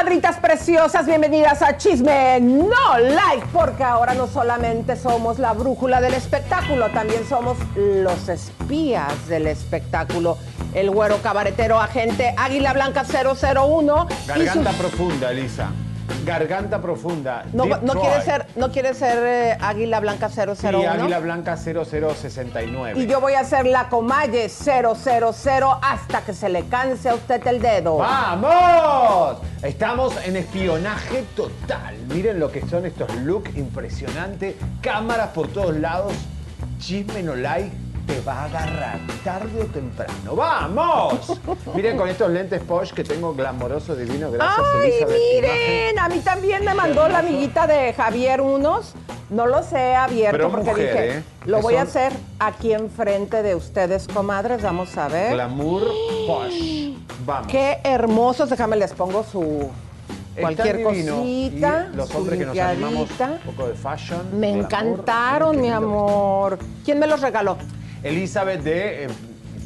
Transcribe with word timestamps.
Comadritas 0.00 0.36
preciosas, 0.38 1.04
bienvenidas 1.04 1.60
a 1.60 1.76
Chisme 1.76 2.40
No 2.40 2.96
Like, 2.98 3.46
porque 3.52 3.84
ahora 3.84 4.14
no 4.14 4.26
solamente 4.28 4.96
somos 4.96 5.38
la 5.38 5.52
brújula 5.52 6.00
del 6.00 6.14
espectáculo, 6.14 6.88
también 6.88 7.20
somos 7.28 7.58
los 7.76 8.30
espías 8.30 9.28
del 9.28 9.46
espectáculo. 9.46 10.38
El 10.72 10.90
güero 10.90 11.18
cabaretero 11.18 11.78
agente 11.78 12.34
Águila 12.38 12.72
Blanca 12.72 13.04
001. 13.04 14.06
y 14.24 14.26
Garganta 14.26 14.70
sus- 14.72 14.80
profunda, 14.80 15.32
Elisa. 15.32 15.68
Garganta 16.24 16.80
profunda. 16.80 17.44
No, 17.52 17.64
Deep 17.64 17.82
no 17.82 17.92
Throat. 17.92 18.04
quiere 18.04 18.22
ser, 18.24 18.46
no 18.56 18.70
quiere 18.70 18.94
ser 18.94 19.18
eh, 19.24 19.58
Águila 19.60 20.00
Blanca 20.00 20.28
001. 20.28 20.54
Sí, 20.54 20.66
Águila 20.86 21.18
Blanca 21.20 21.56
0069. 21.56 23.00
Y 23.00 23.06
yo 23.06 23.20
voy 23.20 23.34
a 23.34 23.44
ser 23.44 23.66
la 23.66 23.88
Comalle 23.88 24.48
000 24.48 24.94
hasta 25.82 26.20
que 26.22 26.32
se 26.34 26.48
le 26.48 26.64
canse 26.66 27.08
a 27.08 27.14
usted 27.14 27.46
el 27.46 27.60
dedo. 27.60 27.98
¡Vamos! 27.98 29.38
Estamos 29.62 30.14
en 30.24 30.36
espionaje 30.36 31.24
total. 31.34 31.96
Miren 32.08 32.38
lo 32.40 32.50
que 32.50 32.66
son 32.66 32.86
estos 32.86 33.14
looks 33.16 33.56
impresionantes. 33.56 34.56
Cámaras 34.80 35.28
por 35.28 35.48
todos 35.48 35.76
lados. 35.76 36.12
Chisme 36.78 37.22
no 37.22 37.34
like 37.34 37.70
te 38.06 38.20
va 38.22 38.42
a 38.42 38.44
agarrar 38.46 38.98
tarde 39.24 39.62
o 39.62 39.66
temprano. 39.66 40.34
¡Vamos! 40.34 41.40
Miren 41.74 41.96
con 41.96 42.08
estos 42.08 42.30
lentes 42.30 42.62
Porsche 42.62 42.94
que 42.94 43.04
tengo 43.04 43.34
glamoroso, 43.34 43.94
divino. 43.94 44.30
Gracias, 44.30 44.66
Ay, 44.74 44.90
Elizabeth. 44.90 45.16
miren, 45.34 45.98
a 45.98 46.08
mí 46.08 46.20
también 46.20 46.64
me 46.64 46.74
mandó 46.74 47.08
la 47.08 47.18
amiguita 47.20 47.66
de 47.66 47.92
Javier 47.92 48.40
unos. 48.40 48.94
No 49.30 49.46
los 49.46 49.72
he 49.72 49.94
abierto 49.94 50.36
Pero 50.38 50.50
porque 50.50 50.70
mujer, 50.70 50.86
dije, 50.86 51.18
¿eh? 51.18 51.22
lo 51.46 51.60
voy 51.60 51.76
a 51.76 51.82
hacer 51.82 52.12
aquí 52.40 52.72
enfrente 52.72 53.44
de 53.44 53.54
ustedes, 53.54 54.08
comadres. 54.08 54.60
Vamos 54.62 54.96
a 54.98 55.06
ver. 55.06 55.34
Glamour 55.34 55.84
Porsche. 56.26 56.94
Vamos. 57.24 57.46
Qué 57.46 57.78
hermosos. 57.84 58.50
Déjame 58.50 58.74
les 58.76 58.92
pongo 58.92 59.22
su 59.22 59.70
cualquier 60.38 60.82
cosita. 60.82 61.22
Y 61.22 61.96
los 61.96 62.12
hombres 62.12 62.38
que 62.40 62.46
nos 62.46 62.58
animamos 62.58 63.08
un 63.20 63.38
poco 63.54 63.68
de 63.68 63.74
fashion. 63.74 64.40
Me 64.40 64.50
encantaron, 64.50 65.60
mi 65.60 65.70
amor. 65.70 66.58
¿Quién 66.84 66.98
me 66.98 67.06
los 67.06 67.20
regaló? 67.20 67.56
Elizabeth 68.02 68.62
de 68.62 69.04
eh, 69.04 69.08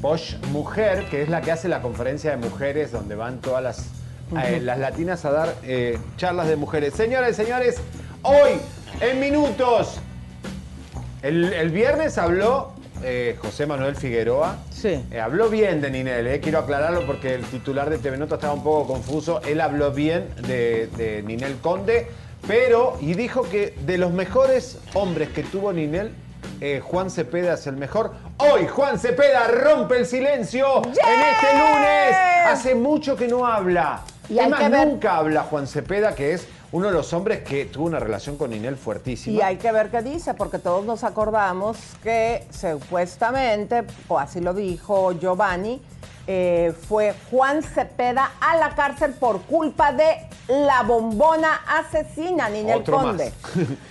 Bosch 0.01 0.37
Mujer, 0.51 1.05
que 1.11 1.23
es 1.23 1.29
la 1.29 1.41
que 1.41 1.53
hace 1.53 1.69
la 1.69 1.81
conferencia 1.81 2.31
de 2.31 2.37
mujeres 2.37 2.93
donde 2.93 3.15
van 3.15 3.41
todas 3.41 3.63
las, 3.63 3.87
eh, 4.43 4.61
las 4.61 4.79
latinas 4.79 5.25
a 5.25 5.31
dar 5.31 5.55
eh, 5.63 5.99
charlas 6.17 6.49
de 6.49 6.57
mujeres. 6.57 6.95
Señoras 6.95 7.31
y 7.31 7.35
señores, 7.35 7.77
hoy, 8.23 8.53
en 9.01 9.21
minutos, 9.21 9.99
el, 11.23 11.53
el 11.53 11.71
viernes 11.71 12.19
habló 12.19 12.75
eh, 13.03 13.37
José 13.41 13.67
Manuel 13.67 13.97
Figueroa. 13.97 14.57
Sí. 14.71 15.05
Eh, 15.11 15.21
habló 15.21 15.51
bien 15.51 15.81
de 15.81 15.91
Ninel, 15.91 16.27
eh, 16.27 16.41
quiero 16.41 16.59
aclararlo 16.59 17.05
porque 17.07 17.35
el 17.35 17.45
titular 17.45 17.91
de 17.91 17.99
TV 17.99 18.17
Nota 18.17 18.37
estaba 18.37 18.55
un 18.55 18.63
poco 18.63 18.95
confuso. 18.95 19.43
Él 19.43 19.61
habló 19.61 19.93
bien 19.93 20.29
de, 20.47 20.89
de 20.97 21.23
Ninel 21.23 21.57
Conde, 21.59 22.09
pero, 22.47 22.97
y 23.01 23.15
dijo 23.15 23.43
que 23.43 23.75
de 23.85 23.99
los 23.99 24.13
mejores 24.13 24.79
hombres 24.95 25.29
que 25.31 25.43
tuvo 25.43 25.73
Ninel, 25.73 26.13
eh, 26.67 26.81
Juan 26.81 27.11
Cepeda 27.11 27.53
es 27.55 27.67
el 27.67 27.77
mejor. 27.77 28.13
Hoy 28.39 28.67
Juan 28.67 28.99
Cepeda 28.99 29.49
rompe 29.49 29.99
el 29.99 30.07
silencio 30.07 30.83
en 30.83 30.93
este 30.93 31.59
lunes. 31.59 32.17
Hace 32.47 32.75
mucho 32.75 33.15
que 33.17 33.29
no 33.29 33.45
habla. 33.47 34.01
Y 34.31 34.39
hay 34.39 34.47
Además, 34.47 34.61
que 34.61 34.69
ver- 34.71 34.89
nunca 34.89 35.17
habla 35.19 35.43
Juan 35.43 35.67
Cepeda, 35.67 36.15
que 36.15 36.33
es 36.33 36.49
uno 36.73 36.87
de 36.87 36.95
los 36.95 37.13
hombres 37.13 37.43
que 37.43 37.67
tuvo 37.67 37.85
una 37.85 37.99
relación 38.01 38.39
con 38.39 38.49
Ninel 38.49 38.77
fuertísima. 38.77 39.37
Y 39.37 39.43
hay 39.43 39.57
que 39.59 39.71
ver 39.73 39.91
qué 39.91 40.01
dice, 40.01 40.33
porque 40.33 40.59
todos 40.59 40.87
nos 40.87 41.05
acordamos 41.05 41.77
que 42.03 42.47
supuestamente, 42.51 43.85
o 44.09 44.19
así 44.19 44.41
lo 44.41 44.55
dijo 44.55 45.13
Giovanni, 45.13 45.83
eh, 46.27 46.73
fue 46.89 47.15
Juan 47.31 47.63
Cepeda 47.63 48.33
a 48.41 48.57
la 48.57 48.71
cárcel 48.75 49.13
por 49.13 49.43
culpa 49.43 49.93
de 49.93 50.27
la 50.49 50.83
bombona 50.83 51.61
asesina, 51.67 52.49
Ninel 52.49 52.79
Otro 52.79 52.97
más. 52.97 53.07
Conde. 53.07 53.33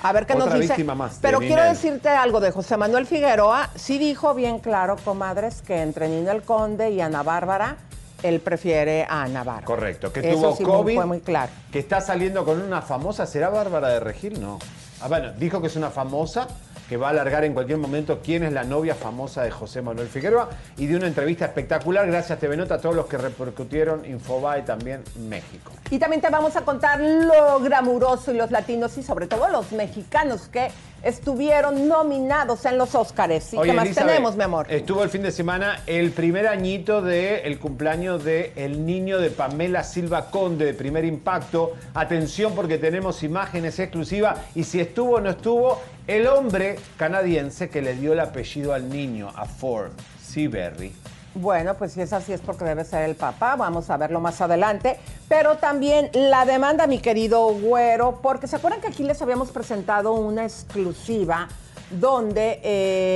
A 0.01 0.11
ver 0.11 0.25
qué 0.25 0.35
nos 0.35 0.53
dice. 0.53 0.83
más 0.83 1.19
Pero 1.21 1.39
quiero 1.39 1.63
decirte 1.63 2.09
algo 2.09 2.39
de 2.39 2.51
José 2.51 2.77
Manuel 2.77 3.05
Figueroa. 3.05 3.69
Sí 3.75 3.97
dijo 3.97 4.33
bien 4.33 4.59
claro, 4.59 4.95
comadres, 5.03 5.61
que 5.61 5.81
entre 5.81 6.07
Ninel 6.09 6.41
Conde 6.41 6.91
y 6.91 7.01
Ana 7.01 7.23
Bárbara, 7.23 7.77
él 8.23 8.39
prefiere 8.39 9.03
a 9.03 9.23
Ana 9.23 9.43
Bárbara. 9.43 9.65
Correcto, 9.65 10.11
que 10.11 10.21
Eso 10.21 10.39
tuvo 10.39 10.55
sí 10.55 10.63
COVID. 10.63 10.95
fue 10.95 11.05
muy 11.05 11.19
claro. 11.19 11.51
Que 11.71 11.79
está 11.79 12.01
saliendo 12.01 12.45
con 12.45 12.61
una 12.61 12.81
famosa. 12.81 13.25
¿Será 13.25 13.49
Bárbara 13.49 13.89
de 13.89 13.99
Regil? 13.99 14.41
No. 14.41 14.59
Ah, 15.01 15.07
bueno, 15.07 15.33
dijo 15.33 15.61
que 15.61 15.67
es 15.67 15.75
una 15.75 15.89
famosa 15.89 16.47
que 16.87 16.97
va 16.97 17.07
a 17.07 17.09
alargar 17.11 17.43
en 17.43 17.53
cualquier 17.53 17.77
momento 17.77 18.19
quién 18.23 18.43
es 18.43 18.53
la 18.53 18.63
novia 18.63 18.95
famosa 18.95 19.43
de 19.43 19.51
José 19.51 19.81
Manuel 19.81 20.07
Figueroa 20.07 20.49
y 20.77 20.87
de 20.87 20.95
una 20.95 21.07
entrevista 21.07 21.45
espectacular. 21.45 22.07
Gracias 22.07 22.39
TV 22.39 22.57
Nota 22.57 22.75
a 22.75 22.77
todos 22.79 22.95
los 22.95 23.05
que 23.05 23.17
repercutieron 23.17 24.05
Infobae 24.05 24.63
también 24.63 25.03
México. 25.27 25.71
Y 25.89 25.99
también 25.99 26.21
te 26.21 26.29
vamos 26.29 26.55
a 26.55 26.61
contar 26.61 26.99
lo 26.99 27.59
glamuroso 27.59 28.33
y 28.33 28.37
los 28.37 28.51
latinos 28.51 28.97
y 28.97 29.03
sobre 29.03 29.27
todo 29.27 29.47
los 29.47 29.71
mexicanos 29.71 30.47
que 30.49 30.69
estuvieron 31.03 31.87
nominados 31.87 32.65
en 32.65 32.77
los 32.77 32.95
Óscares. 32.95 33.53
¿Y 33.53 33.57
Oye, 33.57 33.69
qué 33.71 33.75
más 33.75 33.85
Elizabeth, 33.85 34.09
tenemos, 34.09 34.35
mi 34.35 34.43
amor? 34.43 34.65
Estuvo 34.69 35.03
el 35.03 35.09
fin 35.09 35.21
de 35.21 35.31
semana 35.31 35.81
el 35.85 36.11
primer 36.11 36.47
añito 36.47 37.01
del 37.01 37.59
cumpleaños 37.59 38.23
de 38.23 38.53
el 38.55 38.85
niño 38.85 39.19
de 39.19 39.29
Pamela 39.29 39.83
Silva 39.83 40.31
Conde 40.31 40.65
de 40.65 40.73
Primer 40.73 41.05
Impacto. 41.05 41.73
Atención 41.93 42.55
porque 42.55 42.77
tenemos 42.77 43.21
imágenes 43.23 43.77
exclusivas 43.79 44.39
y 44.55 44.63
si 44.63 44.79
estuvo 44.79 45.15
o 45.15 45.21
no 45.21 45.31
estuvo, 45.31 45.81
el 46.07 46.27
hombre 46.27 46.77
canadiense 46.97 47.69
que 47.69 47.81
le 47.81 47.95
dio 47.95 48.13
el 48.13 48.19
apellido 48.19 48.73
al 48.73 48.89
niño, 48.89 49.29
a 49.35 49.45
Ford 49.45 49.91
Seaberry. 50.21 50.93
Bueno, 51.35 51.73
pues 51.73 51.93
si 51.93 52.01
es 52.01 52.13
así 52.13 52.31
es 52.31 52.41
porque 52.41 52.63
debe 52.63 52.85
ser 52.85 53.09
el 53.09 53.15
papá, 53.15 53.55
vamos 53.55 53.89
a 53.89 53.97
verlo 53.97 54.19
más 54.19 54.39
adelante. 54.41 54.99
Pero 55.27 55.57
también 55.57 56.09
la 56.13 56.45
demanda, 56.45 56.85
mi 56.85 56.99
querido 56.99 57.47
güero, 57.47 58.19
porque 58.21 58.47
se 58.47 58.55
acuerdan 58.55 58.81
que 58.81 58.87
aquí 58.87 59.03
les 59.03 59.21
habíamos 59.21 59.49
presentado 59.49 60.13
una 60.13 60.43
exclusiva 60.43 61.47
donde 61.89 62.59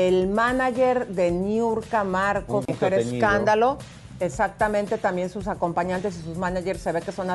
el 0.08 0.28
manager 0.28 1.08
de 1.08 1.32
Niurka 1.32 2.04
Marcos, 2.04 2.66
Un 2.68 2.74
Mujer. 2.74 2.94
Escándalo, 2.96 3.78
exactamente 4.20 4.98
también 4.98 5.30
sus 5.30 5.48
acompañantes 5.48 6.18
y 6.18 6.22
sus 6.24 6.38
managers 6.38 6.82
se 6.82 6.92
ve 6.92 7.02
que 7.02 7.12
son 7.12 7.28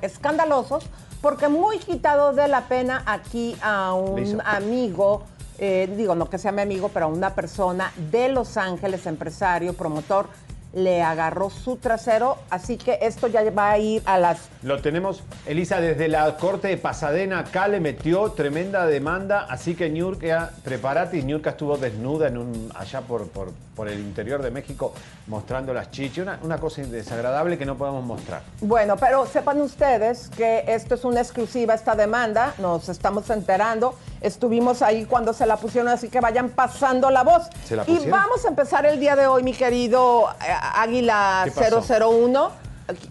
escandalosos, 0.00 0.86
porque 1.20 1.48
muy 1.48 1.78
quitado 1.78 2.32
de 2.32 2.48
la 2.48 2.62
pena 2.62 3.02
aquí 3.06 3.56
a 3.62 3.92
un 3.94 4.40
amigo 4.44 5.22
eh, 5.62 5.92
digo, 5.94 6.14
no 6.14 6.30
que 6.30 6.38
sea 6.38 6.52
mi 6.52 6.62
amigo, 6.62 6.88
pero 6.88 7.08
una 7.08 7.34
persona 7.34 7.92
de 8.10 8.30
Los 8.30 8.56
Ángeles, 8.56 9.04
empresario, 9.04 9.74
promotor, 9.74 10.26
le 10.72 11.02
agarró 11.02 11.50
su 11.50 11.76
trasero, 11.76 12.38
así 12.50 12.76
que 12.76 12.98
esto 13.02 13.26
ya 13.26 13.48
va 13.50 13.70
a 13.72 13.78
ir 13.78 14.02
a 14.06 14.18
las... 14.18 14.48
Lo 14.62 14.80
tenemos, 14.80 15.22
Elisa, 15.46 15.80
desde 15.80 16.08
la 16.08 16.36
corte 16.36 16.68
de 16.68 16.76
Pasadena 16.76 17.40
acá 17.40 17.68
le 17.68 17.80
metió 17.80 18.30
tremenda 18.32 18.86
demanda, 18.86 19.46
así 19.48 19.74
que 19.74 19.90
Niurka, 19.90 20.50
prepárate, 20.62 21.18
y 21.18 21.22
Niurka 21.22 21.50
estuvo 21.50 21.76
desnuda 21.76 22.28
en 22.28 22.38
un, 22.38 22.72
allá 22.74 23.00
por, 23.00 23.28
por, 23.28 23.52
por 23.74 23.88
el 23.88 23.98
interior 23.98 24.42
de 24.42 24.50
México 24.50 24.92
mostrando 25.26 25.72
las 25.72 25.90
chichis. 25.90 26.18
Una, 26.18 26.38
una 26.42 26.58
cosa 26.58 26.82
desagradable 26.82 27.56
que 27.56 27.64
no 27.64 27.76
podemos 27.76 28.04
mostrar. 28.04 28.42
Bueno, 28.60 28.96
pero 28.96 29.26
sepan 29.26 29.60
ustedes 29.60 30.28
que 30.36 30.64
esto 30.66 30.94
es 30.94 31.04
una 31.04 31.20
exclusiva, 31.20 31.74
esta 31.74 31.94
demanda, 31.94 32.54
nos 32.58 32.88
estamos 32.88 33.28
enterando. 33.30 33.94
Estuvimos 34.20 34.82
ahí 34.82 35.06
cuando 35.06 35.32
se 35.32 35.46
la 35.46 35.56
pusieron, 35.56 35.90
así 35.90 36.08
que 36.08 36.20
vayan 36.20 36.50
pasando 36.50 37.10
la 37.10 37.22
voz. 37.22 37.48
¿Se 37.64 37.74
la 37.74 37.84
y 37.86 38.06
vamos 38.08 38.44
a 38.44 38.48
empezar 38.48 38.84
el 38.84 39.00
día 39.00 39.16
de 39.16 39.26
hoy, 39.26 39.42
mi 39.42 39.54
querido 39.54 40.28
eh, 40.46 40.52
Águila 40.60 41.42
¿Qué 41.46 41.50
pasó? 41.52 41.80
001. 41.82 42.50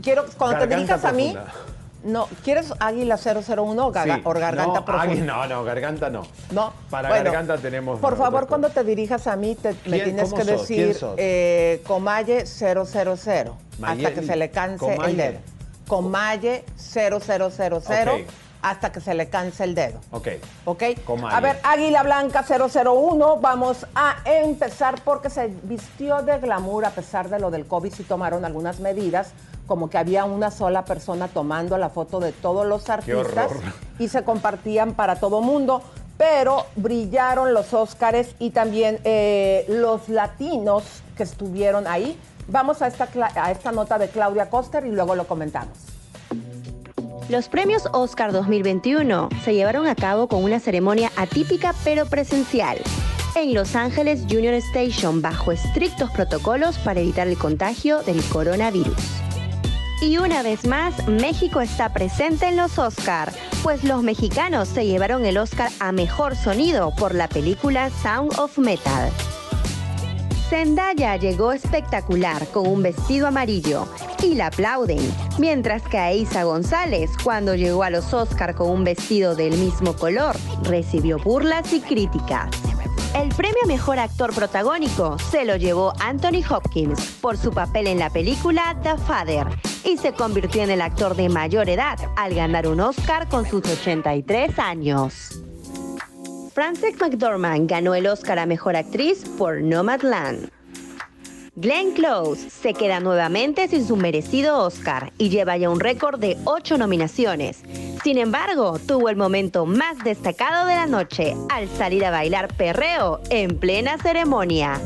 Quiero, 0.02 0.26
cuando 0.38 0.60
te 0.60 0.68
Garganta 0.68 0.76
dirijas 0.98 1.06
a 1.06 1.12
mí, 1.14 1.32
profunda. 1.34 1.54
no, 2.04 2.28
¿quieres 2.44 2.74
Águila 2.80 3.18
001 3.18 3.88
o, 3.88 3.94
Sí. 3.94 4.00
o 4.24 4.34
Garganta 4.34 4.80
no, 4.80 4.86
Profunda? 4.86 5.04
águila- 5.14 5.26
no, 5.26 5.48
no, 5.48 5.64
garganta 5.64 6.10
no. 6.10 6.22
No. 6.52 6.74
Para 6.90 7.10
Bueno, 7.10 7.24
garganta 7.26 7.58
tenemos. 7.58 8.00
Por 8.00 8.18
favor, 8.18 8.48
cuando 8.48 8.70
te 8.70 8.84
dirijas 8.84 9.26
a 9.28 9.36
mí, 9.36 9.56
te- 9.56 9.74
me 9.74 9.76
¿Quién- 9.98 10.04
tienes 10.04 10.24
cómo 10.30 10.36
que 10.36 10.44
sos? 10.44 10.68
¿Quién 10.68 10.80
decir 10.90 10.96
sos? 11.00 11.16
eh, 11.18 11.82
Comalle 11.88 12.46
000 12.46 12.82
hasta 12.82 13.56
Mayeli. 13.80 14.14
que 14.14 14.24
se 14.24 14.36
le 14.36 14.52
canse 14.52 14.78
Comalle. 14.80 15.12
el 15.12 15.18
dedo. 15.18 15.40
Comalle 15.88 16.66
0000 16.78 18.14
Ok. 18.14 18.28
Hasta 18.62 18.92
que 18.92 19.00
se 19.00 19.14
le 19.14 19.30
canse 19.30 19.64
el 19.64 19.76
dedo. 19.76 20.00
Ok. 20.12 20.28
¿Ok? 20.66 20.84
A 21.30 21.40
ver, 21.40 21.60
Águila 21.64 22.04
Blanca 22.04 22.44
001, 22.44 23.38
vamos 23.38 23.86
a 23.96 24.18
empezar 24.26 25.02
porque 25.04 25.30
se 25.30 25.48
vistió 25.64 26.22
de 26.22 26.40
glamour 26.40 26.86
a 26.86 26.92
pesar 26.92 27.30
de 27.30 27.40
lo 27.40 27.52
del 27.52 27.66
COVID, 27.66 27.94
sí 27.94 28.04
tomaron 28.04 28.46
algunas 28.46 28.80
medidas, 28.80 29.32
como 29.68 29.90
que 29.90 29.98
había 29.98 30.26
una 30.26 30.52
sola 30.52 30.84
persona 30.86 31.28
tomando 31.28 31.78
la 31.78 31.90
foto 31.90 32.20
de 32.20 32.32
todos 32.32 32.66
los 32.66 32.90
artistas 32.90 33.52
y 33.98 34.08
se 34.08 34.24
compartían 34.24 34.94
para 34.94 35.18
todo 35.18 35.42
mundo, 35.42 35.84
pero 36.18 36.66
brillaron 36.76 37.54
los 37.54 37.74
Óscares 37.74 38.36
y 38.40 38.50
también 38.50 39.00
eh, 39.04 39.66
los 39.70 40.10
latinos 40.10 40.84
que 41.16 41.24
estuvieron 41.24 41.88
ahí. 41.88 42.20
Vamos 42.48 42.82
a 42.82 42.88
esta, 42.88 43.08
a 43.36 43.52
esta 43.52 43.72
nota 43.72 43.98
de 44.00 44.10
Claudia 44.10 44.50
Coster 44.50 44.86
y 44.86 44.92
luego 44.92 45.16
lo 45.16 45.28
comentamos. 45.28 45.89
Los 47.30 47.48
premios 47.48 47.88
Oscar 47.94 48.32
2021 48.32 49.30
se 49.46 49.54
llevaron 49.54 49.86
a 49.86 49.94
cabo 49.94 50.28
con 50.28 50.44
una 50.44 50.60
ceremonia 50.60 51.12
atípica 51.16 51.76
pero 51.84 52.08
presencial 52.08 52.80
en 53.36 53.54
Los 53.54 53.76
Ángeles 53.76 54.24
Union 54.24 54.56
Station 54.56 55.22
bajo 55.22 55.52
estrictos 55.52 56.10
protocolos 56.10 56.80
para 56.80 57.02
evitar 57.02 57.28
el 57.28 57.38
contagio 57.38 58.02
del 58.02 58.20
coronavirus. 58.24 58.98
Y 60.02 60.18
una 60.18 60.42
vez 60.42 60.66
más, 60.66 61.08
México 61.08 61.62
está 61.62 61.94
presente 61.94 62.48
en 62.48 62.58
los 62.58 62.80
Oscar, 62.80 63.32
pues 63.62 63.84
los 63.84 64.02
mexicanos 64.02 64.68
se 64.68 64.88
llevaron 64.88 65.24
el 65.24 65.38
Oscar 65.38 65.70
a 65.80 65.92
Mejor 65.92 66.36
Sonido 66.36 66.96
por 66.96 67.14
la 67.14 67.28
película 67.28 67.92
Sound 68.02 68.40
of 68.40 68.58
Metal. 68.58 69.12
Zendaya 70.50 71.16
llegó 71.16 71.52
espectacular 71.52 72.48
con 72.48 72.66
un 72.66 72.82
vestido 72.82 73.28
amarillo 73.28 73.88
y 74.24 74.34
la 74.34 74.48
aplauden, 74.48 75.00
mientras 75.38 75.84
que 75.84 76.00
a 76.00 76.12
Isa 76.12 76.44
González, 76.44 77.12
cuando 77.24 77.54
llegó 77.54 77.84
a 77.84 77.92
los 77.92 78.12
Oscar 78.16 78.56
con 78.56 78.72
un 78.72 78.84
vestido 78.84 79.36
del 79.36 79.56
mismo 79.60 79.94
color, 79.94 80.36
recibió 80.64 81.20
burlas 81.20 81.72
y 81.72 81.82
críticas. 81.82 82.50
El 83.16 83.30
premio 83.30 83.60
a 83.64 83.68
Mejor 83.68 84.00
Actor 84.00 84.34
Protagónico 84.34 85.20
se 85.20 85.46
lo 85.46 85.56
llevó 85.56 85.94
Anthony 86.00 86.44
Hopkins 86.50 87.18
por 87.22 87.38
su 87.38 87.52
papel 87.52 87.86
en 87.86 88.00
la 88.00 88.10
película 88.10 88.76
The 88.82 88.98
Father 88.98 89.46
y 89.84 89.98
se 89.98 90.14
convirtió 90.14 90.64
en 90.64 90.72
el 90.72 90.82
actor 90.82 91.16
de 91.16 91.30
mayor 91.30 91.70
edad 91.70 92.00
al 92.16 92.34
ganar 92.34 92.68
un 92.68 92.80
Oscar 92.80 93.30
con 93.30 93.46
sus 93.46 93.64
83 93.66 94.58
años. 94.58 95.44
Frances 96.60 97.00
McDormand 97.00 97.70
ganó 97.70 97.96
el 97.96 98.06
Oscar 98.06 98.38
a 98.38 98.46
Mejor 98.46 98.76
Actriz 98.76 99.24
por 99.38 99.62
Nomadland. 99.62 100.50
Glenn 101.56 101.94
Close 101.94 102.50
se 102.50 102.74
queda 102.74 103.00
nuevamente 103.00 103.70
sin 103.70 103.88
su 103.88 103.96
merecido 103.96 104.58
Oscar 104.66 105.14
y 105.18 105.30
lleva 105.30 105.56
ya 105.56 105.70
un 105.70 105.80
récord 105.80 106.20
de 106.20 106.36
ocho 106.44 106.78
nominaciones. 106.78 107.64
Sin 108.04 108.18
embargo, 108.18 108.78
tuvo 108.78 109.08
el 109.08 109.16
momento 109.16 109.66
más 109.66 110.04
destacado 110.04 110.68
de 110.68 110.76
la 110.76 110.86
noche 110.86 111.34
al 111.48 111.70
salir 111.70 112.04
a 112.04 112.12
bailar 112.12 112.54
perreo 112.54 113.22
en 113.30 113.58
plena 113.58 113.98
ceremonia. 113.98 114.82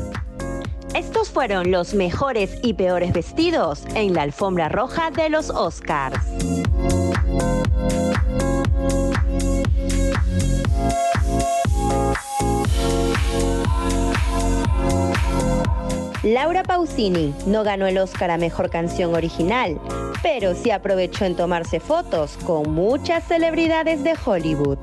Estos 0.94 1.30
fueron 1.30 1.72
los 1.72 1.92
mejores 1.92 2.56
y 2.62 2.74
peores 2.74 3.12
vestidos 3.12 3.82
en 3.96 4.14
la 4.14 4.22
alfombra 4.22 4.68
roja 4.68 5.10
de 5.10 5.28
los 5.28 5.50
Oscars. 5.50 6.20
Laura 16.24 16.62
Pausini 16.62 17.34
no 17.46 17.64
ganó 17.64 17.86
el 17.86 17.98
Oscar 17.98 18.30
a 18.30 18.38
Mejor 18.38 18.70
Canción 18.70 19.14
Original, 19.14 19.78
pero 20.22 20.54
sí 20.54 20.70
aprovechó 20.70 21.26
en 21.26 21.36
tomarse 21.36 21.80
fotos 21.80 22.38
con 22.46 22.72
muchas 22.72 23.24
celebridades 23.24 24.02
de 24.02 24.16
Hollywood. 24.24 24.78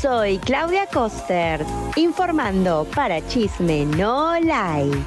Soy 0.00 0.38
Claudia 0.38 0.86
Coster, 0.86 1.64
informando 1.94 2.84
para 2.96 3.24
Chisme 3.28 3.84
No 3.84 4.40
Like. 4.40 4.98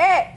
¡Eh! 0.00 0.33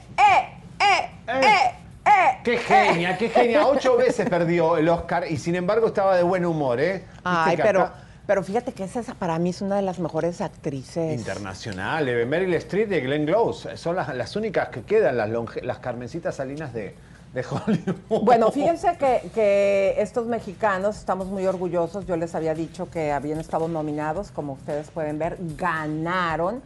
¡Qué 2.48 2.56
genia, 2.56 3.18
qué 3.18 3.28
genia! 3.28 3.66
Ocho 3.66 3.94
veces 3.98 4.26
perdió 4.26 4.78
el 4.78 4.88
Oscar 4.88 5.30
y 5.30 5.36
sin 5.36 5.54
embargo 5.54 5.88
estaba 5.88 6.16
de 6.16 6.22
buen 6.22 6.46
humor, 6.46 6.80
¿eh? 6.80 7.04
Ay, 7.22 7.58
pero, 7.58 7.82
acá- 7.82 7.94
pero 8.26 8.42
fíjate 8.42 8.72
que 8.72 8.84
esa, 8.84 9.02
para 9.14 9.38
mí 9.38 9.50
es 9.50 9.60
una 9.60 9.76
de 9.76 9.82
las 9.82 9.98
mejores 9.98 10.40
actrices. 10.40 11.12
Internacional, 11.12 12.08
eh, 12.08 12.24
Meryl 12.24 12.54
Streep 12.54 12.90
y 12.92 13.00
Glenn 13.00 13.26
Close 13.26 13.76
son 13.76 13.96
las, 13.96 14.14
las 14.16 14.34
únicas 14.34 14.68
que 14.70 14.80
quedan, 14.82 15.18
las, 15.18 15.28
longe- 15.28 15.60
las 15.62 15.78
Carmencitas 15.80 16.36
Salinas 16.36 16.72
de, 16.72 16.94
de 17.34 17.44
Hollywood. 17.44 18.22
Bueno, 18.22 18.50
fíjense 18.50 18.96
que, 18.98 19.28
que 19.34 19.96
estos 19.98 20.26
mexicanos 20.26 20.96
estamos 20.96 21.26
muy 21.26 21.46
orgullosos. 21.46 22.06
Yo 22.06 22.16
les 22.16 22.34
había 22.34 22.54
dicho 22.54 22.88
que 22.90 23.12
habían 23.12 23.40
estado 23.40 23.68
nominados, 23.68 24.30
como 24.30 24.54
ustedes 24.54 24.90
pueden 24.90 25.18
ver, 25.18 25.36
ganaron. 25.58 26.62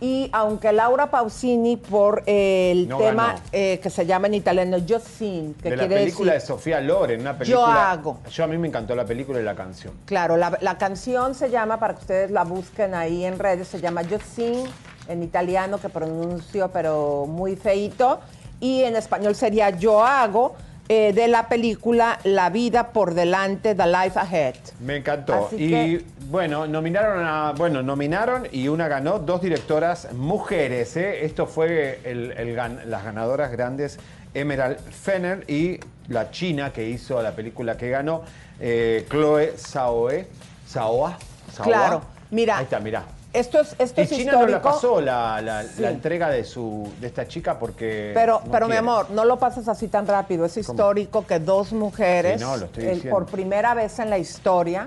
Y 0.00 0.28
aunque 0.32 0.72
Laura 0.72 1.10
Pausini 1.10 1.76
por 1.76 2.24
eh, 2.26 2.72
el 2.72 2.88
No 2.88 2.98
tema 2.98 3.36
eh, 3.52 3.78
que 3.82 3.90
se 3.90 4.04
llama 4.04 4.26
en 4.26 4.34
italiano 4.34 4.78
Yo 4.78 4.98
Sin, 5.00 5.54
que 5.54 5.70
de 5.70 5.76
la 5.76 5.86
quiere 5.86 6.02
película 6.02 6.32
decir, 6.34 6.48
de 6.48 6.54
Sofía 6.54 6.80
Loren, 6.80 7.20
una 7.20 7.38
película. 7.38 7.92
hago. 7.92 8.18
Yo 8.30 8.44
a 8.44 8.46
mí 8.46 8.58
me 8.58 8.68
encantó 8.68 8.94
la 8.94 9.04
película 9.04 9.40
y 9.40 9.44
la 9.44 9.54
canción. 9.54 9.94
Claro, 10.04 10.36
la, 10.36 10.58
la 10.60 10.76
canción 10.78 11.34
se 11.34 11.48
llama, 11.48 11.78
para 11.78 11.94
que 11.94 12.00
ustedes 12.00 12.30
la 12.30 12.44
busquen 12.44 12.94
ahí 12.94 13.24
en 13.24 13.38
redes, 13.38 13.68
se 13.68 13.80
llama 13.80 14.02
Yo 14.02 14.18
Sing, 14.18 14.66
en 15.08 15.22
italiano, 15.22 15.78
que 15.78 15.88
pronuncio 15.88 16.70
pero 16.72 17.26
muy 17.26 17.56
feito, 17.56 18.20
y 18.60 18.82
en 18.82 18.96
español 18.96 19.34
sería 19.34 19.70
Yo 19.70 20.04
Hago, 20.04 20.54
eh, 20.88 21.12
de 21.14 21.28
la 21.28 21.48
película 21.48 22.18
La 22.24 22.50
Vida 22.50 22.88
por 22.92 23.14
Delante, 23.14 23.74
The 23.74 23.86
Life 23.86 24.18
Ahead. 24.18 24.54
Me 24.80 24.96
encantó. 24.96 25.46
Así 25.46 25.56
y 25.56 25.70
que- 25.70 26.04
bueno, 26.30 26.66
nominaron 26.66 27.24
a. 27.24 27.52
Bueno, 27.56 27.82
nominaron 27.82 28.46
y 28.52 28.68
una 28.68 28.88
ganó, 28.88 29.18
dos 29.18 29.40
directoras 29.42 30.12
mujeres. 30.12 30.96
¿eh? 30.96 31.24
Esto 31.24 31.46
fue 31.46 32.00
el- 32.04 32.54
las 32.90 33.04
ganadoras 33.04 33.50
grandes, 33.52 33.98
Emerald 34.34 34.78
Fenner 34.78 35.44
y 35.50 35.80
la 36.08 36.30
china 36.30 36.72
que 36.72 36.88
hizo 36.88 37.22
la 37.22 37.32
película 37.32 37.76
que 37.76 37.88
ganó, 37.90 38.22
eh, 38.60 39.06
Chloe 39.10 39.54
Saoe. 39.56 40.26
Saoa. 40.66 41.18
Saoa. 41.52 41.66
Claro, 41.66 42.02
mira. 42.30 42.58
Ahí 42.58 42.64
está, 42.64 42.80
mira. 42.80 43.04
Esto 43.34 43.60
es, 43.60 43.74
esto 43.78 44.00
Y 44.00 44.04
es 44.04 44.10
China 44.10 44.32
no 44.32 44.46
la 44.46 44.62
pasó 44.62 45.00
la, 45.00 45.42
la- 45.42 45.64
Sí. 45.64 45.82
la 45.82 45.90
entrega 45.90 46.30
de 46.30 46.44
su 46.44 46.88
de 47.00 47.08
esta 47.08 47.26
chica 47.26 47.58
porque. 47.58 48.12
Pero, 48.14 48.40
no 48.44 48.50
pero 48.52 48.68
mi 48.68 48.76
amor, 48.76 49.10
no 49.10 49.24
lo 49.24 49.38
pases 49.40 49.66
así 49.68 49.88
tan 49.88 50.06
rápido. 50.06 50.44
Es 50.44 50.56
histórico 50.56 51.26
que 51.26 51.40
dos 51.40 51.72
mujeres, 51.72 52.40
Sí, 52.40 52.46
no, 52.46 52.56
lo 52.56 52.66
estoy 52.66 52.84
el- 52.86 53.08
por 53.10 53.26
primera 53.26 53.74
vez 53.74 53.98
en 53.98 54.08
la 54.08 54.18
historia, 54.18 54.86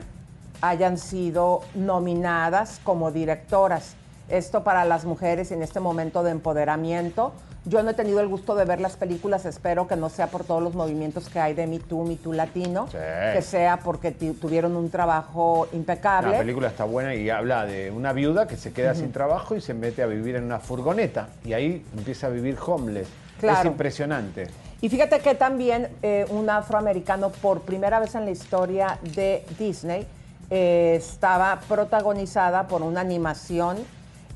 hayan 0.61 0.97
sido 0.97 1.61
nominadas 1.75 2.79
como 2.85 3.11
directoras. 3.11 3.95
Esto 4.29 4.63
para 4.63 4.85
las 4.85 5.03
mujeres 5.05 5.51
en 5.51 5.61
este 5.61 5.79
momento 5.81 6.23
de 6.23 6.31
empoderamiento. 6.31 7.33
Yo 7.67 7.83
no 7.83 7.89
he 7.89 7.93
tenido 7.93 8.21
el 8.21 8.29
gusto 8.29 8.55
de 8.55 8.63
ver 8.63 8.79
las 8.79 8.95
películas, 8.95 9.45
espero 9.45 9.89
que 9.89 9.97
no 9.97 10.07
sea 10.09 10.27
por 10.27 10.45
todos 10.45 10.63
los 10.63 10.73
movimientos 10.73 11.27
que 11.27 11.37
hay 11.41 11.53
de 11.53 11.67
Me 11.67 11.79
Too, 11.79 12.05
Me 12.05 12.15
Too 12.15 12.31
Latino, 12.31 12.87
Sí. 12.89 12.97
que 13.33 13.41
sea 13.41 13.77
porque 13.83 14.11
tuvieron 14.11 14.77
un 14.77 14.89
trabajo 14.89 15.67
impecable. 15.73 16.31
La 16.31 16.37
película 16.37 16.69
está 16.69 16.85
buena 16.85 17.13
y 17.13 17.29
habla 17.29 17.65
de 17.65 17.91
una 17.91 18.13
viuda 18.13 18.47
que 18.47 18.55
se 18.55 18.71
queda 18.71 18.95
sin 18.95 19.11
trabajo 19.11 19.53
y 19.53 19.59
se 19.59 19.73
mete 19.73 20.01
a 20.01 20.05
vivir 20.05 20.37
en 20.37 20.45
una 20.45 20.59
furgoneta. 20.59 21.27
Y 21.43 21.51
ahí 21.51 21.85
empieza 21.97 22.27
a 22.27 22.29
vivir 22.29 22.57
homeless. 22.65 23.09
Claro. 23.37 23.59
Es 23.59 23.65
impresionante. 23.65 24.47
Y 24.79 24.87
fíjate 24.87 25.19
que 25.19 25.35
también 25.35 25.89
eh, 26.03 26.25
un 26.29 26.49
afroamericano, 26.49 27.31
por 27.31 27.61
primera 27.61 27.99
vez 27.99 28.15
en 28.15 28.23
la 28.23 28.31
historia 28.31 28.97
de 29.13 29.43
Disney, 29.59 30.07
eh, 30.49 30.95
estaba 30.97 31.59
protagonizada 31.67 32.67
por 32.69 32.81
una 32.81 33.01
animación 33.01 33.75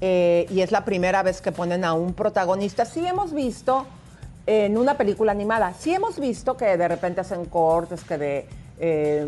eh, 0.01 0.47
y 0.49 0.61
es 0.61 0.71
la 0.71 0.83
primera 0.83 1.23
vez 1.23 1.41
que 1.41 1.51
ponen 1.51 1.85
a 1.85 1.93
un 1.93 2.13
protagonista. 2.13 2.85
Sí 2.85 3.05
hemos 3.05 3.33
visto 3.33 3.85
en 4.47 4.77
una 4.77 4.97
película 4.97 5.31
animada, 5.31 5.73
sí 5.79 5.93
hemos 5.93 6.19
visto 6.19 6.57
que 6.57 6.75
de 6.77 6.87
repente 6.87 7.21
hacen 7.21 7.45
cortes, 7.45 8.03
que 8.03 8.17
de 8.17 8.47
eh, 8.79 9.25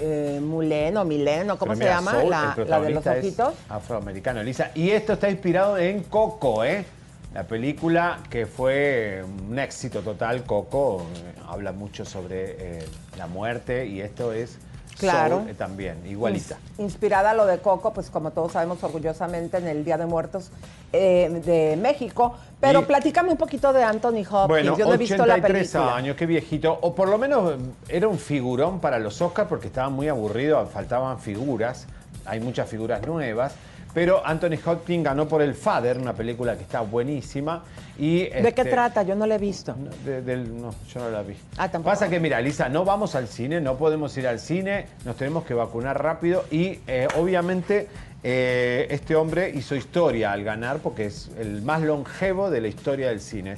eh, 0.00 0.40
Muleno, 0.42 1.04
Mileno, 1.04 1.58
¿cómo 1.58 1.74
Pero 1.74 1.76
se 1.76 1.84
mira, 1.84 1.96
llama? 1.96 2.10
Soul, 2.12 2.30
la, 2.30 2.56
la 2.66 2.80
de 2.80 2.90
los 2.90 3.06
ojitos. 3.06 3.54
Afroamericano, 3.68 4.40
Elisa. 4.40 4.70
Y 4.74 4.90
esto 4.90 5.12
está 5.12 5.28
inspirado 5.28 5.76
en 5.76 6.02
Coco, 6.04 6.64
¿eh? 6.64 6.86
La 7.34 7.44
película 7.44 8.20
que 8.30 8.46
fue 8.46 9.22
un 9.48 9.58
éxito 9.58 10.00
total, 10.00 10.44
Coco, 10.44 11.02
eh, 11.14 11.38
habla 11.46 11.72
mucho 11.72 12.06
sobre 12.06 12.78
la 13.18 13.26
muerte 13.26 13.84
y 13.86 14.00
esto 14.00 14.32
es 14.32 14.56
Claro. 14.98 15.38
Soul, 15.38 15.50
eh, 15.50 15.54
también, 15.54 16.06
igualita. 16.06 16.56
Ins- 16.78 16.82
Inspirada 16.82 17.30
a 17.30 17.34
lo 17.34 17.44
de 17.46 17.58
Coco, 17.58 17.92
pues 17.92 18.08
como 18.10 18.30
todos 18.30 18.52
sabemos 18.52 18.82
orgullosamente 18.82 19.58
en 19.58 19.66
el 19.68 19.84
Día 19.84 19.98
de 19.98 20.06
Muertos 20.06 20.50
eh, 20.92 21.42
de 21.44 21.76
México. 21.76 22.34
Pero 22.60 22.80
Y- 22.80 22.84
platícame 22.84 23.30
un 23.30 23.36
poquito 23.36 23.72
de 23.72 23.82
Anthony 23.84 24.20
Hopkins. 24.30 24.48
Bueno, 24.48 24.76
Yo 24.78 24.86
no 24.86 24.94
he 24.94 24.96
visto 24.96 25.26
la 25.26 25.34
83 25.34 25.70
película. 25.72 25.96
años, 25.96 26.16
qué 26.16 26.26
viejito. 26.26 26.78
O 26.80 26.94
por 26.94 27.08
lo 27.08 27.18
menos 27.18 27.52
eh, 27.52 27.56
era 27.88 28.08
un 28.08 28.18
figurón 28.18 28.80
para 28.80 28.98
los 28.98 29.20
Oscars 29.20 29.48
porque 29.48 29.66
estaba 29.66 29.88
muy 29.90 30.08
aburrido, 30.08 30.64
faltaban 30.66 31.18
figuras. 31.20 31.86
Hay 32.24 32.40
muchas 32.40 32.68
figuras 32.68 33.06
nuevas. 33.06 33.52
Pero 33.96 34.20
Anthony 34.26 34.58
Hopkins 34.62 35.02
ganó 35.02 35.26
por 35.26 35.40
El 35.40 35.54
Father, 35.54 35.96
una 35.96 36.12
película 36.12 36.54
que 36.54 36.64
está 36.64 36.82
buenísima. 36.82 37.64
Y, 37.98 38.24
¿De 38.24 38.52
qué 38.52 38.60
este, 38.60 38.64
trata? 38.64 39.02
Yo 39.04 39.14
no 39.14 39.24
la 39.24 39.36
he 39.36 39.38
visto. 39.38 39.74
no, 39.74 39.88
de- 40.04 40.20
del- 40.20 40.60
no, 40.60 40.74
yo 40.92 41.00
no 41.00 41.08
la 41.08 41.22
vi. 41.22 41.34
Ah, 41.56 41.70
tampoco. 41.70 41.94
Pasa 41.94 42.10
que, 42.10 42.20
mira, 42.20 42.38
Lisa, 42.42 42.68
no 42.68 42.84
vamos 42.84 43.14
al 43.14 43.26
cine, 43.26 43.58
no 43.58 43.78
podemos 43.78 44.14
ir 44.18 44.26
al 44.28 44.38
cine, 44.38 44.84
nos 45.06 45.16
tenemos 45.16 45.44
que 45.44 45.54
vacunar 45.54 46.02
rápido 46.02 46.44
y 46.50 46.78
eh, 46.86 47.08
obviamente 47.16 47.88
eh, 48.22 48.86
este 48.90 49.16
hombre 49.16 49.48
hizo 49.48 49.74
historia 49.74 50.30
al 50.30 50.44
ganar 50.44 50.80
porque 50.80 51.06
es 51.06 51.30
el 51.38 51.62
más 51.62 51.80
longevo 51.80 52.50
de 52.50 52.60
la 52.60 52.68
historia 52.68 53.08
del 53.08 53.22
cine, 53.22 53.56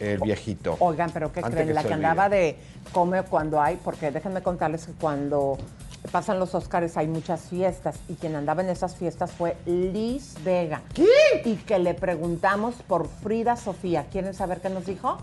el 0.00 0.18
viejito. 0.20 0.78
Oigan, 0.80 1.10
pero 1.10 1.30
¿qué 1.30 1.40
Antes 1.40 1.52
creen? 1.52 1.68
que 1.68 1.74
la 1.74 1.84
que 1.84 1.92
andaba 1.92 2.30
de 2.30 2.56
come 2.92 3.24
cuando 3.24 3.60
hay, 3.60 3.76
porque 3.84 4.10
déjenme 4.10 4.40
contarles 4.40 4.86
que 4.86 4.92
cuando 4.92 5.58
pasan 6.06 6.38
los 6.38 6.54
Óscares 6.54 6.96
hay 6.96 7.06
muchas 7.08 7.42
fiestas 7.42 7.96
y 8.08 8.14
quien 8.14 8.34
andaba 8.36 8.62
en 8.62 8.68
esas 8.68 8.96
fiestas 8.96 9.30
fue 9.32 9.56
Liz 9.66 10.34
Vega. 10.44 10.82
¿Qué? 10.94 11.06
Y 11.44 11.56
que 11.56 11.78
le 11.78 11.94
preguntamos 11.94 12.74
por 12.86 13.08
Frida 13.22 13.56
Sofía. 13.56 14.06
¿Quieren 14.10 14.34
saber 14.34 14.60
qué 14.60 14.68
nos 14.70 14.86
dijo? 14.86 15.18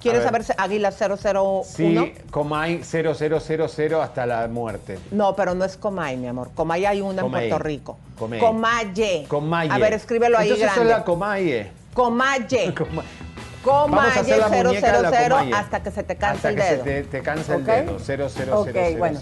¿Quieren 0.00 0.20
A 0.26 0.30
ver. 0.30 0.44
saber 0.44 0.60
Águila 0.60 0.90
001? 0.92 1.62
Sí, 1.64 2.12
Comay 2.30 2.82
0000 2.84 3.94
hasta 4.02 4.26
la 4.26 4.46
muerte. 4.48 4.98
No, 5.10 5.34
pero 5.34 5.54
no 5.54 5.64
es 5.64 5.76
Comay, 5.78 6.16
mi 6.18 6.26
amor. 6.28 6.50
Comay 6.54 6.84
hay 6.84 7.00
una 7.00 7.22
Comay. 7.22 7.44
en 7.44 7.48
Puerto 7.50 7.64
Rico. 7.64 7.96
Comay. 8.18 8.38
Comaye. 8.40 9.24
Comaye. 9.28 9.70
A 9.72 9.78
ver, 9.78 9.94
escríbelo 9.94 10.36
ahí 10.36 10.48
Entonces 10.50 10.74
grande. 10.74 10.92
es 10.92 10.98
la 10.98 11.04
Comaye. 11.04 11.72
Comaye. 11.94 12.74
Vamos 12.84 13.04
a 13.06 13.62
Comaye 13.64 14.20
hacer 14.20 14.38
la 14.40 14.48
muñeca 14.48 14.92
de 14.92 15.02
la 15.02 15.10
000 15.10 15.28
Comaye. 15.30 15.52
hasta 15.54 15.82
que 15.82 15.90
se 15.90 16.02
te 16.02 16.16
canse 16.16 16.36
Hasta 16.36 16.48
el 16.50 16.56
que 16.56 16.62
se 16.62 16.70
dedo. 16.72 16.84
te, 16.84 17.02
te 17.04 17.22
canse 17.22 17.54
¿Ok? 17.54 17.58
el 17.68 17.86
dedo. 17.86 17.98
000000. 17.98 18.52
Ok, 18.52 18.98
bueno. 18.98 19.20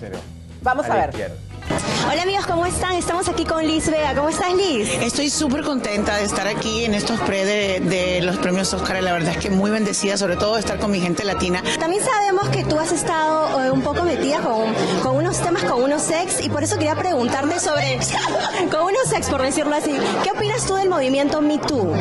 Vamos 0.62 0.86
a 0.88 0.94
ver. 0.94 1.10
izquierda. 1.10 1.36
Hola 1.70 2.22
amigos, 2.22 2.46
¿cómo 2.46 2.66
están? 2.66 2.94
Estamos 2.94 3.28
aquí 3.28 3.44
con 3.44 3.64
Liz 3.66 3.88
Vega. 3.88 4.14
¿Cómo 4.14 4.28
estás 4.28 4.52
Liz? 4.54 4.88
Estoy 5.00 5.30
súper 5.30 5.62
contenta 5.62 6.16
de 6.16 6.24
estar 6.24 6.46
aquí 6.48 6.84
en 6.84 6.92
estos 6.94 7.20
pre 7.20 7.44
de, 7.44 7.80
de 7.80 8.20
los 8.22 8.36
premios 8.38 8.72
Oscar. 8.74 9.02
La 9.02 9.12
verdad 9.12 9.30
es 9.32 9.38
que 9.38 9.48
muy 9.50 9.70
bendecida, 9.70 10.16
sobre 10.16 10.36
todo 10.36 10.54
de 10.54 10.60
estar 10.60 10.78
con 10.78 10.90
mi 10.90 11.00
gente 11.00 11.24
latina. 11.24 11.62
También 11.78 12.02
sabemos 12.04 12.48
que 12.48 12.64
tú 12.64 12.78
has 12.78 12.92
estado 12.92 13.62
eh, 13.64 13.70
un 13.70 13.80
poco 13.82 14.02
metida 14.02 14.40
con, 14.40 14.74
con 15.02 15.16
unos 15.16 15.38
temas, 15.40 15.62
con 15.64 15.82
unos 15.82 16.10
ex, 16.10 16.44
y 16.44 16.48
por 16.50 16.62
eso 16.64 16.76
quería 16.76 16.96
preguntarte 16.96 17.58
sobre, 17.60 17.98
con 18.70 18.82
unos 18.82 19.12
ex, 19.16 19.28
por 19.28 19.40
decirlo 19.42 19.74
así, 19.76 19.92
¿qué 20.24 20.30
opinas 20.32 20.66
tú 20.66 20.74
del 20.74 20.88
movimiento 20.90 21.40
Me 21.40 21.58
Too? 21.58 21.94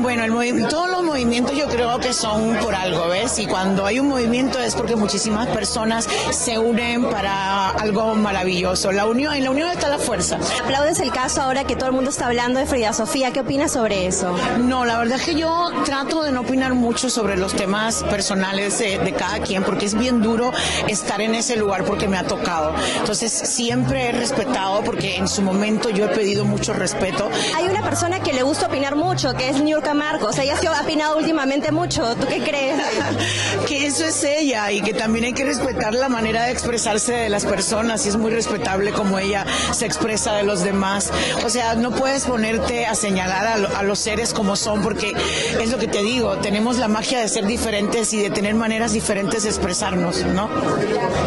Bueno, 0.00 0.24
el 0.24 0.32
movi- 0.32 0.68
todos 0.68 0.90
los 0.90 1.02
movimientos 1.02 1.54
yo 1.56 1.66
creo 1.68 1.98
que 2.00 2.12
son 2.12 2.56
por 2.56 2.74
algo, 2.74 3.08
¿ves? 3.08 3.38
Y 3.38 3.46
cuando 3.46 3.84
hay 3.86 4.00
un 4.00 4.08
movimiento 4.08 4.58
es 4.58 4.74
porque 4.74 4.96
muchísimas 4.96 5.46
personas 5.48 6.08
se 6.30 6.58
unen 6.58 7.04
para 7.10 7.70
algo 7.70 8.14
maravilloso. 8.14 8.85
La 8.92 9.06
unión, 9.06 9.34
en 9.34 9.44
la 9.44 9.50
unión 9.50 9.68
está 9.70 9.88
la 9.88 9.98
fuerza. 9.98 10.38
¿Aplaudes 10.62 11.00
el 11.00 11.10
caso 11.10 11.42
ahora 11.42 11.64
que 11.64 11.76
todo 11.76 11.88
el 11.88 11.94
mundo 11.94 12.10
está 12.10 12.26
hablando 12.26 12.60
de 12.60 12.66
Frida 12.66 12.92
Sofía? 12.92 13.32
¿Qué 13.32 13.40
opinas 13.40 13.72
sobre 13.72 14.06
eso? 14.06 14.36
No, 14.58 14.84
la 14.84 14.98
verdad 14.98 15.18
es 15.18 15.24
que 15.24 15.34
yo 15.34 15.70
trato 15.84 16.22
de 16.22 16.32
no 16.32 16.42
opinar 16.42 16.74
mucho 16.74 17.10
sobre 17.10 17.36
los 17.36 17.54
temas 17.54 18.04
personales 18.04 18.78
de, 18.78 18.98
de 18.98 19.12
cada 19.12 19.40
quien, 19.40 19.64
porque 19.64 19.86
es 19.86 19.94
bien 19.94 20.22
duro 20.22 20.52
estar 20.88 21.20
en 21.20 21.34
ese 21.34 21.56
lugar 21.56 21.84
porque 21.84 22.08
me 22.08 22.16
ha 22.16 22.24
tocado. 22.24 22.74
Entonces 22.98 23.32
siempre 23.32 24.08
he 24.08 24.12
respetado, 24.12 24.82
porque 24.84 25.16
en 25.16 25.28
su 25.28 25.42
momento 25.42 25.90
yo 25.90 26.06
he 26.06 26.08
pedido 26.08 26.44
mucho 26.44 26.72
respeto. 26.72 27.28
Hay 27.56 27.66
una 27.66 27.82
persona 27.82 28.20
que 28.20 28.32
le 28.32 28.42
gusta 28.42 28.66
opinar 28.66 28.96
mucho, 28.96 29.34
que 29.34 29.48
es 29.48 29.60
Niurka 29.60 29.94
Marcos. 29.94 30.38
Ella 30.38 30.56
se 30.56 30.68
ha 30.68 30.80
opinado 30.80 31.16
últimamente 31.18 31.72
mucho. 31.72 32.14
¿Tú 32.16 32.26
qué 32.28 32.42
crees? 32.42 32.76
que 33.66 33.86
eso 33.86 34.04
es 34.04 34.22
ella 34.24 34.70
y 34.70 34.80
que 34.80 34.94
también 34.94 35.24
hay 35.26 35.32
que 35.32 35.44
respetar 35.44 35.94
la 35.94 36.08
manera 36.08 36.44
de 36.44 36.52
expresarse 36.52 37.12
de 37.12 37.28
las 37.28 37.44
personas 37.44 38.04
y 38.06 38.10
es 38.10 38.16
muy 38.16 38.30
respetable 38.30 38.75
como 38.94 39.18
ella 39.18 39.44
se 39.72 39.86
expresa 39.86 40.34
de 40.34 40.42
los 40.42 40.62
demás. 40.62 41.10
O 41.44 41.48
sea, 41.50 41.74
no 41.74 41.90
puedes 41.90 42.24
ponerte 42.24 42.86
a 42.86 42.94
señalar 42.94 43.46
a, 43.46 43.56
lo- 43.58 43.76
a 43.76 43.82
los 43.82 43.98
seres 43.98 44.32
como 44.32 44.56
son 44.56 44.82
porque 44.82 45.14
es 45.60 45.70
lo 45.70 45.78
que 45.78 45.88
te 45.88 46.02
digo, 46.02 46.36
tenemos 46.38 46.76
la 46.78 46.88
magia 46.88 47.20
de 47.20 47.28
ser 47.28 47.46
diferentes 47.46 48.12
y 48.12 48.18
de 48.22 48.30
tener 48.30 48.54
maneras 48.54 48.92
diferentes 48.92 49.42
de 49.44 49.48
expresarnos, 49.50 50.24
¿no? 50.26 50.48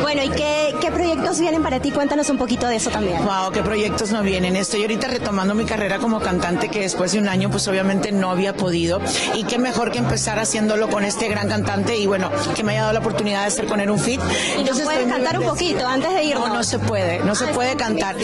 Bueno, 0.02 0.24
¿y 0.24 0.30
qué, 0.30 0.76
qué 0.82 0.92
proyectos 0.92 1.40
vienen 1.40 1.62
para 1.64 1.80
ti? 1.80 1.92
Cuéntanos 1.92 2.30
un 2.30 2.38
poquito 2.38 2.68
de 2.68 2.76
eso 2.78 2.90
también. 2.90 3.24
Wow, 3.26 3.52
qué 3.52 3.62
proyectos 3.62 4.12
no 4.12 4.22
vienen. 4.24 4.56
Estoy 4.56 4.82
ahorita 4.82 5.08
retomando 5.08 5.54
mi 5.56 5.66
carrera 5.66 5.98
como 6.00 6.20
cantante 6.20 6.70
que 6.70 6.82
después 6.82 7.12
de 7.12 7.20
un 7.20 7.28
año 7.28 7.50
pues 7.50 7.68
obviamente 7.68 8.12
no 8.12 8.32
había 8.32 8.54
podido 8.56 9.00
y 9.36 9.44
qué 9.44 9.58
mejor 9.60 9.92
que 9.92 10.00
empezar 10.00 10.40
haciéndolo 10.40 10.90
con 10.90 11.04
este 11.06 11.28
gran 11.28 11.48
cantante 11.50 11.98
y 11.98 12.08
bueno, 12.08 12.30
que 12.56 12.64
me 12.64 12.72
haya 12.74 12.82
dado 12.82 12.94
la 12.94 13.00
oportunidad 13.00 13.42
de 13.42 13.48
hacer 13.48 13.66
con 13.66 13.80
él 13.80 13.90
un 13.90 14.00
fit. 14.00 14.22
¿Y 14.60 14.64
nos 14.64 14.80
puedes 14.82 15.08
cantar 15.08 15.40
un 15.40 15.46
poquito 15.46 15.86
antes 15.88 16.14
de 16.14 16.24
irnos? 16.24 16.48
No, 16.50 16.56
no 16.56 16.64
se 16.64 16.80
puede, 16.80 17.20
no 17.20 17.36
se 17.46 17.54
puede 17.54 17.76
cantar. 17.76 18.16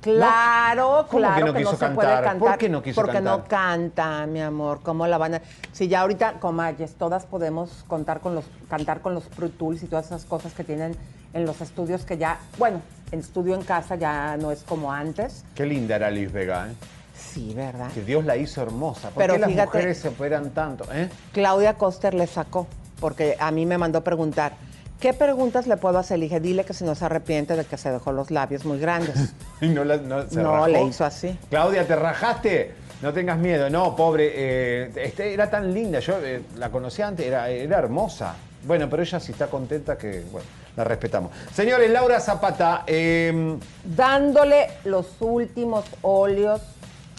Claro, 0.00 1.06
¿Cómo 1.10 1.10
que 1.10 1.16
claro 1.16 1.46
no 1.46 1.52
que 1.54 1.64
no, 1.64 1.70
quiso 1.70 1.84
se 1.84 1.92
puede 1.92 2.08
cantar? 2.08 2.24
cantar. 2.24 2.38
¿Por 2.50 2.58
qué 2.58 2.68
no 2.68 2.82
quiso 2.82 2.94
Porque 3.00 3.12
cantar? 3.14 3.38
no 3.38 3.44
canta, 3.44 4.26
mi 4.26 4.40
amor. 4.40 4.80
¿Cómo 4.82 5.06
la 5.06 5.18
van 5.18 5.34
a...? 5.34 5.42
Si 5.72 5.88
ya 5.88 6.02
ahorita, 6.02 6.34
comayes, 6.34 6.94
todas 6.94 7.26
podemos 7.26 7.84
contar 7.88 8.20
con 8.20 8.34
los, 8.36 8.44
cantar 8.70 9.00
con 9.00 9.14
los 9.14 9.24
Pro 9.24 9.48
Tools 9.48 9.82
y 9.82 9.86
todas 9.86 10.06
esas 10.06 10.24
cosas 10.24 10.52
que 10.54 10.62
tienen 10.62 10.94
en 11.34 11.44
los 11.44 11.60
estudios 11.60 12.04
que 12.04 12.18
ya... 12.18 12.38
Bueno, 12.56 12.82
en 13.10 13.18
estudio 13.18 13.56
en 13.56 13.62
casa 13.62 13.96
ya 13.96 14.36
no 14.36 14.52
es 14.52 14.62
como 14.62 14.92
antes. 14.92 15.44
Qué 15.56 15.66
linda 15.66 15.96
era 15.96 16.08
Liz 16.10 16.30
Vega, 16.32 16.68
¿eh? 16.68 16.74
Sí, 17.18 17.52
¿verdad? 17.56 17.90
Que 17.92 18.02
Dios 18.02 18.24
la 18.24 18.36
hizo 18.36 18.62
hermosa. 18.62 19.08
¿Por 19.08 19.22
Pero 19.22 19.34
qué 19.34 19.40
las 19.40 19.50
fíjate- 19.50 19.66
mujeres 19.78 19.98
se 19.98 20.08
operan 20.08 20.50
tanto? 20.50 20.84
¿eh? 20.92 21.08
Claudia 21.32 21.74
Coster 21.74 22.14
le 22.14 22.28
sacó, 22.28 22.68
porque 23.00 23.36
a 23.40 23.50
mí 23.50 23.66
me 23.66 23.76
mandó 23.76 24.04
preguntar, 24.04 24.52
¿qué 25.00 25.12
preguntas 25.12 25.66
le 25.66 25.76
puedo 25.76 25.98
hacer? 25.98 26.18
Le 26.18 26.24
dije, 26.26 26.40
dile 26.40 26.64
que 26.64 26.74
si 26.74 26.84
no 26.84 26.94
se 26.94 27.04
arrepiente 27.04 27.56
de 27.56 27.64
que 27.64 27.76
se 27.76 27.90
dejó 27.90 28.12
los 28.12 28.30
labios 28.30 28.64
muy 28.64 28.78
grandes. 28.78 29.34
Y 29.60 29.68
no, 29.68 29.84
la- 29.84 29.96
no 29.96 30.28
se 30.28 30.40
No, 30.42 30.52
rajó. 30.52 30.66
le 30.68 30.82
hizo 30.82 31.04
así. 31.04 31.38
Claudia, 31.48 31.86
¿te 31.86 31.96
rajaste? 31.96 32.74
No 33.02 33.12
tengas 33.12 33.38
miedo. 33.38 33.68
No, 33.70 33.94
pobre. 33.96 34.32
eh, 34.34 34.90
este, 34.96 35.32
era 35.32 35.48
tan 35.50 35.72
linda. 35.72 35.98
Yo 36.00 36.18
eh, 36.22 36.42
la 36.56 36.70
conocí 36.70 37.00
antes, 37.02 37.26
era, 37.26 37.48
era 37.50 37.78
hermosa. 37.78 38.34
Bueno, 38.66 38.88
pero 38.90 39.02
ella 39.02 39.20
sí 39.20 39.32
está 39.32 39.46
contenta 39.46 39.96
que, 39.96 40.24
bueno, 40.32 40.46
la 40.76 40.84
respetamos. 40.84 41.30
Señores, 41.54 41.90
Laura 41.90 42.20
Zapata, 42.20 42.82
eh, 42.86 43.56
Dándole 43.84 44.66
los 44.84 45.06
últimos 45.20 45.84
óleos 46.02 46.60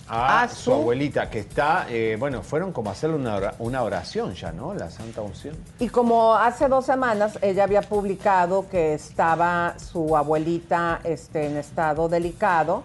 a, 0.09 0.43
A 0.43 0.49
su 0.49 0.55
su- 0.55 0.73
abuelita, 0.73 1.29
que 1.29 1.39
está, 1.39 1.85
eh, 1.89 2.15
bueno, 2.19 2.41
fueron 2.41 2.71
como 2.71 2.89
a 2.89 2.93
hacerle 2.93 3.15
una, 3.17 3.53
una 3.59 3.83
oración 3.83 4.33
ya, 4.33 4.51
¿no? 4.51 4.73
La 4.73 4.89
Santa 4.89 5.21
Unción. 5.21 5.55
Y 5.79 5.89
como 5.89 6.35
hace 6.35 6.67
dos 6.67 6.85
semanas 6.85 7.37
ella 7.41 7.63
había 7.63 7.81
publicado 7.81 8.69
que 8.69 8.93
estaba 8.93 9.75
su 9.77 10.15
abuelita 10.15 10.99
este, 11.03 11.47
en 11.47 11.57
estado 11.57 12.07
delicado, 12.09 12.83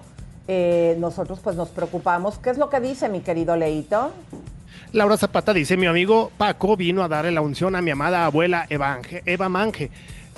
eh, 0.48 0.96
nosotros 0.98 1.38
pues 1.42 1.54
nos 1.56 1.68
preocupamos. 1.68 2.38
¿Qué 2.38 2.50
es 2.50 2.58
lo 2.58 2.68
que 2.68 2.80
dice 2.80 3.08
mi 3.08 3.20
querido 3.20 3.56
Leito? 3.56 4.10
Laura 4.92 5.16
Zapata 5.16 5.54
dice, 5.54 5.76
mi 5.76 5.86
amigo 5.86 6.30
Paco 6.36 6.76
vino 6.76 7.02
a 7.02 7.08
darle 7.08 7.30
la 7.30 7.40
unción 7.40 7.76
a 7.76 7.80
mi 7.82 7.90
amada 7.92 8.26
abuela 8.26 8.66
Eva, 8.68 8.98
Ange- 9.00 9.22
Eva 9.24 9.48
Mange. 9.48 9.90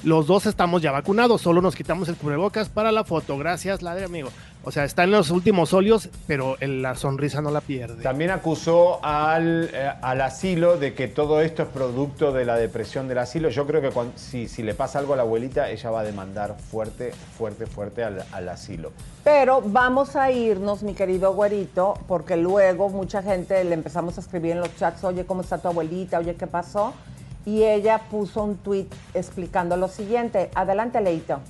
Los 0.05 0.27
dos 0.27 0.45
estamos 0.47 0.83
ya 0.83 0.93
vacunados, 0.93 1.41
solo 1.41 1.63
nos 1.63 1.75
quitamos 1.75 2.09
el 2.11 2.17
cubrebocas 2.17 2.69
para 2.69 2.93
la 2.93 3.05
foto. 3.05 3.39
Gracias, 3.39 3.81
la 3.81 3.95
de 3.95 4.05
amigo. 4.05 4.29
O 4.65 4.71
sea, 4.73 4.85
está 4.85 5.05
en 5.05 5.11
los 5.11 5.31
últimos 5.31 5.73
óleos, 5.75 6.09
pero 6.27 6.57
el- 6.61 6.83
la 6.83 6.95
sonrisa 6.95 7.41
no 7.43 7.51
la 7.51 7.61
pierde. 7.61 8.03
También 8.03 8.31
acusó 8.31 9.05
al, 9.05 9.71
eh, 9.73 9.91
al 10.01 10.21
asilo 10.21 10.77
de 10.79 10.95
que 10.95 11.07
todo 11.09 11.41
esto 11.41 11.63
es 11.63 11.69
producto 11.69 12.33
de 12.33 12.45
la 12.45 12.57
depresión 12.57 13.07
del 13.09 13.19
asilo. 13.19 13.49
Yo 13.51 13.67
creo 13.67 13.81
que 13.83 13.91
si, 14.17 14.49
si 14.49 14.63
le 14.63 14.75
pasa 14.75 14.99
algo 14.99 15.13
a 15.15 15.17
la 15.17 15.23
abuelita, 15.23 15.71
ella 15.71 15.91
va 15.91 16.01
a 16.01 16.05
demandar 16.05 16.57
fuerte, 16.71 17.13
fuerte, 17.37 17.67
fuerte 17.67 18.05
al, 18.05 18.25
al 18.33 18.49
asilo. 18.49 18.93
Pero 19.23 19.63
vamos 19.65 20.17
a 20.17 20.31
irnos, 20.31 20.83
mi 20.83 20.95
querido 20.95 21.35
güerito, 21.35 21.95
porque 22.09 22.37
luego 22.37 22.89
mucha 22.89 23.23
gente 23.23 23.63
le 23.65 23.75
empezamos 23.75 24.17
a 24.19 24.21
escribir 24.21 24.53
en 24.53 24.61
los 24.61 24.75
chats, 24.77 25.05
oye, 25.05 25.25
¿cómo 25.27 25.43
está 25.43 25.59
tu 25.59 25.69
abuelita? 25.69 26.19
Oye, 26.19 26.35
¿qué 26.37 26.47
pasó? 26.47 26.93
Y 27.47 27.63
ella 27.65 28.01
puso 28.11 28.43
un 28.43 28.57
tweet 28.57 28.87
explicando 29.13 29.77
lo 29.77 29.89
siguiente. 29.89 30.51
Adelante, 30.55 31.01
Leito. 31.03 31.41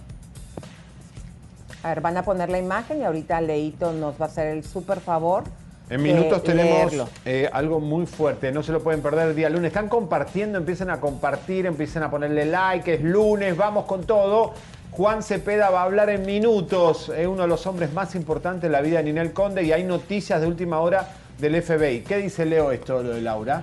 A 1.85 1.89
ver, 1.89 2.01
van 2.01 2.17
a 2.17 2.23
poner 2.23 2.49
la 2.49 2.59
imagen 2.59 3.03
y 3.03 3.05
ahorita 3.05 3.43
Leito 3.43 3.93
nos 3.93 4.19
va 4.19 4.25
a 4.25 4.29
hacer 4.29 4.47
el 4.47 4.65
súper 4.65 5.01
favor 5.01 5.45
En 5.91 6.03
minutos 6.03 6.43
tenemos 6.43 7.11
eh, 7.27 7.51
algo 7.53 7.79
muy 7.79 8.07
fuerte, 8.07 8.51
no 8.53 8.63
se 8.63 8.73
lo 8.73 8.83
pueden 8.83 9.03
perder 9.03 9.29
el 9.29 9.37
día 9.37 9.51
lunes. 9.51 9.69
Están 9.69 9.91
compartiendo, 9.91 10.57
empiecen 10.57 10.89
a 10.89 10.99
compartir, 10.99 11.67
empiecen 11.67 12.03
a 12.03 12.11
ponerle 12.11 12.47
like, 12.47 12.95
es 12.95 13.03
lunes, 13.03 13.55
vamos 13.55 13.85
con 13.85 14.05
todo. 14.05 14.55
Juan 14.93 15.23
Cepeda 15.23 15.69
va 15.69 15.83
a 15.83 15.85
hablar 15.85 16.09
en 16.09 16.25
minutos, 16.25 17.11
es 17.15 17.27
uno 17.27 17.43
de 17.43 17.49
los 17.49 17.67
hombres 17.67 17.93
más 17.93 18.15
importantes 18.15 18.63
de 18.63 18.71
la 18.71 18.81
vida 18.81 18.99
de 18.99 19.05
Ninel 19.05 19.35
Conde 19.35 19.63
y 19.63 19.73
hay 19.73 19.85
noticias 19.85 20.41
de 20.41 20.47
última 20.47 20.81
hora 20.81 21.07
del 21.39 21.63
FBI. 21.63 22.01
¿Qué 22.01 22.17
dice 22.17 22.47
Leo 22.47 22.73
esto, 22.73 23.03
lo 23.03 23.11
de 23.11 23.21
Laura? 23.21 23.63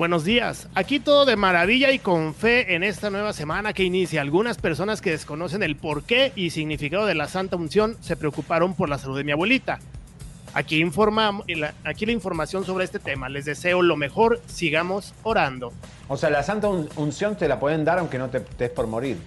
Buenos 0.00 0.24
días. 0.24 0.66
Aquí 0.74 0.98
todo 0.98 1.26
de 1.26 1.36
maravilla 1.36 1.92
y 1.92 1.98
con 1.98 2.32
fe 2.34 2.74
en 2.74 2.82
esta 2.82 3.10
nueva 3.10 3.34
semana 3.34 3.74
que 3.74 3.84
inicia. 3.84 4.22
Algunas 4.22 4.56
personas 4.56 5.02
que 5.02 5.10
desconocen 5.10 5.62
el 5.62 5.76
porqué 5.76 6.32
y 6.34 6.48
significado 6.48 7.04
de 7.04 7.14
la 7.14 7.28
Santa 7.28 7.56
Unción 7.56 7.98
se 8.00 8.16
preocuparon 8.16 8.72
por 8.72 8.88
la 8.88 8.96
salud 8.96 9.18
de 9.18 9.24
mi 9.24 9.32
abuelita. 9.32 9.78
Aquí, 10.54 10.80
informamos, 10.80 11.44
aquí 11.84 12.06
la 12.06 12.12
información 12.12 12.64
sobre 12.64 12.86
este 12.86 12.98
tema. 12.98 13.28
Les 13.28 13.44
deseo 13.44 13.82
lo 13.82 13.94
mejor. 13.98 14.40
Sigamos 14.46 15.12
orando. 15.22 15.70
O 16.08 16.16
sea, 16.16 16.30
la 16.30 16.42
Santa 16.44 16.68
Un- 16.68 16.88
Unción 16.96 17.36
te 17.36 17.46
la 17.46 17.60
pueden 17.60 17.84
dar 17.84 17.98
aunque 17.98 18.16
no 18.18 18.30
te 18.30 18.38
estés 18.38 18.70
por 18.70 18.86
morir. 18.86 19.18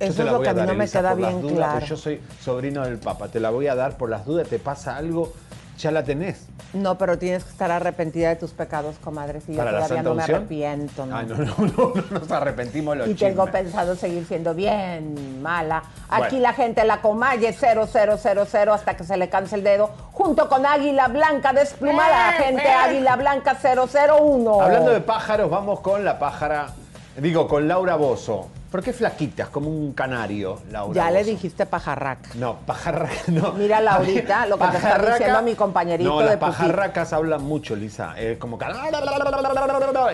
Yo 0.00 0.06
Eso 0.06 0.20
es 0.20 0.26
la 0.26 0.32
lo 0.32 0.36
voy 0.36 0.44
que 0.44 0.50
a 0.50 0.52
mí 0.52 0.58
dar, 0.58 0.68
no 0.68 0.74
me 0.74 0.84
Elisa, 0.84 0.98
queda 0.98 1.14
bien 1.14 1.40
dudas, 1.40 1.56
claro. 1.56 1.72
porque 1.72 1.88
yo 1.88 1.96
soy 1.96 2.20
sobrino 2.42 2.84
del 2.84 2.98
Papa, 2.98 3.28
te 3.28 3.40
la 3.40 3.48
voy 3.48 3.68
a 3.68 3.74
dar 3.74 3.96
por 3.96 4.10
las 4.10 4.26
dudas, 4.26 4.46
te 4.50 4.58
pasa 4.58 4.98
algo, 4.98 5.32
ya 5.78 5.90
la 5.90 6.02
tenés. 6.02 6.46
No, 6.72 6.98
pero 6.98 7.18
tienes 7.18 7.44
que 7.44 7.50
estar 7.50 7.70
arrepentida 7.70 8.30
de 8.30 8.36
tus 8.36 8.50
pecados, 8.50 8.96
comadre. 9.02 9.40
Si 9.40 9.52
yo 9.52 9.58
¿Para 9.58 9.72
la 9.72 9.78
todavía 9.78 9.96
Santa 9.96 10.08
no 10.10 10.14
me 10.14 10.22
arrepiento. 10.22 11.06
¿no? 11.06 11.16
Ay, 11.16 11.26
no, 11.26 11.36
no, 11.36 11.54
no, 11.58 11.92
no 11.94 12.18
nos 12.18 12.30
arrepentimos 12.30 12.96
los 12.96 13.08
Y 13.08 13.14
tengo 13.14 13.46
pensado 13.46 13.94
seguir 13.94 14.26
siendo 14.26 14.54
bien 14.54 15.40
mala. 15.42 15.84
Aquí 16.08 16.36
Bueno. 16.36 16.42
la 16.42 16.52
gente 16.52 16.84
la 16.84 17.00
comalle 17.00 17.52
0000 17.52 18.68
hasta 18.70 18.96
que 18.96 19.04
se 19.04 19.16
le 19.16 19.28
canse 19.28 19.56
el 19.56 19.64
dedo, 19.64 19.90
junto 20.12 20.48
con 20.48 20.66
Águila 20.66 21.08
Blanca 21.08 21.52
desplumada. 21.52 22.32
Gente 22.32 22.68
Águila 22.68 23.16
Blanca 23.16 23.56
001. 23.62 24.60
Hablando 24.60 24.90
de 24.90 25.00
pájaros, 25.00 25.50
vamos 25.50 25.80
con 25.80 26.04
la 26.04 26.18
pájara, 26.18 26.68
digo, 27.16 27.46
con 27.46 27.68
Laura 27.68 27.96
Bozo. 27.96 28.48
¿Por 28.74 28.82
qué 28.82 28.92
flaquitas, 28.92 29.50
como 29.50 29.70
un 29.70 29.92
canario, 29.92 30.60
Laura 30.72 30.94
Ya 31.04 31.08
le 31.12 31.22
dijiste 31.22 31.64
pajarraca. 31.64 32.30
No, 32.34 32.56
pajarraca, 32.66 33.22
no. 33.28 33.52
Mira, 33.52 33.80
Laurita, 33.80 34.46
lo 34.46 34.58
que 34.58 34.66
te 34.66 34.76
está 34.78 34.98
diciendo 34.98 35.42
mi 35.42 35.54
compañerito 35.54 36.10
No, 36.10 36.18
de 36.18 36.24
las 36.24 36.34
Pupi. 36.38 36.46
pajarracas 36.46 37.12
hablan 37.12 37.44
mucho, 37.44 37.76
Lisa. 37.76 38.14
Eh, 38.16 38.36
como 38.36 38.58
que... 38.58 38.66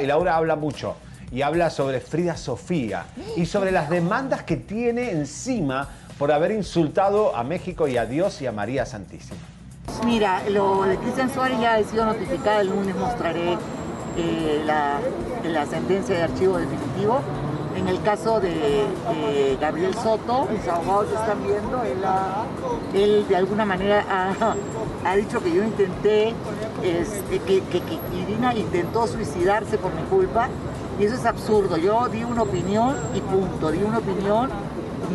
Y 0.02 0.06
Laura 0.06 0.36
habla 0.36 0.56
mucho. 0.56 0.94
Y 1.32 1.40
habla 1.40 1.70
sobre 1.70 2.00
Frida 2.02 2.36
Sofía 2.36 3.06
y 3.34 3.46
sobre 3.46 3.72
las 3.72 3.88
demandas 3.88 4.42
que 4.42 4.58
tiene 4.58 5.10
encima 5.10 5.88
por 6.18 6.30
haber 6.30 6.50
insultado 6.50 7.34
a 7.34 7.42
México 7.42 7.88
y 7.88 7.96
a 7.96 8.04
Dios 8.04 8.42
y 8.42 8.46
a 8.46 8.52
María 8.52 8.84
Santísima. 8.84 9.40
Mira, 10.04 10.42
lo 10.50 10.82
de 10.82 10.98
Cristian 10.98 11.32
Suárez 11.32 11.58
ya 11.60 11.76
ha 11.76 11.82
sido 11.82 12.04
notificada, 12.04 12.60
el 12.60 12.68
lunes 12.68 12.94
mostraré 12.94 13.56
eh, 14.18 14.62
la, 14.66 14.98
la 15.44 15.64
sentencia 15.64 16.14
de 16.14 16.22
archivo 16.24 16.58
definitivo. 16.58 17.22
En 17.76 17.88
el 17.88 18.02
caso 18.02 18.40
de 18.40 18.86
Gabriel 19.60 19.94
Soto, 19.94 20.46
mis 20.50 20.66
abogados 20.68 21.08
están 21.12 21.42
viendo, 21.44 21.82
él, 22.94 23.26
de 23.28 23.36
alguna 23.36 23.64
manera 23.64 24.04
ha, 24.08 24.54
ha 25.10 25.16
dicho 25.16 25.40
que 25.42 25.52
yo 25.52 25.62
intenté, 25.62 26.34
que, 26.82 27.40
que, 27.40 27.62
que 27.62 27.98
Irina 28.22 28.54
intentó 28.54 29.06
suicidarse 29.06 29.78
por 29.78 29.94
mi 29.94 30.02
culpa, 30.02 30.48
y 30.98 31.04
eso 31.04 31.14
es 31.14 31.24
absurdo. 31.24 31.76
Yo 31.76 32.08
di 32.08 32.24
una 32.24 32.42
opinión 32.42 32.96
y 33.14 33.20
punto, 33.20 33.70
di 33.70 33.82
una 33.82 33.98
opinión, 33.98 34.50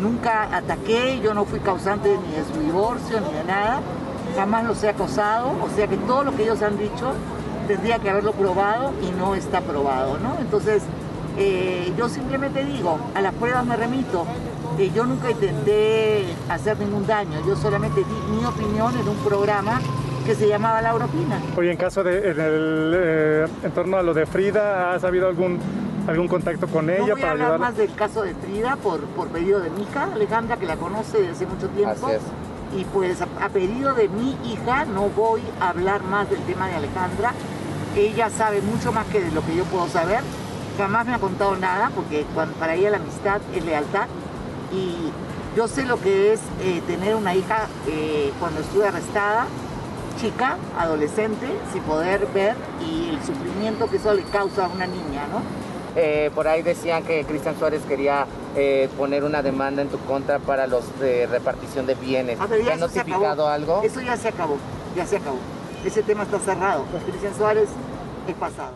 nunca 0.00 0.48
ataqué, 0.56 1.20
yo 1.22 1.34
no 1.34 1.44
fui 1.44 1.60
causante 1.60 2.18
ni 2.26 2.36
de 2.36 2.44
su 2.44 2.60
divorcio 2.60 3.20
ni 3.20 3.32
de 3.32 3.44
nada 3.44 3.80
jamás 4.36 4.64
los 4.64 4.82
he 4.84 4.88
acosado, 4.90 5.48
o 5.62 5.68
sea 5.74 5.88
que 5.88 5.96
todo 5.96 6.22
lo 6.22 6.36
que 6.36 6.42
ellos 6.42 6.60
han 6.62 6.76
dicho 6.76 7.12
tendría 7.66 7.98
que 7.98 8.10
haberlo 8.10 8.32
probado 8.32 8.92
y 9.02 9.10
no 9.18 9.34
está 9.34 9.62
probado, 9.62 10.18
¿no? 10.18 10.36
Entonces, 10.40 10.82
eh, 11.36 11.92
yo 11.96 12.08
simplemente 12.08 12.64
digo, 12.64 12.98
a 13.14 13.20
las 13.20 13.34
pruebas 13.34 13.64
me 13.66 13.76
remito, 13.76 14.26
Eh, 14.78 14.90
yo 14.94 15.06
nunca 15.06 15.30
intenté 15.30 16.26
hacer 16.50 16.78
ningún 16.78 17.06
daño, 17.06 17.40
yo 17.46 17.56
solamente 17.56 18.00
di 18.00 18.36
mi 18.36 18.44
opinión 18.44 18.92
en 18.98 19.08
un 19.08 19.16
programa 19.24 19.80
que 20.26 20.34
se 20.34 20.46
llamaba 20.48 20.82
Laura 20.82 21.06
Opina. 21.06 21.40
Oye, 21.56 21.70
en 21.70 21.78
caso 21.78 22.04
de, 22.04 22.18
en, 22.30 22.38
el, 22.40 22.92
eh, 22.94 23.46
en 23.62 23.70
torno 23.72 23.96
a 23.96 24.02
lo 24.02 24.12
de 24.12 24.26
Frida, 24.26 24.92
¿has 24.92 25.02
habido 25.04 25.28
algún, 25.28 25.58
algún 26.06 26.28
contacto 26.28 26.66
con 26.66 26.84
No 26.86 26.92
ella 26.92 27.00
voy 27.04 27.10
a 27.12 27.14
para 27.14 27.30
hablar 27.30 27.46
ayudarla? 27.52 27.66
más 27.68 27.76
del 27.78 27.94
caso 27.94 28.20
de 28.20 28.34
Frida 28.34 28.76
por, 28.82 29.00
por 29.16 29.28
pedido 29.28 29.60
de 29.60 29.70
mi 29.70 29.84
hija, 29.84 30.08
Alejandra, 30.12 30.58
que 30.58 30.66
la 30.66 30.76
conoce 30.76 31.18
desde 31.22 31.32
hace 31.32 31.46
mucho 31.46 31.68
tiempo. 31.68 32.06
Así 32.06 32.16
es. 32.16 32.22
Y 32.78 32.84
pues 32.92 33.22
a, 33.22 33.28
a 33.42 33.48
pedido 33.48 33.94
de 33.94 34.08
mi 34.10 34.36
hija 34.44 34.84
no 34.84 35.08
voy 35.08 35.40
a 35.58 35.70
hablar 35.70 36.02
más 36.02 36.28
del 36.28 36.40
tema 36.40 36.68
de 36.68 36.74
Alejandra. 36.74 37.32
Ella 37.96 38.28
sabe 38.28 38.60
mucho 38.60 38.92
más 38.92 39.06
que 39.06 39.22
de 39.22 39.30
lo 39.30 39.40
que 39.46 39.56
yo 39.56 39.64
puedo 39.64 39.88
saber. 39.88 40.20
Jamás 40.76 41.06
me 41.06 41.14
ha 41.14 41.18
contado 41.18 41.56
nada 41.56 41.90
porque 41.94 42.24
para 42.58 42.74
ella 42.74 42.90
la 42.90 42.96
amistad 42.98 43.40
es 43.54 43.64
lealtad. 43.64 44.06
Y 44.72 45.12
yo 45.56 45.68
sé 45.68 45.86
lo 45.86 46.00
que 46.00 46.32
es 46.32 46.40
eh, 46.60 46.82
tener 46.86 47.14
una 47.14 47.34
hija 47.34 47.66
eh, 47.86 48.32
cuando 48.38 48.60
estuve 48.60 48.88
arrestada, 48.88 49.46
chica, 50.20 50.56
adolescente, 50.78 51.46
sin 51.72 51.82
poder 51.82 52.26
ver 52.34 52.56
y 52.86 53.10
el 53.10 53.24
sufrimiento 53.24 53.88
que 53.88 53.96
eso 53.96 54.12
le 54.12 54.22
causa 54.24 54.66
a 54.66 54.68
una 54.68 54.86
niña, 54.86 55.26
¿no? 55.30 55.40
Eh, 55.98 56.30
por 56.34 56.46
ahí 56.46 56.60
decían 56.60 57.04
que 57.04 57.24
Cristian 57.24 57.58
Suárez 57.58 57.82
quería 57.88 58.26
eh, 58.54 58.90
poner 58.98 59.24
una 59.24 59.42
demanda 59.42 59.80
en 59.80 59.88
tu 59.88 59.98
contra 60.00 60.38
para 60.38 60.66
los 60.66 60.98
de 61.00 61.26
repartición 61.26 61.86
de 61.86 61.94
bienes. 61.94 62.38
Ah, 62.38 62.46
pero 62.48 62.60
¿Te 62.60 62.66
ya 62.66 62.74
han 62.74 62.80
notificado 62.80 63.48
algo? 63.48 63.80
Eso 63.82 64.02
ya 64.02 64.14
se 64.18 64.28
acabó, 64.28 64.58
ya 64.94 65.06
se 65.06 65.16
acabó. 65.16 65.38
Ese 65.86 66.02
tema 66.02 66.24
está 66.24 66.38
cerrado. 66.38 66.84
Con 66.92 67.00
Cristian 67.00 67.34
Suárez 67.34 67.68
es 68.28 68.34
pasado. 68.34 68.72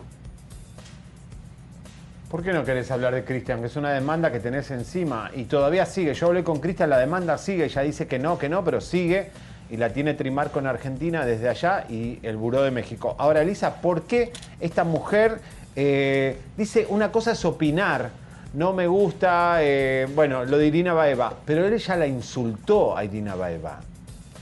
¿Por 2.30 2.44
qué 2.44 2.52
no 2.52 2.64
querés 2.64 2.88
hablar 2.92 3.12
de 3.12 3.24
Cristian? 3.24 3.58
Que 3.60 3.66
es 3.66 3.74
una 3.74 3.90
demanda 3.90 4.30
que 4.30 4.38
tenés 4.38 4.70
encima 4.70 5.32
y 5.34 5.46
todavía 5.46 5.84
sigue. 5.84 6.14
Yo 6.14 6.28
hablé 6.28 6.44
con 6.44 6.60
Cristian, 6.60 6.88
la 6.88 6.98
demanda 6.98 7.36
sigue, 7.38 7.64
ella 7.64 7.82
dice 7.82 8.06
que 8.06 8.20
no, 8.20 8.38
que 8.38 8.48
no, 8.48 8.62
pero 8.62 8.80
sigue 8.80 9.32
y 9.68 9.76
la 9.76 9.92
tiene 9.92 10.14
Trimar 10.14 10.52
con 10.52 10.64
Argentina 10.68 11.26
desde 11.26 11.48
allá 11.48 11.86
y 11.88 12.20
el 12.22 12.36
Buró 12.36 12.62
de 12.62 12.70
México. 12.70 13.16
Ahora, 13.18 13.42
Elisa, 13.42 13.80
¿por 13.80 14.02
qué 14.02 14.32
esta 14.60 14.84
mujer 14.84 15.40
eh, 15.74 16.38
dice 16.56 16.86
una 16.88 17.10
cosa 17.10 17.32
es 17.32 17.44
opinar? 17.44 18.10
No 18.54 18.74
me 18.74 18.86
gusta, 18.86 19.56
eh, 19.62 20.06
bueno, 20.14 20.44
lo 20.44 20.56
de 20.56 20.68
Irina 20.68 20.94
Baeva, 20.94 21.34
pero 21.44 21.66
él 21.66 21.76
ya 21.78 21.96
la 21.96 22.06
insultó 22.06 22.96
a 22.96 23.04
Irina 23.04 23.34
Baeva. 23.34 23.80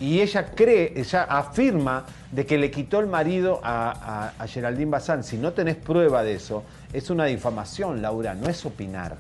Y 0.01 0.21
ella 0.21 0.47
cree, 0.55 0.93
ella 0.97 1.25
afirma 1.25 2.07
de 2.31 2.47
que 2.47 2.57
le 2.59 2.71
quitó 2.71 3.01
el 3.01 3.07
marido 3.07 3.61
a, 3.65 3.91
a- 4.39 4.43
a 4.43 4.47
Geraldine 4.47 4.91
Bazán. 4.91 5.25
Si 5.25 5.37
no 5.37 5.53
tenés 5.53 5.77
prueba 5.77 6.23
de 6.23 6.35
eso, 6.35 6.63
es 6.93 7.11
una 7.11 7.25
difamación, 7.25 8.01
Laura, 8.01 8.35
no 8.35 8.49
es 8.49 8.65
opinar. 8.65 9.17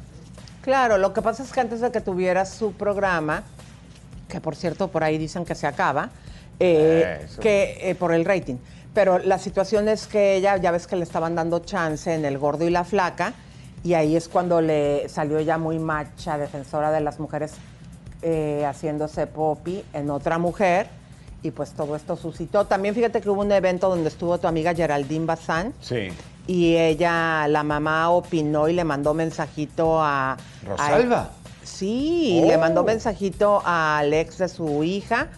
Claro, 0.62 0.98
lo 0.98 1.12
que 1.12 1.22
pasa 1.22 1.42
es 1.42 1.52
que 1.52 1.60
antes 1.60 1.80
de 1.80 1.90
que 1.90 2.00
tuviera 2.00 2.44
su 2.44 2.72
programa, 2.74 3.42
que 4.28 4.40
por 4.40 4.54
cierto 4.54 4.88
por 4.88 5.02
ahí 5.02 5.18
dicen 5.18 5.44
que 5.44 5.54
se 5.54 5.66
acaba, 5.66 6.10
eh, 6.60 7.26
que 7.40 7.78
eh, 7.90 7.94
por 7.94 8.12
el 8.12 8.24
rating. 8.24 8.56
Pero 8.94 9.18
la 9.18 9.38
situación 9.38 9.88
es 9.88 10.06
que 10.06 10.34
ella, 10.36 10.56
ya 10.58 10.70
ves 10.70 10.86
que 10.86 10.96
le 10.96 11.02
estaban 11.04 11.34
dando 11.34 11.60
chance 11.60 12.12
en 12.12 12.24
El 12.24 12.38
Gordo 12.38 12.66
y 12.66 12.70
la 12.70 12.84
Flaca, 12.84 13.32
y 13.84 13.94
ahí 13.94 14.16
es 14.16 14.28
cuando 14.28 14.60
le 14.60 15.08
salió 15.08 15.38
ella 15.38 15.56
muy 15.56 15.78
macha, 15.78 16.36
defensora 16.36 16.90
de 16.90 17.00
las 17.00 17.18
mujeres, 17.20 17.52
eh, 18.22 18.64
haciéndose 18.66 19.26
popi 19.26 19.82
en 19.92 20.10
otra 20.10 20.38
mujer, 20.38 20.88
y 21.42 21.50
pues 21.52 21.70
todo 21.72 21.94
esto 21.96 22.16
suscitó. 22.16 22.64
También 22.64 22.94
fíjate 22.94 23.20
que 23.20 23.30
hubo 23.30 23.42
un 23.42 23.52
evento 23.52 23.88
donde 23.88 24.08
estuvo 24.08 24.38
tu 24.38 24.46
amiga 24.48 24.74
Geraldine 24.74 25.24
Bazán, 25.26 25.72
Sí. 25.80 26.08
y 26.46 26.76
ella, 26.76 27.46
la 27.48 27.62
mamá 27.62 28.10
opinó 28.10 28.68
y 28.68 28.72
le 28.72 28.84
mandó 28.84 29.14
mensajito 29.14 30.02
a... 30.02 30.36
¿Rosalba? 30.66 31.20
a- 31.20 31.30
sí, 31.64 32.40
Oh. 32.42 32.48
le 32.48 32.58
mandó 32.58 32.82
mensajito 32.82 33.62
al 33.64 34.12
ex 34.14 34.38
de 34.38 34.48
su 34.48 34.82
hija, 34.82 35.28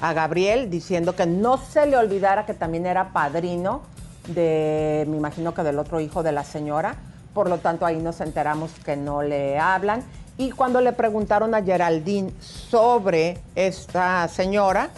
a 0.00 0.12
Gabriel, 0.14 0.70
diciendo 0.70 1.14
que 1.14 1.26
no 1.26 1.58
se 1.58 1.84
le 1.86 1.96
olvidara 1.98 2.46
que 2.46 2.54
también 2.54 2.86
era 2.86 3.12
padrino 3.12 3.82
de, 4.28 5.04
me 5.08 5.16
imagino 5.18 5.52
que 5.52 5.62
del 5.62 5.78
otro 5.78 6.00
hijo 6.00 6.22
de 6.22 6.32
la 6.32 6.44
señora. 6.44 6.94
Por 7.34 7.48
lo 7.50 7.58
tanto, 7.58 7.84
ahí 7.84 7.96
nos 7.98 8.20
enteramos 8.22 8.70
que 8.84 8.96
no 8.96 9.22
le 9.22 9.58
hablan. 9.58 10.02
Y 10.40 10.52
cuando 10.52 10.80
le 10.80 10.94
preguntaron 10.94 11.54
a 11.54 11.62
Geraldine 11.62 12.32
sobre 12.40 13.36
esta 13.54 14.26
señora, 14.26 14.88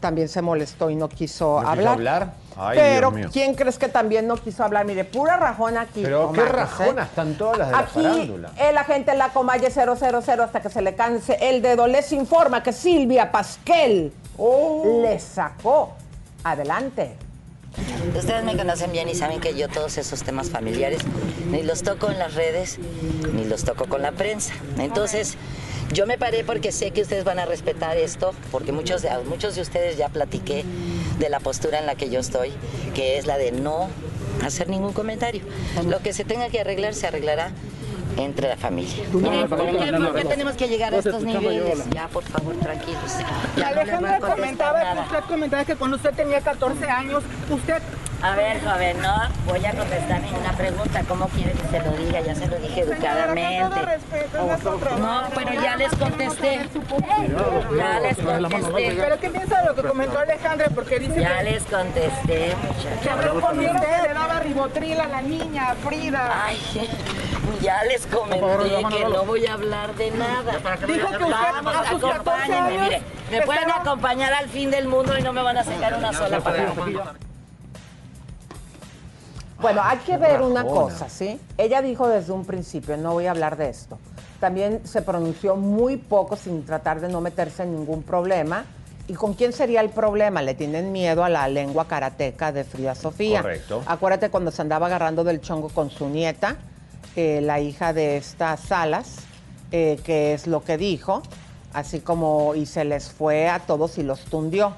también 0.00 0.26
se 0.26 0.40
molestó 0.40 0.88
y 0.88 0.96
no 0.96 1.06
quiso 1.10 1.56
¿No 1.56 1.58
quiso 1.60 1.70
hablar. 1.70 1.92
hablar? 1.92 2.32
Ay, 2.56 2.78
Pero. 2.78 3.12
¿quién 3.30 3.52
crees 3.54 3.76
que 3.76 3.88
también 3.88 4.26
no 4.26 4.36
quiso 4.36 4.64
hablar? 4.64 4.86
Mire, 4.86 5.04
pura 5.04 5.36
rajona 5.36 5.82
aquí. 5.82 6.00
Pero 6.02 6.32
qué 6.32 6.38
comadres, 6.40 6.52
rajona 6.54 7.02
¿eh? 7.02 7.04
están 7.04 7.34
todas 7.34 7.58
las 7.58 7.66
de 7.68 7.72
la 7.74 7.78
Aquí 7.80 7.90
farándula. 8.02 8.50
el 8.56 8.78
agente 8.78 9.14
la 9.14 9.28
Comalle 9.34 9.70
000 9.70 9.92
hasta 10.42 10.62
que 10.62 10.70
se 10.70 10.80
le 10.80 10.94
canse 10.94 11.36
el 11.42 11.60
dedo 11.60 11.86
les 11.86 12.10
informa 12.12 12.62
que 12.62 12.72
Silvia 12.72 13.30
Pasquel 13.30 14.14
Oh. 14.38 15.00
le 15.02 15.18
sacó. 15.18 15.92
Adelante. 16.42 17.16
Ustedes 18.16 18.44
me 18.44 18.56
conocen 18.56 18.92
bien 18.92 19.08
y 19.08 19.14
saben 19.14 19.40
que 19.40 19.54
yo 19.54 19.68
todos 19.68 19.98
esos 19.98 20.22
temas 20.22 20.50
familiares 20.50 21.00
ni 21.50 21.62
los 21.62 21.82
toco 21.82 22.10
en 22.10 22.18
las 22.18 22.34
redes, 22.34 22.78
ni 23.34 23.44
los 23.44 23.64
toco 23.64 23.86
con 23.86 24.02
la 24.02 24.12
prensa. 24.12 24.54
Entonces, 24.78 25.36
yo 25.92 26.06
me 26.06 26.18
paré 26.18 26.44
porque 26.44 26.72
sé 26.72 26.90
que 26.90 27.02
ustedes 27.02 27.24
van 27.24 27.38
a 27.38 27.46
respetar 27.46 27.96
esto, 27.96 28.32
porque 28.50 28.72
muchos 28.72 29.02
de, 29.02 29.10
muchos 29.28 29.54
de 29.54 29.62
ustedes 29.62 29.96
ya 29.96 30.08
platiqué 30.08 30.64
de 31.18 31.28
la 31.28 31.40
postura 31.40 31.78
en 31.78 31.86
la 31.86 31.94
que 31.94 32.10
yo 32.10 32.20
estoy, 32.20 32.52
que 32.94 33.18
es 33.18 33.26
la 33.26 33.38
de 33.38 33.52
no 33.52 33.88
hacer 34.44 34.68
ningún 34.68 34.92
comentario. 34.92 35.42
Lo 35.86 36.00
que 36.00 36.12
se 36.12 36.24
tenga 36.24 36.48
que 36.48 36.60
arreglar 36.60 36.94
se 36.94 37.06
arreglará 37.06 37.52
entre 38.16 38.48
la 38.48 38.56
familia. 38.56 39.04
Miren, 39.12 39.48
ya, 39.48 40.22
ya 40.22 40.28
tenemos 40.28 40.54
que 40.56 40.68
llegar 40.68 40.94
a 40.94 40.98
estos 40.98 41.22
niveles. 41.22 41.84
Ya, 41.90 42.08
por 42.08 42.22
favor, 42.24 42.54
tranquilos. 42.56 43.16
Ya 43.56 43.68
Alejandra 43.68 44.20
comentaba 44.20 44.80
que 44.80 45.00
usted 45.00 45.20
comentaba 45.28 45.64
que 45.64 45.76
cuando 45.76 45.96
usted 45.96 46.14
tenía 46.14 46.40
14 46.40 46.88
años, 46.90 47.22
usted 47.50 47.82
A 48.22 48.34
ver, 48.34 48.60
joven, 48.64 48.96
no 49.02 49.14
voy 49.46 49.64
a 49.66 49.72
contestar 49.72 50.22
ninguna 50.22 50.52
pregunta. 50.52 51.02
¿Cómo 51.06 51.28
quiere 51.28 51.52
que 51.52 51.68
se 51.68 51.80
lo 51.80 51.90
diga? 51.98 52.20
Ya 52.20 52.34
se 52.34 52.46
lo 52.48 52.56
dije 52.58 52.80
educadamente. 52.80 53.80
No, 54.98 55.22
pero 55.34 55.52
ya 55.62 55.76
les 55.76 55.94
contesté. 55.94 56.60
Ya 57.76 58.00
les 58.00 58.16
contesté. 58.16 58.94
¿Pero 58.96 59.20
qué 59.20 59.30
piensa 59.30 59.60
de 59.60 59.66
lo 59.66 59.74
que 59.74 59.82
comentó 59.82 60.18
Alejandra? 60.18 60.68
Porque 60.74 60.98
dice 60.98 61.20
Ya 61.20 61.38
que, 61.38 61.44
les 61.44 61.62
contesté, 61.64 62.26
que 62.26 62.56
muchachos. 62.66 63.06
habló 63.12 63.40
con 63.40 63.58
usted, 63.58 64.02
le 64.02 64.14
daba 64.14 64.40
ribotril 64.40 65.00
a 65.00 65.06
la 65.08 65.22
niña, 65.22 65.70
a 65.72 65.74
Frida. 65.74 66.44
Ay, 66.46 66.58
ya 67.60 67.84
les 67.84 68.06
comenté 68.06 68.84
que 68.90 69.04
no 69.04 69.24
voy 69.24 69.46
a 69.46 69.54
hablar 69.54 69.94
de 69.94 70.10
nada. 70.12 70.52
Dijo 70.86 71.08
que 71.08 71.24
usted 71.24 71.30
Vamos, 71.52 71.74
a 71.76 71.90
sus 71.90 72.00
14 72.00 72.10
acompáñenme, 72.10 72.56
años 72.56 72.82
mire. 72.82 73.02
Me 73.30 73.42
pueden 73.42 73.62
estaba- 73.62 73.80
acompañar 73.82 74.32
al 74.32 74.48
fin 74.48 74.70
del 74.70 74.88
mundo 74.88 75.16
y 75.18 75.22
no 75.22 75.32
me 75.32 75.42
van 75.42 75.56
a 75.58 75.64
sacar 75.64 75.94
una 75.96 76.12
sola 76.12 76.40
palabra. 76.40 77.14
Bueno, 79.60 79.80
hay 79.82 79.98
que 79.98 80.18
ver 80.18 80.42
una 80.42 80.64
cosa, 80.64 81.08
¿sí? 81.08 81.40
Ella 81.56 81.80
dijo 81.80 82.08
desde 82.08 82.32
un 82.32 82.44
principio, 82.44 82.96
no 82.98 83.12
voy 83.14 83.26
a 83.26 83.30
hablar 83.30 83.56
de 83.56 83.70
esto. 83.70 83.98
También 84.38 84.86
se 84.86 85.00
pronunció 85.00 85.56
muy 85.56 85.96
poco 85.96 86.36
sin 86.36 86.64
tratar 86.66 87.00
de 87.00 87.08
no 87.08 87.22
meterse 87.22 87.62
en 87.62 87.74
ningún 87.74 88.02
problema. 88.02 88.64
¿Y 89.08 89.14
con 89.14 89.32
quién 89.34 89.52
sería 89.52 89.80
el 89.80 89.88
problema? 89.90 90.42
Le 90.42 90.54
tienen 90.54 90.92
miedo 90.92 91.24
a 91.24 91.28
la 91.30 91.48
lengua 91.48 91.86
karateca 91.86 92.52
de 92.52 92.64
Frida 92.64 92.94
Sofía. 92.94 93.40
Correcto. 93.40 93.82
Acuérdate 93.86 94.28
cuando 94.30 94.50
se 94.50 94.60
andaba 94.60 94.86
agarrando 94.88 95.24
del 95.24 95.40
chongo 95.40 95.68
con 95.70 95.90
su 95.90 96.08
nieta, 96.08 96.56
eh, 97.14 97.40
la 97.42 97.60
hija 97.60 97.92
de 97.92 98.16
estas 98.16 98.60
Salas, 98.60 99.16
eh, 99.72 99.98
que 100.04 100.34
es 100.34 100.46
lo 100.46 100.62
que 100.64 100.76
dijo, 100.76 101.22
así 101.72 102.00
como 102.00 102.54
y 102.54 102.66
se 102.66 102.84
les 102.84 103.10
fue 103.10 103.48
a 103.48 103.60
todos 103.60 103.98
y 103.98 104.02
los 104.02 104.20
tundió. 104.20 104.74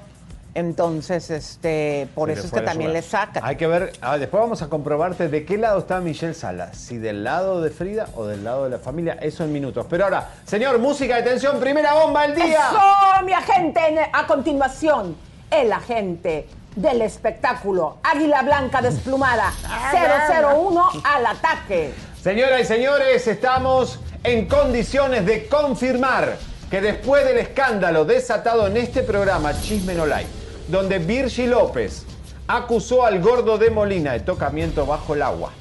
Entonces, 0.55 1.29
este, 1.29 2.07
por 2.15 2.29
Se 2.29 2.33
eso 2.33 2.47
es 2.47 2.51
que 2.51 2.61
también 2.61 2.91
le 2.91 3.01
sacan. 3.01 3.43
Hay 3.45 3.55
que 3.55 3.67
ver, 3.67 3.93
ah, 4.01 4.17
después 4.17 4.41
vamos 4.41 4.61
a 4.61 4.67
comprobarte 4.67 5.29
de 5.29 5.45
qué 5.45 5.57
lado 5.57 5.79
está 5.79 5.99
Michelle 6.01 6.33
Salas, 6.33 6.75
si 6.75 6.97
del 6.97 7.23
lado 7.23 7.61
de 7.61 7.69
Frida 7.69 8.07
o 8.15 8.25
del 8.25 8.43
lado 8.43 8.63
de 8.63 8.71
la 8.71 8.79
familia, 8.79 9.17
eso 9.21 9.43
en 9.43 9.53
minutos. 9.53 9.85
Pero 9.89 10.05
ahora, 10.05 10.29
señor, 10.45 10.79
música 10.79 11.17
de 11.17 11.23
tensión, 11.23 11.59
primera 11.59 11.93
bomba 11.93 12.23
del 12.23 12.35
día. 12.35 12.69
¡Eso, 12.71 13.25
mi 13.25 13.33
agente! 13.33 13.79
A 14.11 14.25
continuación, 14.25 15.15
el 15.51 15.71
agente 15.71 16.47
del 16.75 17.01
espectáculo 17.01 17.97
Águila 18.03 18.41
Blanca 18.41 18.81
Desplumada 18.81 19.51
001 20.53 20.89
al 21.03 21.25
ataque. 21.25 21.93
Señoras 22.21 22.59
y 22.59 22.65
señores, 22.65 23.27
estamos 23.27 23.97
en 24.25 24.45
condiciones 24.45 25.25
de 25.25 25.47
confirmar 25.47 26.37
que 26.69 26.81
después 26.81 27.23
del 27.23 27.37
escándalo 27.37 28.03
desatado 28.03 28.67
en 28.67 28.75
este 28.75 29.03
programa 29.03 29.53
Chisme 29.61 29.95
No 29.95 30.05
Like, 30.05 30.29
donde 30.67 30.99
Virgi 30.99 31.47
López 31.47 32.03
acusó 32.45 33.05
al 33.05 33.21
gordo 33.21 33.57
de 33.57 33.69
Molina 33.69 34.11
de 34.11 34.19
tocamiento 34.19 34.85
bajo 34.85 35.13
el 35.13 35.21
agua, 35.21 35.53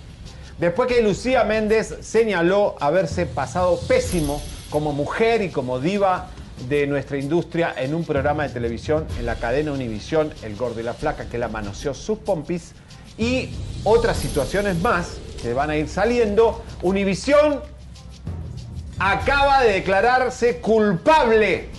después 0.58 0.88
que 0.88 1.00
Lucía 1.00 1.44
Méndez 1.44 1.94
señaló 2.00 2.74
haberse 2.80 3.24
pasado 3.26 3.78
pésimo 3.86 4.42
como 4.68 4.92
mujer 4.92 5.42
y 5.42 5.50
como 5.50 5.78
diva 5.78 6.30
de 6.68 6.88
nuestra 6.88 7.18
industria 7.18 7.72
en 7.76 7.94
un 7.94 8.02
programa 8.02 8.42
de 8.42 8.48
televisión 8.48 9.06
en 9.20 9.26
la 9.26 9.36
cadena 9.36 9.70
Univisión, 9.70 10.34
El 10.42 10.56
Gordo 10.56 10.80
y 10.80 10.82
la 10.82 10.94
Flaca, 10.94 11.26
que 11.26 11.38
la 11.38 11.46
manoseó 11.46 11.94
sus 11.94 12.18
pompis, 12.18 12.72
y 13.16 13.50
otras 13.84 14.16
situaciones 14.16 14.80
más 14.80 15.18
que 15.40 15.54
van 15.54 15.70
a 15.70 15.76
ir 15.76 15.88
saliendo. 15.88 16.62
Univisión 16.82 17.60
acaba 18.98 19.62
de 19.62 19.72
declararse 19.74 20.60
culpable 20.60 21.70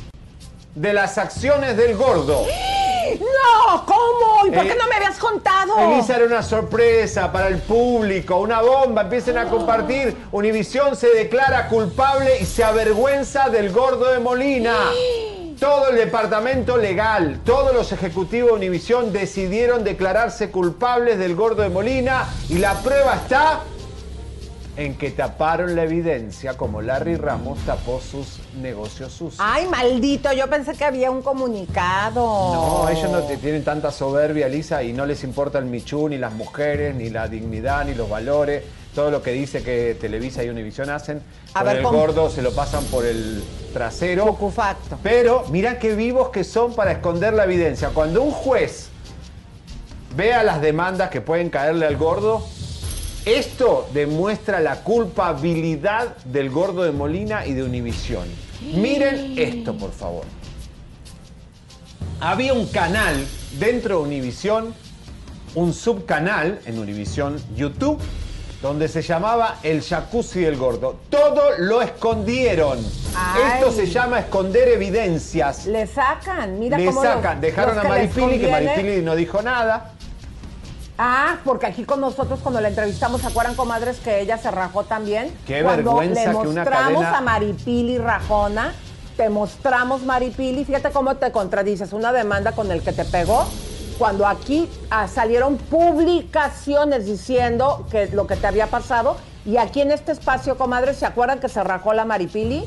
de 0.76 0.94
las 0.94 1.18
acciones 1.18 1.78
del 1.78 1.96
gordo. 1.96 2.46
¡No! 3.20 3.86
¿Cómo? 3.86 4.48
¿Y 4.48 4.52
por 4.52 4.64
qué 4.64 4.72
Eh, 4.72 4.78
no 4.80 4.88
me 4.88 4.96
habías 4.96 5.18
contado? 5.18 5.78
Elisa 5.80 6.16
era 6.16 6.26
una 6.26 6.44
sorpresa 6.44 7.32
para 7.32 7.48
el 7.48 7.60
público, 7.60 8.38
una 8.38 8.62
bomba, 8.62 9.04
empiecen 9.04 9.38
a 9.38 9.46
compartir. 9.46 10.16
Univisión 10.32 10.96
se 10.96 11.10
declara 11.10 11.68
culpable 11.68 12.40
y 12.40 12.46
se 12.46 12.64
avergüenza 12.64 13.50
del 13.50 13.72
gordo 13.72 14.12
de 14.12 14.20
Molina. 14.20 14.76
Todo 15.60 15.90
el 15.90 15.98
departamento 15.98 16.78
legal, 16.78 17.42
todos 17.44 17.74
los 17.74 17.92
ejecutivos 17.92 18.52
de 18.52 18.56
Univisión 18.56 19.12
decidieron 19.12 19.84
declararse 19.84 20.52
culpables 20.52 21.20
del 21.20 21.36
gordo 21.36 21.64
de 21.64 21.70
Molina 21.70 22.30
y 22.48 22.60
la 22.60 22.76
prueba 22.76 23.16
está 23.16 23.64
en 24.78 24.98
que 24.98 25.12
taparon 25.12 25.76
la 25.76 25.84
evidencia 25.84 26.56
como 26.56 26.82
Larry 26.82 27.18
Ramos 27.18 27.60
tapó 27.66 28.00
sus 28.00 28.40
negocios 28.62 29.12
sucios. 29.12 29.46
Ay, 29.46 29.68
maldito, 29.68 30.32
yo 30.32 30.50
pensé 30.50 30.76
que 30.76 30.86
había 30.86 31.12
un 31.12 31.22
comunicado. 31.22 32.24
No, 32.24 32.90
ellos 32.90 33.12
no 33.12 33.22
tienen 33.24 33.66
tanta 33.66 33.92
soberbia, 33.92 34.48
Lisa, 34.48 34.82
y 34.82 34.94
no 34.94 35.06
les 35.06 35.26
importa 35.26 35.60
el 35.60 35.66
michú, 35.66 36.08
ni 36.08 36.18
las 36.18 36.32
mujeres, 36.32 36.96
ni 36.96 37.10
la 37.10 37.28
dignidad, 37.28 37.84
ni 37.84 37.96
los 37.96 38.10
valores. 38.10 38.64
Todo 38.96 39.12
lo 39.12 39.22
que 39.22 39.32
dice 39.32 39.62
que 39.62 39.96
Televisa 40.00 40.44
y 40.44 40.50
Univisión 40.50 40.90
hacen, 40.90 41.22
A 41.54 41.60
con 41.60 41.68
ver, 41.68 41.78
el 41.78 41.84
¿cómo? 41.84 42.00
gordo 42.00 42.30
se 42.30 42.42
lo 42.42 42.52
pasan 42.54 42.84
por 42.86 43.06
el 43.06 43.44
trasero. 43.72 44.38
Pero 45.04 45.46
mira 45.52 45.78
qué 45.80 45.96
vivos 45.96 46.30
que 46.30 46.44
son 46.44 46.74
para 46.74 46.92
esconder 46.94 47.34
la 47.34 47.44
evidencia. 47.44 47.90
Cuando 47.90 48.24
un 48.24 48.32
juez 48.32 48.90
vea 50.16 50.44
las 50.44 50.60
demandas 50.62 51.10
que 51.12 51.22
pueden 51.22 51.50
caerle 51.50 51.86
al 51.86 51.98
gordo, 51.98 52.46
esto 53.26 53.88
demuestra 53.94 54.60
la 54.60 54.82
culpabilidad 54.82 56.18
del 56.26 56.50
gordo 56.50 56.84
de 56.84 56.92
Molina 56.92 57.46
y 57.46 57.54
de 57.54 57.64
Univisión. 57.64 58.28
Miren 58.74 59.38
esto, 59.38 59.76
por 59.78 59.92
favor. 59.92 60.24
Había 62.22 62.54
un 62.54 62.66
canal 62.68 63.24
dentro 63.60 64.00
de 64.00 64.04
Univisión, 64.04 64.74
un 65.56 65.74
subcanal 65.74 66.60
en 66.66 66.80
Univisión 66.80 67.40
YouTube, 67.56 68.00
donde 68.62 68.88
se 68.90 69.02
llamaba 69.02 69.56
El 69.64 69.82
Jacuzzi 69.82 70.42
del 70.42 70.58
Gordo. 70.58 70.98
Todo 71.10 71.52
lo 71.60 71.82
escondieron. 71.82 72.80
Ay. 73.16 73.54
Esto 73.54 73.72
se 73.72 73.88
llama 73.88 74.20
esconder 74.20 74.68
evidencias. 74.70 75.66
Le 75.66 75.88
sacan, 75.88 76.60
mira 76.60 76.78
Le 76.78 76.86
cómo 76.88 77.02
sacan. 77.02 77.36
los- 77.36 77.42
Dejaron 77.42 77.76
los 77.78 77.86
a 77.86 77.88
Maripili, 77.88 78.40
que 78.40 78.52
Maripili 78.52 79.02
no 79.02 79.16
dijo 79.16 79.42
nada. 79.42 79.92
Ah, 80.98 81.38
porque 81.46 81.66
aquí 81.68 81.86
con 81.86 82.02
nosotros 82.02 82.40
cuando 82.44 82.60
la 82.60 82.68
entrevistamos, 82.68 83.22
¿se 83.22 83.28
acuerdan, 83.28 83.56
comadres, 83.56 84.00
que 84.00 84.20
ella 84.20 84.38
se 84.38 84.52
rajó 84.52 84.84
también? 84.84 85.34
Qué 85.48 85.64
cuando 85.64 85.96
vergüenza 85.96 86.26
le 86.26 86.32
que 86.32 86.36
una 86.48 86.62
mostramos 86.64 87.04
cadena- 87.04 87.18
a 87.18 87.22
Maripili 87.22 87.98
Rajona, 87.98 88.74
te 89.16 89.30
mostramos 89.30 90.04
Maripili, 90.04 90.66
fíjate 90.66 90.90
cómo 90.92 91.16
te 91.16 91.32
contradices, 91.32 91.94
una 91.94 92.12
demanda 92.12 92.52
con 92.52 92.70
el 92.72 92.82
que 92.82 92.92
te 92.92 93.06
pegó, 93.06 93.48
cuando 94.00 94.26
aquí 94.26 94.68
ah, 94.90 95.08
salieron 95.10 95.58
publicaciones 95.58 97.06
diciendo 97.06 97.86
que 97.92 98.08
lo 98.08 98.26
que 98.26 98.38
te 98.38 98.48
había 98.48 98.68
pasado, 98.68 99.18
y 99.46 99.58
aquí 99.58 99.82
en 99.82 99.92
este 99.92 100.14
espacio, 100.14 100.58
comadres, 100.58 100.98
¿se 100.98 101.06
acuerdan 101.06 101.40
que 101.40 101.50
se 101.50 101.62
rajó 101.64 101.94
la 101.94 102.06
Maripili? 102.06 102.64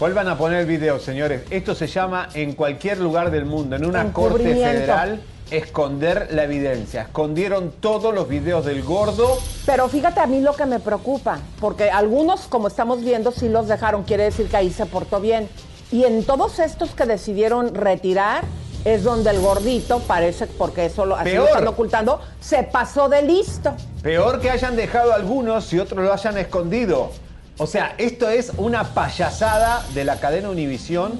Vuelvan 0.00 0.28
a 0.28 0.38
poner 0.38 0.60
el 0.60 0.66
video, 0.66 0.98
señores. 0.98 1.42
Esto 1.50 1.74
se 1.74 1.86
llama 1.86 2.28
en 2.34 2.54
cualquier 2.54 2.98
lugar 2.98 3.30
del 3.30 3.44
mundo, 3.44 3.76
en 3.76 3.84
una 3.84 4.12
corte 4.12 4.54
federal, 4.54 5.22
esconder 5.50 6.28
la 6.32 6.44
evidencia. 6.44 7.02
Escondieron 7.02 7.70
todos 7.78 8.14
los 8.14 8.28
videos 8.28 8.64
del 8.64 8.82
gordo. 8.82 9.38
Pero 9.66 9.88
fíjate 9.88 10.20
a 10.20 10.26
mí 10.26 10.40
lo 10.40 10.54
que 10.54 10.64
me 10.64 10.80
preocupa, 10.80 11.38
porque 11.60 11.90
algunos, 11.90 12.42
como 12.48 12.68
estamos 12.68 13.02
viendo, 13.02 13.30
sí 13.30 13.48
los 13.50 13.68
dejaron, 13.68 14.04
quiere 14.04 14.24
decir 14.24 14.48
que 14.48 14.56
ahí 14.56 14.70
se 14.70 14.86
portó 14.86 15.20
bien. 15.20 15.48
Y 15.92 16.04
en 16.04 16.24
todos 16.24 16.58
estos 16.58 16.90
que 16.90 17.04
decidieron 17.04 17.74
retirar, 17.74 18.42
es 18.86 19.02
donde 19.02 19.30
el 19.30 19.40
gordito 19.40 19.98
parece, 19.98 20.46
porque 20.46 20.86
eso 20.86 21.04
lo, 21.04 21.16
así 21.16 21.30
lo 21.30 21.42
Peor. 21.42 21.48
están 21.48 21.66
ocultando, 21.66 22.20
se 22.40 22.62
pasó 22.62 23.08
de 23.08 23.20
listo. 23.20 23.74
Peor 24.00 24.40
que 24.40 24.48
hayan 24.48 24.76
dejado 24.76 25.12
algunos 25.12 25.72
y 25.72 25.80
otros 25.80 26.04
lo 26.04 26.12
hayan 26.12 26.38
escondido. 26.38 27.10
O 27.58 27.66
sea, 27.66 27.96
esto 27.98 28.30
es 28.30 28.52
una 28.58 28.94
payasada 28.94 29.84
de 29.92 30.04
la 30.04 30.20
cadena 30.20 30.50
Univisión 30.50 31.18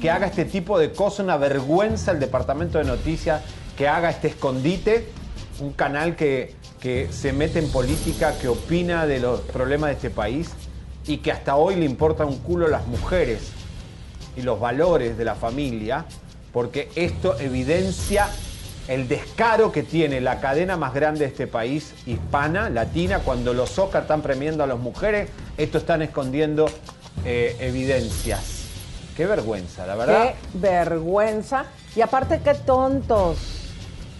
que 0.00 0.12
haga 0.12 0.28
este 0.28 0.44
tipo 0.44 0.78
de 0.78 0.92
cosas, 0.92 1.20
una 1.20 1.36
vergüenza 1.36 2.12
el 2.12 2.20
departamento 2.20 2.78
de 2.78 2.84
noticias 2.84 3.42
que 3.76 3.88
haga 3.88 4.10
este 4.10 4.28
escondite, 4.28 5.08
un 5.58 5.72
canal 5.72 6.14
que, 6.14 6.54
que 6.80 7.08
se 7.10 7.32
mete 7.32 7.58
en 7.58 7.68
política, 7.72 8.34
que 8.40 8.46
opina 8.46 9.06
de 9.06 9.18
los 9.18 9.40
problemas 9.40 9.88
de 9.90 9.94
este 9.94 10.10
país 10.10 10.50
y 11.04 11.16
que 11.16 11.32
hasta 11.32 11.56
hoy 11.56 11.74
le 11.74 11.84
importa 11.84 12.24
un 12.24 12.38
culo 12.38 12.68
las 12.68 12.86
mujeres 12.86 13.50
y 14.36 14.42
los 14.42 14.60
valores 14.60 15.18
de 15.18 15.24
la 15.24 15.34
familia, 15.34 16.04
porque 16.52 16.90
esto 16.94 17.38
evidencia 17.38 18.28
el 18.88 19.06
descaro 19.06 19.70
que 19.70 19.82
tiene 19.82 20.20
la 20.20 20.40
cadena 20.40 20.76
más 20.78 20.94
grande 20.94 21.20
de 21.20 21.26
este 21.26 21.46
país, 21.46 21.92
hispana, 22.06 22.70
latina, 22.70 23.18
cuando 23.20 23.52
los 23.52 23.78
Oscar 23.78 24.02
están 24.02 24.22
premiando 24.22 24.64
a 24.64 24.66
las 24.66 24.78
mujeres, 24.78 25.28
esto 25.58 25.76
están 25.78 26.00
escondiendo 26.02 26.66
eh, 27.24 27.56
evidencias 27.60 28.54
Qué 29.16 29.26
vergüenza, 29.26 29.84
la 29.84 29.96
verdad. 29.96 30.22
Qué 30.30 30.36
vergüenza. 30.54 31.64
Y 31.96 32.02
aparte, 32.02 32.40
qué 32.44 32.54
tontos. 32.54 33.36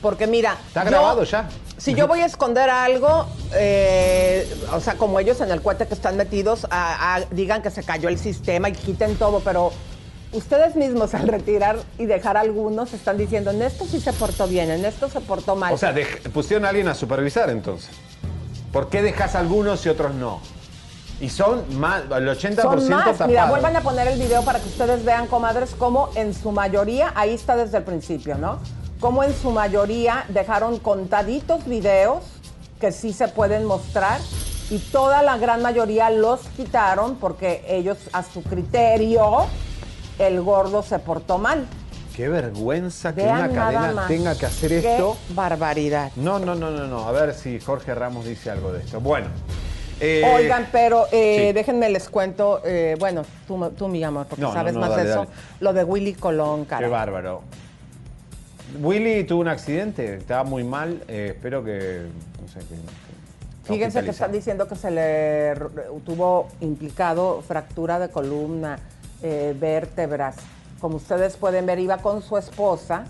Porque 0.02 0.26
mira. 0.26 0.56
Está 0.66 0.82
yo- 0.82 0.90
grabado 0.90 1.22
ya. 1.22 1.48
Si 1.76 1.94
yo 1.94 2.08
voy 2.08 2.18
a 2.22 2.26
esconder 2.26 2.68
algo, 2.68 3.28
eh, 3.54 4.52
o 4.74 4.80
sea, 4.80 4.94
como 4.94 5.20
ellos 5.20 5.40
en 5.40 5.52
el 5.52 5.62
cohete 5.62 5.86
que 5.86 5.94
están 5.94 6.16
metidos, 6.16 6.66
a- 6.70 7.14
a- 7.14 7.20
digan 7.30 7.62
que 7.62 7.70
se 7.70 7.84
cayó 7.84 8.08
el 8.08 8.18
sistema 8.18 8.68
y 8.70 8.72
quiten 8.72 9.14
todo, 9.14 9.38
pero 9.38 9.70
ustedes 10.32 10.76
mismos 10.76 11.14
al 11.14 11.28
retirar 11.28 11.76
y 11.98 12.06
dejar 12.06 12.36
algunos 12.36 12.92
están 12.92 13.16
diciendo, 13.16 13.50
en 13.50 13.62
esto 13.62 13.86
sí 13.86 14.00
se 14.00 14.12
portó 14.12 14.46
bien, 14.46 14.70
en 14.70 14.84
esto 14.84 15.08
se 15.08 15.20
portó 15.20 15.56
mal. 15.56 15.72
O 15.72 15.78
sea, 15.78 15.94
pusieron 16.32 16.64
a 16.64 16.68
alguien 16.68 16.88
a 16.88 16.94
supervisar 16.94 17.50
entonces. 17.50 17.90
¿Por 18.72 18.88
qué 18.88 19.02
dejas 19.02 19.34
algunos 19.34 19.84
y 19.86 19.88
otros 19.88 20.14
no? 20.14 20.40
Y 21.20 21.30
son 21.30 21.64
más, 21.80 22.02
el 22.02 22.28
80% 22.28 22.62
Son 22.62 22.88
más. 22.90 23.04
tapados. 23.04 23.26
Mira, 23.26 23.46
vuelvan 23.46 23.74
a 23.74 23.80
poner 23.80 24.06
el 24.06 24.18
video 24.18 24.42
para 24.44 24.60
que 24.60 24.68
ustedes 24.68 25.04
vean, 25.04 25.26
comadres, 25.26 25.74
cómo 25.76 26.10
en 26.14 26.32
su 26.34 26.52
mayoría, 26.52 27.12
ahí 27.16 27.34
está 27.34 27.56
desde 27.56 27.78
el 27.78 27.84
principio, 27.84 28.36
¿no? 28.36 28.60
Cómo 29.00 29.24
en 29.24 29.34
su 29.34 29.50
mayoría 29.50 30.24
dejaron 30.28 30.78
contaditos 30.78 31.64
videos 31.64 32.22
que 32.78 32.92
sí 32.92 33.12
se 33.12 33.26
pueden 33.28 33.64
mostrar 33.64 34.20
y 34.70 34.78
toda 34.78 35.22
la 35.22 35.38
gran 35.38 35.62
mayoría 35.62 36.10
los 36.10 36.40
quitaron 36.56 37.16
porque 37.16 37.64
ellos, 37.68 37.96
a 38.12 38.22
su 38.22 38.42
criterio, 38.42 39.46
el 40.18 40.40
gordo 40.42 40.82
se 40.82 40.98
portó 40.98 41.38
mal. 41.38 41.66
Qué 42.16 42.28
vergüenza 42.28 43.14
que 43.14 43.22
Vean 43.22 43.50
una 43.50 43.54
cadena 43.54 43.92
más. 43.92 44.08
tenga 44.08 44.36
que 44.36 44.46
hacer 44.46 44.68
Qué 44.80 44.92
esto. 44.94 45.16
barbaridad. 45.30 46.10
No, 46.16 46.38
no, 46.40 46.54
no, 46.56 46.70
no, 46.70 46.86
no. 46.88 47.06
A 47.08 47.12
ver 47.12 47.32
si 47.34 47.60
Jorge 47.60 47.94
Ramos 47.94 48.24
dice 48.24 48.50
algo 48.50 48.72
de 48.72 48.80
esto. 48.80 49.00
Bueno. 49.00 49.28
eh, 50.00 50.32
Oigan, 50.36 50.68
pero 50.72 51.06
eh, 51.12 51.46
sí. 51.48 51.52
déjenme 51.52 51.88
les 51.90 52.08
cuento, 52.08 52.60
eh, 52.64 52.96
bueno, 52.98 53.22
tú, 53.46 53.70
tú, 53.76 53.86
mi 53.88 54.02
amor, 54.02 54.26
porque 54.26 54.42
No, 54.42 54.52
sabes 54.52 54.74
no, 54.74 54.80
más 54.80 54.90
dale, 54.90 55.04
de 55.04 55.10
eso, 55.10 55.18
dale. 55.20 55.30
lo 55.60 55.72
de 55.72 55.84
Willy 55.84 56.14
Colón, 56.14 56.64
cara. 56.64 56.86
Qué 56.86 56.90
bárbaro. 56.90 57.42
Willy 58.80 59.24
tuvo 59.24 59.40
un 59.40 59.48
accidente, 59.48 60.16
estaba 60.16 60.44
muy 60.44 60.64
mal. 60.64 61.02
eh, 61.08 61.32
espero 61.34 61.64
que. 61.64 62.02
No 62.42 62.48
sé, 62.48 62.58
que. 62.60 62.74
que- 62.74 63.72
Fíjense 63.74 64.02
que 64.02 64.10
están 64.10 64.32
diciendo 64.32 64.66
que 64.66 64.76
se 64.76 64.90
le 64.90 65.54
tuvo 66.06 66.48
implicado 66.60 67.42
fractura 67.46 67.98
de 67.98 68.08
columna, 68.08 68.78
eh, 69.22 69.54
vértebras. 69.58 70.36
Como 70.80 70.96
ustedes 70.96 71.36
pueden 71.36 71.66
ver, 71.66 71.78
iba 71.78 71.98
con 71.98 72.22
su 72.22 72.36
esposa 72.36 73.04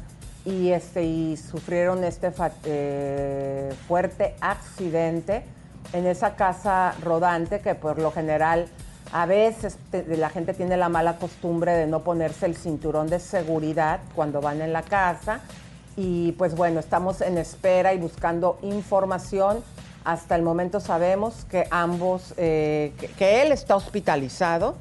y, 0.44 0.70
este, 0.70 1.04
y 1.04 1.36
sufrieron 1.36 2.02
este 2.04 2.32
eh, 2.64 3.74
fuerte 3.86 4.34
accidente 4.40 5.42
en 5.92 6.06
esa 6.06 6.34
casa 6.36 6.94
rodante 7.02 7.60
que 7.60 7.74
por 7.74 7.98
lo 7.98 8.10
general 8.10 8.66
a 9.12 9.26
veces 9.26 9.78
la 9.92 10.30
gente 10.30 10.54
tiene 10.54 10.76
la 10.76 10.88
mala 10.88 11.16
costumbre 11.16 11.72
de 11.72 11.86
no 11.86 12.00
ponerse 12.00 12.46
el 12.46 12.56
cinturón 12.56 13.08
de 13.08 13.20
seguridad 13.20 14.00
cuando 14.14 14.40
van 14.40 14.60
en 14.60 14.72
la 14.72 14.82
casa. 14.82 15.40
Y 15.96 16.32
pues 16.32 16.54
bueno, 16.54 16.78
estamos 16.80 17.20
en 17.22 17.38
espera 17.38 17.94
y 17.94 17.98
buscando 17.98 18.58
información. 18.62 19.62
Hasta 20.04 20.36
el 20.36 20.42
momento 20.42 20.80
sabemos 20.80 21.44
que 21.50 21.66
ambos, 21.70 22.34
eh, 22.36 22.92
que 23.16 23.42
él 23.42 23.52
está 23.52 23.76
hospitalizado 23.76 24.76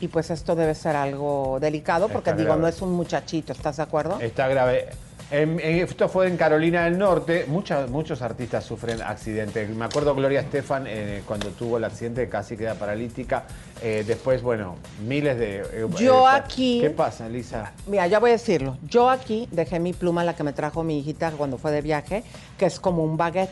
y 0.00 0.08
pues 0.08 0.30
esto 0.30 0.54
debe 0.54 0.74
ser 0.74 0.96
algo 0.96 1.58
delicado 1.60 2.08
porque 2.08 2.30
Está 2.30 2.36
digo, 2.38 2.48
grave. 2.48 2.62
no 2.62 2.68
es 2.68 2.80
un 2.82 2.92
muchachito, 2.92 3.52
¿estás 3.52 3.76
de 3.78 3.82
acuerdo? 3.82 4.18
Está 4.20 4.48
grave. 4.48 4.88
En- 5.30 5.60
en- 5.60 5.84
esto 5.84 6.08
fue 6.08 6.26
en 6.26 6.38
Carolina 6.38 6.84
del 6.84 6.96
Norte. 6.96 7.44
Muchas- 7.48 7.90
muchos 7.90 8.22
artistas 8.22 8.64
sufren 8.64 9.02
accidentes. 9.02 9.68
Me 9.68 9.84
acuerdo 9.84 10.14
Gloria 10.14 10.40
Estefan 10.40 10.86
eh, 10.86 11.22
cuando 11.26 11.48
tuvo 11.50 11.76
el 11.76 11.84
accidente 11.84 12.28
casi 12.30 12.56
queda 12.56 12.74
paralítica. 12.76 13.44
Eh, 13.82 14.04
después, 14.06 14.40
bueno, 14.40 14.76
miles 15.06 15.38
de... 15.38 15.56
eh, 15.60 15.86
Yo 15.98 16.26
eh, 16.26 16.32
aquí- 16.32 16.78
¿Qué 16.80 16.88
pasa, 16.90 17.26
Elisa? 17.26 17.72
Mira, 17.86 18.06
ya 18.06 18.20
voy 18.20 18.30
a 18.30 18.32
decirlo. 18.34 18.78
Yo 18.88 19.10
aquí 19.10 19.48
dejé 19.52 19.78
mi 19.80 19.92
pluma, 19.92 20.24
la 20.24 20.34
que 20.34 20.44
me 20.44 20.54
trajo 20.54 20.82
mi 20.82 20.98
hijita 21.00 21.30
cuando 21.32 21.58
fue 21.58 21.72
de 21.72 21.82
viaje, 21.82 22.24
que 22.56 22.64
es 22.64 22.80
como 22.80 23.04
un 23.04 23.18
baguette. 23.18 23.50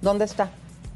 ¿Dónde 0.00 0.26
está? 0.26 0.50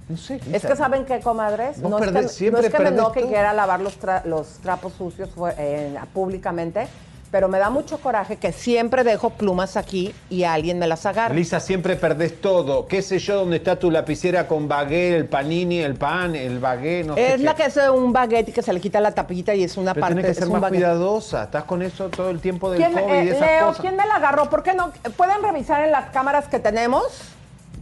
No 0.08 0.16
sé. 0.18 0.38
Es 0.52 0.66
que 0.66 0.76
saben 0.76 1.04
qué, 1.06 1.20
comadres, 1.20 1.78
no 1.78 1.98
es, 1.98 2.10
que, 2.10 2.28
siempre 2.28 2.60
no 2.62 2.66
es 2.68 2.74
que 2.74 2.82
me 2.82 2.88
enoje 2.90 3.22
que 3.22 3.28
quiera 3.28 3.52
lavar 3.54 3.80
los, 3.80 3.98
tra- 4.00 4.22
los 4.24 4.58
trapos 4.58 4.92
sucios 4.92 5.30
en- 5.56 5.96
públicamente, 6.12 6.86
pero 7.30 7.48
me 7.48 7.58
da 7.58 7.68
mucho 7.70 7.98
coraje 7.98 8.36
que 8.36 8.52
siempre 8.52 9.02
dejo 9.02 9.30
plumas 9.30 9.76
aquí 9.78 10.14
y 10.30 10.44
alguien 10.44 10.78
me 10.78 10.86
las 10.86 11.04
agarra. 11.06 11.32
Elisa, 11.34 11.58
siempre 11.58 11.96
perdés 11.96 12.40
todo. 12.40 12.86
¿Qué 12.86 13.00
sé 13.02 13.18
yo 13.18 13.36
dónde 13.36 13.56
está 13.56 13.76
tu 13.78 13.90
lapicera 13.90 14.46
con 14.46 14.68
bagué, 14.68 15.16
el 15.16 15.26
panini, 15.26 15.78
el 15.80 15.94
pan, 15.96 16.36
el 16.36 16.58
bagué? 16.60 17.02
No 17.02 17.14
sé 17.14 17.34
es 17.34 17.40
la 17.40 17.54
qué. 17.56 17.62
que 17.62 17.68
es 17.70 17.76
un 17.88 18.12
baguette 18.12 18.50
y 18.50 18.52
que 18.52 18.62
se 18.62 18.72
le 18.74 18.80
quita 18.80 19.00
la 19.00 19.10
tapita 19.12 19.52
y 19.54 19.64
es 19.64 19.76
una 19.78 19.94
Pero 19.94 20.02
parte 20.02 20.16
tenés 20.20 20.36
que 20.36 20.42
ser 20.44 20.52
más 20.52 20.60
baguette. 20.60 20.80
cuidadosa. 20.82 21.44
Estás 21.44 21.64
con 21.64 21.82
eso 21.82 22.08
todo 22.10 22.28
el 22.30 22.40
tiempo 22.40 22.70
del 22.70 22.78
¿Quién, 22.78 22.92
COVID 22.92 23.12
eh, 23.14 23.24
y 23.24 23.28
esas 23.30 23.40
Leo, 23.40 23.66
cosas. 23.68 23.80
¿quién 23.80 23.96
me 23.96 24.06
la 24.06 24.14
agarró? 24.16 24.48
¿Por 24.50 24.62
qué 24.62 24.74
no? 24.74 24.92
¿Pueden 25.16 25.42
revisar 25.42 25.82
en 25.82 25.90
las 25.90 26.10
cámaras 26.10 26.46
que 26.46 26.60
tenemos, 26.60 27.04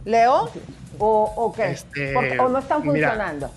Leo? 0.05 0.49
¿O, 0.99 1.33
o 1.35 1.53
qué? 1.53 1.71
Este, 1.71 2.13
Porque- 2.13 2.39
¿O 2.39 2.49
no 2.49 2.59
están 2.59 2.81
mira, 2.81 3.09
funcionando? 3.09 3.49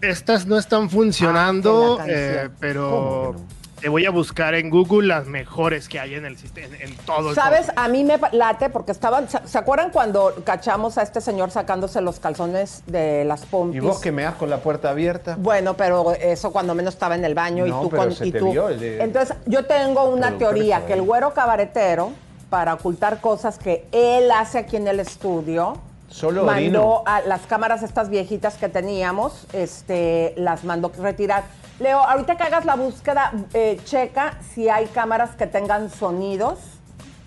Estas 0.00 0.46
no 0.46 0.58
están 0.58 0.90
funcionando, 0.90 1.98
Ah, 2.00 2.04
eh, 2.08 2.48
pero 2.60 3.34
te 3.80 3.88
voy 3.88 4.04
a 4.06 4.10
buscar 4.10 4.54
en 4.54 4.68
Google 4.68 5.06
las 5.08 5.26
mejores 5.26 5.88
que 5.88 5.98
hay 6.00 6.14
en 6.14 6.26
el 6.26 6.36
sistema, 6.36 6.74
en, 6.76 6.90
en 6.90 6.96
todo 7.06 7.30
el 7.30 7.34
¿Sabes? 7.34 7.70
A 7.76 7.88
mí 7.88 8.04
me 8.04 8.18
late 8.32 8.68
porque 8.70 8.92
estaban. 8.92 9.28
¿Se 9.28 9.56
acuerdan 9.58 9.90
cuando 9.90 10.34
cachamos 10.44 10.98
a 10.98 11.02
este 11.02 11.20
señor 11.22 11.50
sacándose 11.50 12.00
los 12.02 12.18
calzones 12.20 12.82
de 12.86 13.24
las 13.24 13.46
pompis? 13.46 13.76
¿Y 13.76 13.80
vos 13.86 13.98
que 14.00 14.12
me 14.12 14.24
das 14.24 14.34
con 14.34 14.50
la 14.50 14.58
puerta 14.58 14.90
abierta? 14.90 15.36
Bueno, 15.38 15.74
pero 15.74 16.12
eso 16.12 16.52
cuando 16.52 16.74
menos 16.74 16.94
estaba 16.94 17.14
en 17.14 17.24
el 17.24 17.34
baño 17.34 17.64
No, 17.66 17.78
y 17.80 17.82
tú 17.84 17.90
pero 17.90 18.02
con. 18.02 18.12
se 18.12 18.26
y 18.26 18.32
te 18.32 18.38
tú- 18.40 18.50
vio 18.52 18.68
el 18.68 18.80
de- 18.80 19.02
Entonces, 19.02 19.36
yo 19.46 19.64
tengo 19.64 20.04
una 20.10 20.36
teoría: 20.36 20.84
que 20.86 20.92
el 20.94 21.02
güero 21.02 21.32
cabaretero, 21.32 22.10
para 22.50 22.74
ocultar 22.74 23.20
cosas 23.20 23.58
que 23.58 23.86
él 23.92 24.30
hace 24.30 24.58
aquí 24.58 24.76
en 24.76 24.88
el 24.88 25.00
estudio. 25.00 25.78
Solo 26.08 26.44
mandó 26.44 26.60
orino. 26.60 27.02
a 27.06 27.20
las 27.22 27.42
cámaras 27.42 27.82
estas 27.82 28.08
viejitas 28.08 28.54
que 28.56 28.68
teníamos, 28.68 29.46
este, 29.52 30.32
las 30.36 30.62
mandó 30.64 30.92
retirar. 30.98 31.44
Leo, 31.80 31.98
ahorita 31.98 32.36
que 32.36 32.44
hagas 32.44 32.64
la 32.64 32.76
búsqueda, 32.76 33.32
eh, 33.52 33.80
checa 33.84 34.38
si 34.54 34.68
hay 34.68 34.86
cámaras 34.86 35.30
que 35.30 35.48
tengan 35.48 35.90
sonidos 35.90 36.58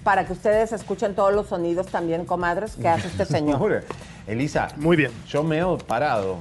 para 0.03 0.25
que 0.25 0.31
ustedes 0.31 0.71
escuchen 0.71 1.15
todos 1.15 1.33
los 1.33 1.47
sonidos 1.47 1.87
también, 1.87 2.23
comadres, 2.23 2.75
que 2.77 2.87
hace 2.87 3.07
este 3.09 3.25
señor. 3.37 3.83
Elisa. 4.25 4.69
Muy 4.77 4.95
bien. 4.95 5.11
Yo 5.27 5.43
me 5.43 5.59
he 5.59 5.77
parado. 5.85 6.37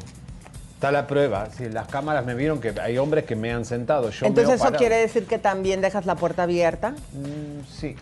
Está 0.74 0.92
la 0.92 1.06
prueba. 1.08 1.48
Si 1.50 1.68
las 1.68 1.88
cámaras 1.88 2.24
me 2.24 2.34
vieron 2.34 2.60
que 2.60 2.72
hay 2.80 2.98
hombres 2.98 3.24
que 3.24 3.34
me 3.34 3.50
han 3.52 3.64
sentado. 3.64 4.10
Yo 4.10 4.26
Entonces 4.26 4.46
meo 4.48 4.54
eso 4.54 4.64
parado. 4.64 4.78
quiere 4.78 4.96
decir 4.98 5.26
que 5.26 5.38
también 5.38 5.80
dejas 5.80 6.06
la 6.06 6.14
puerta 6.14 6.44
abierta. 6.44 6.90
Mm, 6.90 7.64
sí. 7.68 7.96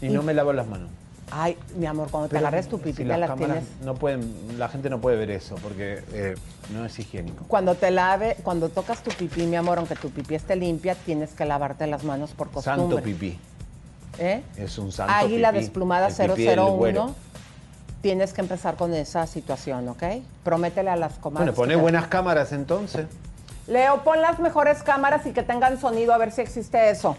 Y, 0.00 0.08
no 0.08 0.22
me 0.22 0.34
lavo 0.34 0.52
las 0.52 0.66
manos. 0.66 0.88
Ay, 1.30 1.58
mi 1.76 1.84
amor, 1.86 2.08
cuando 2.10 2.28
te 2.28 2.38
agarres 2.38 2.68
tu 2.68 2.78
si 2.78 2.92
te 2.92 3.04
las 3.04 3.20
las 3.20 3.30
cámaras 3.30 3.58
tienes. 3.64 3.84
no 3.84 3.94
pueden, 3.94 4.58
la 4.58 4.68
gente 4.68 4.88
no 4.88 4.98
puede 4.98 5.16
ver 5.18 5.30
eso 5.30 5.56
porque 5.56 6.02
eh, 6.12 6.36
no 6.72 6.86
es 6.86 6.98
higiénico. 6.98 7.44
Cuando 7.48 7.74
te 7.74 7.90
lave, 7.90 8.36
cuando 8.42 8.70
tocas 8.70 9.02
tu 9.02 9.10
pipí, 9.10 9.42
mi 9.46 9.56
amor, 9.56 9.78
aunque 9.78 9.94
tu 9.94 10.10
pipí 10.10 10.34
esté 10.34 10.56
limpia, 10.56 10.94
tienes 10.94 11.30
que 11.34 11.44
lavarte 11.44 11.86
las 11.86 12.02
manos 12.04 12.30
por 12.30 12.48
costumbre. 12.50 12.80
Santo 12.96 13.02
pipí. 13.02 13.38
¿Eh? 14.18 14.42
Es 14.56 14.78
un 14.78 14.90
santo 14.90 15.12
Águila 15.12 15.50
pipí. 15.50 15.60
desplumada 15.64 16.08
El 16.08 16.30
pipí 16.30 16.44
del 16.44 16.58
001. 16.58 16.72
güero. 16.76 17.14
Tienes 18.00 18.32
que 18.32 18.40
empezar 18.40 18.76
con 18.76 18.94
esa 18.94 19.26
situación, 19.26 19.88
¿ok? 19.88 20.02
Prométele 20.44 20.88
a 20.90 20.96
las 20.96 21.14
comadres. 21.14 21.54
Bueno, 21.54 21.56
poné 21.56 21.74
te- 21.74 21.80
buenas 21.80 22.06
cámaras 22.06 22.52
entonces. 22.52 23.06
Leo, 23.66 24.02
pon 24.02 24.22
las 24.22 24.38
mejores 24.38 24.82
cámaras 24.82 25.26
y 25.26 25.32
que 25.32 25.42
tengan 25.42 25.78
sonido, 25.78 26.14
a 26.14 26.18
ver 26.18 26.32
si 26.32 26.40
existe 26.40 26.88
eso. 26.90 27.16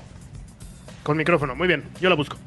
Con 1.03 1.15
micrófono, 1.17 1.55
muy 1.55 1.67
bien, 1.67 1.87
yo 2.01 2.09
la 2.09 2.15
busco. 2.15 2.37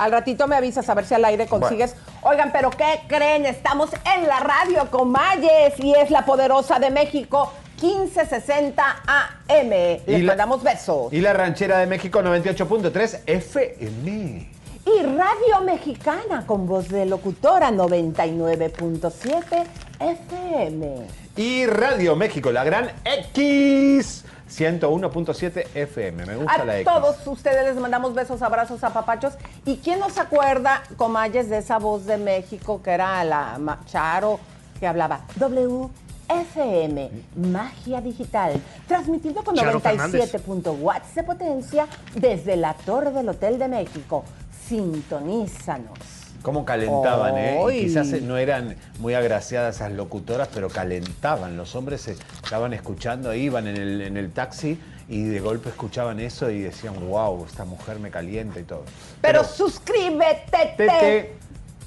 Al 0.00 0.12
ratito 0.12 0.46
me 0.48 0.56
avisas 0.56 0.88
a 0.88 0.94
ver 0.94 1.04
si 1.04 1.12
al 1.12 1.24
aire 1.26 1.46
consigues. 1.46 1.94
Oigan, 2.22 2.52
pero 2.52 2.70
¿qué 2.70 3.00
creen? 3.06 3.44
Estamos 3.44 3.90
en 4.16 4.26
la 4.26 4.40
radio 4.40 4.90
con 4.90 5.10
Mayes 5.12 5.74
y 5.78 5.92
es 5.94 6.10
la 6.10 6.24
poderosa 6.24 6.78
de 6.78 6.90
México 6.90 7.52
1560 7.82 8.82
AM. 9.06 9.70
Les 9.70 10.08
Y 10.08 10.22
la- 10.22 10.32
mandamos 10.32 10.62
besos. 10.62 11.12
Y 11.12 11.20
la 11.20 11.34
ranchera 11.34 11.78
de 11.78 11.86
México 11.86 12.22
98.3 12.22 13.20
FM. 13.26 14.48
Y 14.86 15.02
Radio 15.02 15.60
Mexicana 15.66 16.44
con 16.46 16.66
voz 16.66 16.88
de 16.88 17.04
locutora 17.04 17.70
99.7 17.70 19.66
FM. 20.00 21.06
Y 21.36 21.66
Radio 21.66 22.16
México, 22.16 22.50
la 22.50 22.64
gran 22.64 22.90
X 23.04 24.24
101.7 24.50 25.66
FM. 25.74 26.26
Me 26.26 26.36
gusta 26.36 26.54
A 26.54 26.64
la 26.64 26.80
X. 26.80 26.92
todos 26.92 27.26
ustedes 27.26 27.64
les 27.64 27.76
mandamos 27.76 28.14
besos, 28.14 28.42
abrazos, 28.42 28.82
apapachos. 28.82 29.34
¿Y 29.64 29.76
quién 29.76 30.00
nos 30.00 30.18
acuerda, 30.18 30.82
Comayes, 30.96 31.48
de 31.50 31.58
esa 31.58 31.78
voz 31.78 32.06
de 32.06 32.16
México 32.16 32.82
que 32.82 32.90
era 32.90 33.22
la 33.24 33.78
Charo 33.86 34.40
que 34.80 34.86
hablaba 34.86 35.20
WFM, 35.36 37.10
magia 37.36 38.00
digital, 38.00 38.60
transmitiendo 38.88 39.44
con 39.44 39.54
Charo 39.54 39.72
97 39.80 40.40
watts 40.80 41.14
de 41.14 41.22
potencia 41.22 41.86
desde 42.14 42.56
la 42.56 42.72
torre 42.72 43.10
del 43.12 43.28
Hotel 43.28 43.58
de 43.58 43.68
México. 43.68 44.24
Sintonízanos. 44.66 46.19
Cómo 46.42 46.64
calentaban, 46.64 47.36
¿eh? 47.36 47.60
Y 47.72 47.80
quizás 47.86 48.12
eh, 48.12 48.20
no 48.20 48.38
eran 48.38 48.76
muy 48.98 49.14
agraciadas 49.14 49.76
esas 49.76 49.92
locutoras, 49.92 50.48
pero 50.52 50.68
calentaban. 50.68 51.56
Los 51.56 51.74
hombres 51.74 52.02
se 52.02 52.16
estaban 52.42 52.72
escuchando, 52.72 53.34
iban 53.34 53.66
en 53.66 53.76
el, 53.76 54.00
en 54.00 54.16
el 54.16 54.30
taxi 54.32 54.78
y 55.08 55.24
de 55.24 55.40
golpe 55.40 55.70
escuchaban 55.70 56.20
eso 56.20 56.50
y 56.50 56.60
decían, 56.60 56.94
wow, 57.08 57.44
esta 57.44 57.64
mujer 57.64 57.98
me 57.98 58.10
calienta 58.10 58.60
y 58.60 58.62
todo. 58.62 58.84
Pero, 59.20 59.42
suscríbete, 59.44 60.74
Tete, 60.76 61.32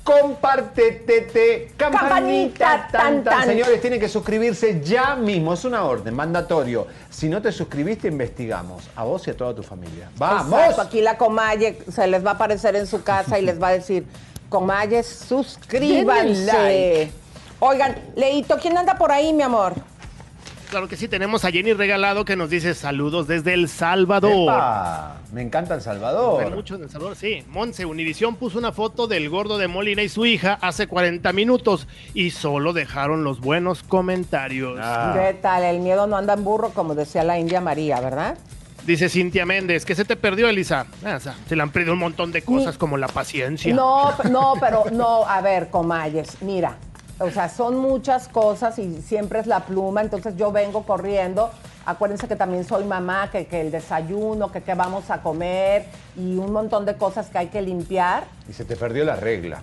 compártete, 0.03 1.21
te, 1.21 1.71
campanita, 1.77 2.09
Campanita, 2.09 2.87
tan, 2.91 2.91
tan, 2.91 3.23
tan. 3.23 3.39
tan. 3.39 3.47
Señores, 3.47 3.79
tienen 3.79 3.99
que 3.99 4.09
suscribirse 4.09 4.81
ya 4.81 5.15
mismo, 5.15 5.53
es 5.53 5.63
una 5.63 5.83
orden, 5.83 6.13
mandatorio. 6.13 6.85
Si 7.09 7.29
no 7.29 7.41
te 7.41 7.51
suscribiste, 7.51 8.09
investigamos 8.09 8.89
a 8.95 9.05
vos 9.05 9.25
y 9.27 9.31
a 9.31 9.37
toda 9.37 9.55
tu 9.55 9.63
familia. 9.63 10.09
¡Vamos! 10.17 10.59
Exacto, 10.59 10.81
aquí 10.81 11.01
la 11.01 11.17
Comalle 11.17 11.79
se 11.89 12.05
les 12.07 12.25
va 12.25 12.31
a 12.31 12.33
aparecer 12.33 12.75
en 12.75 12.85
su 12.85 13.03
casa 13.03 13.39
y 13.39 13.43
les 13.43 13.61
va 13.61 13.69
a 13.69 13.71
decir, 13.71 14.05
Comalle, 14.57 14.97
Denle 14.97 15.03
suscríbanse. 15.03 16.45
like. 16.45 17.11
Oigan, 17.59 17.95
Leito, 18.15 18.55
¿quién 18.61 18.77
anda 18.77 18.95
por 18.95 19.11
ahí, 19.11 19.33
mi 19.33 19.41
amor? 19.41 19.73
Claro 20.69 20.87
que 20.87 20.95
sí, 20.95 21.07
tenemos 21.07 21.43
a 21.43 21.49
Jenny 21.51 21.73
Regalado 21.73 22.23
que 22.23 22.35
nos 22.35 22.51
dice 22.51 22.75
saludos 22.75 23.27
desde 23.27 23.55
El 23.55 23.67
Salvador. 23.67 24.31
¡Epa! 24.43 25.17
Me 25.31 25.41
encanta 25.41 25.73
El 25.73 25.81
Salvador. 25.81 26.53
mucho 26.53 26.75
en 26.75 26.83
El 26.83 26.89
Salvador, 26.91 27.15
sí. 27.15 27.43
Monse, 27.47 27.85
Univisión 27.85 28.35
puso 28.35 28.59
una 28.59 28.71
foto 28.71 29.07
del 29.07 29.27
gordo 29.27 29.57
de 29.57 29.67
Molina 29.67 30.03
y 30.03 30.09
su 30.09 30.23
hija 30.27 30.59
hace 30.61 30.85
40 30.85 31.33
minutos 31.33 31.87
y 32.13 32.29
solo 32.29 32.73
dejaron 32.73 33.23
los 33.23 33.39
buenos 33.39 33.81
comentarios. 33.81 34.79
Ah. 34.79 35.15
¿Qué 35.15 35.33
tal? 35.35 35.63
El 35.63 35.79
miedo 35.79 36.05
no 36.05 36.15
anda 36.17 36.33
en 36.33 36.43
burro, 36.43 36.69
como 36.69 36.93
decía 36.93 37.23
la 37.23 37.39
India 37.39 37.59
María, 37.59 37.99
¿verdad? 38.01 38.37
Dice 38.85 39.07
Cintia 39.07 39.45
Méndez, 39.45 39.85
¿qué 39.85 39.95
se 39.95 40.03
te 40.03 40.17
perdió, 40.17 40.49
Elisa? 40.49 40.87
Ah, 41.05 41.15
o 41.15 41.19
sea, 41.19 41.35
se 41.47 41.55
le 41.55 41.63
han 41.63 41.71
perdido 41.71 41.93
un 41.93 41.99
montón 41.99 42.33
de 42.33 42.41
cosas 42.41 42.77
como 42.77 42.97
la 42.97 43.07
paciencia. 43.07 43.73
No, 43.73 44.11
no, 44.29 44.55
pero 44.59 44.83
no, 44.91 45.25
a 45.25 45.39
ver, 45.39 45.69
Comayes, 45.69 46.41
mira, 46.41 46.75
o 47.17 47.31
sea, 47.31 47.47
son 47.47 47.77
muchas 47.77 48.27
cosas 48.27 48.77
y 48.79 49.01
siempre 49.01 49.39
es 49.39 49.47
la 49.47 49.61
pluma, 49.61 50.01
entonces 50.01 50.35
yo 50.35 50.51
vengo 50.51 50.83
corriendo. 50.83 51.49
Acuérdense 51.85 52.27
que 52.27 52.35
también 52.35 52.65
soy 52.65 52.83
mamá, 52.83 53.29
que, 53.31 53.45
que 53.45 53.61
el 53.61 53.71
desayuno, 53.71 54.51
que 54.51 54.61
qué 54.61 54.73
vamos 54.73 55.09
a 55.09 55.21
comer 55.21 55.85
y 56.17 56.35
un 56.35 56.51
montón 56.51 56.85
de 56.85 56.95
cosas 56.95 57.29
que 57.29 57.37
hay 57.37 57.47
que 57.47 57.61
limpiar. 57.61 58.25
Y 58.49 58.53
se 58.53 58.65
te 58.65 58.75
perdió 58.75 59.05
la 59.05 59.15
regla. 59.15 59.61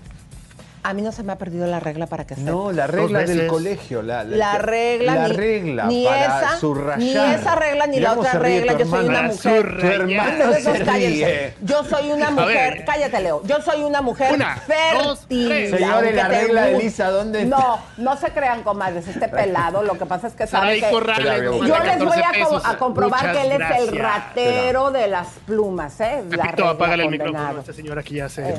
A 0.82 0.94
mí 0.94 1.02
no 1.02 1.12
se 1.12 1.22
me 1.22 1.32
ha 1.32 1.36
perdido 1.36 1.66
la 1.66 1.78
regla 1.78 2.06
para 2.06 2.24
que 2.26 2.34
sepas. 2.34 2.50
No, 2.50 2.72
la 2.72 2.86
regla 2.86 3.20
Dos 3.20 3.28
del 3.28 3.46
colegio. 3.48 4.00
La, 4.00 4.24
La 4.24 4.56
regla, 4.56 5.14
La 5.14 5.28
ni, 5.28 5.34
regla 5.34 5.84
ni 5.84 6.04
para 6.06 6.40
esa, 6.40 6.58
subrayar. 6.58 6.98
ni 6.98 7.10
esa 7.34 7.54
regla 7.54 7.86
ni 7.86 8.00
la 8.00 8.12
otra 8.14 8.32
regla. 8.32 8.72
tu 8.72 8.78
Yo 8.78 8.86
soy 8.88 9.04
una 9.06 9.22
mujer. 9.22 9.40
Su 9.80 9.86
hermano 9.86 10.52
se 10.54 10.62
dos 10.62 10.94
ríe. 10.94 11.54
Yo 11.60 11.84
soy 11.84 12.10
una 12.12 12.30
mujer, 12.30 12.84
cállate 12.86 13.20
Leo, 13.20 13.42
yo 13.44 13.60
soy 13.60 13.82
una 13.82 14.00
mujer 14.00 14.32
Una, 14.32 14.54
dos, 15.02 15.18
fértil. 15.20 15.48
tres. 15.48 15.70
Señores, 15.70 16.14
la 16.14 16.28
regla 16.28 16.62
de 16.62 16.70
guste. 16.72 16.84
Lisa, 16.86 17.10
¿dónde 17.10 17.42
está? 17.42 17.56
No, 17.58 17.78
no 17.98 18.16
se 18.16 18.30
crean, 18.30 18.62
comadres, 18.62 19.06
este 19.06 19.28
pelado, 19.28 19.82
lo 19.82 19.98
que 19.98 20.06
pasa 20.06 20.28
es 20.28 20.32
que 20.34 20.46
sabe 20.46 20.80
que... 20.80 20.90
Corrales, 20.90 21.42
yo 21.42 21.60
les 21.60 21.98
voy 21.98 22.20
14 22.20 22.20
a, 22.20 22.24
co- 22.24 22.32
pesos. 22.32 22.62
a 22.64 22.76
comprobar 22.78 23.32
que 23.32 23.42
él 23.42 23.52
es 23.52 23.60
el 23.88 23.96
ratero 23.98 24.90
de 24.90 25.08
las 25.08 25.26
plumas, 25.46 26.00
¿eh? 26.00 26.24
La 26.30 26.44
Pepito, 26.44 26.66
apágale 26.68 27.04
el 27.04 27.10
micrófono 27.10 27.46
a 27.48 27.60
esta 27.60 27.72
señora 27.74 28.02
que 28.02 28.14
ya 28.14 28.28
se... 28.30 28.42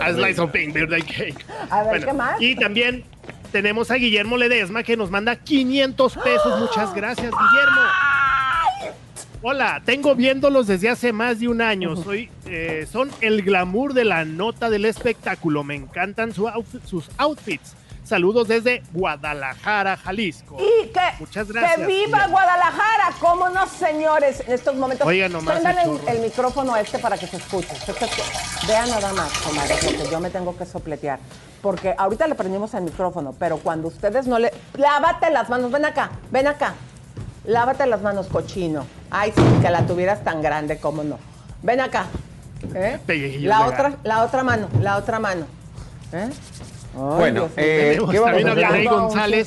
a 0.00 0.12
Birthday 0.72 1.02
Cake. 1.02 1.44
A 1.70 1.82
ver, 1.84 2.04
¿qué 2.04 2.12
más? 2.12 2.40
Y 2.40 2.54
también 2.56 3.04
tenemos 3.52 3.90
a 3.90 3.94
Guillermo 3.94 4.36
Ledesma 4.36 4.82
que 4.82 4.96
nos 4.96 5.10
manda 5.10 5.36
500 5.36 6.16
pesos. 6.16 6.60
Muchas 6.60 6.94
gracias, 6.94 7.30
Guillermo. 7.30 7.80
Hola, 9.46 9.82
tengo 9.84 10.14
viéndolos 10.14 10.66
desde 10.66 10.88
hace 10.88 11.12
más 11.12 11.38
de 11.38 11.48
un 11.48 11.60
año. 11.60 11.96
Soy, 11.96 12.30
eh, 12.46 12.86
son 12.90 13.10
el 13.20 13.42
glamour 13.42 13.92
de 13.92 14.04
la 14.06 14.24
nota 14.24 14.70
del 14.70 14.86
espectáculo. 14.86 15.62
Me 15.64 15.74
encantan 15.74 16.32
su 16.32 16.46
outfit- 16.48 16.82
sus 16.86 17.10
outfits. 17.18 17.76
Saludos 18.04 18.46
desde 18.48 18.82
Guadalajara, 18.92 19.96
Jalisco. 19.96 20.58
Y 20.58 20.88
que, 20.88 21.00
Muchas 21.18 21.48
gracias, 21.48 21.76
que 21.76 21.86
viva. 21.86 22.26
Guadalajara, 22.26 23.14
cómo 23.18 23.48
no, 23.48 23.66
señores, 23.66 24.44
en 24.46 24.52
estos 24.52 24.76
momentos. 24.76 25.06
Oiga, 25.06 25.30
nomás 25.30 25.64
el 25.64 25.98
el, 26.06 26.20
micrófono 26.20 26.76
este 26.76 26.98
para 26.98 27.16
que 27.16 27.26
se 27.26 27.38
escuche. 27.38 27.74
Vean 28.68 28.90
nada 28.90 29.10
más, 29.14 29.32
comadres, 29.38 29.82
lo 29.90 30.04
que 30.04 30.10
yo 30.10 30.20
me 30.20 30.28
tengo 30.28 30.54
que 30.54 30.66
sopletear. 30.66 31.18
Porque 31.62 31.94
ahorita 31.96 32.28
le 32.28 32.34
prendimos 32.34 32.74
el 32.74 32.82
micrófono, 32.82 33.34
pero 33.38 33.56
cuando 33.56 33.88
ustedes 33.88 34.26
no 34.26 34.38
le. 34.38 34.52
Lávate 34.74 35.30
las 35.30 35.48
manos, 35.48 35.70
ven 35.70 35.86
acá, 35.86 36.10
ven 36.30 36.46
acá. 36.46 36.74
Lávate 37.44 37.86
las 37.86 38.02
manos, 38.02 38.26
cochino. 38.26 38.86
Ay, 39.10 39.32
sí, 39.34 39.42
que 39.62 39.70
la 39.70 39.86
tuvieras 39.86 40.22
tan 40.22 40.42
grande, 40.42 40.78
cómo 40.78 41.04
no. 41.04 41.18
Ven 41.62 41.80
acá. 41.80 42.04
¿Eh? 42.74 43.00
La 43.40 43.66
otra, 43.66 43.96
la 44.02 44.24
otra 44.24 44.42
mano, 44.42 44.68
la 44.80 44.98
otra 44.98 45.18
mano. 45.18 45.46
¿Eh? 46.12 46.28
Ay, 46.96 47.16
Bueno, 47.18 47.48
eh, 47.56 47.98
¿qué 48.10 48.18
vamos 48.18 48.42
también 48.42 48.48
a 48.64 48.68
hacer? 48.68 48.84
González. 48.88 49.46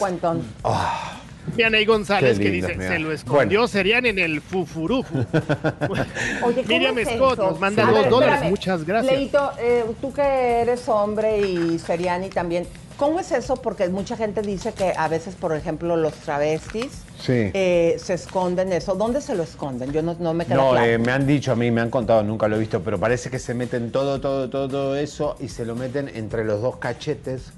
Vianey 1.55 1.85
González 1.85 2.37
que 2.39 2.49
dice, 2.51 2.75
mira. 2.75 2.89
se 2.91 2.99
lo 2.99 3.11
escondió, 3.13 3.59
Bueno. 3.61 3.67
serían 3.69 4.05
en 4.05 4.19
el 4.19 4.41
fufurufu. 4.41 5.15
Oye, 6.43 6.63
¿cómo 6.63 6.67
Miriam 6.67 6.97
es 6.99 7.07
Scott 7.07 7.33
eso? 7.39 7.51
nos 7.51 7.59
manda 7.59 7.83
A 7.83 7.91
dos 7.91 8.01
ver, 8.01 8.09
dólares, 8.09 8.33
espérame. 8.35 8.49
muchas 8.49 8.85
gracias. 8.85 9.13
Leito, 9.15 9.51
eh, 9.57 9.85
tú 10.01 10.11
que 10.11 10.21
eres 10.21 10.89
hombre 10.89 11.39
y 11.39 11.79
Seriani 11.79 12.29
también, 12.29 12.67
¿cómo 12.97 13.19
es 13.19 13.31
eso? 13.31 13.55
Porque 13.55 13.87
mucha 13.89 14.17
gente 14.17 14.41
dice 14.41 14.73
que 14.73 14.93
a 14.97 15.07
veces, 15.07 15.35
por 15.35 15.55
ejemplo, 15.55 15.95
los 15.95 16.13
travestis 16.13 16.91
Sí. 17.19 17.51
eh, 17.53 17.97
se 18.03 18.13
esconden 18.15 18.73
eso. 18.73 18.95
¿Dónde 18.95 19.21
se 19.21 19.33
lo 19.35 19.43
esconden? 19.43 19.91
Yo 19.91 20.01
no, 20.01 20.15
no 20.19 20.33
me 20.33 20.45
queda 20.45 20.55
No, 20.55 20.71
claro. 20.71 20.85
eh, 20.85 20.97
me 20.97 21.11
han 21.11 21.25
dicho 21.25 21.51
a 21.51 21.55
mí, 21.55 21.71
me 21.71 21.81
han 21.81 21.89
contado, 21.89 22.21
nunca 22.23 22.47
lo 22.47 22.55
he 22.57 22.59
visto, 22.59 22.81
pero 22.81 22.99
parece 22.99 23.29
que 23.29 23.39
se 23.39 23.53
meten 23.53 23.91
todo, 23.91 24.19
todo, 24.19 24.49
todo, 24.49 24.67
todo 24.67 24.95
eso 24.95 25.35
y 25.39 25.47
se 25.49 25.65
lo 25.65 25.75
meten 25.75 26.09
entre 26.13 26.43
los 26.43 26.61
dos 26.61 26.77
cachetes, 26.77 27.51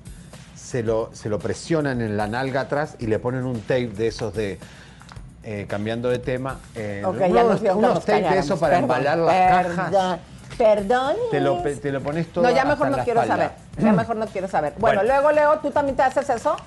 se 0.56 0.84
lo, 0.84 1.10
se 1.14 1.30
lo 1.30 1.40
presionan 1.40 2.02
en 2.02 2.16
la 2.18 2.28
nalga 2.28 2.62
atrás 2.62 2.96
y 3.00 3.08
le 3.08 3.18
ponen 3.20 3.46
un 3.46 3.60
tape 3.62 3.88
de 3.88 4.08
esos 4.08 4.34
de, 4.34 4.60
eh, 5.44 5.66
cambiando 5.68 6.10
de 6.10 6.20
tema, 6.20 6.60
unos, 7.06 8.06
tapes 8.06 8.30
de 8.32 8.40
eso 8.40 8.58
para 8.60 8.80
Perdón, 8.80 8.98
embalar 8.98 9.18
las 9.18 9.66
cajas. 9.66 10.20
Perdón. 10.60 11.16
Te 11.32 11.40
lo, 11.40 11.64
pe- 11.64 11.78
te 11.78 11.90
lo 11.90 12.02
pones 12.02 12.28
todo 12.28 12.44
No, 12.44 12.52
ya 12.52 12.66
mejor 12.66 12.90
no 12.92 12.98
quiero 13.06 13.22
espalda. 13.22 13.54
saber. 13.78 13.86
Ya 13.86 13.94
mejor 13.94 14.16
no 14.18 14.26
quiero 14.28 14.48
saber. 14.50 14.74
Bueno, 14.78 15.00
Bueno. 15.00 15.14
luego, 15.14 15.32
Leo, 15.32 15.60
¿tú 15.60 15.72
también 15.72 15.96
te 15.96 16.04
haces 16.04 16.30
eso? 16.30 16.58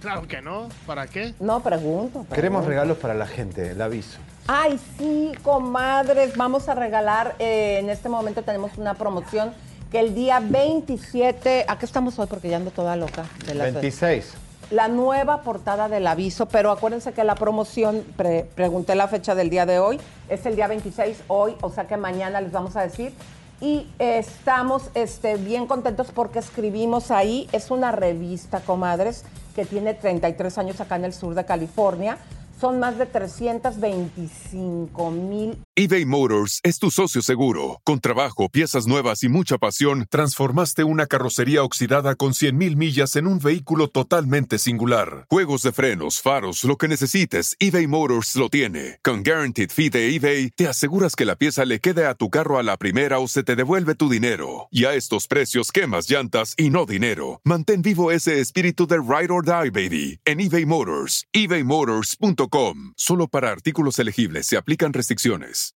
Claro 0.00 0.26
que 0.26 0.42
no, 0.42 0.68
¿para 0.84 1.06
qué? 1.06 1.34
No, 1.38 1.60
pregunto. 1.60 2.26
Queremos 2.34 2.66
regalos 2.66 2.98
para 2.98 3.14
la 3.14 3.26
gente, 3.28 3.70
el 3.70 3.80
aviso. 3.80 4.18
Ay, 4.48 4.78
sí, 4.98 5.32
comadres, 5.42 6.36
vamos 6.36 6.68
a 6.68 6.74
regalar, 6.74 7.36
eh, 7.38 7.78
en 7.80 7.88
este 7.90 8.08
momento 8.08 8.42
tenemos 8.42 8.76
una 8.76 8.94
promoción 8.94 9.54
que 9.92 10.00
el 10.00 10.12
día 10.14 10.40
27, 10.42 11.66
¿a 11.68 11.78
qué 11.78 11.86
estamos 11.86 12.18
hoy? 12.18 12.26
Porque 12.26 12.48
ya 12.48 12.56
ando 12.56 12.72
toda 12.72 12.96
loca. 12.96 13.24
De 13.46 13.54
las 13.54 13.72
26. 13.72 14.34
La 14.70 14.88
nueva 14.88 15.42
portada 15.42 15.88
del 15.88 16.06
aviso, 16.06 16.46
pero 16.46 16.70
acuérdense 16.70 17.12
que 17.12 17.22
la 17.22 17.34
promoción, 17.34 18.02
pre- 18.16 18.44
pregunté 18.54 18.94
la 18.94 19.08
fecha 19.08 19.34
del 19.34 19.50
día 19.50 19.66
de 19.66 19.78
hoy, 19.78 20.00
es 20.28 20.44
el 20.46 20.56
día 20.56 20.66
26 20.66 21.24
hoy, 21.28 21.54
o 21.60 21.70
sea 21.70 21.86
que 21.86 21.96
mañana 21.96 22.40
les 22.40 22.50
vamos 22.50 22.74
a 22.76 22.82
decir. 22.82 23.12
Y 23.60 23.86
estamos 23.98 24.90
este, 24.94 25.36
bien 25.36 25.66
contentos 25.66 26.08
porque 26.12 26.38
escribimos 26.40 27.10
ahí, 27.10 27.48
es 27.52 27.70
una 27.70 27.92
revista, 27.92 28.60
comadres, 28.60 29.24
que 29.54 29.64
tiene 29.64 29.94
33 29.94 30.58
años 30.58 30.80
acá 30.80 30.96
en 30.96 31.04
el 31.04 31.12
sur 31.12 31.34
de 31.34 31.44
California. 31.44 32.18
Son 32.60 32.78
más 32.78 32.98
de 32.98 33.06
325 33.06 35.10
mil 35.10 35.58
eBay 35.76 36.04
Motors 36.04 36.60
es 36.62 36.78
tu 36.78 36.92
socio 36.92 37.20
seguro. 37.20 37.80
Con 37.82 37.98
trabajo, 37.98 38.48
piezas 38.48 38.86
nuevas 38.86 39.24
y 39.24 39.28
mucha 39.28 39.58
pasión, 39.58 40.06
transformaste 40.08 40.84
una 40.84 41.06
carrocería 41.06 41.64
oxidada 41.64 42.14
con 42.14 42.30
100.000 42.30 42.76
millas 42.76 43.16
en 43.16 43.26
un 43.26 43.40
vehículo 43.40 43.88
totalmente 43.88 44.58
singular. 44.58 45.26
Juegos 45.28 45.62
de 45.62 45.72
frenos, 45.72 46.22
faros, 46.22 46.62
lo 46.62 46.76
que 46.76 46.86
necesites, 46.86 47.56
eBay 47.58 47.88
Motors 47.88 48.36
lo 48.36 48.50
tiene. 48.50 49.00
Con 49.02 49.24
Guaranteed 49.24 49.70
Fee 49.70 49.90
de 49.90 50.14
eBay, 50.14 50.50
te 50.50 50.68
aseguras 50.68 51.16
que 51.16 51.24
la 51.24 51.34
pieza 51.34 51.64
le 51.64 51.80
quede 51.80 52.06
a 52.06 52.14
tu 52.14 52.30
carro 52.30 52.60
a 52.60 52.62
la 52.62 52.76
primera 52.76 53.18
o 53.18 53.26
se 53.26 53.42
te 53.42 53.56
devuelve 53.56 53.96
tu 53.96 54.08
dinero. 54.08 54.68
Y 54.70 54.84
a 54.84 54.94
estos 54.94 55.26
precios, 55.26 55.72
quemas 55.72 56.08
llantas 56.08 56.54
y 56.56 56.70
no 56.70 56.86
dinero. 56.86 57.40
Mantén 57.42 57.82
vivo 57.82 58.12
ese 58.12 58.38
espíritu 58.38 58.86
de 58.86 58.98
Ride 58.98 59.32
or 59.32 59.44
Die, 59.44 59.70
baby, 59.70 60.20
en 60.24 60.38
eBay 60.38 60.66
Motors. 60.66 61.26
ebaymotors.com. 61.32 62.53
Solo 62.96 63.26
para 63.26 63.50
artículos 63.50 63.98
elegibles 63.98 64.46
se 64.46 64.56
aplican 64.56 64.92
restricciones. 64.92 65.74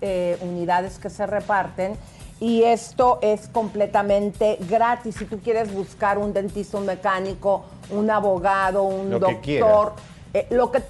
eh, 0.00 0.38
unidades 0.40 0.98
que 0.98 1.10
se 1.10 1.26
reparten 1.26 1.96
y 2.40 2.62
esto 2.62 3.18
es 3.22 3.48
completamente 3.48 4.58
gratis. 4.68 5.16
Si 5.16 5.26
tú 5.26 5.38
quieres 5.40 5.72
buscar 5.72 6.16
un 6.18 6.32
dentista, 6.32 6.78
un 6.78 6.86
mecánico, 6.86 7.66
un 7.90 8.10
abogado, 8.10 8.82
un 8.82 9.10
Lo 9.10 9.20
que 9.20 9.58
doctor, 9.58 9.94
eh, 10.32 10.46
lo 10.50 10.72
que 10.72 10.82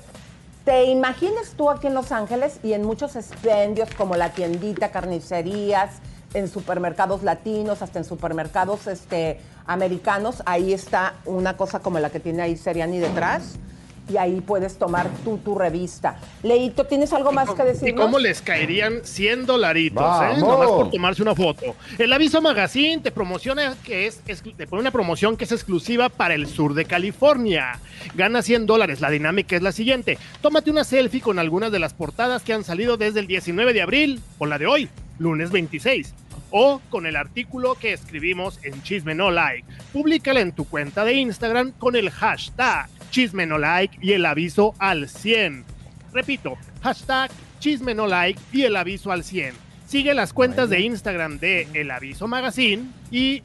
te 0.65 0.85
imagines 0.85 1.55
tú 1.57 1.69
aquí 1.69 1.89
en 1.89 1.95
Los 1.95 2.13
Ángeles 2.13 2.61
y 2.63 2.73
en 2.73 2.85
muchos 2.85 3.17
expendios 3.17 3.93
como 3.97 4.17
la 4.17 4.33
tiendita, 4.33 4.93
carnicerías, 4.93 5.97
en 6.35 6.47
supermercados 6.49 7.25
latinos, 7.25 7.83
hasta 7.83 7.99
en 7.99 8.05
supermercados 8.05 8.87
este, 8.87 9.41
americanos, 9.67 10.43
ahí 10.47 10.73
está 10.73 11.17
una 11.25 11.57
cosa 11.57 11.81
como 11.81 11.99
la 11.99 12.11
que 12.11 12.21
tiene 12.21 12.43
ahí 12.43 12.57
Seriani 12.57 12.99
detrás. 13.01 13.59
Y 14.09 14.17
ahí 14.17 14.41
puedes 14.41 14.77
tomar 14.79 15.09
tú 15.25 15.39
tu 15.39 15.57
revista. 15.57 16.19
Leito, 16.43 16.85
¿tienes 16.85 17.13
algo 17.13 17.33
más 17.33 17.51
que 17.51 17.63
decir? 17.63 17.89
¿Y 17.89 17.95
cómo 17.95 18.19
les 18.19 18.43
caerían 18.43 19.01
100 19.05 19.47
dolaritos, 19.47 20.03
eh? 20.23 20.39
Nomás 20.41 20.69
por 20.69 20.91
tomarse 20.91 21.23
una 21.23 21.35
foto. 21.35 21.77
El 21.99 22.13
Aviso 22.13 22.41
Magazine 22.41 22.99
te 23.03 23.11
promociona 23.13 23.77
que 23.85 24.07
es, 24.07 24.25
exclu- 24.27 24.57
te 24.57 24.67
pone 24.67 24.81
una 24.83 24.91
promoción 24.91 25.37
que 25.37 25.45
es 25.45 25.53
exclusiva 25.53 26.09
para 26.09 26.35
el 26.35 26.47
sur 26.47 26.75
de 26.75 26.85
California. 26.85 27.79
Gana 28.15 28.43
100 28.43 28.67
dólares. 28.67 29.01
La 29.01 29.11
dinámica 29.11 29.57
es 29.57 29.63
la 29.63 29.73
siguiente. 29.73 30.19
Tómate 30.41 30.71
una 30.71 30.85
selfie 30.85 31.21
con 31.21 31.39
algunas 31.39 31.71
de 31.73 31.79
las 31.79 31.95
portadas 31.95 32.43
que 32.43 32.53
han 32.53 32.65
salido 32.65 32.97
desde 32.97 33.21
el 33.21 33.27
19 33.27 33.73
de 33.73 33.83
abril 33.83 34.21
o 34.39 34.47
la 34.47 34.59
de 34.59 34.67
hoy, 34.67 34.89
lunes 35.19 35.51
26. 35.51 36.15
O 36.53 36.81
con 36.91 37.07
el 37.07 37.15
artículo 37.15 37.77
que 37.77 37.93
escribimos 37.93 38.59
en 38.65 38.83
Chisme 38.83 39.15
No 39.15 39.31
Like. 39.31 39.65
Públicala 39.93 40.41
en 40.41 40.51
tu 40.51 40.65
cuenta 40.65 41.05
de 41.05 41.15
Instagram 41.15 41.71
con 41.79 41.95
el 41.95 42.11
hashtag 42.11 42.89
Chisme 43.11 43.47
No 43.47 43.59
Like 43.59 43.99
y 44.01 44.13
el 44.13 44.25
aviso 44.25 44.75
al 44.79 45.09
100. 45.09 45.65
Repito, 46.13 46.57
hashtag 46.83 47.31
Chisme 47.59 47.95
No 47.95 48.07
Like 48.07 48.41
y 48.53 48.63
el 48.63 48.77
aviso 48.77 49.13
al 49.13 49.25
100. 49.25 49.55
Sigue 49.87 50.15
las 50.15 50.33
cuentas 50.33 50.71
de 50.71 50.81
Instagram 50.81 51.41
de 51.41 51.67
El 51.75 51.91
Aviso 51.91 52.29
Magazine 52.29 52.85
y 53.11 53.43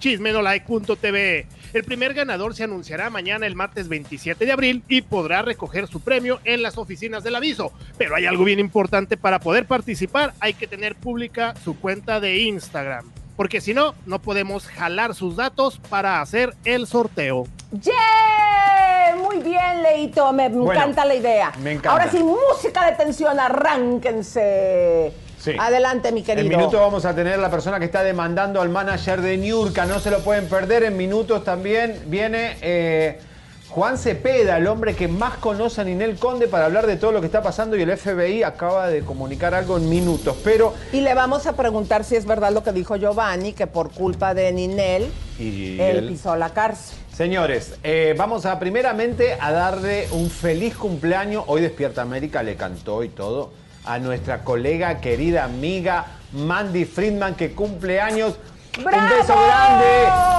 chismenolike.tv. 0.00 1.46
El 1.72 1.84
primer 1.84 2.14
ganador 2.14 2.54
se 2.54 2.64
anunciará 2.64 3.10
mañana 3.10 3.46
el 3.46 3.54
martes 3.54 3.88
27 3.88 4.44
de 4.44 4.50
abril 4.52 4.82
y 4.88 5.02
podrá 5.02 5.42
recoger 5.42 5.86
su 5.86 6.00
premio 6.00 6.40
en 6.44 6.62
las 6.62 6.78
oficinas 6.78 7.22
del 7.22 7.36
aviso. 7.36 7.72
Pero 7.96 8.16
hay 8.16 8.26
algo 8.26 8.42
bien 8.42 8.58
importante 8.58 9.16
para 9.16 9.38
poder 9.38 9.66
participar, 9.66 10.34
hay 10.40 10.54
que 10.54 10.66
tener 10.66 10.96
pública 10.96 11.54
su 11.64 11.78
cuenta 11.78 12.18
de 12.18 12.38
Instagram. 12.38 13.10
Porque 13.36 13.60
si 13.60 13.72
no, 13.72 13.94
no 14.04 14.20
podemos 14.20 14.66
jalar 14.66 15.14
sus 15.14 15.36
datos 15.36 15.80
para 15.88 16.20
hacer 16.20 16.54
el 16.64 16.86
sorteo. 16.86 17.46
¡Yeah! 17.80 19.16
Muy 19.22 19.38
bien, 19.42 19.82
Leito, 19.82 20.32
me 20.32 20.46
encanta 20.46 21.04
la 21.04 21.14
idea. 21.14 21.52
me 21.60 21.72
encanta. 21.72 21.90
Ahora 21.92 22.10
sí, 22.10 22.22
música 22.22 22.86
de 22.86 22.92
tensión, 22.96 23.38
arránquense. 23.40 25.12
Sí. 25.40 25.52
Adelante, 25.58 26.10
mi 26.12 26.22
querido. 26.22 26.46
En 26.46 26.56
minutos 26.56 26.80
vamos 26.80 27.04
a 27.04 27.14
tener 27.14 27.38
la 27.38 27.50
persona 27.50 27.78
que 27.78 27.84
está 27.84 28.02
demandando 28.02 28.60
al 28.62 28.70
manager 28.70 29.20
de 29.20 29.36
Niurka. 29.36 29.84
No 29.84 29.98
se 29.98 30.10
lo 30.10 30.20
pueden 30.20 30.48
perder. 30.48 30.84
En 30.84 30.96
minutos 30.96 31.44
también 31.44 32.00
viene 32.06 32.56
eh, 32.62 33.20
Juan 33.68 33.98
Cepeda, 33.98 34.56
el 34.56 34.66
hombre 34.66 34.94
que 34.94 35.06
más 35.06 35.36
conoce 35.36 35.82
a 35.82 35.84
Ninel 35.84 36.16
Conde 36.18 36.48
para 36.48 36.64
hablar 36.64 36.86
de 36.86 36.96
todo 36.96 37.12
lo 37.12 37.20
que 37.20 37.26
está 37.26 37.42
pasando. 37.42 37.76
Y 37.76 37.82
el 37.82 37.94
FBI 37.94 38.42
acaba 38.42 38.86
de 38.88 39.02
comunicar 39.02 39.54
algo 39.54 39.76
en 39.76 39.90
minutos. 39.90 40.34
Pero. 40.42 40.72
Y 40.92 41.02
le 41.02 41.12
vamos 41.12 41.46
a 41.46 41.52
preguntar 41.54 42.04
si 42.04 42.16
es 42.16 42.24
verdad 42.24 42.50
lo 42.50 42.62
que 42.62 42.72
dijo 42.72 42.96
Giovanni, 42.96 43.52
que 43.52 43.66
por 43.66 43.90
culpa 43.92 44.32
de 44.32 44.50
Ninel, 44.50 45.12
Y 45.38 45.78
él 45.78 45.96
él- 45.98 46.08
pisó 46.08 46.36
la 46.36 46.50
cárcel. 46.50 46.96
Señores, 47.16 47.78
eh, 47.84 48.12
vamos 48.18 48.44
a 48.44 48.58
primeramente 48.58 49.36
a 49.40 49.52
darle 49.52 50.08
un 50.10 50.28
feliz 50.30 50.74
cumpleaños. 50.74 51.44
Hoy 51.46 51.62
Despierta 51.62 52.02
América 52.02 52.42
le 52.42 52.56
cantó 52.56 53.04
y 53.04 53.08
todo 53.08 53.52
a 53.84 54.00
nuestra 54.00 54.42
colega, 54.42 55.00
querida 55.00 55.44
amiga 55.44 56.06
Mandy 56.32 56.84
Friedman, 56.84 57.36
que 57.36 57.52
cumple 57.52 58.00
años. 58.00 58.34
Un 58.76 58.84
beso 58.84 59.34
grande, 59.34 59.84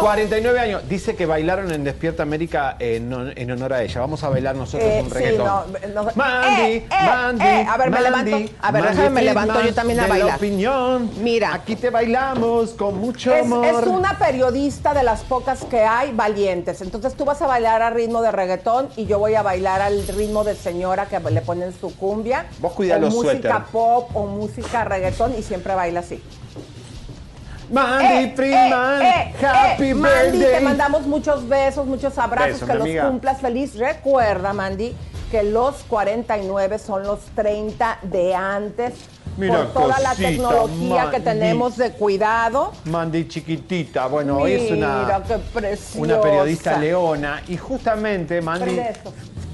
49 0.02 0.60
años. 0.60 0.82
Dice 0.90 1.16
que 1.16 1.26
bailaron 1.26 1.72
en 1.72 1.84
Despierta 1.86 2.24
América 2.24 2.76
en, 2.80 3.14
en 3.36 3.52
honor 3.52 3.72
a 3.74 3.82
ella. 3.84 4.02
Vamos 4.02 4.24
a 4.26 4.30
bailar 4.30 4.56
nosotros 4.58 4.90
Eh, 4.90 5.00
un 5.02 5.08
sí, 5.08 5.14
reggaetón. 5.14 5.46
no, 5.94 6.04
no- 6.04 6.10
Mandy, 6.16 6.62
Eh, 6.62 6.76
eh, 6.78 7.06
Mandy, 7.06 7.46
eh, 7.46 7.66
a 7.70 7.78
ver, 7.78 7.90
me 7.92 8.02
Mandy, 8.10 8.32
levanto. 8.32 8.54
A 8.62 8.72
ver, 8.72 8.84
déjame, 8.84 9.10
me 9.10 9.22
levanto 9.22 9.62
yo 9.62 9.74
también 9.74 10.00
a 10.00 10.04
la 10.04 10.10
bailar. 10.10 10.36
opinión. 10.38 11.12
Mira. 11.22 11.54
Aquí 11.54 11.76
te 11.78 11.90
bailamos 11.90 12.72
con 12.72 12.98
mucho 13.00 13.34
Es, 13.34 13.46
amor. 13.46 13.66
es 13.66 13.88
una 13.88 14.18
periodista 14.20 14.94
de 14.94 15.04
las 15.04 15.22
pocas 15.22 15.64
que 15.64 15.82
hay 15.84 16.12
valientes. 16.12 16.82
Entonces 16.82 17.16
tú 17.16 17.24
vas 17.24 17.42
a 17.42 17.48
bailar 17.48 17.82
a 17.82 17.90
ritmo 17.90 18.22
de 18.22 18.32
reggaetón 18.34 18.90
y 18.98 19.06
yo 19.06 19.18
voy 19.18 19.36
a 19.36 19.44
bailar 19.44 19.82
al 19.82 20.06
ritmo 20.10 20.44
de 20.44 20.56
señora 20.56 21.06
que 21.06 21.20
le 21.22 21.42
ponen 21.42 21.74
su 21.80 21.96
cumbia. 21.96 22.48
Vos 22.60 22.74
cuida 22.74 22.98
o 22.98 23.00
los 23.00 23.14
música 23.14 23.32
suéter. 23.32 23.64
pop 23.72 24.10
o 24.14 24.26
música 24.26 24.84
reggaetón 24.84 25.34
y 25.38 25.42
siempre 25.42 25.74
baila 25.74 26.02
así. 26.02 26.22
Mandy 27.72 28.06
Eh, 28.06 28.36
eh, 28.38 29.34
eh, 29.42 29.46
happy 29.46 29.90
eh, 29.90 29.94
Mandy, 29.96 30.38
birthday. 30.38 30.60
te 30.60 30.62
mandamos 30.62 31.08
muchos 31.08 31.48
besos, 31.48 31.86
muchos 31.88 32.18
abrazos, 32.18 32.54
Beso, 32.54 32.66
que 32.68 32.74
los 32.74 32.84
amiga. 32.84 33.08
cumplas 33.08 33.42
feliz. 33.42 33.76
Recuerda, 33.76 34.54
Mandy, 34.54 34.96
que 35.32 35.44
los 35.44 35.76
49 35.88 36.80
son 36.80 37.04
los 37.04 37.20
30 37.36 38.00
de 38.04 38.36
antes. 38.36 38.94
Mira, 39.38 39.66
por 39.74 39.84
toda 39.84 40.00
la 40.00 40.16
tecnología 40.16 41.10
que 41.12 41.20
tenemos 41.20 41.76
de 41.76 41.92
cuidado. 41.92 42.72
Mandy 42.86 43.28
chiquitita, 43.28 44.08
bueno, 44.08 44.38
hoy 44.38 44.54
es 44.54 44.72
una, 44.72 45.04
Mira, 45.04 45.24
una 45.96 46.22
periodista 46.22 46.78
leona 46.78 47.42
y 47.48 47.58
justamente 47.58 48.42
Mandy, 48.42 48.80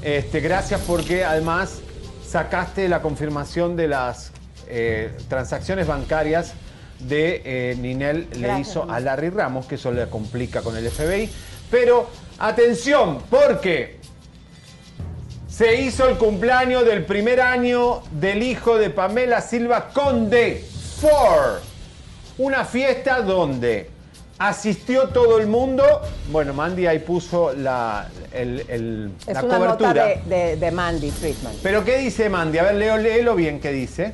este, 0.04 0.40
gracias 0.40 0.82
porque 0.86 1.26
además 1.26 1.80
sacaste 2.28 2.88
la 2.90 3.02
confirmación 3.02 3.76
de 3.76 3.88
las 3.88 4.32
eh, 4.68 5.18
transacciones 5.28 5.88
bancarias 5.88 6.54
de 7.08 7.42
eh, 7.46 7.76
Ninel 7.80 8.28
le 8.34 8.40
Gracias, 8.40 8.70
hizo 8.70 8.92
a 8.92 9.00
Larry 9.00 9.30
Ramos, 9.30 9.66
que 9.66 9.76
eso 9.76 9.92
le 9.92 10.08
complica 10.08 10.62
con 10.62 10.76
el 10.78 10.90
FBI. 10.90 11.30
Pero 11.70 12.10
atención, 12.40 13.20
porque 13.30 14.00
se 15.48 15.82
hizo 15.82 16.08
el 16.08 16.18
cumpleaños 16.18 16.86
del 16.86 17.04
primer 17.06 17.42
año 17.42 18.02
del 18.12 18.42
hijo 18.44 18.78
de 18.78 18.90
Pamela 18.90 19.42
Silva 19.42 19.90
Conde 19.94 20.66
Ford. 21.00 21.62
Una 22.38 22.64
fiesta 22.66 23.22
donde 23.22 23.90
asistió 24.40 25.10
todo 25.10 25.38
el 25.40 25.48
mundo. 25.48 25.84
Bueno, 26.32 26.54
Mandy 26.54 26.88
ahí 26.88 27.00
puso 27.00 27.54
la, 27.54 28.08
el- 28.34 28.66
el- 28.70 29.12
Es 29.28 29.34
la 29.36 29.44
una 29.44 29.58
cobertura. 29.58 29.90
nota 29.94 30.06
de, 30.06 30.22
de- 30.36 30.56
de 30.56 30.72
Mandy 30.72 31.12
Friedman. 31.12 31.54
Pero 31.62 31.84
¿qué 31.86 31.98
dice 31.98 32.30
Mandy? 32.30 32.58
A 32.58 32.64
ver, 32.64 32.76
leo, 32.76 32.98
léelo 32.98 33.36
bien, 33.36 33.60
¿qué 33.60 33.72
dice? 33.72 34.14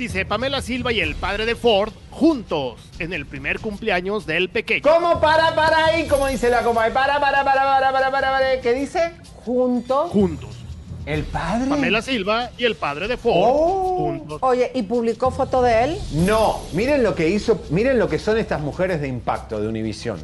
Dice 0.00 0.24
Pamela 0.24 0.62
Silva 0.62 0.94
y 0.94 1.00
el 1.00 1.14
padre 1.14 1.44
de 1.44 1.54
Ford 1.54 1.92
juntos 2.10 2.80
en 2.98 3.12
el 3.12 3.26
primer 3.26 3.60
cumpleaños 3.60 4.24
del 4.24 4.48
pequeño. 4.48 4.80
¿Cómo 4.82 5.20
para, 5.20 5.54
para 5.54 5.84
ahí? 5.84 6.06
¿Cómo 6.08 6.26
dice 6.26 6.48
la 6.48 6.62
coma? 6.62 6.86
Para, 6.90 7.20
para, 7.20 7.44
para, 7.44 7.62
para, 7.62 7.92
para, 7.92 8.10
para, 8.10 8.30
para. 8.32 8.60
¿Qué 8.62 8.72
dice? 8.72 9.12
Juntos. 9.44 10.10
Juntos. 10.10 10.56
¿El 11.04 11.24
padre? 11.24 11.68
Pamela 11.68 12.00
Silva 12.00 12.48
y 12.56 12.64
el 12.64 12.76
padre 12.76 13.08
de 13.08 13.18
Ford 13.18 13.34
Oh. 13.36 13.96
juntos. 13.98 14.38
Oye, 14.40 14.72
¿y 14.74 14.82
publicó 14.84 15.30
foto 15.30 15.60
de 15.60 15.84
él? 15.84 15.98
No, 16.14 16.60
miren 16.72 17.02
lo 17.02 17.14
que 17.14 17.28
hizo, 17.28 17.62
miren 17.68 17.98
lo 17.98 18.08
que 18.08 18.18
son 18.18 18.38
estas 18.38 18.62
mujeres 18.62 19.02
de 19.02 19.08
impacto 19.08 19.60
de 19.60 19.68
Univisión. 19.68 20.18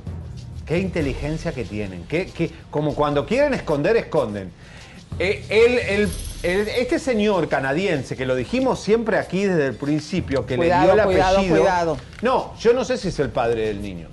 Qué 0.65 0.79
inteligencia 0.79 1.53
que 1.53 1.65
tienen. 1.65 2.07
Qué, 2.09 2.31
qué- 2.35 2.51
como 2.71 2.95
cuando 2.95 3.27
quieren 3.27 3.53
esconder, 3.53 3.95
esconden. 3.99 4.51
Eh, 5.19 6.09
este 6.43 6.99
señor 6.99 7.49
canadiense, 7.49 8.17
que 8.17 8.27
lo 8.27 8.37
dijimos 8.37 8.81
siempre 8.81 9.19
aquí 9.19 9.45
desde 9.45 9.67
el 9.67 9.75
principio, 9.75 10.47
que 10.47 10.57
Cuidado, 10.57 10.87
le 10.89 10.93
dio 10.93 11.01
el 11.03 11.07
cuidado, 11.09 11.37
apellido. 11.39 11.57
cuidado. 11.59 11.97
No, 12.23 12.55
yo 12.59 12.73
no 12.73 12.85
sé 12.85 12.97
si 12.99 13.09
es 13.09 13.19
el 13.19 13.31
padre 13.31 13.67
del 13.69 13.83
niño, 13.83 14.09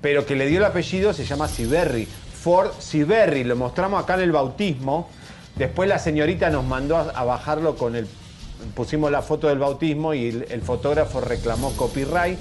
pero 0.00 0.24
que 0.26 0.36
le 0.36 0.46
dio 0.46 0.58
el 0.58 0.64
apellido 0.64 1.12
se 1.12 1.24
llama 1.24 1.48
Siberry. 1.48 2.06
Ford 2.06 2.70
Siberry, 2.78 3.42
lo 3.44 3.56
mostramos 3.56 4.02
acá 4.02 4.14
en 4.14 4.20
el 4.20 4.32
bautismo. 4.32 5.08
Después 5.56 5.88
la 5.88 5.98
señorita 5.98 6.50
nos 6.50 6.64
mandó 6.64 6.96
a, 6.98 7.10
a 7.10 7.24
bajarlo 7.24 7.76
con 7.76 7.96
el. 7.96 8.06
Pusimos 8.74 9.10
la 9.10 9.22
foto 9.22 9.48
del 9.48 9.58
bautismo 9.58 10.14
y 10.14 10.28
el, 10.28 10.46
el 10.50 10.62
fotógrafo 10.62 11.20
reclamó 11.20 11.72
copyright. 11.72 12.38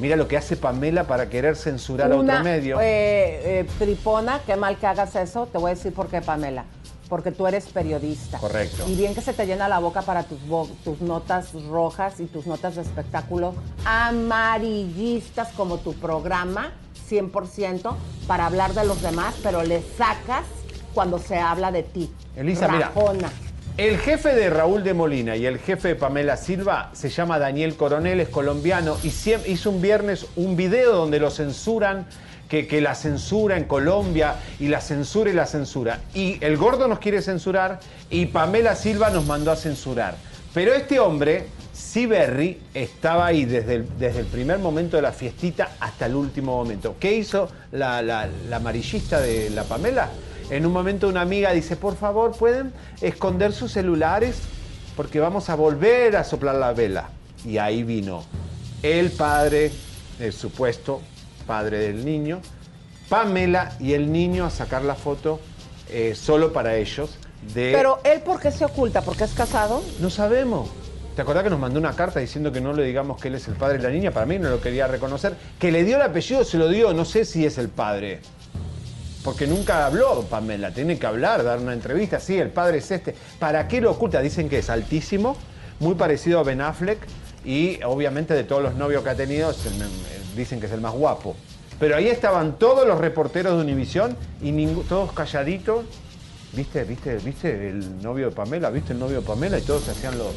Mira 0.00 0.16
lo 0.16 0.26
que 0.26 0.38
hace 0.38 0.56
Pamela 0.56 1.04
para 1.04 1.28
querer 1.28 1.54
censurar 1.54 2.10
a 2.10 2.16
otro 2.16 2.40
medio. 2.42 2.80
eh, 2.80 3.60
eh, 3.60 3.66
tripona, 3.78 4.40
qué 4.46 4.56
mal 4.56 4.78
que 4.78 4.86
hagas 4.86 5.14
eso. 5.16 5.46
Te 5.52 5.58
voy 5.58 5.70
a 5.72 5.74
decir 5.74 5.92
por 5.92 6.08
qué, 6.08 6.22
Pamela. 6.22 6.64
Porque 7.12 7.30
tú 7.30 7.46
eres 7.46 7.66
periodista. 7.66 8.38
Correcto. 8.38 8.86
Y 8.88 8.94
bien 8.94 9.14
que 9.14 9.20
se 9.20 9.34
te 9.34 9.44
llena 9.44 9.68
la 9.68 9.80
boca 9.80 10.00
para 10.00 10.22
tus, 10.22 10.38
tus 10.82 11.02
notas 11.02 11.52
rojas 11.68 12.20
y 12.20 12.24
tus 12.24 12.46
notas 12.46 12.76
de 12.76 12.80
espectáculo 12.80 13.52
amarillistas 13.84 15.48
como 15.48 15.76
tu 15.76 15.92
programa, 15.92 16.72
100%, 17.10 17.96
para 18.26 18.46
hablar 18.46 18.72
de 18.72 18.86
los 18.86 19.02
demás, 19.02 19.34
pero 19.42 19.62
le 19.62 19.82
sacas 19.82 20.46
cuando 20.94 21.18
se 21.18 21.36
habla 21.36 21.70
de 21.70 21.82
ti. 21.82 22.10
Elisa, 22.34 22.66
mira. 22.68 22.86
Rajona. 22.86 23.30
El 23.76 23.98
jefe 23.98 24.34
de 24.34 24.48
Raúl 24.48 24.82
de 24.82 24.94
Molina 24.94 25.36
y 25.36 25.44
el 25.44 25.58
jefe 25.58 25.88
de 25.88 25.96
Pamela 25.96 26.38
Silva 26.38 26.92
se 26.94 27.10
llama 27.10 27.38
Daniel 27.38 27.76
Coronel, 27.76 28.20
es 28.20 28.30
colombiano 28.30 28.96
y 29.02 29.08
hizo 29.08 29.68
un 29.68 29.82
viernes 29.82 30.28
un 30.36 30.56
video 30.56 30.96
donde 30.96 31.20
lo 31.20 31.30
censuran, 31.30 32.06
que, 32.60 32.80
la 32.82 32.94
censura 32.94 33.56
en 33.56 33.64
Colombia 33.64 34.34
y 34.60 34.68
la 34.68 34.80
censura 34.82 35.30
y 35.30 35.32
la 35.32 35.46
censura. 35.46 36.00
Y 36.14 36.36
el 36.44 36.58
gordo 36.58 36.86
nos 36.86 36.98
quiere 36.98 37.22
censurar 37.22 37.80
y 38.10 38.26
Pamela 38.26 38.74
Silva 38.76 39.08
nos 39.10 39.24
mandó 39.24 39.50
a 39.50 39.56
censurar. 39.56 40.16
Pero 40.52 40.74
este 40.74 41.00
hombre, 41.00 41.46
Siberry, 41.72 42.60
estaba 42.74 43.24
ahí 43.26 43.46
desde 43.46 43.76
el, 43.76 43.98
desde 43.98 44.20
el 44.20 44.26
primer 44.26 44.58
momento 44.58 44.96
de 44.96 45.02
la 45.02 45.12
fiestita 45.12 45.70
hasta 45.80 46.04
el 46.06 46.14
último 46.14 46.54
momento. 46.54 46.96
¿Qué 47.00 47.14
hizo 47.14 47.48
la, 47.70 48.02
la- 48.02 48.28
la 48.50 48.56
amarillista 48.56 49.18
de 49.20 49.48
la 49.48 49.64
Pamela? 49.64 50.10
En 50.50 50.66
un 50.66 50.72
momento 50.72 51.08
una 51.08 51.22
amiga 51.22 51.52
dice, 51.52 51.76
por 51.76 51.96
favor, 51.96 52.32
¿pueden 52.36 52.70
esconder 53.00 53.54
sus 53.54 53.72
celulares? 53.72 54.36
Porque 54.94 55.20
vamos 55.20 55.48
a 55.48 55.54
volver 55.54 56.16
a 56.16 56.24
soplar 56.24 56.56
la 56.56 56.74
vela. 56.74 57.08
Y 57.46 57.56
ahí 57.56 57.82
vino 57.82 58.24
el 58.82 59.10
padre, 59.10 59.70
el 60.20 60.34
supuesto 60.34 61.00
padre 61.52 61.80
del 61.80 62.02
niño, 62.02 62.40
Pamela 63.10 63.72
y 63.78 63.92
el 63.92 64.10
niño 64.10 64.46
a 64.46 64.50
sacar 64.50 64.82
la 64.84 64.94
foto 64.94 65.38
eh, 65.90 66.14
solo 66.14 66.50
para 66.50 66.76
ellos. 66.76 67.10
De... 67.54 67.72
Pero 67.76 68.00
él, 68.04 68.20
¿por 68.22 68.40
qué 68.40 68.50
se 68.50 68.64
oculta? 68.64 69.02
¿Porque 69.02 69.24
es 69.24 69.32
casado? 69.32 69.82
No 70.00 70.08
sabemos. 70.08 70.70
¿Te 71.14 71.20
acordás 71.20 71.44
que 71.44 71.50
nos 71.50 71.58
mandó 71.60 71.78
una 71.78 71.92
carta 71.94 72.20
diciendo 72.20 72.50
que 72.52 72.62
no 72.62 72.72
le 72.72 72.84
digamos 72.84 73.20
que 73.20 73.28
él 73.28 73.34
es 73.34 73.46
el 73.48 73.54
padre 73.54 73.76
de 73.76 73.84
la 73.84 73.90
niña? 73.90 74.12
Para 74.12 74.24
mí 74.24 74.38
no 74.38 74.48
lo 74.48 74.62
quería 74.62 74.86
reconocer. 74.86 75.34
Que 75.58 75.70
le 75.70 75.84
dio 75.84 75.96
el 75.96 76.02
apellido, 76.02 76.42
se 76.42 76.56
lo 76.56 76.70
dio, 76.70 76.94
no 76.94 77.04
sé 77.04 77.26
si 77.26 77.44
es 77.44 77.58
el 77.58 77.68
padre. 77.68 78.20
Porque 79.22 79.46
nunca 79.46 79.84
habló 79.84 80.22
Pamela, 80.22 80.70
tiene 80.72 80.98
que 80.98 81.06
hablar, 81.06 81.44
dar 81.44 81.58
una 81.58 81.74
entrevista. 81.74 82.18
Sí, 82.18 82.38
el 82.38 82.48
padre 82.48 82.78
es 82.78 82.90
este. 82.90 83.14
¿Para 83.38 83.68
qué 83.68 83.82
lo 83.82 83.90
oculta? 83.90 84.22
Dicen 84.22 84.48
que 84.48 84.60
es 84.60 84.70
altísimo, 84.70 85.36
muy 85.80 85.96
parecido 85.96 86.38
a 86.40 86.44
Ben 86.44 86.62
Affleck 86.62 86.98
y 87.44 87.78
obviamente 87.82 88.32
de 88.32 88.44
todos 88.44 88.62
los 88.62 88.74
novios 88.74 89.02
que 89.04 89.10
ha 89.10 89.14
tenido, 89.16 89.50
es 89.50 89.66
el- 89.66 90.21
dicen 90.36 90.60
que 90.60 90.66
es 90.66 90.72
el 90.72 90.80
más 90.80 90.92
guapo. 90.92 91.34
Pero 91.78 91.96
ahí 91.96 92.08
estaban 92.08 92.58
todos 92.58 92.86
los 92.86 92.98
reporteros 92.98 93.54
de 93.56 93.60
Univisión 93.62 94.16
y 94.40 94.66
todos 94.88 95.12
calladitos. 95.12 95.84
¿Viste, 96.52 96.84
viste, 96.84 97.16
viste 97.16 97.68
el 97.70 98.02
novio 98.02 98.28
de 98.28 98.34
Pamela? 98.36 98.70
¿Viste 98.70 98.92
el 98.92 98.98
novio 98.98 99.20
de 99.20 99.26
Pamela? 99.26 99.58
Y 99.58 99.62
todos 99.62 99.88
hacían 99.88 100.16
los, 100.18 100.28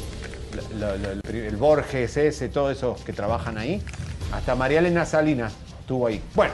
lo- 0.79 0.95
lo- 0.97 1.11
el, 1.11 1.21
el 1.35 1.55
Borges 1.57 2.15
ese, 2.17 2.47
todos 2.49 2.75
esos 2.75 3.01
que 3.01 3.11
trabajan 3.13 3.57
ahí. 3.57 3.83
Hasta 4.31 4.55
María 4.55 4.79
Elena 4.79 5.05
Salinas 5.05 5.53
estuvo 5.81 6.07
ahí. 6.07 6.21
Bueno, 6.33 6.53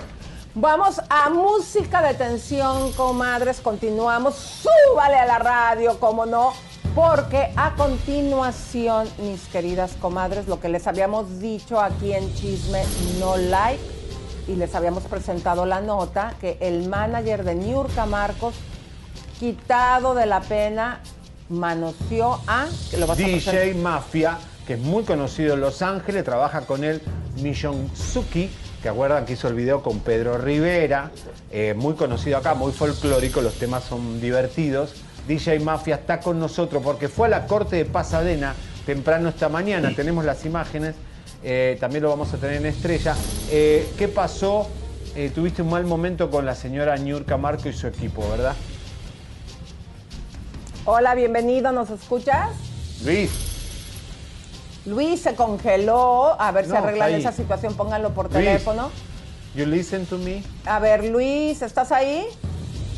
Vamos 0.54 1.00
a 1.10 1.30
música 1.30 2.02
de 2.02 2.14
tensión, 2.14 2.92
comadres. 2.92 3.62
Continuamos. 3.62 4.36
Súbale 4.36 5.16
a 5.16 5.26
la 5.26 5.40
radio, 5.40 5.98
como 5.98 6.26
no. 6.26 6.52
Porque 6.96 7.54
a 7.56 7.74
continuación, 7.76 9.08
mis 9.20 9.42
queridas 9.48 9.94
comadres, 10.02 10.48
lo 10.48 10.60
que 10.60 10.68
les 10.68 10.88
habíamos 10.88 11.40
dicho 11.40 11.80
aquí 11.80 12.14
en 12.14 12.34
Chisme 12.36 12.84
No 13.18 13.38
Like, 13.38 13.82
y 14.50 14.56
les 14.56 14.76
habíamos 14.76 15.04
presentado 15.04 15.66
la 15.66 15.80
nota, 15.80 16.36
que 16.42 16.58
el 16.60 16.90
manager 16.90 17.46
de 17.46 17.56
Niurka 17.56 18.06
Marcos, 18.06 18.56
quitado 19.40 20.14
de 20.16 20.26
la 20.26 20.42
pena, 20.42 21.00
manoseó 21.48 22.42
a... 22.46 22.68
que 22.90 22.98
lo 22.98 23.08
vas 23.08 23.18
a 23.18 23.24
DJ. 23.24 23.74
Mafia, 23.76 24.38
que 24.68 24.74
es 24.74 24.80
muy 24.80 25.06
conocido 25.06 25.54
en 25.54 25.62
Los 25.62 25.82
Ángeles, 25.82 26.26
trabaja 26.26 26.62
con 26.66 26.84
él 26.84 27.02
Suki, 27.96 28.50
que 28.84 28.90
acuerdan 28.90 29.26
que 29.26 29.34
hizo 29.34 29.48
el 29.48 29.54
video 29.54 29.82
con 29.82 30.00
Pedro 30.00 30.38
Rivera, 30.38 31.12
eh, 31.52 31.74
muy 31.74 31.94
conocido 31.94 32.38
acá, 32.38 32.54
muy 32.54 32.74
folclórico, 32.74 33.42
los 33.42 33.54
temas 33.54 33.86
son 33.86 34.20
divertidos. 34.20 34.94
DJ 35.28 35.60
Mafia 35.60 35.96
está 35.96 36.20
con 36.20 36.40
nosotros 36.40 36.82
porque 36.84 37.08
fue 37.08 37.28
a 37.28 37.30
la 37.30 37.48
corte 37.48 37.76
de 37.78 37.86
Pasadena 37.86 38.56
temprano 38.86 39.30
esta 39.30 39.48
mañana, 39.50 39.92
tenemos 39.96 40.26
las 40.26 40.44
imágenes, 40.46 40.96
eh, 41.44 41.78
también 41.80 42.04
lo 42.04 42.10
vamos 42.10 42.34
a 42.34 42.38
tener 42.38 42.58
en 42.58 42.66
estrella. 42.66 43.16
Eh, 43.52 43.88
¿Qué 43.98 44.08
pasó? 44.08 44.68
Eh, 45.16 45.32
tuviste 45.34 45.62
un 45.62 45.70
mal 45.70 45.86
momento 45.86 46.30
con 46.32 46.46
la 46.46 46.56
señora 46.56 46.96
Niurka 46.98 47.38
Marco 47.38 47.70
y 47.70 47.74
su 47.74 47.86
equipo, 47.88 48.28
¿verdad? 48.30 48.56
Hola, 50.86 51.14
bienvenido, 51.14 51.72
¿nos 51.72 51.90
escuchas? 51.92 52.50
Luis. 53.06 53.30
Luis 54.86 55.22
se 55.22 55.36
congeló. 55.36 56.36
A 56.42 56.52
ver 56.52 56.66
si 56.66 56.72
No, 56.72 56.78
arreglan 56.78 57.10
está 57.10 57.16
ahí. 57.18 57.22
esa 57.22 57.32
situación, 57.32 57.76
pónganlo 57.76 58.14
por 58.16 58.26
Luis. 58.34 58.44
teléfono. 58.46 58.90
You 59.54 59.66
listen 59.66 60.06
to 60.08 60.18
me. 60.18 60.44
A 60.66 60.80
ver, 60.80 61.06
Luis, 61.06 61.62
¿estás 61.62 61.92
ahí? 61.92 62.26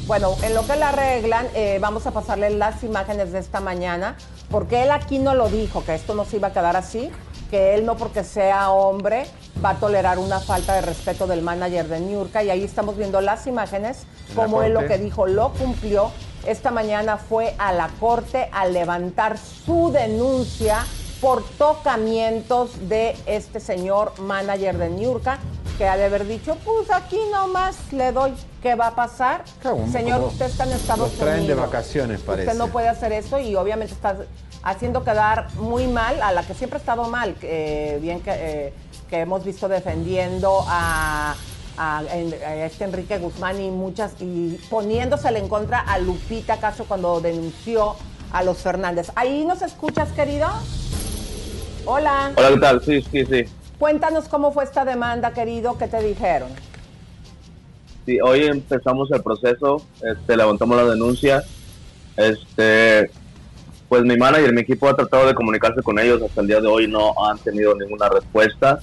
Bueno, 0.06 0.36
en 0.44 0.54
lo 0.54 0.68
que 0.68 0.76
la 0.76 0.90
arreglan, 0.90 1.48
eh, 1.56 1.78
vamos 1.80 2.06
a 2.08 2.12
pasarle 2.12 2.50
las 2.50 2.84
imágenes 2.84 3.32
de 3.32 3.40
esta 3.40 3.62
mañana, 3.62 4.18
porque 4.52 4.84
él 4.84 4.92
aquí 4.92 5.18
no 5.18 5.34
lo 5.34 5.48
dijo, 5.48 5.86
que 5.86 5.96
esto 5.96 6.14
no 6.14 6.26
se 6.26 6.36
iba 6.36 6.50
a 6.50 6.54
quedar 6.54 6.76
así, 6.76 7.10
que 7.50 7.74
él 7.74 7.86
no 7.86 7.96
porque 7.96 8.26
sea 8.26 8.70
hombre 8.72 9.26
va 9.64 9.70
a 9.70 9.76
tolerar 9.76 10.20
una 10.20 10.42
falta 10.42 10.76
de 10.76 10.82
respeto 10.82 11.26
del 11.26 11.42
manager 11.42 11.88
de 11.88 12.02
Niurka, 12.02 12.44
y 12.44 12.50
ahí 12.50 12.66
estamos 12.66 12.98
viendo 12.98 13.22
las 13.22 13.48
imágenes, 13.48 14.06
la 14.36 14.44
como 14.44 14.62
él 14.62 14.74
lo 14.74 14.86
que 14.88 14.98
dijo 14.98 15.26
lo 15.26 15.54
cumplió. 15.54 16.12
Esta 16.46 16.70
mañana 16.70 17.16
fue 17.16 17.56
a 17.58 17.72
la 17.72 17.88
corte 18.02 18.50
a 18.52 18.66
levantar 18.66 19.38
su 19.38 19.90
denuncia 19.90 20.86
por 21.22 21.44
tocamientos 21.58 22.90
de 22.90 23.16
este 23.26 23.62
señor 23.62 24.20
manager 24.20 24.78
de 24.78 24.90
Niurka, 24.90 25.40
que 25.78 25.88
ha 25.88 25.98
de 25.98 26.06
haber 26.06 26.28
dicho, 26.28 26.56
pues 26.64 26.92
aquí 26.92 27.20
nomás 27.32 27.76
le 27.92 28.12
doy, 28.12 28.34
¿qué 28.62 28.76
va 28.76 28.88
a 28.88 28.96
pasar? 28.96 29.44
Señor, 29.92 30.22
usted 30.22 30.46
está 30.46 30.66
en 30.66 30.74
Estados 30.74 31.10
Los 31.10 31.20
traen 31.20 31.48
de 31.48 31.54
Unidos. 31.54 31.62
vacaciones, 31.72 32.22
parece. 32.22 32.48
Usted 32.52 32.60
no 32.60 32.68
puede 32.68 32.90
hacer 32.90 33.12
eso 33.12 33.40
y 33.40 33.56
obviamente 33.56 33.94
está 33.94 34.18
haciendo 34.62 35.04
quedar 35.04 35.48
muy 35.56 35.88
mal 35.88 36.22
a 36.22 36.32
la 36.32 36.44
que 36.44 36.54
siempre 36.54 36.78
ha 36.78 36.80
estado 36.80 37.06
mal. 37.10 37.36
eh, 37.42 37.98
bien 38.02 38.22
que, 38.22 38.32
eh, 38.34 38.74
que 39.10 39.20
hemos 39.22 39.44
visto 39.44 39.68
defendiendo 39.68 40.64
a, 40.68 41.36
a- 41.78 42.04
este 42.66 42.84
Enrique 42.84 43.18
Guzmán 43.18 43.60
y 43.60 43.70
muchas, 43.72 44.12
y 44.20 44.60
poniéndosele 44.70 45.40
en 45.40 45.48
contra 45.50 45.80
a 45.80 45.98
Lupita 45.98 46.58
Caso 46.58 46.86
cuando 46.86 47.20
denunció 47.20 47.96
a 48.32 48.44
los 48.44 48.58
Fernández. 48.60 49.12
¿Ahí 49.16 49.44
nos 49.44 49.62
escuchas, 49.64 50.10
querido? 50.12 50.48
Hola. 51.86 52.32
Hola, 52.38 52.50
¿qué 52.50 52.60
tal? 52.60 52.82
Sí, 52.84 53.02
sí, 53.12 53.26
sí. 53.26 53.46
Cuéntanos 53.84 54.30
cómo 54.30 54.54
fue 54.54 54.64
esta 54.64 54.86
demanda, 54.86 55.34
querido, 55.34 55.78
¿qué 55.78 55.90
te 55.90 56.02
dijeron? 56.02 56.48
Sí, 58.06 58.18
hoy 58.22 58.46
empezamos 58.46 59.12
el 59.12 59.22
proceso, 59.22 59.86
este, 60.02 60.38
levantamos 60.38 60.78
la 60.78 60.86
denuncia. 60.86 61.44
Este, 62.16 63.12
pues 63.90 64.04
mi 64.04 64.16
manager, 64.16 64.54
mi 64.54 64.62
equipo 64.62 64.88
ha 64.88 64.96
tratado 64.96 65.28
de 65.28 65.34
comunicarse 65.34 65.82
con 65.82 66.00
ellos. 66.00 66.22
Hasta 66.22 66.40
el 66.40 66.48
día 66.48 66.62
de 66.62 66.68
hoy 66.70 66.88
no 66.88 67.14
han 67.28 67.38
tenido 67.40 67.76
ninguna 67.76 68.08
respuesta. 68.08 68.80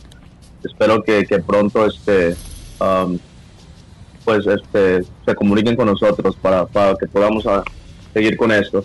Espero 0.62 1.02
que, 1.02 1.24
pronto, 1.46 1.86
este, 1.86 2.36
um, 2.78 3.18
pues, 4.26 4.46
este, 4.46 5.02
se 5.24 5.34
comuniquen 5.34 5.76
con 5.76 5.86
nosotros 5.86 6.36
para, 6.36 6.66
para 6.66 6.94
que 6.96 7.06
podamos 7.06 7.46
ah, 7.46 7.64
seguir 8.12 8.36
con 8.36 8.52
esto. 8.52 8.84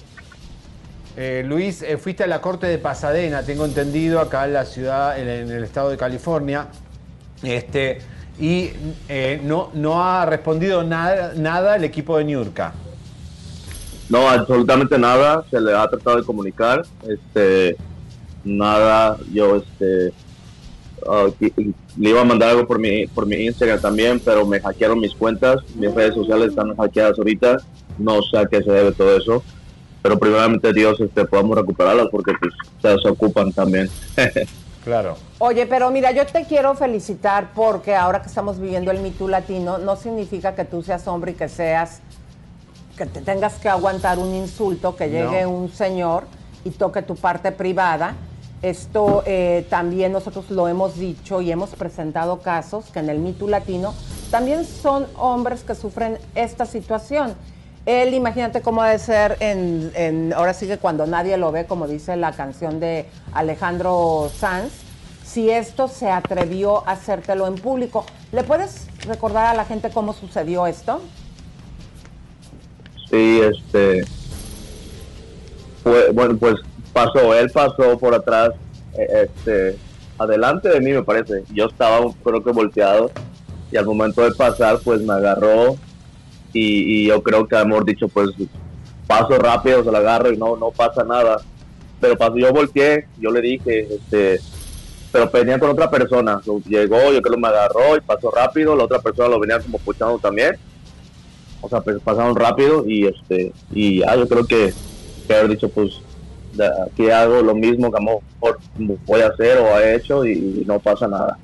Eh, 1.18 1.44
Luis, 1.46 1.82
eh, 1.82 1.98
fuiste 1.98 2.24
a 2.24 2.28
la 2.28 2.42
corte 2.42 2.68
de 2.68 2.78
Pasadena, 2.78 3.44
tengo 3.44 3.66
entendido, 3.66 4.20
acá 4.20 4.46
en 4.46 4.54
la 4.54 4.66
ciudad, 4.66 5.18
en, 5.18 5.50
el 5.50 5.64
estado 5.64 5.90
de 5.90 5.98
California, 5.98 6.68
este, 7.42 8.00
y 8.38 8.72
eh, 9.08 9.40
no, 9.44 9.72
no 9.74 10.04
ha 10.04 10.26
respondido 10.26 10.84
nada, 10.84 11.34
nada 11.36 11.78
el 11.78 11.86
equipo 11.86 12.18
de 12.18 12.26
Niurka. 12.26 12.74
No, 14.10 14.30
absolutamente 14.30 15.00
nada. 15.00 15.44
Se 15.50 15.60
le 15.60 15.76
ha 15.76 15.88
tratado 15.88 16.18
de 16.18 16.24
comunicar. 16.24 16.84
Este, 17.08 17.76
nada. 18.44 19.18
Yo, 19.34 19.56
este, 19.56 20.14
ah, 21.08 21.28
le 21.40 22.10
iba 22.10 22.22
a 22.22 22.26
mandar 22.26 22.50
algo 22.50 22.68
por 22.68 22.78
mi, 22.78 23.08
por 23.08 23.26
mi 23.26 23.38
Instagram 23.38 23.82
también, 23.82 24.20
pero 24.20 24.46
me 24.46 24.60
hackearon 24.60 25.00
mis 25.00 25.14
cuentas. 25.14 25.62
Mis 25.76 25.94
redes 25.94 26.14
sociales 26.14 26.50
están 26.50 26.76
hackeadas 26.76 27.18
ahorita. 27.18 27.58
No 27.98 28.22
sé 28.22 28.38
a 28.38 28.46
qué 28.46 28.62
se 28.62 28.72
debe 28.72 28.92
todo 28.92 29.18
eso. 29.18 29.44
Pero 30.06 30.20
primeramente 30.20 30.72
Dios, 30.72 31.00
este, 31.00 31.26
podamos 31.26 31.58
recuperarlas 31.58 32.10
porque 32.12 32.34
pues 32.40 32.54
se, 33.02 33.10
ocupan 33.10 33.52
también. 33.52 33.90
Claro. 34.84 35.18
Oye, 35.40 35.66
pero 35.66 35.90
mira, 35.90 36.12
yo 36.12 36.28
te 36.28 36.46
quiero 36.46 36.76
felicitar 36.76 37.54
porque 37.56 37.96
ahora 37.96 38.22
que 38.22 38.28
estamos 38.28 38.60
viviendo 38.60 38.92
el 38.92 39.00
Me 39.00 39.10
Too 39.10 39.28
latino, 39.28 39.80
no 39.80 39.96
significa 39.96 40.54
que 40.54 40.64
tú 40.64 40.84
seas 40.84 41.08
hombre 41.08 41.32
y 41.32 41.34
que 41.34 41.50
seas, 41.50 42.02
que 42.96 43.08
te 43.08 43.22
tengas 43.22 43.56
que 43.56 43.68
aguantar 43.68 44.20
un 44.20 44.36
insulto, 44.36 44.96
que 44.96 45.10
llegue 45.10 45.42
No. 45.42 45.50
un 45.50 45.72
señor 45.72 46.26
y 46.64 46.70
toque 46.70 47.02
tu 47.02 47.16
parte 47.16 47.52
privada. 47.52 48.14
Esto 48.62 49.24
eh, 49.26 49.66
también 49.72 50.12
nosotros 50.12 50.52
lo 50.52 50.68
hemos 50.68 51.00
dicho 51.00 51.42
y 51.42 51.52
hemos 51.52 51.72
presentado 51.72 52.42
casos 52.42 52.86
que 52.92 53.00
en 53.00 53.10
el 53.10 53.18
Me 53.18 53.34
Too 53.34 53.48
latino 53.48 53.96
también 54.30 54.66
son 54.66 55.08
hombres 55.18 55.64
que 55.64 55.74
sufren 55.74 56.20
esta 56.36 56.68
situación. 56.68 57.34
Él, 57.86 58.14
imagínate 58.16 58.62
cómo 58.62 58.82
ha 58.82 58.90
de 58.90 59.00
ser 59.00 59.38
en, 59.40 59.92
en- 59.96 60.34
ahora 60.34 60.54
sí 60.54 60.66
que 60.68 60.78
cuando 60.78 61.06
nadie 61.06 61.38
lo 61.38 61.52
ve, 61.52 61.66
como 61.66 61.88
dice 61.88 62.16
la 62.18 62.32
canción 62.32 62.80
de 62.80 63.06
Alejandro 63.34 64.30
Sanz, 64.36 64.72
si 65.24 65.50
esto 65.52 65.88
se 65.88 66.10
atrevió 66.10 66.88
a 66.88 66.94
hacértelo 66.94 67.46
en 67.48 67.56
público. 67.56 68.06
¿Le 68.32 68.44
puedes 68.44 68.88
recordar 69.06 69.48
a 69.48 69.54
la 69.54 69.66
gente 69.66 69.90
cómo 69.90 70.14
sucedió 70.14 70.66
esto? 70.66 71.02
Sí, 73.10 73.42
este. 73.42 74.04
Bueno, 76.14 76.38
pues 76.38 76.56
pasó, 76.92 77.36
él 77.36 77.52
pasó 77.52 77.98
por 78.00 78.16
atrás, 78.16 78.52
eh, 78.98 79.28
este, 79.30 79.78
adelante 80.18 80.70
de 80.70 80.80
mí 80.82 80.92
me 80.92 81.04
parece. 81.04 81.44
Yo 81.54 81.66
estaba, 81.66 82.00
creo 82.24 82.44
que 82.44 82.52
volteado, 82.52 83.12
y 83.72 83.78
al 83.78 83.86
momento 83.86 84.22
de 84.24 84.32
pasar, 84.32 84.80
pues 84.84 85.02
me 85.02 85.14
agarró, 85.14 85.76
y, 86.56 87.04
y 87.04 87.08
yo 87.08 87.22
creo 87.22 87.48
que, 87.48 87.56
amor 87.56 87.86
dicho, 87.86 88.08
pues 88.08 88.30
paso 89.08 89.38
rápido, 89.38 89.84
se 89.84 89.92
lo 89.92 89.98
agarro 89.98 90.32
y 90.32 90.38
no, 90.38 90.56
no 90.58 90.72
pasa 90.72 91.04
nada. 91.04 91.42
Pero 92.02 92.18
pasó, 92.18 92.38
yo 92.38 92.52
volteé, 92.52 93.08
yo 93.20 93.32
le 93.32 93.42
dije, 93.42 93.88
este, 93.96 94.40
pero 95.12 95.30
venía 95.30 95.60
con 95.60 95.70
otra 95.70 95.90
persona. 95.90 96.42
Llegó, 96.68 97.12
yo 97.14 97.22
creo 97.22 97.36
que 97.36 97.42
me 97.42 97.48
agarró 97.48 97.96
y 97.96 98.02
pasó 98.02 98.32
rápido, 98.32 98.76
la 98.76 98.86
otra 98.86 99.00
persona 99.00 99.30
lo 99.30 99.40
venía 99.40 99.60
como 99.60 99.78
puchando 99.80 100.18
también 100.18 100.58
o 101.66 101.70
sea, 101.70 101.82
pues 101.82 102.00
pasaron 102.04 102.36
rápido 102.36 102.88
y 102.88 103.08
este 103.08 103.52
y 103.72 104.00
ya 104.00 104.16
yo 104.16 104.28
creo 104.28 104.46
que, 104.46 104.72
que 105.28 105.34
haber 105.34 105.50
dicho 105.50 105.68
pues 105.70 106.00
aquí 106.86 107.10
hago 107.10 107.42
lo 107.42 107.56
mismo 107.56 107.92
que 107.92 107.98
a 107.98 108.02
lo 108.02 108.22
mejor 108.38 108.60
voy 109.06 109.22
a 109.22 109.28
hacer 109.28 109.58
o 109.58 109.80
he 109.80 109.96
hecho 109.96 110.26
y, 110.26 110.64
no 110.66 110.80
pasa 110.80 111.08
nada. 111.08 111.38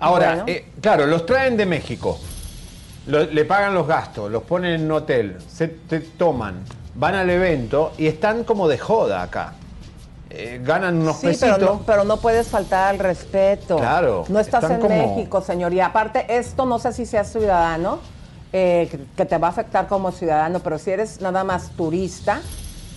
Ahora, 0.00 0.34
Bueno. 0.34 0.44
eh, 0.48 0.66
claro, 0.80 1.06
los 1.06 1.24
traen 1.24 1.56
de 1.56 1.64
México. 1.64 2.18
Lo- 3.06 3.24
le 3.24 3.44
pagan 3.44 3.74
los 3.74 3.86
gastos, 3.86 4.30
los 4.30 4.42
ponen 4.44 4.74
en 4.74 4.84
un 4.86 4.92
hotel, 4.92 5.38
se 5.48 5.68
te 5.68 6.00
toman, 6.00 6.62
van 6.94 7.14
al 7.14 7.28
evento 7.30 7.92
y 7.98 8.06
están 8.06 8.44
como 8.44 8.68
de 8.68 8.78
joda 8.78 9.22
acá. 9.22 9.54
Eh, 10.30 10.60
ganan 10.64 10.96
unos 11.00 11.18
Sí, 11.18 11.28
pesitos. 11.28 11.58
pero 11.58 11.72
no, 11.74 11.82
pero 11.86 12.04
no 12.04 12.16
puedes 12.16 12.48
faltar 12.48 12.88
al 12.90 12.98
respeto. 12.98 13.76
Claro, 13.76 14.24
No 14.28 14.40
estás 14.40 14.64
en 14.68 14.80
como- 14.80 14.88
México, 15.16 15.40
señor. 15.42 15.72
Y 15.72 15.80
aparte, 15.80 16.26
esto 16.36 16.66
no 16.66 16.78
sé 16.80 16.92
si 16.92 17.06
seas 17.06 17.30
ciudadano, 17.30 18.00
eh, 18.52 18.88
que, 18.90 18.98
que 19.16 19.24
te 19.26 19.38
va 19.38 19.48
a 19.48 19.50
afectar 19.50 19.86
como 19.86 20.10
ciudadano, 20.10 20.58
pero 20.60 20.78
si 20.78 20.90
eres 20.90 21.20
nada 21.20 21.44
más 21.44 21.70
turista, 21.76 22.40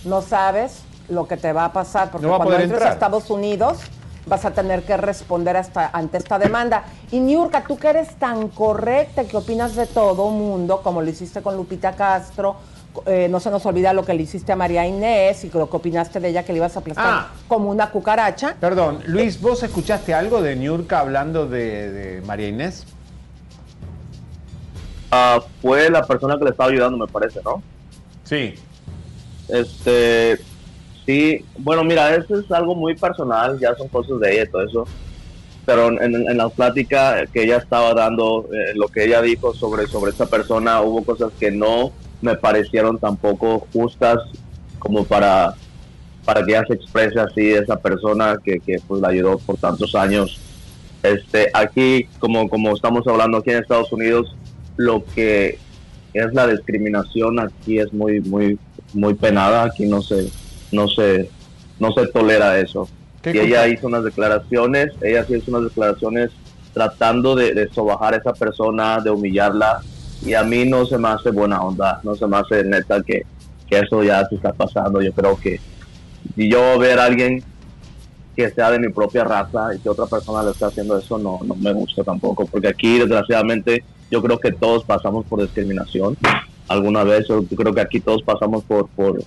no 0.04 0.20
sabes 0.22 0.80
lo 1.08 1.28
que 1.28 1.36
te 1.36 1.52
va 1.52 1.66
a 1.66 1.72
pasar. 1.72 2.10
Porque 2.10 2.26
No 2.26 2.36
cuando 2.36 2.54
entres 2.54 2.72
entrar. 2.72 2.90
a 2.90 2.92
Estados 2.94 3.30
Unidos 3.30 3.78
vas 4.26 4.44
a 4.44 4.50
tener 4.52 4.82
que 4.82 4.96
responder 4.96 5.56
hasta, 5.56 5.88
ante 5.92 6.18
esta 6.18 6.38
demanda. 6.38 6.84
Y 7.10 7.20
Niurka, 7.20 7.64
tú 7.64 7.76
que 7.78 7.88
eres 7.88 8.14
tan 8.16 8.48
correcta, 8.48 9.24
que 9.24 9.36
opinas 9.36 9.74
de 9.74 9.86
todo 9.86 10.28
mundo, 10.30 10.80
como 10.82 11.00
lo 11.02 11.08
hiciste 11.10 11.40
con 11.42 11.56
Lupita 11.56 11.92
Castro, 11.92 12.56
eh, 13.06 13.28
no 13.30 13.38
se 13.38 13.50
nos 13.50 13.64
olvida 13.66 13.92
lo 13.92 14.04
que 14.04 14.12
le 14.14 14.22
hiciste 14.22 14.50
a 14.52 14.56
María 14.56 14.84
Inés 14.86 15.44
y 15.44 15.50
lo 15.50 15.70
que 15.70 15.76
opinaste 15.76 16.18
de 16.20 16.28
ella 16.30 16.42
que 16.44 16.52
le 16.52 16.58
ibas 16.58 16.74
a 16.76 16.80
aplastar 16.80 17.06
Ah. 17.06 17.28
como 17.46 17.70
una 17.70 17.90
cucaracha. 17.90 18.56
Perdón, 18.60 19.00
Luis, 19.06 19.40
¿vos 19.40 19.62
escuchaste 19.62 20.14
algo 20.14 20.42
de 20.42 20.56
Niurka 20.56 20.98
hablando 21.00 21.46
de, 21.46 21.90
de 21.92 22.20
María 22.22 22.48
Inés? 22.48 22.86
Ah, 25.10 25.40
fue 25.62 25.88
la 25.90 26.02
persona 26.04 26.36
que 26.38 26.44
le 26.44 26.50
estaba 26.50 26.70
ayudando, 26.70 26.98
me 26.98 27.06
parece, 27.10 27.40
¿no? 27.44 27.62
Sí. 28.24 28.54
Este, 29.48 30.38
sí, 31.08 31.42
bueno, 31.56 31.82
mira, 31.84 32.14
eso 32.14 32.38
es 32.38 32.52
algo 32.52 32.74
muy 32.74 32.94
personal, 32.94 33.58
ya 33.58 33.74
son 33.76 33.88
cosas 33.88 34.20
de 34.20 34.34
ella 34.34 34.42
y 34.42 34.48
todo 34.50 34.62
eso. 34.62 34.84
Pero 35.64 35.88
en, 35.88 36.14
en 36.14 36.36
la 36.36 36.50
plática 36.50 37.24
que 37.32 37.44
ella 37.44 37.56
estaba 37.56 37.94
dando, 37.94 38.46
eh, 38.52 38.72
lo 38.74 38.88
que 38.88 39.04
ella 39.04 39.22
dijo 39.22 39.54
sobre, 39.54 39.86
sobre 39.86 40.10
esta 40.10 40.26
persona, 40.26 40.82
hubo 40.82 41.02
cosas 41.02 41.32
que 41.40 41.50
no 41.50 41.92
me 42.20 42.34
parecieron 42.34 42.98
tampoco 42.98 43.66
justas 43.72 44.18
como 44.78 45.04
para, 45.04 45.54
para 46.26 46.44
que 46.44 46.52
ella 46.52 46.64
se 46.66 46.74
exprese 46.74 47.18
así 47.18 47.52
esa 47.52 47.76
persona 47.76 48.36
que, 48.44 48.60
que 48.60 48.76
pues 48.86 49.00
la 49.00 49.08
ayudó 49.08 49.38
por 49.38 49.56
tantos 49.56 49.94
años. 49.94 50.38
Este, 51.02 51.50
aquí, 51.54 52.06
como, 52.18 52.50
como 52.50 52.74
estamos 52.74 53.06
hablando 53.06 53.38
aquí 53.38 53.50
en 53.50 53.62
Estados 53.62 53.92
Unidos, 53.92 54.36
lo 54.76 55.04
que 55.14 55.58
es 56.12 56.34
la 56.34 56.46
discriminación 56.46 57.40
aquí 57.40 57.78
es 57.78 57.92
muy, 57.94 58.20
muy, 58.20 58.58
muy 58.92 59.14
penada. 59.14 59.64
Aquí 59.64 59.86
no 59.86 60.02
se, 60.02 60.28
no 60.72 60.88
se, 60.88 61.28
no 61.78 61.92
se 61.92 62.06
tolera 62.08 62.58
eso. 62.58 62.88
¿Qué 63.22 63.32
Y 63.34 63.38
ella 63.38 63.66
hizo 63.68 63.86
unas 63.86 64.04
declaraciones, 64.04 64.92
ella 65.02 65.24
sí 65.24 65.34
hizo 65.34 65.50
unas 65.50 65.64
declaraciones 65.64 66.30
tratando 66.72 67.34
de, 67.34 67.54
de 67.54 67.68
sobajar 67.70 68.14
a 68.14 68.18
esa 68.18 68.32
persona, 68.32 69.00
de 69.00 69.10
humillarla. 69.10 69.80
Y 70.24 70.34
a 70.34 70.42
mí 70.42 70.64
no 70.64 70.84
se 70.86 70.98
me 70.98 71.08
hace 71.08 71.30
buena 71.30 71.60
onda, 71.60 72.00
no 72.02 72.14
se 72.14 72.26
me 72.26 72.36
hace 72.36 72.64
neta 72.64 73.02
que, 73.02 73.24
que 73.68 73.78
eso 73.78 74.02
ya 74.02 74.24
se 74.26 74.36
está 74.36 74.52
pasando. 74.52 75.00
Yo 75.00 75.12
creo 75.12 75.36
que 75.38 75.60
si 76.34 76.50
yo 76.50 76.78
ver 76.78 76.98
a 76.98 77.04
alguien 77.04 77.42
que 78.36 78.50
sea 78.50 78.70
de 78.70 78.78
mi 78.78 78.88
propia 78.90 79.24
raza 79.24 79.74
y 79.74 79.78
que 79.78 79.88
otra 79.88 80.06
persona 80.06 80.42
le 80.42 80.52
está 80.52 80.66
haciendo 80.68 80.96
eso, 80.96 81.18
no, 81.18 81.40
no 81.44 81.54
me 81.56 81.72
gusta 81.72 82.04
tampoco. 82.04 82.46
Porque 82.46 82.68
aquí, 82.68 82.98
desgraciadamente, 82.98 83.82
yo 84.10 84.22
creo 84.22 84.38
que 84.38 84.52
todos 84.52 84.84
pasamos 84.84 85.26
por 85.26 85.40
discriminación 85.40 86.16
alguna 86.68 87.02
vez. 87.02 87.26
Yo 87.28 87.42
creo 87.44 87.74
que 87.74 87.80
aquí 87.80 88.00
todos 88.00 88.22
pasamos 88.22 88.62
por, 88.64 88.88
por 88.90 89.22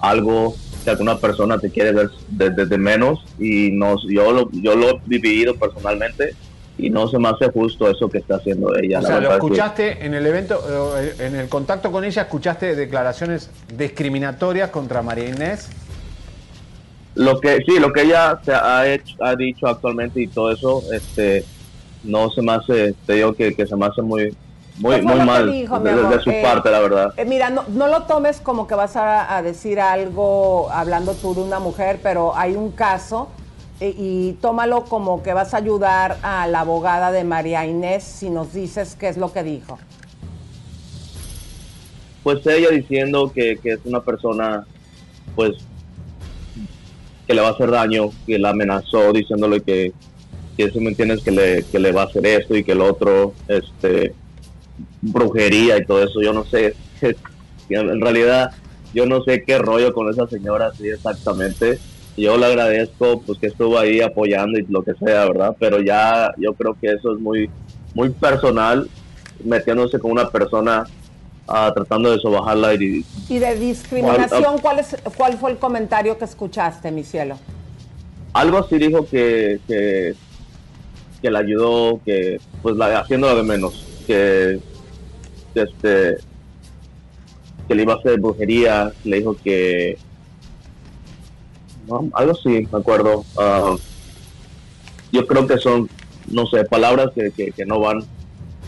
algo 0.00 0.56
que 0.86 0.90
alguna 0.92 1.18
persona 1.18 1.58
te 1.58 1.68
quiere 1.68 1.90
ver 1.90 2.08
desde 2.28 2.64
de 2.64 2.78
menos 2.78 3.18
y 3.40 3.72
no, 3.72 3.96
yo, 4.08 4.30
lo, 4.30 4.48
yo 4.52 4.76
lo 4.76 4.90
he 4.90 5.00
vivido 5.06 5.56
personalmente 5.56 6.32
y 6.78 6.90
no 6.90 7.08
se 7.08 7.18
me 7.18 7.28
hace 7.28 7.50
justo 7.50 7.90
eso 7.90 8.08
que 8.08 8.18
está 8.18 8.36
haciendo 8.36 8.72
ella. 8.76 9.00
O 9.00 9.02
sea, 9.02 9.18
lo 9.20 9.30
que- 9.30 9.34
escuchaste 9.34 10.06
en 10.06 10.14
el 10.14 10.24
evento, 10.24 10.62
eh, 10.96 11.14
en 11.18 11.34
el 11.34 11.48
contacto 11.48 11.90
con 11.90 12.04
ella, 12.04 12.22
escuchaste 12.22 12.76
declaraciones 12.76 13.50
discriminatorias 13.76 14.70
contra 14.70 15.02
María 15.02 15.28
Inés. 15.28 15.70
Lo 17.16 17.40
que 17.40 17.56
sí, 17.66 17.80
lo 17.80 17.92
que 17.92 18.02
ella 18.02 18.38
se 18.44 18.52
ha 18.54 18.86
hecho, 18.86 19.16
ha 19.24 19.34
dicho 19.34 19.66
actualmente 19.66 20.22
y 20.22 20.28
todo 20.28 20.52
eso, 20.52 20.84
este, 20.92 21.44
no 22.04 22.30
se 22.30 22.42
me 22.42 22.52
hace, 22.52 22.94
te 23.06 23.14
digo 23.14 23.34
que, 23.34 23.54
que 23.56 23.66
se 23.66 23.74
me 23.74 23.86
hace 23.86 24.02
muy, 24.02 24.36
muy, 24.78 24.96
¿Qué 24.96 25.02
fue 25.02 25.10
muy 25.10 25.14
lo 25.14 25.20
que 25.20 25.24
mal 25.24 25.52
dijo, 25.52 25.80
de, 25.80 26.20
su 26.22 26.30
Eh, 26.30 26.42
parte, 26.42 26.70
la 26.70 26.80
verdad. 26.80 27.14
Eh, 27.16 27.24
mira, 27.24 27.50
no, 27.50 27.64
no 27.68 27.88
lo 27.88 28.02
tomes 28.02 28.40
como 28.40 28.66
que 28.66 28.74
vas 28.74 28.96
a, 28.96 29.36
a 29.36 29.42
decir 29.42 29.80
algo 29.80 30.68
hablando 30.70 31.14
tú 31.14 31.34
de 31.34 31.42
una 31.42 31.58
mujer, 31.58 32.00
pero 32.02 32.36
hay 32.36 32.56
un 32.56 32.72
caso 32.72 33.28
eh, 33.80 33.94
y 33.96 34.32
tómalo 34.40 34.84
como 34.84 35.22
que 35.22 35.34
vas 35.34 35.52
a 35.52 35.58
ayudar 35.58 36.16
a 36.22 36.46
la 36.46 36.60
abogada 36.60 37.12
de 37.12 37.24
María 37.24 37.66
Inés 37.66 38.04
si 38.04 38.30
nos 38.30 38.54
dices 38.54 38.96
qué 38.98 39.08
es 39.08 39.18
lo 39.18 39.32
que 39.32 39.42
dijo. 39.42 39.78
Pues 42.22 42.44
ella 42.46 42.70
diciendo 42.70 43.30
que, 43.32 43.58
que 43.62 43.72
es 43.72 43.80
una 43.84 44.00
persona, 44.00 44.66
pues, 45.34 45.52
que 47.26 47.34
le 47.34 47.40
va 47.40 47.48
a 47.48 47.50
hacer 47.52 47.70
daño, 47.70 48.10
que 48.26 48.38
la 48.38 48.50
amenazó 48.50 49.12
diciéndole 49.12 49.60
que, 49.60 49.92
que 50.56 50.70
si 50.70 50.80
me 50.80 50.88
entiendes, 50.88 51.22
que 51.22 51.30
le, 51.30 51.62
que 51.64 51.78
le 51.78 51.92
va 51.92 52.02
a 52.02 52.04
hacer 52.06 52.26
esto 52.26 52.56
y 52.56 52.64
que 52.64 52.72
el 52.72 52.80
otro, 52.80 53.34
este, 53.46 54.14
brujería 55.02 55.78
y 55.78 55.84
todo 55.84 56.02
eso, 56.02 56.20
yo 56.22 56.32
no 56.32 56.44
sé, 56.44 56.74
en 57.68 58.00
realidad 58.00 58.50
yo 58.94 59.06
no 59.06 59.22
sé 59.22 59.42
qué 59.44 59.58
rollo 59.58 59.92
con 59.92 60.08
esa 60.08 60.26
señora 60.26 60.68
así 60.68 60.88
exactamente. 60.88 61.78
Yo 62.16 62.38
le 62.38 62.46
agradezco 62.46 63.20
pues 63.20 63.38
que 63.38 63.48
estuvo 63.48 63.78
ahí 63.78 64.00
apoyando 64.00 64.58
y 64.58 64.64
lo 64.68 64.82
que 64.82 64.94
sea, 64.94 65.26
¿verdad? 65.26 65.54
Pero 65.60 65.82
ya 65.82 66.32
yo 66.38 66.54
creo 66.54 66.74
que 66.80 66.92
eso 66.92 67.12
es 67.12 67.20
muy 67.20 67.50
muy 67.94 68.08
personal 68.08 68.88
metiéndose 69.44 69.98
con 69.98 70.12
una 70.12 70.30
persona 70.30 70.86
ah, 71.46 71.70
tratando 71.74 72.10
de 72.10 72.18
sobajarla 72.18 72.72
y 72.74 73.04
Y 73.28 73.38
de 73.38 73.54
discriminación, 73.56 74.58
¿cuál, 74.60 74.78
es, 74.78 74.96
¿cuál 75.14 75.36
fue 75.36 75.50
el 75.50 75.58
comentario 75.58 76.16
que 76.16 76.24
escuchaste, 76.24 76.90
mi 76.90 77.04
cielo? 77.04 77.36
algo 78.36 78.58
así 78.58 78.76
dijo 78.78 79.06
que, 79.06 79.60
que, 79.66 80.14
que 81.22 81.30
la 81.30 81.38
ayudó, 81.38 82.00
que 82.04 82.38
pues 82.62 82.76
la, 82.76 83.00
haciéndola 83.00 83.34
de 83.34 83.42
menos, 83.42 83.85
que 84.06 84.60
este 85.54 86.18
que 87.68 87.74
le 87.74 87.82
iba 87.82 87.94
a 87.94 87.96
hacer 87.96 88.20
brujería, 88.20 88.92
le 89.04 89.16
dijo 89.16 89.36
que 89.42 89.98
algo 92.14 92.32
así, 92.32 92.66
me 92.70 92.78
acuerdo. 92.78 93.24
Ah, 93.38 93.76
yo 95.12 95.26
creo 95.26 95.46
que 95.46 95.58
son, 95.58 95.88
no 96.28 96.46
sé, 96.46 96.64
palabras 96.64 97.10
que, 97.14 97.52
que 97.52 97.66
no 97.66 97.80
van. 97.80 98.04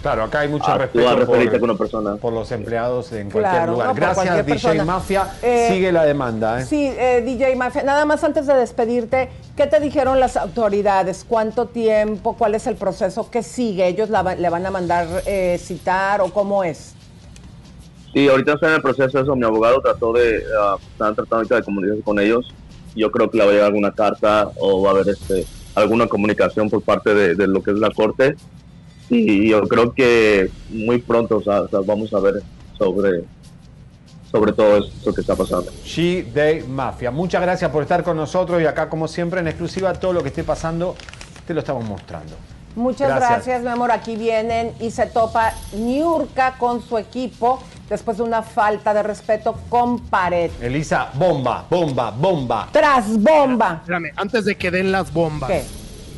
Claro, 0.03 0.23
acá 0.23 0.41
hay 0.41 0.49
mucho 0.49 0.67
a, 0.71 0.79
respeto 0.79 1.27
por- 1.27 1.51
con 1.61 1.63
una 1.71 1.77
persona. 1.79 2.17
por 2.17 2.33
los 2.33 2.53
empleados 2.53 3.11
en 3.13 3.31
cualquier 3.31 3.53
Claro, 3.55 3.73
lugar. 3.73 3.89
no, 3.89 3.95
Gracias, 3.95 4.15
cualquier 4.15 4.45
DJ 4.47 4.53
persona. 4.55 4.85
Mafia. 4.85 5.29
Eh, 5.43 5.69
Sigue 5.73 5.91
la 5.93 6.05
demanda. 6.05 6.61
¿eh? 6.61 6.65
Sí, 6.67 6.87
eh, 6.97 7.23
DJ 7.27 7.57
Mafia, 7.57 7.83
nada 7.83 8.05
más 8.05 8.23
antes 8.23 8.47
de 8.47 8.55
despedirte, 8.55 9.29
¿qué 9.57 9.67
te 9.67 9.81
dijeron 9.81 10.21
las 10.21 10.37
autoridades? 10.37 11.25
¿Cuánto 11.29 11.67
tiempo? 11.67 12.37
¿Cuál 12.39 12.55
es 12.55 12.69
el 12.69 12.77
proceso? 12.77 13.29
¿Qué 13.29 13.43
sigue? 13.43 13.89
¿Ellos 13.89 14.09
la 14.09 14.23
le 14.37 14.49
van 14.49 14.65
a 14.67 14.71
mandar 14.71 15.09
eh, 15.27 15.59
citar 15.61 16.21
o 16.21 16.33
cómo 16.33 16.63
es? 16.63 16.95
Sí, 18.15 18.29
ahorita 18.29 18.53
está 18.53 18.69
en 18.69 18.75
el 18.75 18.83
proceso 18.83 19.19
eso. 19.19 19.35
Mi 19.35 19.45
abogado 19.45 19.81
trató 19.81 20.13
de, 20.13 20.43
ah, 20.63 20.77
están 20.93 21.15
tratando 21.17 21.37
ahorita 21.39 21.57
de 21.57 21.63
comunicarse 21.65 22.03
con 22.03 22.21
ellos. 22.21 22.47
Yo 22.95 23.11
creo 23.11 23.29
que 23.31 23.37
le 23.39 23.45
va 23.45 23.51
a 23.51 23.53
llegar 23.53 23.67
alguna 23.67 23.93
carta 23.93 24.49
o 24.61 24.81
va 24.83 24.91
a 24.91 24.93
haber 24.95 25.09
este, 25.09 25.45
alguna 25.75 26.07
comunicación 26.07 26.71
por 26.71 26.83
parte 26.83 27.15
de, 27.15 27.35
de 27.35 27.47
lo 27.49 27.63
que 27.63 27.73
es 27.73 27.79
la 27.79 27.91
corte. 27.91 28.37
Y 29.11 29.49
yo 29.49 29.63
creo 29.63 29.93
que 29.93 30.51
muy 30.71 30.99
pronto 30.99 31.39
o 31.39 31.43
sea, 31.43 31.63
vamos 31.85 32.13
a 32.13 32.21
ver 32.21 32.43
sobre, 32.77 33.25
sobre 34.31 34.53
todo 34.53 34.79
esto 34.79 35.15
que 35.15 35.21
está 35.21 35.35
pasando. 35.35 35.71
She-Day 35.85 36.65
Mafia. 36.65 37.11
Muchas 37.11 37.41
gracias 37.43 37.71
por 37.71 37.83
estar 37.83 38.05
con 38.05 38.17
nosotros 38.17 38.61
y 38.61 38.67
acá, 38.67 38.89
como 38.89 39.09
siempre, 39.09 39.41
en 39.41 39.49
exclusiva, 39.49 39.93
todo 39.95 40.13
lo 40.13 40.23
que 40.23 40.29
esté 40.29 40.45
pasando, 40.45 40.95
te 41.47 41.55
lo 41.55 41.61
estamos 41.61 41.85
mostrando. 41.85 42.35
Muchas 42.77 43.09
Gracias. 43.09 43.31
gracias. 43.31 43.63
mi 43.63 43.69
amor. 43.69 43.91
Aquí 43.91 44.15
vienen 44.15 44.73
y 44.79 44.91
se 44.93 45.07
topa 45.07 45.53
Niurka 45.73 46.57
con 46.59 46.81
su 46.81 46.97
equipo 46.97 47.61
después 47.89 48.19
de 48.19 48.23
una 48.23 48.43
falta 48.43 48.95
de 48.95 49.03
respeto 49.03 49.57
con 49.69 49.99
pared. 49.99 50.51
Elisa, 50.61 51.11
bomba, 51.15 51.65
bomba, 51.69 52.11
bomba. 52.11 52.69
Tras 52.71 53.21
bomba. 53.21 53.81
Espérame, 53.81 54.13
antes 54.15 54.45
de 54.45 54.57
que 54.57 54.71
den 54.71 54.93
las 54.93 55.13
bombas. 55.13 55.51
¿Qué? 55.51 55.65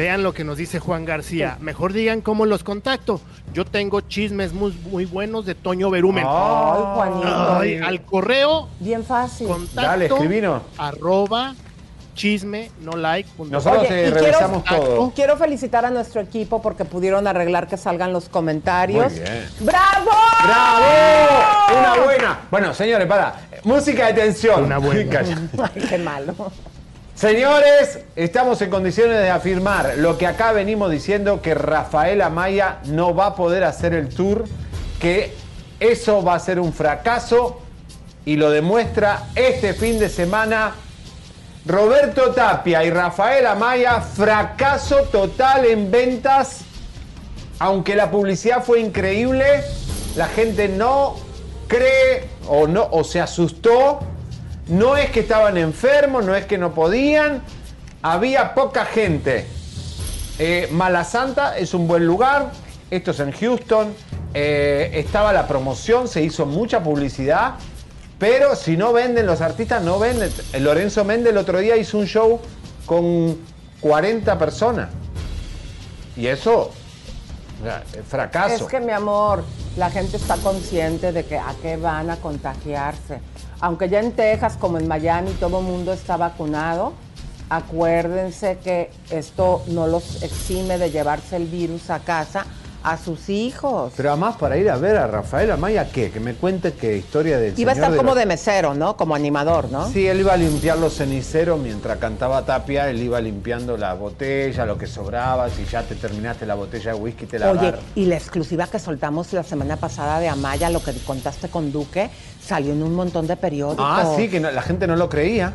Vean 0.00 0.22
lo 0.22 0.32
que 0.32 0.44
nos 0.44 0.56
dice 0.56 0.80
Juan 0.80 1.04
García. 1.04 1.58
Mejor 1.60 1.92
digan 1.92 2.22
cómo 2.22 2.46
los 2.46 2.64
contacto. 2.64 3.20
Yo 3.52 3.66
tengo 3.66 4.00
chismes 4.00 4.54
muy, 4.54 4.72
muy 4.90 5.04
buenos 5.04 5.44
de 5.44 5.54
Toño 5.54 5.90
Berumen. 5.90 6.24
Ay, 6.26 6.82
Juanito. 6.94 7.58
Ay, 7.58 7.76
al 7.76 8.00
correo 8.06 8.70
Bien 8.78 9.04
fácil. 9.04 9.46
contacto 9.48 9.82
Dale, 9.82 10.06
escribinos. 10.06 10.62
arroba 10.78 11.54
chisme 12.14 12.70
no 12.80 12.92
like. 12.92 13.28
Nosotros 13.50 13.88
eh, 13.90 14.06
y 14.08 14.10
revisamos 14.10 14.62
quiero, 14.64 14.82
todo. 14.84 15.12
quiero 15.14 15.36
felicitar 15.36 15.84
a 15.84 15.90
nuestro 15.90 16.22
equipo 16.22 16.62
porque 16.62 16.86
pudieron 16.86 17.26
arreglar 17.26 17.68
que 17.68 17.76
salgan 17.76 18.14
los 18.14 18.30
comentarios. 18.30 19.12
Muy 19.12 19.20
bien. 19.20 19.48
¡Bravo! 19.60 20.10
¡Bravo! 20.44 21.78
Una 21.78 22.04
buena. 22.04 22.40
Bueno, 22.50 22.72
señores, 22.72 23.06
para. 23.06 23.34
Música 23.64 24.06
de 24.06 24.14
tensión. 24.14 24.64
Una 24.64 24.78
buena. 24.78 25.20
Ay, 25.74 25.82
qué 25.86 25.98
malo. 25.98 26.34
Señores, 27.20 27.98
estamos 28.16 28.62
en 28.62 28.70
condiciones 28.70 29.18
de 29.18 29.28
afirmar 29.28 29.98
lo 29.98 30.16
que 30.16 30.26
acá 30.26 30.52
venimos 30.52 30.90
diciendo 30.90 31.42
que 31.42 31.52
Rafael 31.52 32.22
Amaya 32.22 32.78
no 32.86 33.14
va 33.14 33.26
a 33.26 33.34
poder 33.34 33.62
hacer 33.62 33.92
el 33.92 34.08
tour 34.08 34.46
que 34.98 35.34
eso 35.80 36.24
va 36.24 36.36
a 36.36 36.38
ser 36.38 36.58
un 36.58 36.72
fracaso 36.72 37.60
y 38.24 38.36
lo 38.36 38.48
demuestra 38.48 39.24
este 39.34 39.74
fin 39.74 39.98
de 39.98 40.08
semana 40.08 40.72
Roberto 41.66 42.30
Tapia 42.30 42.84
y 42.84 42.90
Rafael 42.90 43.44
Amaya, 43.44 44.00
fracaso 44.00 45.02
total 45.12 45.66
en 45.66 45.90
ventas. 45.90 46.62
Aunque 47.58 47.96
la 47.96 48.10
publicidad 48.10 48.64
fue 48.64 48.80
increíble, 48.80 49.62
la 50.16 50.26
gente 50.26 50.68
no 50.68 51.16
cree 51.68 52.30
o 52.48 52.66
no 52.66 52.88
o 52.90 53.04
se 53.04 53.20
asustó. 53.20 54.00
No 54.70 54.96
es 54.96 55.10
que 55.10 55.20
estaban 55.20 55.56
enfermos, 55.56 56.24
no 56.24 56.34
es 56.34 56.46
que 56.46 56.56
no 56.56 56.72
podían. 56.72 57.42
Había 58.02 58.54
poca 58.54 58.84
gente. 58.84 59.46
Eh, 60.38 60.68
Mala 60.70 61.02
Santa 61.02 61.58
es 61.58 61.74
un 61.74 61.88
buen 61.88 62.06
lugar. 62.06 62.52
Esto 62.88 63.10
es 63.10 63.18
en 63.20 63.32
Houston. 63.32 63.92
Eh, 64.32 64.92
estaba 64.94 65.32
la 65.32 65.48
promoción, 65.48 66.06
se 66.06 66.22
hizo 66.22 66.46
mucha 66.46 66.82
publicidad. 66.82 67.54
Pero 68.20 68.54
si 68.54 68.76
no 68.76 68.92
venden, 68.92 69.26
los 69.26 69.40
artistas 69.40 69.82
no 69.82 69.98
venden. 69.98 70.30
Lorenzo 70.60 71.04
Méndez 71.04 71.32
el 71.32 71.38
otro 71.38 71.58
día 71.58 71.76
hizo 71.76 71.98
un 71.98 72.06
show 72.06 72.40
con 72.86 73.38
40 73.80 74.38
personas. 74.38 74.88
Y 76.16 76.28
eso, 76.28 76.70
es 77.92 78.06
fracaso. 78.06 78.66
Es 78.66 78.70
que 78.70 78.78
mi 78.78 78.92
amor, 78.92 79.42
la 79.76 79.90
gente 79.90 80.16
está 80.16 80.36
consciente 80.36 81.12
de 81.12 81.24
que 81.24 81.38
a 81.38 81.54
qué 81.60 81.76
van 81.76 82.10
a 82.10 82.16
contagiarse. 82.16 83.20
Aunque 83.60 83.88
ya 83.88 84.00
en 84.00 84.12
Texas, 84.12 84.56
como 84.58 84.78
en 84.78 84.88
Miami, 84.88 85.32
todo 85.32 85.60
el 85.60 85.66
mundo 85.66 85.92
está 85.92 86.16
vacunado, 86.16 86.94
acuérdense 87.50 88.58
que 88.62 88.90
esto 89.10 89.62
no 89.68 89.86
los 89.86 90.22
exime 90.22 90.78
de 90.78 90.90
llevarse 90.90 91.36
el 91.36 91.46
virus 91.46 91.90
a 91.90 91.98
casa 91.98 92.46
a 92.82 92.96
sus 92.96 93.28
hijos. 93.28 93.92
Pero 93.96 94.10
además 94.10 94.36
para 94.36 94.56
ir 94.56 94.70
a 94.70 94.76
ver 94.76 94.96
a 94.96 95.06
Rafael 95.06 95.50
Amaya, 95.50 95.90
¿qué? 95.90 96.10
Que 96.10 96.20
me 96.20 96.34
cuente 96.34 96.72
qué 96.72 96.96
historia 96.96 97.38
del 97.38 97.58
Iba 97.58 97.72
a 97.72 97.74
estar 97.74 97.94
como 97.94 98.14
de 98.14 98.26
mesero, 98.26 98.74
¿no? 98.74 98.96
Como 98.96 99.14
animador, 99.14 99.70
¿no? 99.70 99.88
Sí, 99.90 100.06
él 100.06 100.20
iba 100.20 100.32
a 100.32 100.36
limpiar 100.36 100.78
los 100.78 100.94
ceniceros 100.94 101.60
mientras 101.60 101.98
cantaba 101.98 102.44
Tapia, 102.44 102.88
él 102.88 103.02
iba 103.02 103.20
limpiando 103.20 103.76
la 103.76 103.94
botella, 103.94 104.64
lo 104.64 104.78
que 104.78 104.86
sobraba, 104.86 105.50
si 105.50 105.64
ya 105.66 105.82
te 105.82 105.94
terminaste 105.94 106.46
la 106.46 106.54
botella 106.54 106.94
de 106.94 106.98
whisky 106.98 107.26
te 107.26 107.38
la 107.38 107.50
Oye, 107.50 107.74
y 107.94 108.06
la 108.06 108.16
exclusiva 108.16 108.66
que 108.66 108.78
soltamos 108.78 109.32
la 109.32 109.42
semana 109.42 109.76
pasada 109.76 110.18
de 110.18 110.28
Amaya, 110.28 110.70
lo 110.70 110.82
que 110.82 110.92
contaste 111.04 111.48
con 111.48 111.72
Duque, 111.72 112.10
salió 112.42 112.72
en 112.72 112.82
un 112.82 112.94
montón 112.94 113.26
de 113.26 113.36
periódicos. 113.36 113.84
Ah, 113.86 114.14
sí, 114.16 114.28
que 114.28 114.40
no- 114.40 114.50
la 114.50 114.62
gente 114.62 114.86
no 114.86 114.96
lo 114.96 115.08
creía. 115.08 115.52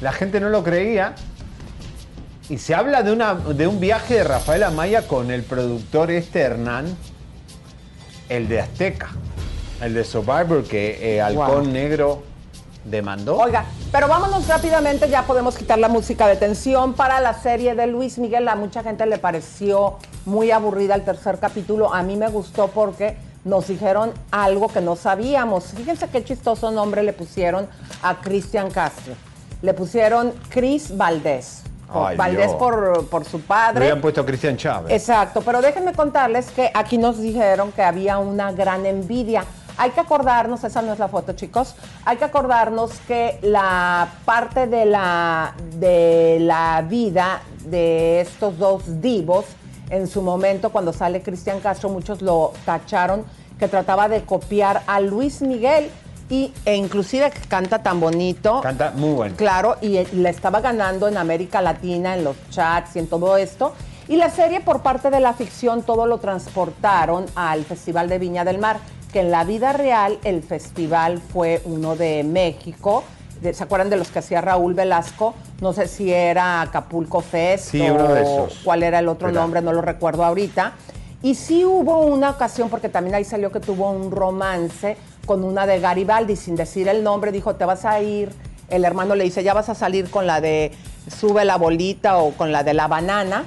La 0.00 0.12
gente 0.12 0.40
no 0.40 0.48
lo 0.48 0.62
creía. 0.62 1.14
Y 2.48 2.58
se 2.58 2.74
habla 2.74 3.02
de, 3.02 3.12
una, 3.12 3.34
de 3.34 3.66
un 3.66 3.78
viaje 3.78 4.14
de 4.14 4.24
Rafael 4.24 4.62
Amaya 4.62 5.06
con 5.06 5.30
el 5.30 5.42
productor 5.42 6.10
este 6.10 6.40
Hernán, 6.40 6.86
el 8.28 8.48
de 8.48 8.60
Azteca, 8.60 9.08
el 9.82 9.92
de 9.94 10.04
Survivor 10.04 10.64
que 10.64 11.16
eh, 11.16 11.20
Halcón 11.20 11.64
Wow. 11.64 11.72
Negro 11.72 12.22
demandó. 12.84 13.36
Oiga, 13.36 13.66
pero 13.92 14.08
vámonos 14.08 14.46
rápidamente, 14.48 15.10
ya 15.10 15.24
podemos 15.24 15.56
quitar 15.58 15.78
la 15.78 15.88
música 15.88 16.26
de 16.26 16.36
tensión 16.36 16.94
para 16.94 17.20
la 17.20 17.34
serie 17.34 17.74
de 17.74 17.86
Luis 17.86 18.18
Miguel. 18.18 18.48
A 18.48 18.54
mucha 18.56 18.82
gente 18.82 19.04
le 19.04 19.18
pareció 19.18 19.98
muy 20.24 20.50
aburrida 20.50 20.94
el 20.94 21.04
tercer 21.04 21.38
capítulo. 21.38 21.92
A 21.92 22.02
mí 22.02 22.16
me 22.16 22.28
gustó 22.28 22.68
porque 22.68 23.16
nos 23.44 23.68
dijeron 23.68 24.12
algo 24.30 24.68
que 24.68 24.80
no 24.80 24.96
sabíamos. 24.96 25.64
Fíjense 25.76 26.08
qué 26.08 26.24
chistoso 26.24 26.70
nombre 26.70 27.02
le 27.02 27.12
pusieron 27.12 27.66
a 28.02 28.16
Cristian 28.20 28.70
Castro. 28.70 29.14
Le 29.62 29.74
pusieron 29.74 30.32
Cris 30.50 30.96
Valdés. 30.96 31.62
Ay, 31.92 32.16
Valdés 32.16 32.52
por, 32.52 33.06
por 33.08 33.24
su 33.24 33.38
Le 33.38 33.42
padre. 33.44 33.84
habían 33.86 34.00
puesto 34.02 34.20
a 34.20 34.26
Cristian 34.26 34.56
Chávez. 34.56 34.92
Exacto, 34.92 35.40
pero 35.40 35.62
déjenme 35.62 35.94
contarles 35.94 36.50
que 36.50 36.70
aquí 36.74 36.98
nos 36.98 37.18
dijeron 37.18 37.72
que 37.72 37.82
había 37.82 38.18
una 38.18 38.52
gran 38.52 38.84
envidia. 38.84 39.44
Hay 39.78 39.90
que 39.90 40.00
acordarnos, 40.00 40.64
esa 40.64 40.82
no 40.82 40.92
es 40.92 40.98
la 40.98 41.08
foto, 41.08 41.32
chicos, 41.34 41.76
hay 42.04 42.16
que 42.16 42.24
acordarnos 42.24 42.90
que 43.06 43.38
la 43.42 44.08
parte 44.24 44.66
de 44.66 44.84
la, 44.84 45.54
de 45.76 46.38
la 46.40 46.84
vida 46.86 47.40
de 47.64 48.20
estos 48.20 48.58
dos 48.58 49.00
divos, 49.00 49.44
en 49.90 50.06
su 50.06 50.22
momento 50.22 50.70
cuando 50.70 50.92
sale 50.92 51.22
Cristian 51.22 51.60
Castro, 51.60 51.88
muchos 51.88 52.22
lo 52.22 52.52
tacharon 52.64 53.24
que 53.58 53.68
trataba 53.68 54.08
de 54.08 54.22
copiar 54.22 54.82
a 54.86 55.00
Luis 55.00 55.42
Miguel 55.42 55.90
y, 56.30 56.52
e 56.64 56.76
inclusive 56.76 57.30
que 57.30 57.40
canta 57.48 57.82
tan 57.82 58.00
bonito. 58.00 58.60
Canta 58.60 58.92
muy 58.94 59.14
bueno. 59.14 59.34
Claro, 59.36 59.76
y 59.80 59.96
eh, 59.96 60.06
le 60.12 60.28
estaba 60.28 60.60
ganando 60.60 61.08
en 61.08 61.16
América 61.16 61.62
Latina, 61.62 62.14
en 62.14 62.24
los 62.24 62.36
chats 62.50 62.96
y 62.96 62.98
en 63.00 63.06
todo 63.06 63.36
esto. 63.36 63.72
Y 64.08 64.16
la 64.16 64.30
serie, 64.30 64.60
por 64.60 64.82
parte 64.82 65.10
de 65.10 65.20
la 65.20 65.34
ficción, 65.34 65.82
todo 65.82 66.06
lo 66.06 66.18
transportaron 66.18 67.26
al 67.34 67.64
Festival 67.64 68.08
de 68.08 68.18
Viña 68.18 68.44
del 68.44 68.58
Mar, 68.58 68.78
que 69.12 69.20
en 69.20 69.30
la 69.30 69.44
vida 69.44 69.72
real 69.72 70.18
el 70.24 70.42
festival 70.42 71.18
fue 71.18 71.62
uno 71.64 71.96
de 71.96 72.24
México. 72.24 73.04
De- 73.40 73.54
¿Se 73.54 73.62
acuerdan 73.64 73.90
de 73.90 73.96
los 73.96 74.08
que 74.08 74.18
hacía 74.18 74.40
Raúl 74.40 74.74
Velasco? 74.74 75.34
No 75.60 75.72
sé 75.72 75.86
si 75.88 76.12
era 76.12 76.60
Acapulco 76.62 77.20
Fest 77.20 77.70
Sí, 77.70 77.80
o 77.88 77.94
uno 77.94 78.12
de 78.14 78.22
esos. 78.22 78.60
cuál 78.64 78.82
era 78.82 78.98
el 78.98 79.08
otro 79.08 79.28
Era. 79.28 79.40
nombre, 79.40 79.60
no 79.62 79.72
lo 79.72 79.80
recuerdo 79.82 80.24
ahorita. 80.24 80.72
Y 81.22 81.34
sí 81.34 81.64
hubo 81.64 81.98
una 82.06 82.30
ocasión, 82.30 82.68
porque 82.68 82.88
también 82.88 83.14
ahí 83.16 83.24
salió 83.24 83.50
que 83.50 83.60
tuvo 83.60 83.90
un 83.90 84.10
romance 84.10 84.96
con 85.26 85.42
una 85.44 85.66
de 85.66 85.80
Garibaldi, 85.80 86.36
sin 86.36 86.54
decir 86.56 86.88
el 86.88 87.02
nombre, 87.02 87.32
dijo, 87.32 87.54
te 87.56 87.64
vas 87.64 87.84
a 87.84 88.00
ir. 88.00 88.30
El 88.70 88.84
hermano 88.84 89.14
le 89.14 89.24
dice, 89.24 89.42
ya 89.42 89.54
vas 89.54 89.68
a 89.68 89.74
salir 89.74 90.10
con 90.10 90.26
la 90.26 90.40
de 90.40 90.72
sube 91.10 91.44
la 91.46 91.56
bolita 91.56 92.18
o 92.18 92.32
con 92.32 92.52
la 92.52 92.62
de 92.62 92.74
la 92.74 92.86
banana. 92.86 93.44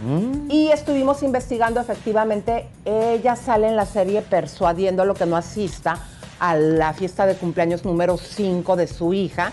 Y 0.49 0.69
estuvimos 0.69 1.21
investigando, 1.23 1.79
efectivamente, 1.79 2.65
ella 2.85 3.35
sale 3.35 3.67
en 3.67 3.75
la 3.75 3.85
serie 3.85 4.21
persuadiendo 4.23 5.03
a 5.03 5.05
lo 5.05 5.13
que 5.13 5.25
no 5.27 5.37
asista 5.37 5.99
a 6.39 6.55
la 6.55 6.91
fiesta 6.93 7.27
de 7.27 7.35
cumpleaños 7.35 7.85
número 7.85 8.17
5 8.17 8.75
de 8.75 8.87
su 8.87 9.13
hija 9.13 9.51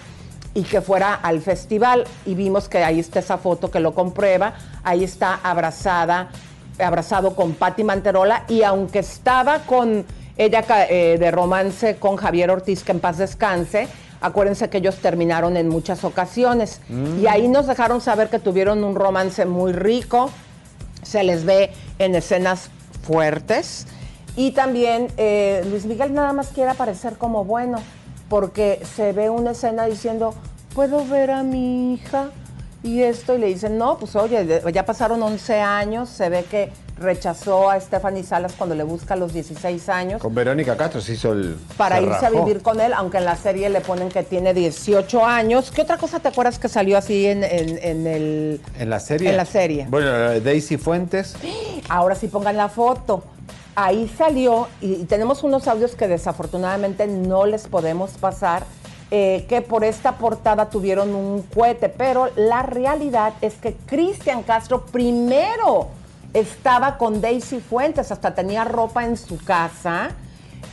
y 0.54 0.62
que 0.62 0.80
fuera 0.80 1.14
al 1.14 1.40
festival. 1.40 2.04
Y 2.26 2.34
vimos 2.34 2.68
que 2.68 2.78
ahí 2.78 3.00
está 3.00 3.20
esa 3.20 3.38
foto 3.38 3.70
que 3.70 3.80
lo 3.80 3.94
comprueba. 3.94 4.54
Ahí 4.82 5.04
está 5.04 5.40
abrazada, 5.42 6.28
abrazado 6.78 7.34
con 7.34 7.52
Patti 7.52 7.84
Manterola. 7.84 8.44
Y 8.48 8.62
aunque 8.62 9.00
estaba 9.00 9.60
con 9.60 10.04
ella 10.36 10.64
eh, 10.88 11.16
de 11.18 11.30
romance 11.30 11.96
con 11.96 12.16
Javier 12.16 12.50
Ortiz, 12.50 12.84
que 12.84 12.92
en 12.92 13.00
paz 13.00 13.18
descanse, 13.18 13.88
acuérdense 14.20 14.70
que 14.70 14.78
ellos 14.78 14.96
terminaron 14.96 15.56
en 15.56 15.68
muchas 15.68 16.04
ocasiones. 16.04 16.80
Mm. 16.88 17.20
Y 17.20 17.26
ahí 17.26 17.48
nos 17.48 17.66
dejaron 17.66 18.00
saber 18.00 18.28
que 18.28 18.38
tuvieron 18.38 18.84
un 18.84 18.94
romance 18.94 19.44
muy 19.46 19.72
rico. 19.72 20.30
Se 21.02 21.22
les 21.22 21.44
ve 21.44 21.72
en 21.98 22.14
escenas 22.14 22.70
fuertes. 23.02 23.86
Y 24.36 24.52
también 24.52 25.08
eh, 25.16 25.64
Luis 25.68 25.84
Miguel 25.84 26.14
nada 26.14 26.32
más 26.32 26.48
quiere 26.48 26.70
aparecer 26.70 27.14
como 27.14 27.44
bueno, 27.44 27.78
porque 28.28 28.80
se 28.96 29.12
ve 29.12 29.30
una 29.30 29.52
escena 29.52 29.86
diciendo, 29.86 30.34
¿puedo 30.74 31.04
ver 31.06 31.30
a 31.30 31.42
mi 31.42 31.94
hija? 31.94 32.30
Y 32.82 33.02
esto, 33.02 33.34
y 33.34 33.38
le 33.38 33.48
dicen, 33.48 33.76
no, 33.76 33.98
pues 33.98 34.14
oye, 34.14 34.62
ya 34.72 34.86
pasaron 34.86 35.20
11 35.22 35.60
años, 35.60 36.08
se 36.08 36.28
ve 36.28 36.44
que 36.48 36.70
rechazó 36.96 37.70
a 37.70 37.78
Stephanie 37.80 38.22
Salas 38.24 38.52
cuando 38.56 38.74
le 38.74 38.82
busca 38.84 39.14
a 39.14 39.16
los 39.16 39.32
16 39.32 39.88
años 39.88 40.20
Con 40.20 40.34
Verónica 40.34 40.76
Castro 40.76 41.00
se 41.00 41.12
hizo 41.12 41.32
el. 41.32 41.56
para 41.76 41.98
se 41.98 42.02
irse 42.04 42.26
a 42.26 42.30
vivir 42.30 42.60
con 42.60 42.80
él, 42.80 42.92
aunque 42.92 43.18
en 43.18 43.24
la 43.24 43.36
serie 43.36 43.68
le 43.70 43.80
ponen 43.80 44.08
que 44.08 44.22
tiene 44.24 44.52
18 44.54 45.24
años. 45.24 45.70
¿Qué 45.72 45.82
otra 45.82 45.96
cosa 45.96 46.18
te 46.20 46.28
acuerdas 46.28 46.58
que 46.58 46.68
salió 46.68 46.98
así 46.98 47.26
en, 47.26 47.42
en- 47.44 47.78
en 47.82 48.06
el... 48.06 48.60
En 48.78 48.90
la 48.90 49.00
serie. 49.00 49.30
En 49.30 49.36
la 49.36 49.44
serie. 49.44 49.86
Bueno, 49.88 50.38
Daisy 50.40 50.76
Fuentes. 50.76 51.34
Ahora 51.88 52.14
sí 52.14 52.26
pongan 52.28 52.56
la 52.56 52.68
foto. 52.68 53.22
Ahí 53.80 54.08
salió, 54.18 54.66
y, 54.80 55.04
tenemos 55.04 55.44
unos 55.44 55.68
audios 55.68 55.94
que 55.94 56.08
desafortunadamente 56.08 57.06
no 57.06 57.46
les 57.46 57.68
podemos 57.68 58.10
pasar, 58.18 58.64
eh, 59.12 59.46
que 59.48 59.62
por 59.62 59.84
esta 59.84 60.16
portada 60.16 60.68
tuvieron 60.68 61.14
un 61.14 61.42
cohete, 61.42 61.88
pero 61.88 62.28
la 62.34 62.64
realidad 62.64 63.34
es 63.40 63.54
que 63.54 63.76
Cristian 63.86 64.42
Castro 64.42 64.84
primero 64.86 65.90
estaba 66.34 66.98
con 66.98 67.20
Daisy 67.20 67.60
Fuentes, 67.60 68.10
hasta 68.10 68.34
tenía 68.34 68.64
ropa 68.64 69.04
en 69.04 69.16
su 69.16 69.38
casa, 69.38 70.10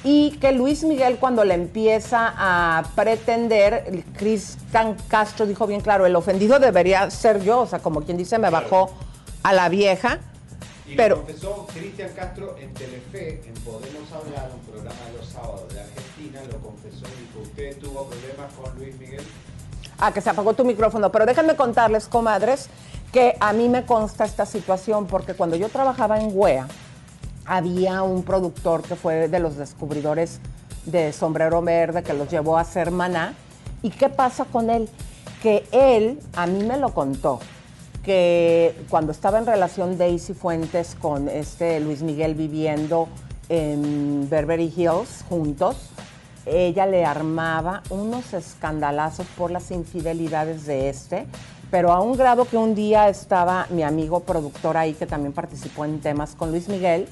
y 0.03 0.32
que 0.39 0.51
Luis 0.51 0.84
Miguel 0.84 1.18
cuando 1.20 1.43
le 1.43 1.53
empieza 1.53 2.34
a 2.36 2.86
pretender, 2.95 4.03
Cristian 4.18 4.97
Castro 5.08 5.45
dijo 5.45 5.68
bien 5.68 5.82
claro, 5.82 6.08
el 6.08 6.16
ofendido 6.16 6.58
debería 6.58 7.12
ser 7.12 7.43
yo, 7.43 7.60
o 7.60 7.68
sea, 7.68 7.78
como 7.78 8.01
quien 8.01 8.18
dice, 8.18 8.39
me 8.39 8.49
bajó 8.49 8.89
a 9.43 9.53
la 9.53 9.70
vieja. 9.70 10.22
Y 10.88 10.96
Pero- 10.96 11.16
lo 11.18 11.22
confesó 11.24 11.68
Cristian 11.74 12.12
Castro 12.16 12.56
en 12.60 12.74
Telefe, 12.74 13.42
en 13.48 13.54
Podemos 13.64 14.12
Hablar, 14.12 14.52
un 14.54 14.60
programa 14.72 15.00
de 15.12 15.18
los 15.18 15.28
sábados 15.28 15.74
de 15.74 15.80
Argentina, 15.82 16.42
lo 16.52 16.60
confesó 16.60 17.06
y 17.08 17.22
dijo, 17.26 17.40
¿usted 17.42 17.78
tuvo 17.80 18.06
problemas 18.06 18.54
con 18.54 18.76
Luis 18.78 18.98
Miguel? 19.00 19.24
Ah, 19.98 20.12
que 20.14 20.22
se 20.22 20.30
apagó 20.30 20.54
tu 20.54 20.64
micrófono. 20.64 21.12
Pero 21.12 21.26
déjenme 21.26 21.56
contarles, 21.56 22.08
comadres, 22.08 22.68
que 23.12 23.36
a 23.40 23.54
mí 23.54 23.68
me 23.70 23.86
consta 23.86 24.26
esta 24.26 24.46
situación 24.46 25.08
porque 25.08 25.34
cuando 25.34 25.56
yo 25.56 25.70
trabajaba 25.70 26.20
en 26.20 26.30
WEA, 26.34 26.68
había 27.46 28.04
un 28.04 28.24
productor 28.24 28.84
que 28.84 28.96
fue 28.96 29.28
de 29.28 29.40
los 29.40 29.56
descubridores 29.56 30.40
de 30.86 31.14
Sombrero 31.14 31.62
Verde 31.62 32.04
que 32.04 32.14
los 32.14 32.30
llevó 32.30 32.58
a 32.58 32.62
hacer 32.62 32.92
maná. 32.92 33.34
¿Y 33.82 33.90
qué 33.90 34.10
pasa 34.10 34.46
con 34.46 34.70
él? 34.70 34.90
Que 35.42 35.66
él, 35.72 36.20
a 36.36 36.46
mí 36.46 36.64
me 36.64 36.78
lo 36.78 36.94
contó, 36.94 37.40
que 38.06 38.76
cuando 38.89 39.12
estaba 39.12 39.39
en 39.39 39.47
relación 39.47 39.97
Daisy 39.97 40.34
Fuentes 40.34 40.95
con 41.01 41.28
este 41.28 41.80
Luis 41.80 42.03
Miguel 42.03 42.36
viviendo 42.36 43.08
en 43.49 44.30
Beverly 44.30 44.72
Hills 44.76 45.26
juntos, 45.28 45.89
ella 46.45 46.86
le 46.86 47.03
armaba 47.03 47.82
unos 47.89 48.34
escandalazos 48.34 49.26
por 49.36 49.49
las 49.49 49.72
infidelidades 49.72 50.68
de 50.68 50.89
este, 50.89 51.26
pero 51.72 51.91
a 51.91 52.01
un 52.01 52.16
grado 52.16 52.45
que 52.45 52.58
un 52.58 52.76
día 52.76 53.10
estaba 53.10 53.66
mi 53.72 53.82
amigo 53.82 54.20
productor 54.20 54.78
ahí 54.78 54.93
que 54.93 55.08
también 55.08 55.34
participó 55.34 55.84
en 55.84 55.99
temas 55.99 56.36
con 56.36 56.51
Luis 56.51 56.70
Miguel 56.70 57.08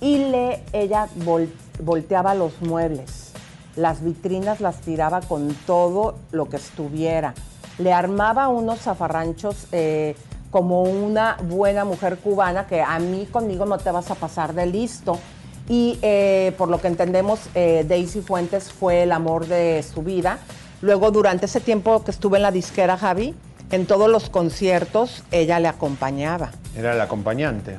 y 0.00 0.18
le 0.18 0.64
ella 0.72 1.06
vol- 1.20 1.52
volteaba 1.80 2.34
los 2.34 2.60
muebles, 2.60 3.30
las 3.76 4.02
vitrinas 4.02 4.60
las 4.60 4.80
tiraba 4.80 5.20
con 5.20 5.54
todo 5.66 6.16
lo 6.32 6.48
que 6.48 6.56
estuviera, 6.56 7.34
le 7.78 7.92
armaba 7.92 8.48
unos 8.48 8.80
zafarranchos 8.80 9.68
eh, 9.70 10.16
como 10.52 10.82
una 10.82 11.38
buena 11.42 11.84
mujer 11.84 12.18
cubana 12.18 12.66
que 12.66 12.82
a 12.82 12.98
mí 12.98 13.26
conmigo 13.32 13.64
no 13.64 13.78
te 13.78 13.90
vas 13.90 14.10
a 14.10 14.14
pasar 14.14 14.52
de 14.54 14.66
listo. 14.66 15.18
Y 15.68 15.98
eh, 16.02 16.52
por 16.58 16.68
lo 16.68 16.80
que 16.80 16.88
entendemos, 16.88 17.40
eh, 17.54 17.84
Daisy 17.88 18.20
Fuentes 18.20 18.70
fue 18.70 19.04
el 19.04 19.12
amor 19.12 19.46
de 19.46 19.82
su 19.82 20.02
vida. 20.02 20.38
Luego, 20.82 21.10
durante 21.10 21.46
ese 21.46 21.60
tiempo 21.60 22.04
que 22.04 22.10
estuve 22.10 22.36
en 22.36 22.42
la 22.42 22.50
disquera, 22.50 22.98
Javi, 22.98 23.34
en 23.70 23.86
todos 23.86 24.10
los 24.10 24.28
conciertos, 24.28 25.24
ella 25.30 25.58
le 25.58 25.68
acompañaba. 25.68 26.50
Era 26.76 26.92
el 26.92 27.00
acompañante. 27.00 27.78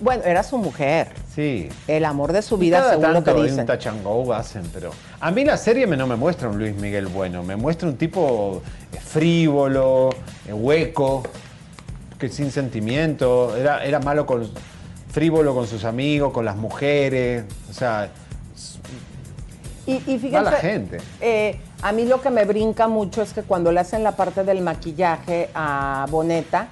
Bueno, 0.00 0.22
era 0.24 0.42
su 0.42 0.56
mujer. 0.56 1.08
Sí. 1.34 1.68
El 1.86 2.06
amor 2.06 2.32
de 2.32 2.40
su 2.40 2.56
vida, 2.56 2.78
cada 2.78 2.90
según 2.90 3.12
lo 3.12 3.20
que 3.20 3.30
tanto 3.32 3.42
dicen. 3.42 3.66
un 3.70 3.88
and 3.88 4.04
go 4.04 4.32
hacen, 4.32 4.62
pero 4.72 4.90
a 5.20 5.30
mí 5.30 5.44
la 5.44 5.56
serie 5.56 5.86
me 5.86 5.96
no 5.96 6.06
me 6.06 6.16
muestra 6.16 6.48
un 6.48 6.58
Luis 6.58 6.74
Miguel 6.76 7.06
bueno, 7.06 7.42
me 7.42 7.56
muestra 7.56 7.88
un 7.88 7.96
tipo 7.96 8.62
eh, 8.92 8.98
frívolo, 8.98 10.10
hueco, 10.46 11.22
que 12.18 12.28
sin 12.28 12.50
sentimiento, 12.50 13.56
era, 13.56 13.84
era 13.84 14.00
malo 14.00 14.26
con 14.26 14.48
frívolo 15.10 15.54
con 15.54 15.66
sus 15.66 15.84
amigos, 15.84 16.32
con 16.32 16.44
las 16.44 16.56
mujeres, 16.56 17.44
o 17.70 17.72
sea, 17.72 18.10
Y, 19.86 19.94
y 19.94 20.18
fíjense, 20.18 20.30
mala 20.30 20.52
gente. 20.52 20.98
eh, 21.20 21.58
a 21.80 21.92
mí 21.92 22.04
lo 22.04 22.20
que 22.20 22.30
me 22.30 22.44
brinca 22.44 22.88
mucho 22.88 23.22
es 23.22 23.32
que 23.32 23.42
cuando 23.42 23.72
le 23.72 23.80
hacen 23.80 24.02
la 24.02 24.12
parte 24.16 24.44
del 24.44 24.60
maquillaje 24.60 25.48
a 25.54 26.06
Boneta, 26.10 26.68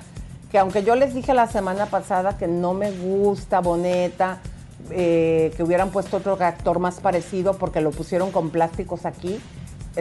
que 0.51 0.59
aunque 0.59 0.83
yo 0.85 0.95
les 0.97 1.15
dije 1.15 1.33
la 1.33 1.47
semana 1.47 1.87
pasada 1.87 2.37
que 2.37 2.47
no 2.47 2.75
me 2.75 2.91
gusta 2.91 3.61
Boneta, 3.61 4.39
eh, 4.91 5.53
que 5.57 5.63
hubieran 5.63 5.91
puesto 5.91 6.19
otro 6.19 6.37
actor 6.39 6.79
más 6.79 7.01
parecido 7.01 7.55
porque 7.55 7.81
lo 7.81 7.91
pusieron 7.91 8.31
con 8.31 8.51
plásticos 8.51 9.07
aquí, 9.07 9.41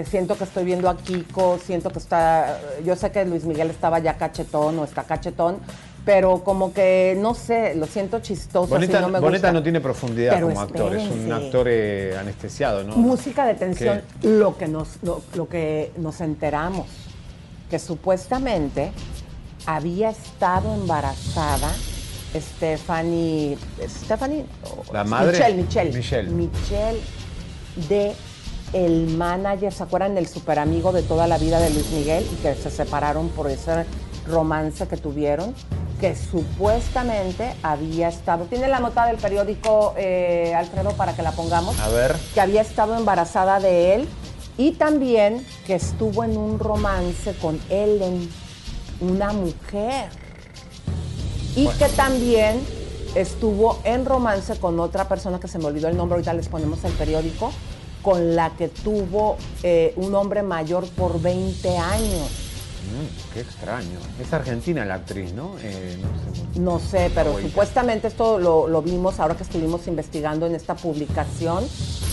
siento 0.04 0.38
que 0.38 0.44
estoy 0.44 0.66
viendo 0.66 0.90
a 0.90 0.98
Kiko, 0.98 1.58
siento 1.64 1.90
que 1.90 2.00
está, 2.00 2.60
yo 2.84 2.96
sé 2.96 3.12
que 3.12 3.24
Luis 3.26 3.46
Miguel 3.46 3.70
estaba 3.70 4.00
ya 4.00 4.18
cachetón 4.18 4.78
o 4.80 4.84
está 4.84 5.04
cachetón, 5.04 5.58
pero 6.04 6.44
como 6.44 6.74
que, 6.74 7.18
no 7.20 7.34
sé, 7.34 7.74
lo 7.76 7.88
siento 7.88 8.20
chistoso, 8.20 8.68
Boneta, 8.68 9.02
no 9.02 9.08
me 9.10 9.20
Boneta 9.20 9.48
gusta. 9.48 9.52
no 9.54 9.64
tiene 9.64 9.82
profundidad 9.82 10.34
Pero 10.34 10.50
como 10.50 10.62
actor, 10.62 10.96
es 10.96 11.10
un 11.10 11.32
actor 11.32 11.68
eh, 11.70 12.16
anestesiado, 12.20 12.84
¿no? 12.84 12.96
Música 12.96 13.46
de 13.46 13.56
tensión, 13.56 14.02
lo 14.22 14.58
que 14.58 14.68
nos 14.68 15.02
lo, 15.02 15.22
lo 15.34 15.48
que 15.48 15.92
nos 15.98 16.22
enteramos 16.22 16.88
que 17.70 17.80
supuestamente 17.80 18.92
había 19.66 20.10
estado 20.12 20.76
embarazada 20.76 21.72
Stephanie 22.36 23.58
Stephanie 23.88 24.46
La 24.94 25.04
madre. 25.04 25.32
Michelle 25.32 25.56
Michelle 25.64 25.92
Michelle. 25.92 26.30
Michelle 26.30 27.00
de 27.90 28.14
el 28.76 29.08
manager, 29.16 29.74
¿se 29.74 29.84
acuerdan 29.84 30.16
del 30.16 30.28
super 30.28 30.60
amigo 30.60 30.92
de 30.92 31.02
toda 31.02 31.28
la 31.28 31.38
vida 31.38 31.62
de 31.62 31.70
Luis 31.70 31.90
Miguel 31.92 32.28
y 32.30 32.36
que 32.42 32.56
se 32.56 32.70
separaron 32.70 33.30
por 33.30 33.50
ese 33.50 33.86
romance 34.28 34.86
que 34.86 34.98
tuvieron? 34.98 35.56
Que 36.02 36.14
supuestamente 36.14 37.56
había 37.64 38.10
estado. 38.10 38.44
¿Tiene 38.46 38.68
la 38.68 38.82
nota 38.82 39.06
del 39.06 39.16
periódico, 39.16 39.94
eh, 39.98 40.54
Alfredo, 40.54 40.92
para 40.92 41.16
que 41.16 41.22
la 41.22 41.32
pongamos? 41.32 41.80
A 41.80 41.88
ver. 41.88 42.18
que 42.34 42.42
había 42.42 42.62
estado 42.62 42.98
embarazada 42.98 43.62
de 43.62 43.96
él 43.96 44.10
y 44.58 44.72
también 44.74 45.48
que 45.66 45.76
estuvo 45.76 46.26
en 46.26 46.36
un 46.36 46.60
romance 46.60 47.34
con 47.38 47.58
Ellen, 47.70 48.30
una 49.00 49.32
mujer. 49.32 50.10
Y 51.56 51.70
que 51.70 51.88
también 51.96 52.60
estuvo 53.16 53.80
en 53.86 54.06
romance 54.06 54.60
con 54.60 54.78
otra 54.82 55.08
persona 55.08 55.40
que 55.40 55.48
se 55.48 55.60
me 55.60 55.66
olvidó 55.66 55.88
el 55.88 55.96
nombre, 55.96 56.16
ahorita 56.16 56.34
les 56.34 56.50
ponemos 56.50 56.84
el 56.84 56.92
periódico, 56.92 57.54
con 58.06 58.36
la 58.36 58.52
que 58.52 58.68
tuvo 58.68 59.36
eh, 59.64 59.92
un 59.96 60.14
hombre 60.14 60.44
mayor 60.44 60.88
por 60.90 61.20
20 61.20 61.76
años. 61.76 62.30
Mm, 62.86 63.34
qué 63.34 63.40
extraño. 63.40 63.98
Es 64.22 64.32
argentina 64.32 64.86
la 64.86 64.94
actriz, 64.94 65.34
¿no? 65.34 65.56
Eh, 65.64 65.98
no 66.00 66.34
sé. 66.54 66.60
No 66.60 66.80
sé, 66.80 67.12
pero 67.16 67.42
supuestamente 67.42 68.08
esto 68.08 68.38
lo, 68.38 68.68
lo 68.68 68.84
vimos 68.84 69.20
ahora 69.20 69.36
que 69.36 69.42
estuvimos 69.42 69.88
investigando 69.88 70.46
en 70.46 70.54
esta 70.54 70.76
publicación 70.76 71.66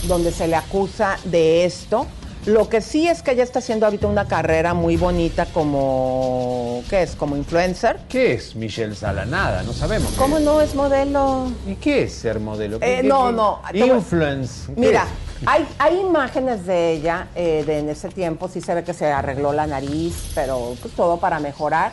donde 0.09 0.32
se 0.32 0.49
le 0.49 0.57
acusa 0.57 1.18
de 1.24 1.66
esto. 1.66 2.07
Lo 2.47 2.70
que 2.70 2.80
sí 2.80 3.07
es 3.07 3.22
que 3.22 3.32
ella 3.32 3.45
está 3.45 3.59
haciendo 3.59 3.84
ahorita 3.84 4.07
una 4.07 4.26
carrera 4.26 4.72
muy 4.72 4.97
bonita 4.97 5.45
como, 5.45 6.82
¿qué 6.88 7.03
es? 7.03 7.14
Como 7.16 7.36
influencer. 7.36 8.01
¿Qué 8.09 8.32
es 8.32 8.57
Michelle 8.57 8.95
Sala? 8.97 9.26
Nada, 9.26 9.62
no 9.62 9.74
sabemos. 9.74 10.11
¿Cómo 10.16 10.38
es. 10.38 10.43
no 10.43 10.61
es 10.62 10.74
modelo? 10.74 11.53
¿Y 11.68 11.74
qué 11.76 12.05
es 12.05 12.14
ser 12.14 12.40
modelo? 12.40 12.80
¿Qué- 12.80 13.01
Eh, 13.01 13.03
no, 13.03 13.30
no, 13.30 13.61
Influence. 13.74 14.72
¿qué 14.74 14.80
Mira, 14.80 15.03
es? 15.05 15.31
Hay, 15.47 15.66
hay 15.78 16.01
imágenes 16.01 16.66
de 16.66 16.93
ella 16.93 17.28
eh, 17.34 17.64
de 17.66 17.80
en 17.80 17.88
ese 17.88 18.09
tiempo, 18.09 18.49
sí 18.49 18.61
se 18.61 18.74
ve 18.74 18.84
que 18.84 18.95
se 18.95 19.11
arregló 19.11 19.53
la 19.53 19.66
nariz, 19.66 20.30
pero 20.34 20.74
pues 20.80 20.95
todo 20.95 21.18
para 21.18 21.40
mejorar. 21.40 21.93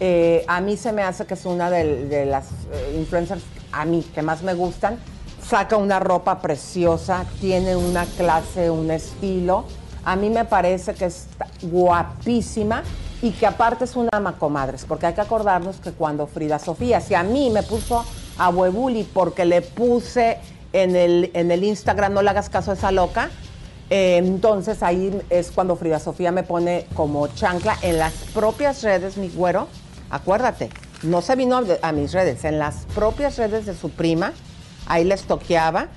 Eh, 0.00 0.44
a 0.48 0.60
mí 0.60 0.76
se 0.76 0.92
me 0.92 1.02
hace 1.02 1.26
que 1.26 1.34
es 1.34 1.44
una 1.44 1.70
de, 1.70 2.26
las 2.26 2.48
eh, 2.72 2.96
influencers 2.98 3.42
a 3.72 3.84
mí 3.84 4.02
que 4.14 4.22
más 4.22 4.42
me 4.42 4.54
gustan. 4.54 4.98
Saca 5.42 5.76
una 5.76 5.98
ropa 5.98 6.40
preciosa, 6.40 7.24
tiene 7.40 7.76
una 7.76 8.04
clase, 8.04 8.70
un 8.70 8.90
estilo. 8.90 9.64
A 10.04 10.16
mí 10.16 10.30
me 10.30 10.44
parece 10.44 10.94
que 10.94 11.06
está 11.06 11.46
guapísima 11.62 12.82
y 13.22 13.32
que 13.32 13.46
aparte 13.46 13.84
es 13.84 13.96
una 13.96 14.20
macomadres, 14.20 14.84
porque 14.84 15.06
hay 15.06 15.14
que 15.14 15.20
acordarnos 15.20 15.76
que 15.76 15.92
cuando 15.92 16.26
Frida 16.26 16.58
Sofía, 16.58 17.00
si 17.00 17.14
a 17.14 17.22
mí 17.22 17.50
me 17.50 17.62
puso 17.62 18.04
a 18.38 18.48
Huebuli 18.48 19.04
porque 19.04 19.44
le 19.44 19.60
puse 19.60 20.38
en 20.72 20.96
el, 20.96 21.30
en 21.34 21.50
el 21.50 21.64
Instagram, 21.64 22.12
no 22.12 22.22
le 22.22 22.30
hagas 22.30 22.50
caso 22.50 22.70
a 22.70 22.74
esa 22.74 22.90
loca, 22.90 23.30
eh, 23.90 24.18
entonces 24.18 24.82
ahí 24.82 25.20
es 25.30 25.50
cuando 25.50 25.76
Frida 25.76 25.98
Sofía 25.98 26.30
me 26.32 26.42
pone 26.42 26.86
como 26.94 27.26
chancla 27.28 27.76
en 27.82 27.98
las 27.98 28.12
propias 28.34 28.82
redes, 28.82 29.16
mi 29.16 29.28
güero, 29.28 29.68
acuérdate, 30.10 30.70
no 31.02 31.22
se 31.22 31.34
vino 31.36 31.56
a, 31.56 31.64
a 31.82 31.92
mis 31.92 32.12
redes, 32.12 32.44
en 32.44 32.58
las 32.58 32.86
propias 32.94 33.36
redes 33.36 33.66
de 33.66 33.74
su 33.74 33.90
prima, 33.90 34.32
ahí 34.86 35.04
les 35.04 35.22
toqueaba 35.22 35.88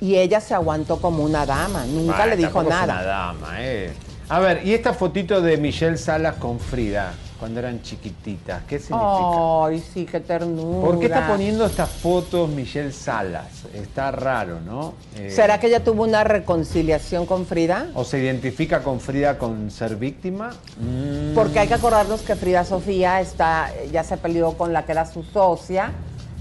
y 0.00 0.16
ella 0.16 0.40
se 0.40 0.54
aguantó 0.54 1.00
como 1.00 1.22
una 1.24 1.44
dama, 1.44 1.84
nunca 1.86 2.26
le 2.26 2.36
dijo 2.36 2.62
tampoco 2.62 2.70
es 2.70 2.80
nada. 2.80 2.94
Una 2.94 3.02
dama, 3.02 3.48
eh. 3.58 3.92
A 4.28 4.38
ver, 4.38 4.64
y 4.64 4.74
esta 4.74 4.94
fotito 4.94 5.40
de 5.42 5.56
Michelle 5.56 5.96
Salas 5.96 6.36
con 6.36 6.60
Frida, 6.60 7.12
cuando 7.40 7.58
eran 7.58 7.80
chiquititas, 7.82 8.62
¿qué 8.68 8.78
significa? 8.78 9.64
Ay, 9.64 9.82
sí, 9.94 10.04
qué 10.04 10.20
ternura. 10.20 10.86
¿Por 10.86 11.00
qué 11.00 11.06
está 11.06 11.26
poniendo 11.26 11.64
estas 11.64 11.88
fotos 11.88 12.50
Michelle 12.50 12.92
Salas? 12.92 13.64
Está 13.72 14.10
raro, 14.10 14.60
¿no? 14.60 14.92
Eh, 15.16 15.30
¿Será 15.30 15.58
que 15.58 15.68
ella 15.68 15.82
tuvo 15.82 16.04
una 16.04 16.22
reconciliación 16.22 17.24
con 17.24 17.46
Frida? 17.46 17.86
¿O 17.94 18.04
se 18.04 18.18
identifica 18.18 18.82
con 18.82 19.00
Frida 19.00 19.38
con 19.38 19.70
ser 19.70 19.96
víctima? 19.96 20.50
Mm. 20.78 21.34
Porque 21.34 21.60
hay 21.60 21.68
que 21.68 21.74
acordarnos 21.74 22.20
que 22.20 22.36
Frida 22.36 22.62
Sofía 22.64 23.22
está, 23.22 23.70
ya 23.90 24.04
se 24.04 24.18
peleó 24.18 24.52
con 24.58 24.74
la 24.74 24.84
que 24.84 24.92
era 24.92 25.06
su 25.06 25.22
socia, 25.22 25.92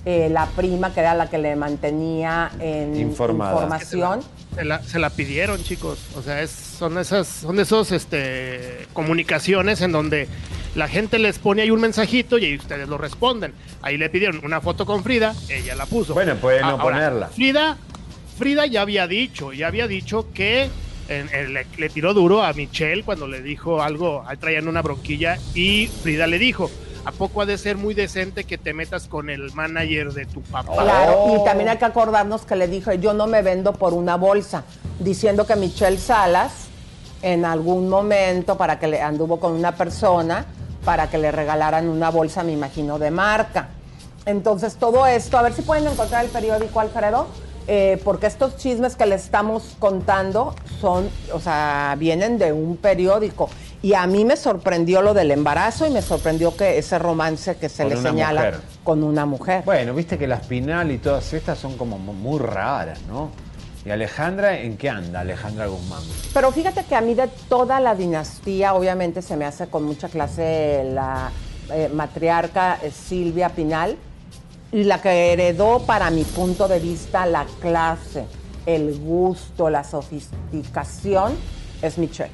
eh, 0.04 0.28
la 0.30 0.48
prima 0.48 0.94
que 0.94 1.00
era 1.00 1.14
la 1.14 1.30
que 1.30 1.38
le 1.38 1.56
mantenía 1.56 2.52
en 2.60 2.96
Informada. 2.98 3.54
información. 3.54 4.20
Se 4.60 4.66
la, 4.66 4.84
se 4.84 5.00
la 5.00 5.10
pidieron, 5.10 5.64
chicos. 5.64 6.00
O 6.18 6.22
sea, 6.22 6.42
es, 6.42 6.52
son 6.52 6.98
esas, 6.98 7.28
son 7.30 7.60
esos 7.62 7.94
este, 7.94 8.88
comunicaciones 8.92 9.80
en 9.80 9.94
donde 9.94 10.28
la 10.76 10.90
gente 10.90 11.18
les 11.18 11.40
pone 11.40 11.62
ahí 11.62 11.72
un 11.72 11.80
mensajito 11.80 12.38
y 12.38 12.58
ustedes 12.58 12.90
lo 12.90 12.98
responden. 12.98 13.54
Ahí 13.82 13.98
le 13.98 14.10
pidieron 14.10 14.42
una 14.44 14.60
foto 14.60 14.86
con 14.86 15.02
Frida, 15.02 15.34
ella 15.48 15.76
la 15.76 15.86
puso. 15.86 16.14
Bueno, 16.14 16.36
puede 16.36 16.60
no 16.60 16.68
Ahora, 16.72 16.84
ponerla. 16.84 17.28
Frida, 17.30 17.78
Frida 18.38 18.66
ya 18.66 18.82
había 18.82 19.08
dicho, 19.08 19.54
ya 19.54 19.68
había 19.68 19.88
dicho 19.88 20.28
que 20.34 20.70
en- 21.08 21.30
en- 21.34 21.54
le, 21.54 21.66
le 21.78 21.90
tiró 21.90 22.14
duro 22.14 22.44
a 22.44 22.52
Michelle 22.52 23.04
cuando 23.04 23.28
le 23.30 23.42
dijo 23.42 23.82
algo, 23.82 24.26
ahí 24.28 24.36
traían 24.36 24.68
una 24.68 24.82
bronquilla 24.82 25.38
y 25.56 25.88
Frida 25.88 26.28
le 26.28 26.38
dijo, 26.38 26.70
¿a 27.06 27.12
poco 27.12 27.42
ha 27.42 27.46
de 27.46 27.58
ser 27.58 27.78
muy 27.78 27.94
decente 27.94 28.44
que 28.44 28.58
te 28.58 28.74
metas 28.74 29.08
con 29.08 29.30
el 29.30 29.52
manager 29.54 30.14
de 30.14 30.26
tu 30.26 30.42
papá? 30.42 30.74
Claro, 30.74 31.24
Oh. 31.24 31.38
y 31.42 31.44
también 31.44 31.70
hay 31.70 31.78
que 31.78 31.86
acordarnos 31.86 32.42
que 32.46 32.56
le 32.56 32.68
dijo, 32.68 32.92
yo 32.94 33.14
no 33.14 33.28
me 33.28 33.42
vendo 33.42 33.74
por 33.74 33.94
una 33.94 34.16
bolsa, 34.18 34.64
diciendo 35.00 35.46
que 35.48 35.56
Michelle 35.56 35.98
Salas 35.98 36.52
en 37.22 37.46
algún 37.46 37.90
momento 37.90 38.58
para 38.58 38.80
que 38.80 38.88
le 38.88 39.02
anduvo 39.02 39.40
con 39.40 39.54
una 39.54 39.76
persona 39.76 40.46
para 40.86 41.10
que 41.10 41.18
le 41.18 41.32
regalaran 41.32 41.90
una 41.90 42.10
bolsa, 42.10 42.42
me 42.44 42.54
imagino, 42.54 42.98
de 42.98 43.12
marca. 43.12 43.68
Entonces 44.26 44.76
todo 44.78 45.06
esto, 45.06 45.38
a 45.38 45.42
ver 45.42 45.54
si 45.54 45.62
pueden 45.62 45.86
encontrar 45.88 46.24
el 46.24 46.32
periódico, 46.32 46.80
Alfredo, 46.80 47.28
eh, 47.68 48.02
porque 48.04 48.28
estos 48.28 48.56
chismes 48.58 48.96
que 48.96 49.06
le 49.06 49.16
estamos 49.16 49.76
contando 49.80 50.56
son, 50.80 51.10
o 51.34 51.40
sea, 51.40 51.96
vienen 52.00 52.38
de 52.38 52.54
un 52.54 52.78
periódico. 52.78 53.50
Y 53.82 53.94
a 53.94 54.06
mí 54.08 54.26
me 54.26 54.36
sorprendió 54.36 55.02
lo 55.02 55.14
del 55.14 55.32
embarazo 55.32 55.88
y 55.88 55.90
me 55.90 56.02
sorprendió 56.02 56.56
que 56.56 56.78
ese 56.78 57.00
romance 57.00 57.56
que 57.56 57.70
se 57.70 57.84
Con 57.84 57.94
le 57.94 58.02
señala 58.02 58.42
mujer. 58.42 58.60
con 58.84 59.04
una 59.04 59.26
mujer. 59.26 59.64
Bueno, 59.64 59.94
viste 59.94 60.18
que 60.18 60.28
las 60.28 60.46
Pinal 60.48 60.92
y 60.92 60.98
todas 60.98 61.32
estas 61.34 61.58
son 61.58 61.78
como 61.78 61.98
muy 61.98 62.40
raras, 62.40 63.02
¿no? 63.04 63.32
¿Y 63.86 63.92
Alejandra 63.92 64.60
en 64.60 64.76
qué 64.76 64.90
anda, 64.90 65.22
Alejandra 65.22 65.68
Guzmán? 65.68 66.04
Pero 66.34 66.52
fíjate 66.52 66.84
que 66.84 66.96
a 66.96 67.02
mí 67.02 67.14
de 67.14 67.30
toda 67.48 67.80
la 67.80 67.96
dinastía, 67.96 68.74
obviamente 68.74 69.22
se 69.22 69.38
me 69.38 69.46
hace 69.46 69.68
con 69.68 69.84
mucha 69.84 70.10
clase 70.10 70.84
la 70.94 71.32
eh, 71.72 71.90
matriarca 71.94 72.80
eh, 72.84 72.92
Silvia 72.92 73.48
Pinal, 73.50 73.96
y 74.74 74.84
la 74.84 75.02
que 75.02 75.32
heredó, 75.32 75.80
para 75.80 76.12
mi 76.12 76.24
punto 76.26 76.68
de 76.68 76.80
vista, 76.80 77.26
la 77.26 77.46
clase, 77.62 78.26
el 78.66 79.00
gusto, 79.00 79.70
la 79.70 79.84
sofisticación, 79.86 81.36
es 81.82 81.98
Michelle. 81.98 82.32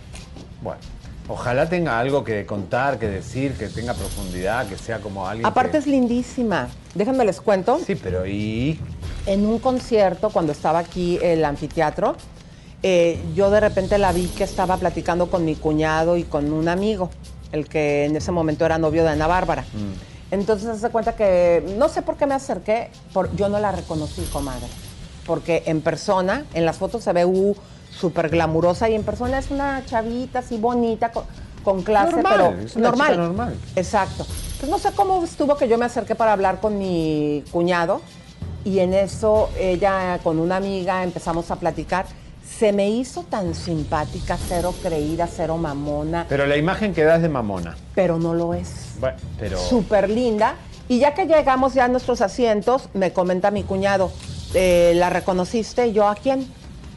Bueno, 0.62 0.82
ojalá 1.28 1.67
tenga 1.67 1.99
algo 1.99 2.23
que 2.23 2.45
contar, 2.45 2.99
que 2.99 3.07
decir, 3.07 3.53
que 3.53 3.67
tenga 3.67 3.93
profundidad, 3.93 4.67
que 4.67 4.78
sea 4.78 4.99
como 4.99 5.28
alguien 5.28 5.45
Aparte 5.45 5.71
que... 5.71 5.78
es 5.80 5.88
lindísima. 5.88 6.69
Déjenme 6.93 7.26
les 7.26 7.41
cuento. 7.41 7.80
Sí, 7.86 7.95
pero 7.95 8.26
¿y...? 8.26 8.80
En 9.26 9.45
un 9.45 9.59
concierto, 9.59 10.30
cuando 10.30 10.51
estaba 10.51 10.80
aquí 10.80 11.17
el 11.21 11.43
anfiteatro, 11.45 12.15
eh, 12.84 13.19
yo 13.34 13.49
de 13.49 13.59
repente 13.59 13.97
la 13.97 14.11
vi 14.11 14.28
que 14.28 14.43
estaba 14.43 14.78
platicando 14.78 15.32
con 15.32 15.43
mi 15.43 15.55
cuñado 15.55 16.17
y 16.17 16.23
con 16.23 16.53
un 16.53 16.67
amigo, 16.67 17.09
el 17.51 17.67
que 17.67 18.05
en 18.05 18.15
ese 18.15 18.32
momento 18.32 18.65
era 18.65 18.78
novio 18.78 19.03
de 19.03 19.09
Ana 19.09 19.26
Bárbara. 19.26 19.63
Mm. 19.63 20.34
Entonces 20.36 20.80
se 20.80 20.89
cuenta 20.89 21.15
que 21.15 21.63
no 21.78 21.89
sé 21.89 22.03
por 22.03 22.17
qué 22.17 22.28
me 22.28 22.36
acerqué, 22.36 22.89
por, 23.13 23.36
yo 23.36 23.49
no 23.49 23.59
la 23.59 23.71
reconocí, 23.71 24.21
comadre. 24.32 24.67
Porque 25.26 25.63
en 25.65 25.82
persona, 25.82 26.45
en 26.53 26.65
las 26.65 26.78
fotos 26.78 27.03
se 27.03 27.11
ve 27.13 27.26
uh, 27.26 27.55
súper 28.00 28.30
glamurosa 28.30 28.89
y 28.89 28.96
en 28.96 29.04
persona 29.04 29.39
es 29.39 29.52
una 29.52 29.84
chavita 29.86 30.39
así 30.39 30.58
bonita, 30.58 31.12
con, 31.12 31.24
con 31.64 31.82
clase, 31.84 32.12
Normal, 32.14 32.34
pero 32.54 32.66
es 32.66 32.76
una 32.76 32.89
normal. 32.89 33.08
chica 33.12 33.22
normal. 33.22 33.56
Exacto. 33.76 34.26
Pues 34.60 34.70
no 34.72 34.78
sé 34.80 34.91
cómo 34.96 35.24
estuvo 35.24 35.56
que 35.58 35.68
yo 35.68 35.78
me 35.78 35.86
acerqué 35.86 36.16
para 36.16 36.34
hablar 36.34 36.60
con 36.60 36.78
mi 36.78 37.43
cuñado 37.52 38.02
y 38.64 38.80
en 38.80 38.93
eso 38.93 39.50
ella 39.60 40.20
con 40.24 40.39
una 40.39 40.58
amiga 40.58 41.04
empezamos 41.04 41.52
a 41.52 41.56
platicar. 41.58 42.06
Se 42.58 42.72
me 42.72 42.89
hizo 42.89 43.24
tan 43.24 43.56
simpática, 43.56 44.38
cero 44.48 44.74
creída, 44.82 45.28
cero 45.28 45.58
mamona, 45.58 46.26
Pero 46.30 46.46
la 46.46 46.58
imagen 46.58 46.93
que 46.93 47.04
da 47.04 47.16
es 47.16 47.22
de 47.24 47.30
mamona. 47.30 47.76
pero 47.96 48.20
no 48.20 48.34
lo 48.36 48.54
es 48.54 48.70
Bueno, 49.00 49.18
pero... 49.39 49.58
súper 49.58 50.10
linda. 50.10 50.56
Y 50.88 51.00
ya 51.00 51.16
que 51.16 51.26
llegamos 51.26 51.74
ya 51.74 51.86
a 51.86 51.88
nuestros 51.88 52.22
asientos, 52.22 52.89
me 52.93 53.12
comenta 53.12 53.50
mi 53.50 53.64
cuñado, 53.64 54.12
eh, 54.54 54.93
¿la 54.96 55.10
reconociste? 55.10 55.88
Y 55.88 55.93
yo, 55.93 56.08
¿a 56.08 56.14
quién? 56.14 56.48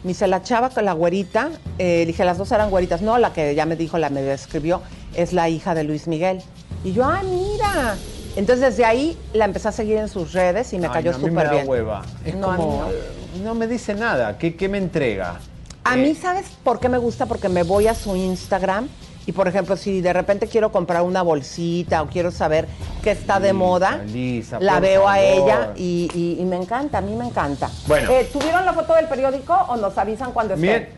Me 0.05 0.09
dice, 0.09 0.27
la 0.29 0.43
chava 0.43 0.71
con 0.71 0.85
la 0.85 0.93
güerita. 0.93 1.51
Eh, 1.79 2.05
dije, 2.07 2.25
las 2.25 2.39
dos 2.39 2.51
eran 2.53 2.71
güeritas. 2.71 3.03
No, 3.03 3.19
la 3.19 3.33
que 3.33 3.55
ya 3.55 3.67
me 3.67 3.77
dijo, 3.77 3.99
la 3.99 4.11
me 4.11 4.23
describió, 4.23 4.81
es 5.15 5.33
la 5.33 5.49
hija 5.49 5.75
de 5.75 5.85
Luis 5.85 6.07
Miguel. 6.07 6.41
Y 6.85 6.93
yo, 6.93 7.05
ah, 7.05 7.23
mira. 7.25 7.97
Entonces 8.37 8.61
desde 8.71 8.85
ahí 8.85 9.19
la 9.33 9.47
empecé 9.47 9.69
a 9.69 9.73
seguir 9.73 9.97
en 9.97 10.09
sus 10.09 10.33
redes 10.33 10.73
y 10.73 10.79
me 10.79 10.87
Ay, 10.87 10.93
cayó 10.93 11.13
no, 11.13 11.19
súper 11.19 11.51
bien. 11.51 11.69
hueva. 11.69 12.03
Es 12.25 12.35
No, 12.37 12.51
a 12.51 12.57
mí 12.57 12.63
como... 12.63 12.83
no. 12.83 12.91
eh, 12.91 13.03
no 13.43 13.55
me 13.55 13.67
dice 13.67 13.95
nada. 13.95 14.39
¿Qué, 14.39 14.55
qué 14.55 14.69
me 14.69 14.79
entrega? 14.79 15.41
A 15.83 15.97
mí, 15.97 16.15
¿sabes 16.15 16.47
por 16.63 16.79
qué 16.79 16.89
me 16.89 16.99
gusta? 16.99 17.27
Porque 17.27 17.49
me 17.49 17.63
voy 17.65 17.87
a 17.89 17.95
su 17.95 18.15
Instagram 18.15 18.89
y, 19.29 19.33
por 19.33 19.47
ejemplo, 19.47 19.77
si 19.77 20.01
de 20.01 20.13
repente 20.15 20.47
quiero 20.47 20.73
comprar 20.73 21.03
una 21.03 21.21
bolsita 21.21 22.01
o 22.03 22.07
quiero 22.09 22.31
saber 22.31 22.67
qué 23.03 23.11
está 23.11 23.39
de 23.39 23.49
Lisa, 23.49 23.59
moda, 23.59 23.99
Lisa, 24.07 24.59
la 24.59 24.81
veo 24.81 25.07
a 25.07 25.21
ella 25.21 25.73
y, 25.77 26.09
y- 26.15 26.41
y 26.41 26.45
me 26.47 26.57
encanta, 26.57 26.97
a 26.97 27.01
mí 27.03 27.15
me 27.15 27.27
encanta. 27.27 27.69
Bueno. 27.87 28.11
Eh, 28.11 28.27
¿Tuvieron 28.33 28.65
la 28.65 28.73
foto 28.73 28.95
del 28.95 29.07
periódico 29.07 29.53
o 29.53 29.77
nos 29.77 29.99
avisan 29.99 30.33
cuando? 30.33 30.57
Bien. 30.57 30.89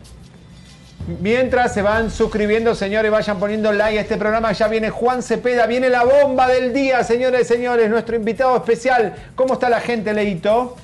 Mientras 1.21 1.75
se 1.75 1.83
van 1.83 2.09
suscribiendo, 2.13 2.75
señores, 2.77 3.11
vayan 3.11 3.41
poniendo 3.41 3.73
like 3.73 3.99
a 3.99 4.03
este 4.03 4.17
programa. 4.17 4.53
Ya 4.53 4.69
viene 4.69 4.91
Juan 4.91 5.25
Cepeda, 5.25 5.67
viene 5.67 5.89
la 5.91 6.05
bomba 6.05 6.47
del 6.47 6.73
día, 6.73 7.03
señores 7.03 7.41
y 7.43 7.45
señores, 7.55 7.91
nuestro 7.91 8.15
invitado 8.15 8.55
especial. 8.57 9.17
¿Cómo 9.35 9.55
está 9.55 9.69
la 9.69 9.81
gente, 9.81 10.13
Leito? 10.15 10.77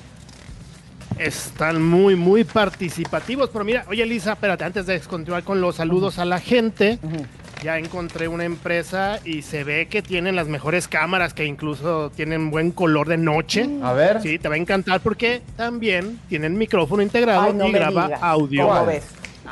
Están 1.17 1.81
muy, 1.81 2.15
muy 2.15 2.43
participativos. 2.43 3.49
Pero 3.51 3.63
mira, 3.63 3.85
oye, 3.89 4.03
Elisa, 4.03 4.33
espérate, 4.33 4.63
antes 4.65 4.85
de 4.85 4.99
continuar 4.99 5.43
con 5.43 5.61
los 5.61 5.77
saludos 5.77 6.19
a 6.19 6.25
la 6.25 6.39
gente, 6.39 6.99
ya 7.63 7.77
encontré 7.77 8.27
una 8.27 8.45
empresa 8.45 9.19
y 9.25 9.41
se 9.41 9.63
ve 9.63 9.87
que 9.87 10.01
tienen 10.01 10.35
las 10.35 10.47
mejores 10.47 10.87
cámaras, 10.87 11.33
que 11.33 11.45
incluso 11.45 12.11
tienen 12.15 12.51
buen 12.51 12.71
color 12.71 13.07
de 13.07 13.17
noche. 13.17 13.67
A 13.83 13.93
ver. 13.93 14.21
Sí, 14.21 14.37
te 14.39 14.47
va 14.49 14.55
a 14.55 14.57
encantar 14.57 14.99
porque 15.01 15.41
también 15.55 16.19
tienen 16.29 16.57
micrófono 16.57 17.01
integrado 17.01 17.41
Ay, 17.43 17.53
no 17.53 17.67
y 17.67 17.71
graba 17.71 18.05
digas. 18.05 18.19
audio. 18.23 18.67
¿Cómo 18.67 18.85
ves? 18.85 19.03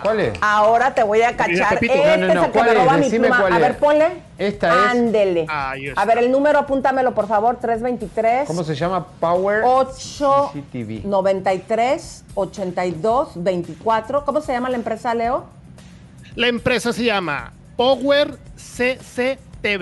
¿Cuál 0.01 0.19
es? 0.19 0.33
Ahora 0.41 0.93
te 0.93 1.03
voy 1.03 1.21
a 1.21 1.31
Mira, 1.31 1.37
cachar. 1.45 1.79
Pepito. 1.79 1.93
Este 1.93 2.17
No, 2.17 2.27
no, 2.27 2.33
no, 2.33 2.39
es 2.41 2.45
el 2.47 2.51
que 2.51 2.57
¿cuál 2.59 2.65
me 2.65 2.71
es? 2.73 2.79
roba 2.79 2.97
mi 2.97 3.09
pluma. 3.09 3.39
cuál 3.39 3.53
A 3.53 3.59
ver, 3.59 3.77
ponle. 3.77 4.07
Esta 4.37 4.67
es- 4.69 4.91
Ándele. 4.91 5.45
A 5.47 6.05
ver, 6.05 6.17
el 6.17 6.31
número, 6.31 6.59
apúntamelo, 6.59 7.13
por 7.15 7.27
favor, 7.29 7.57
323. 7.61 8.45
¿Cómo 8.45 8.63
se 8.65 8.75
llama? 8.75 9.05
Power 9.21 9.61
8 9.65 10.51
CCTV. 10.53 11.05
93 11.05 12.25
82 12.35 13.29
24. 13.35 14.25
¿Cómo 14.25 14.41
se 14.41 14.51
llama 14.51 14.69
la 14.69 14.75
empresa, 14.75 15.15
Leo? 15.15 15.45
La 16.35 16.49
empresa 16.49 16.91
se 16.91 17.05
llama 17.05 17.53
Power 17.75 18.37
CCTV. 18.55 19.37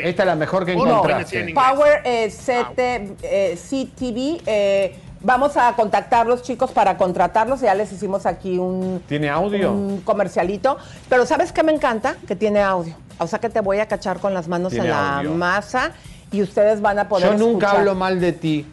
Esta 0.07 0.23
es 0.23 0.27
la 0.27 0.35
mejor 0.35 0.65
que 0.65 0.71
O 0.73 0.75
lo 0.75 1.01
pueden 1.01 1.17
encontraste. 1.19 1.39
inglés. 1.39 1.55
Power 1.55 2.01
eh, 2.05 2.29
CT, 2.29 2.79
eh, 3.23 3.57
CTV. 3.57 4.41
eh, 4.45 4.95
vamos 5.21 5.57
a 5.57 5.73
contactarlos, 5.75 6.41
chicos, 6.41 6.71
para 6.71 6.97
contratarlos. 6.97 7.61
Ya 7.61 7.75
les 7.75 7.91
hicimos 7.91 8.25
aquí 8.25 8.57
un, 8.57 9.01
¿Tiene 9.07 9.29
audio? 9.29 9.71
un 9.71 10.01
comercialito. 10.01 10.77
Pero 11.09 11.25
¿sabes 11.25 11.51
qué 11.51 11.63
me 11.63 11.71
encanta? 11.73 12.15
Que 12.27 12.35
tiene 12.35 12.61
audio. 12.61 12.95
O 13.19 13.27
sea 13.27 13.39
que 13.39 13.49
te 13.49 13.61
voy 13.61 13.79
a 13.79 13.87
cachar 13.87 14.19
con 14.19 14.33
las 14.33 14.47
manos 14.47 14.71
Tiene 14.71 14.85
en 14.85 14.91
la 14.91 15.17
audio. 15.19 15.31
masa 15.31 15.91
y 16.31 16.41
ustedes 16.41 16.81
van 16.81 16.97
a 16.99 17.07
poder 17.07 17.31
Yo 17.31 17.37
nunca 17.37 17.67
escuchar. 17.67 17.75
hablo 17.81 17.95
mal 17.95 18.19
de 18.19 18.33
ti. 18.33 18.65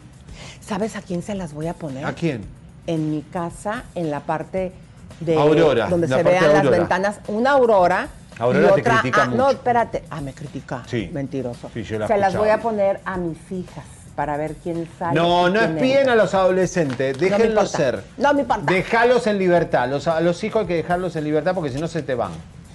¿Sabes 0.61 0.95
a 0.95 1.01
quién 1.01 1.21
se 1.21 1.35
las 1.35 1.53
voy 1.53 1.67
a 1.67 1.73
poner? 1.73 2.05
¿A 2.05 2.13
quién? 2.13 2.43
en 2.87 3.11
mi 3.11 3.21
casa, 3.21 3.83
en 3.93 4.09
la 4.09 4.21
parte 4.21 4.71
de 5.19 5.35
Aurora, 5.35 5.87
donde 5.87 6.07
se 6.07 6.23
vean 6.23 6.51
las 6.51 6.67
ventanas, 6.69 7.19
una 7.27 7.51
aurora. 7.51 8.07
Aurora 8.41 8.69
y 8.71 8.73
te 8.73 8.81
otra, 8.81 8.99
critica 8.99 9.23
ah, 9.23 9.27
No, 9.27 9.49
espérate. 9.51 10.03
Ah, 10.09 10.19
me 10.21 10.33
critica. 10.33 10.83
Sí. 10.87 11.09
Mentiroso. 11.13 11.69
Sí, 11.73 11.83
yo 11.83 11.99
la 11.99 12.07
se 12.07 12.17
las 12.17 12.35
voy 12.35 12.49
a 12.49 12.59
poner 12.59 12.99
a 13.05 13.17
mis 13.17 13.37
hijas 13.51 13.85
para 14.15 14.35
ver 14.35 14.55
quién 14.61 14.87
sale. 14.97 15.15
No, 15.19 15.47
no 15.49 15.61
espíen 15.61 16.09
a 16.09 16.15
los 16.15 16.33
adolescentes, 16.33 17.17
déjenlos 17.17 17.71
ser. 17.71 18.03
No 18.17 18.33
me 18.33 18.41
importa. 18.41 18.71
Déjalos 18.71 19.27
en 19.27 19.37
libertad. 19.37 19.87
Los, 19.89 20.07
a 20.07 20.19
los 20.21 20.43
hijos 20.43 20.61
hay 20.61 20.67
que 20.67 20.75
dejarlos 20.75 21.15
en 21.15 21.23
libertad 21.23 21.53
porque 21.53 21.69
si 21.69 21.79
no 21.79 21.87
se 21.87 22.01
te 22.01 22.15
van. 22.15 22.31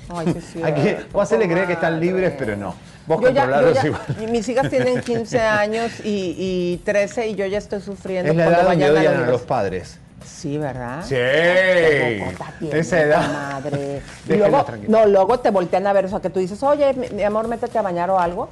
Ay, 0.09 0.27
sí, 0.35 0.41
sí, 0.55 0.63
que, 0.63 1.05
vos 1.13 1.25
hacerle 1.25 1.49
creer 1.49 1.67
que 1.67 1.73
están 1.75 2.01
libres, 2.01 2.33
pero 2.39 2.57
no. 2.57 2.75
Vos 3.07 3.21
Yo 3.21 3.31
ya- 3.31 3.45
yo 3.45 3.51
controlarlos 3.51 3.75
ya- 3.75 3.87
igual. 3.87 4.31
mis 4.33 4.49
hijas 4.49 4.71
tienen 4.71 5.01
15 5.03 5.41
años 5.41 5.93
y, 6.05 6.37
y 6.39 6.83
13 6.85 7.29
y 7.29 7.35
yo 7.35 7.47
ya 7.47 7.59
estoy 7.59 7.81
sufriendo 7.81 8.31
Es 8.31 8.37
la 8.37 8.47
edad 8.47 8.63
donde 8.65 8.87
a 8.87 8.93
odian 8.93 9.23
a 9.23 9.27
los 9.27 9.43
padres. 9.43 9.99
Sí, 10.27 10.59
¿verdad? 10.59 11.05
Sí. 11.05 11.15
Esa 12.71 13.01
edad. 13.01 13.63
Déjenlos 14.27 14.51
luego, 14.51 14.67
no, 14.89 15.07
luego 15.07 15.41
te 15.41 15.51
voltean 15.51 15.87
a 15.87 15.93
ver, 15.93 16.07
o 16.07 16.09
sea, 16.09 16.21
que 16.21 16.31
tú 16.31 16.41
dices, 16.41 16.63
oye, 16.63 16.93
mi, 16.95 17.23
amor, 17.23 17.49
métete 17.49 17.79
a 17.79 17.83
bañar 17.83 18.11
o 18.11 18.19
algo. 18.19 18.49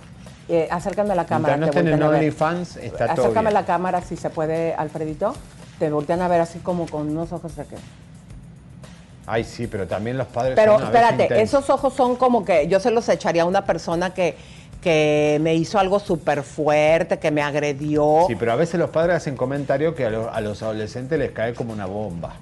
Eh, 0.48 0.68
acércame 0.70 1.12
a 1.12 1.14
la 1.14 1.26
cámara. 1.26 1.56
No 1.56 1.66
en. 1.72 2.02
OnlyFans, 2.02 2.76
está 2.76 3.14
todo 3.14 3.24
Acércame 3.24 3.48
a 3.48 3.52
la 3.52 3.64
cámara 3.64 4.02
si 4.02 4.16
se 4.16 4.30
puede, 4.30 4.74
Alfredito. 4.74 5.34
Te 5.78 5.90
voltean 5.90 6.22
a 6.22 6.28
ver 6.28 6.40
así 6.40 6.58
como 6.60 6.86
con 6.86 7.08
unos 7.08 7.32
ojos 7.32 7.56
de 7.56 7.64
que. 7.64 7.76
Ay, 9.26 9.42
sí, 9.42 9.66
pero 9.66 9.86
también 9.86 10.18
los 10.18 10.26
padres 10.26 10.54
Pero 10.54 10.74
son 10.74 10.84
espérate, 10.84 11.40
esos 11.40 11.70
ojos 11.70 11.94
son 11.94 12.16
como 12.16 12.44
que 12.44 12.68
yo 12.68 12.78
se 12.78 12.90
los 12.90 13.08
echaría 13.08 13.42
a 13.42 13.46
una 13.46 13.64
persona 13.64 14.12
que, 14.12 14.36
que 14.84 15.38
me 15.40 15.54
hizo 15.54 15.78
algo 15.78 15.98
súper 15.98 16.42
fuerte, 16.42 17.18
que 17.18 17.30
me 17.30 17.40
agredió. 17.42 18.26
Sí, 18.28 18.36
pero 18.36 18.52
a 18.52 18.56
veces 18.56 18.78
los 18.78 18.90
padres 18.90 19.16
hacen 19.16 19.34
comentarios 19.36 19.94
que 19.94 20.04
a, 20.04 20.10
los- 20.10 20.28
a 20.32 20.40
los 20.42 20.62
adolescentes 20.62 21.18
les 21.18 21.32
cae 21.32 21.54
como 21.54 21.72
una 21.72 21.86
bomba. 21.86 22.34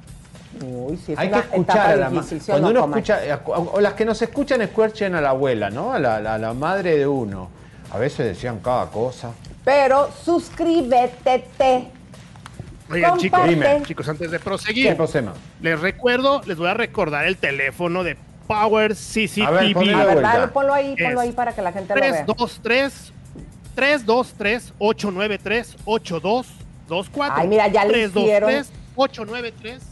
Uy, 0.60 0.96
sí, 0.98 1.12
es 1.12 1.18
Hay 1.18 1.28
que 1.28 1.34
una 1.34 1.42
escuchar 1.44 1.90
a 1.92 1.96
la 1.96 2.10
ma- 2.10 2.20
difícil, 2.20 2.40
¿sí 2.40 2.50
o 2.50 2.54
Cuando 2.54 2.72
no, 2.72 2.84
uno 2.84 2.96
escucha, 2.96 3.20
o 3.46 3.80
las 3.80 3.94
que 3.94 4.04
nos 4.04 4.20
escuchan, 4.20 4.60
escuchen 4.60 5.14
a 5.14 5.20
la 5.20 5.30
abuela, 5.30 5.70
¿no? 5.70 5.92
A 5.92 5.98
la, 6.00 6.16
a 6.16 6.38
la 6.38 6.52
madre 6.52 6.98
de 6.98 7.06
uno. 7.06 7.48
A 7.92 7.98
veces 7.98 8.26
decían 8.26 8.58
cada 8.58 8.86
cosa. 8.86 9.30
Pero 9.64 10.10
suscríbete. 10.24 11.44
te. 11.56 11.88
Oigan, 12.90 13.16
chicos, 13.18 13.48
dime, 13.48 13.82
chicos, 13.86 14.08
antes 14.08 14.30
de 14.30 14.38
proseguir, 14.40 14.96
les 15.62 15.80
recuerdo, 15.80 16.42
les 16.44 16.58
voy 16.58 16.68
a 16.68 16.74
recordar 16.74 17.24
el 17.26 17.36
teléfono 17.38 18.02
de 18.04 18.16
Power 18.46 18.94
CCTV. 18.94 19.46
A 19.46 19.50
ver, 19.50 19.72
ponlo 19.74 19.96
A 19.96 20.00
de 20.00 20.06
ver, 20.06 20.14
vuelta. 20.14 20.32
dale, 20.38 20.48
ponlo 20.48 20.74
ahí, 20.74 20.96
ponlo 20.96 21.20
ahí 21.20 21.32
para 21.32 21.54
que 21.54 21.62
la 21.62 21.72
gente 21.72 21.94
lo 21.94 22.00
vea. 22.00 22.24
323 22.24 23.12
323 23.74 24.72
893 24.78 25.76
8224. 25.84 27.40
Ay, 27.40 27.48
mira, 27.48 27.68
ya 27.68 27.84
le 27.84 28.04
hicieron. 28.06 28.50
893 28.96 29.82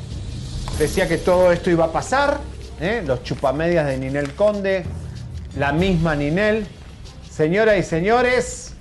decía 0.78 1.08
que 1.08 1.18
todo 1.18 1.52
esto 1.52 1.70
iba 1.72 1.86
a 1.86 1.92
pasar, 1.92 2.38
¿eh? 2.80 3.02
los 3.06 3.24
chupamedias 3.24 3.88
de 3.88 3.98
Ninel 3.98 4.34
Conde, 4.36 4.86
la 5.58 5.72
misma 5.74 6.16
Ninel. 6.16 6.68
Señoras 7.30 7.78
y 7.78 7.84
señores, 7.84 8.74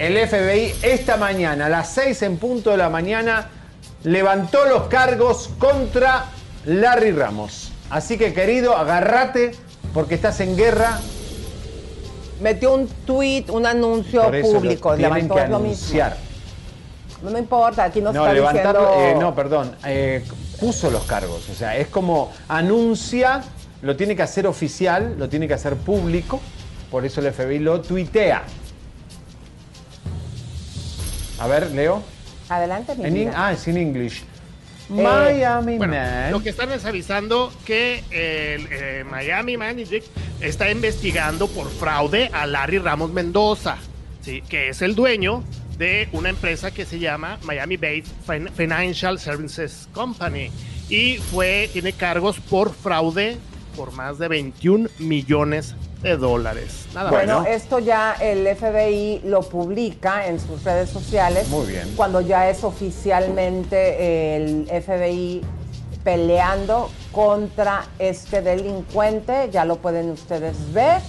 el 0.00 0.16
FBI 0.16 0.72
esta 0.80 1.18
mañana, 1.18 1.66
a 1.66 1.68
las 1.68 1.92
6 1.92 2.22
en 2.22 2.38
punto 2.38 2.70
de 2.70 2.78
la 2.78 2.88
mañana, 2.88 3.48
levantó 4.02 4.64
los 4.64 4.84
cargos 4.84 5.50
contra 5.58 6.24
Larry 6.64 7.12
Ramos. 7.12 7.70
Así 7.90 8.16
que 8.16 8.32
querido, 8.32 8.74
agárrate 8.74 9.52
porque 9.92 10.14
estás 10.14 10.40
en 10.40 10.56
guerra. 10.56 10.98
Metió 12.40 12.72
un 12.72 12.88
tweet, 12.88 13.44
un 13.50 13.66
anuncio 13.66 14.22
Por 14.22 14.36
eso 14.36 14.54
lo 14.54 14.60
público. 14.60 14.96
Levantó 14.96 15.34
que 15.34 15.48
lo 15.48 15.58
mismo. 15.58 16.00
No 17.22 17.30
me 17.30 17.38
importa, 17.38 17.84
aquí 17.84 18.00
nos 18.00 18.14
No, 18.14 18.26
está 18.26 18.52
diciendo... 18.52 18.94
eh, 18.96 19.14
no, 19.20 19.34
perdón, 19.34 19.76
eh, 19.84 20.24
puso 20.58 20.90
los 20.90 21.04
cargos. 21.04 21.46
O 21.50 21.54
sea, 21.54 21.76
es 21.76 21.88
como 21.88 22.32
anuncia, 22.48 23.42
lo 23.82 23.94
tiene 23.96 24.16
que 24.16 24.22
hacer 24.22 24.46
oficial, 24.46 25.16
lo 25.18 25.28
tiene 25.28 25.46
que 25.46 25.52
hacer 25.52 25.76
público. 25.76 26.40
Por 26.90 27.04
eso 27.04 27.20
el 27.20 27.30
FBI 27.30 27.58
lo 27.58 27.82
tuitea. 27.82 28.44
A 31.40 31.46
ver, 31.46 31.70
Leo. 31.72 32.02
Adelante, 32.48 32.94
mi 32.96 33.04
En 33.06 33.16
in- 33.16 33.32
ah, 33.34 33.52
es 33.52 33.66
en 33.68 33.76
English. 33.76 34.22
Eh, 34.90 35.02
Miami 35.02 35.78
bueno, 35.78 35.94
Man. 35.94 36.32
Lo 36.32 36.42
que 36.42 36.50
están 36.50 36.70
es 36.72 36.84
avisando 36.84 37.52
que 37.64 37.98
el 38.10 38.66
eh, 38.70 39.04
Miami 39.08 39.56
Magic 39.56 40.02
está 40.40 40.70
investigando 40.70 41.46
por 41.48 41.70
fraude 41.70 42.28
a 42.32 42.46
Larry 42.46 42.78
Ramos 42.78 43.12
Mendoza, 43.12 43.76
¿sí? 44.20 44.42
que 44.48 44.68
es 44.70 44.82
el 44.82 44.94
dueño 44.96 45.44
de 45.78 46.08
una 46.12 46.28
empresa 46.28 46.72
que 46.72 46.84
se 46.84 46.98
llama 46.98 47.38
Miami 47.44 47.76
Based 47.76 48.06
Fin- 48.26 48.48
Financial 48.54 49.18
Services 49.20 49.88
Company 49.94 50.50
y 50.88 51.18
fue 51.18 51.70
tiene 51.72 51.92
cargos 51.92 52.40
por 52.40 52.74
fraude 52.74 53.38
por 53.76 53.92
más 53.92 54.18
de 54.18 54.26
21 54.28 54.88
millones 54.98 55.74
de 56.02 56.16
dólares. 56.16 56.86
Nada 56.94 57.10
Bueno, 57.10 57.40
más. 57.40 57.48
esto 57.48 57.78
ya 57.78 58.14
el 58.20 58.46
FBI 58.56 59.22
lo 59.24 59.42
publica 59.42 60.26
en 60.26 60.40
sus 60.40 60.64
redes 60.64 60.88
sociales. 60.90 61.48
Muy 61.48 61.66
bien. 61.66 61.92
Cuando 61.96 62.20
ya 62.20 62.48
es 62.48 62.64
oficialmente 62.64 64.36
el 64.36 64.66
FBI 64.82 65.42
peleando 66.02 66.90
contra 67.12 67.84
este 67.98 68.40
delincuente, 68.40 69.50
ya 69.52 69.64
lo 69.64 69.76
pueden 69.76 70.10
ustedes 70.10 70.56
ver. 70.72 71.00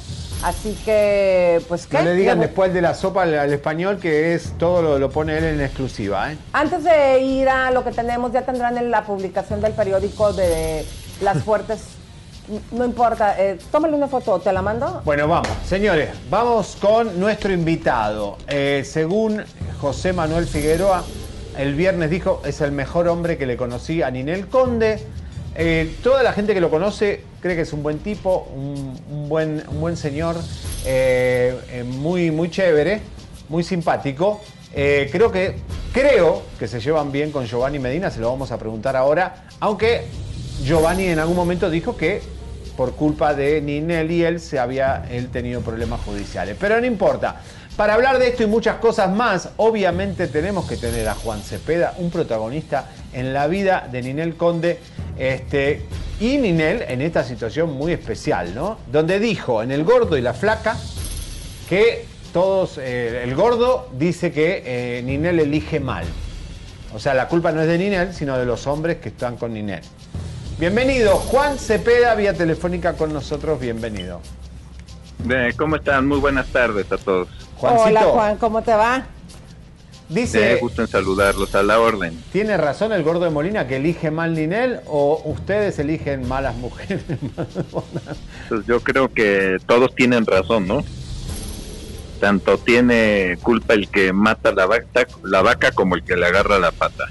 Así 0.43 0.75
que, 0.83 1.61
pues, 1.67 1.85
¿qué? 1.85 1.99
No 1.99 2.03
le 2.05 2.15
digan 2.15 2.39
después 2.39 2.73
de 2.73 2.81
la 2.81 2.95
sopa 2.95 3.21
al, 3.23 3.37
al 3.37 3.53
español 3.53 3.99
que 3.99 4.33
es 4.33 4.53
todo 4.57 4.81
lo, 4.81 4.97
lo 4.99 5.11
pone 5.11 5.37
él 5.37 5.43
en 5.45 5.61
exclusiva, 5.61 6.31
¿eh? 6.33 6.37
Antes 6.51 6.83
de 6.83 7.19
ir 7.19 7.47
a 7.47 7.69
lo 7.69 7.83
que 7.83 7.91
tenemos, 7.91 8.31
ya 8.33 8.41
tendrán 8.41 8.75
en 8.77 8.89
la 8.89 9.03
publicación 9.05 9.61
del 9.61 9.73
periódico 9.73 10.33
de 10.33 10.83
las 11.21 11.43
fuertes. 11.43 11.81
No 12.71 12.83
importa, 12.83 13.41
eh, 13.41 13.57
tómale 13.71 13.95
una 13.95 14.09
foto, 14.09 14.39
¿te 14.39 14.51
la 14.51 14.61
mando? 14.61 15.01
Bueno, 15.05 15.25
vamos, 15.25 15.47
señores, 15.65 16.09
vamos 16.29 16.77
con 16.81 17.17
nuestro 17.17 17.53
invitado. 17.53 18.37
Eh, 18.47 18.83
según 18.85 19.41
José 19.79 20.11
Manuel 20.11 20.45
Figueroa, 20.47 21.05
el 21.57 21.75
viernes 21.75 22.09
dijo, 22.09 22.41
es 22.43 22.59
el 22.59 22.73
mejor 22.73 23.07
hombre 23.07 23.37
que 23.37 23.45
le 23.45 23.55
conocí 23.55 24.01
a 24.01 24.11
Ninel 24.11 24.47
Conde. 24.47 24.99
Eh, 25.55 25.95
toda 26.03 26.23
la 26.23 26.33
gente 26.33 26.53
que 26.53 26.59
lo 26.59 26.69
conoce 26.69 27.23
cree 27.39 27.55
que 27.55 27.61
es 27.61 27.71
un 27.71 27.83
buen 27.83 27.99
tipo, 27.99 28.49
un, 28.53 29.29
buen, 29.29 29.63
buen 29.79 29.95
señor, 29.95 30.35
muy, 31.85 32.31
muy 32.31 32.49
chévere, 32.49 33.01
muy 33.47 33.63
simpático. 33.63 34.41
Creo 34.73 35.31
que 35.31 35.55
creo 35.93 36.41
que 36.59 36.67
se 36.67 36.81
llevan 36.81 37.13
bien 37.13 37.31
con 37.31 37.45
Giovanni 37.45 37.79
Medina, 37.79 38.11
se 38.11 38.19
lo 38.19 38.29
vamos 38.29 38.51
a 38.51 38.57
preguntar 38.57 38.95
ahora, 38.95 39.45
aunque 39.59 40.05
Giovanni 40.63 41.05
en 41.05 41.19
algún 41.19 41.35
momento 41.35 41.69
dijo 41.69 41.97
que 41.97 42.21
por 42.81 42.95
culpa 42.95 43.35
de 43.35 43.61
Ninel 43.61 44.09
y 44.09 44.23
él 44.23 44.39
se 44.39 44.57
había 44.57 45.05
él 45.11 45.29
tenido 45.29 45.61
problemas 45.61 46.01
judiciales. 46.01 46.57
Pero 46.59 46.81
no 46.81 46.87
importa. 46.87 47.39
Para 47.77 47.93
hablar 47.93 48.17
de 48.17 48.29
esto 48.29 48.41
y 48.41 48.47
muchas 48.47 48.77
cosas 48.77 49.11
más, 49.11 49.49
obviamente 49.57 50.25
tenemos 50.25 50.67
que 50.67 50.77
tener 50.77 51.07
a 51.07 51.13
Juan 51.13 51.41
Cepeda, 51.41 51.93
un 51.99 52.09
protagonista 52.09 52.89
en 53.13 53.33
la 53.33 53.45
vida 53.45 53.87
de 53.91 54.01
Ninel 54.01 54.35
Conde. 54.35 54.79
Este, 55.15 55.83
y 56.19 56.39
Ninel 56.39 56.83
en 56.87 57.03
esta 57.03 57.23
situación 57.23 57.71
muy 57.71 57.91
especial, 57.91 58.55
¿no? 58.55 58.79
Donde 58.91 59.19
dijo 59.19 59.61
en 59.61 59.69
El 59.69 59.83
Gordo 59.83 60.17
y 60.17 60.21
la 60.21 60.33
Flaca 60.33 60.75
que 61.69 62.05
todos, 62.33 62.79
eh, 62.79 63.21
el 63.23 63.35
gordo 63.35 63.89
dice 63.93 64.31
que 64.31 64.63
eh, 64.65 65.03
Ninel 65.03 65.39
elige 65.39 65.79
mal. 65.79 66.05
O 66.95 66.99
sea, 66.99 67.13
la 67.13 67.27
culpa 67.27 67.51
no 67.51 67.61
es 67.61 67.67
de 67.67 67.77
Ninel, 67.77 68.11
sino 68.15 68.39
de 68.39 68.45
los 68.45 68.65
hombres 68.65 68.97
que 68.97 69.09
están 69.09 69.37
con 69.37 69.53
Ninel. 69.53 69.83
Bienvenido, 70.61 71.15
Juan 71.15 71.57
Cepeda, 71.57 72.13
vía 72.13 72.35
telefónica 72.35 72.93
con 72.93 73.11
nosotros, 73.11 73.59
bienvenido. 73.59 74.21
¿Cómo 75.57 75.77
están? 75.77 76.07
Muy 76.07 76.19
buenas 76.19 76.45
tardes 76.49 76.91
a 76.91 76.99
todos. 76.99 77.29
Hola 77.59 78.03
Juan, 78.03 78.37
¿cómo 78.37 78.61
te 78.61 78.71
va? 78.71 79.07
Dice, 80.07 80.53
Eh, 80.53 80.57
gusto 80.61 80.83
en 80.83 80.87
saludarlos 80.87 81.55
a 81.55 81.63
la 81.63 81.79
orden. 81.79 82.15
¿tiene 82.31 82.57
razón 82.57 82.91
el 82.91 83.01
gordo 83.01 83.25
de 83.25 83.31
Molina 83.31 83.65
que 83.65 83.77
elige 83.77 84.11
mal 84.11 84.35
Ninel 84.35 84.81
o 84.85 85.23
ustedes 85.25 85.79
eligen 85.79 86.27
malas 86.27 86.55
mujeres? 86.57 87.01
Pues 88.47 88.63
yo 88.67 88.81
creo 88.81 89.11
que 89.11 89.57
todos 89.65 89.95
tienen 89.95 90.27
razón, 90.27 90.67
¿no? 90.67 90.83
Tanto 92.19 92.59
tiene 92.59 93.39
culpa 93.41 93.73
el 93.73 93.89
que 93.89 94.13
mata 94.13 94.51
la 94.51 94.67
vaca, 94.67 95.07
la 95.23 95.41
vaca 95.41 95.71
como 95.71 95.95
el 95.95 96.03
que 96.03 96.15
le 96.15 96.27
agarra 96.27 96.59
la 96.59 96.71
pata. 96.71 97.05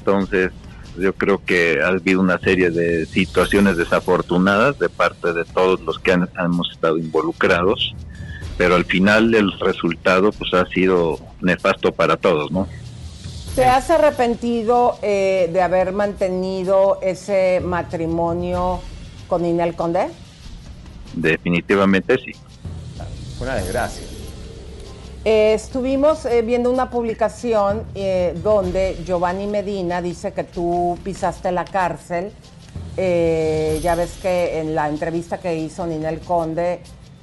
Entonces, 0.00 0.50
yo 1.00 1.14
creo 1.14 1.44
que 1.44 1.80
ha 1.82 1.88
habido 1.88 2.20
una 2.20 2.38
serie 2.38 2.70
de 2.70 3.06
situaciones 3.06 3.76
desafortunadas 3.76 4.78
de 4.78 4.88
parte 4.88 5.32
de 5.32 5.44
todos 5.44 5.80
los 5.80 5.98
que 5.98 6.12
han, 6.12 6.28
hemos 6.38 6.70
estado 6.70 6.98
involucrados, 6.98 7.94
pero 8.56 8.74
al 8.74 8.84
final 8.84 9.34
el 9.34 9.52
resultado 9.58 10.32
pues 10.32 10.52
ha 10.54 10.66
sido 10.66 11.18
nefasto 11.40 11.92
para 11.92 12.16
todos, 12.16 12.50
¿no? 12.50 12.68
¿Te 13.54 13.64
has 13.64 13.90
arrepentido 13.90 14.98
eh, 15.02 15.50
de 15.52 15.62
haber 15.62 15.92
mantenido 15.92 16.98
ese 17.02 17.60
matrimonio 17.60 18.80
con 19.26 19.44
Inel 19.44 19.74
Conde? 19.74 20.08
Definitivamente 21.14 22.18
sí. 22.18 22.32
Fue 23.36 23.46
una 23.46 23.56
desgracia. 23.56 24.17
Eh, 25.30 25.52
estuvimos 25.52 26.24
eh, 26.24 26.40
viendo 26.40 26.70
una 26.70 26.88
publicación 26.88 27.84
eh, 27.94 28.34
donde 28.42 28.96
Giovanni 29.04 29.46
Medina 29.46 30.00
dice 30.00 30.32
que 30.32 30.42
tú 30.42 30.96
pisaste 31.04 31.52
la 31.52 31.66
cárcel. 31.66 32.32
Ya 32.96 33.94
ves 33.94 34.16
que 34.22 34.58
en 34.58 34.74
la 34.74 34.88
entrevista 34.88 35.36
que 35.36 35.54
hizo 35.54 35.86
Ninel 35.86 36.20
Conde, 36.20 36.80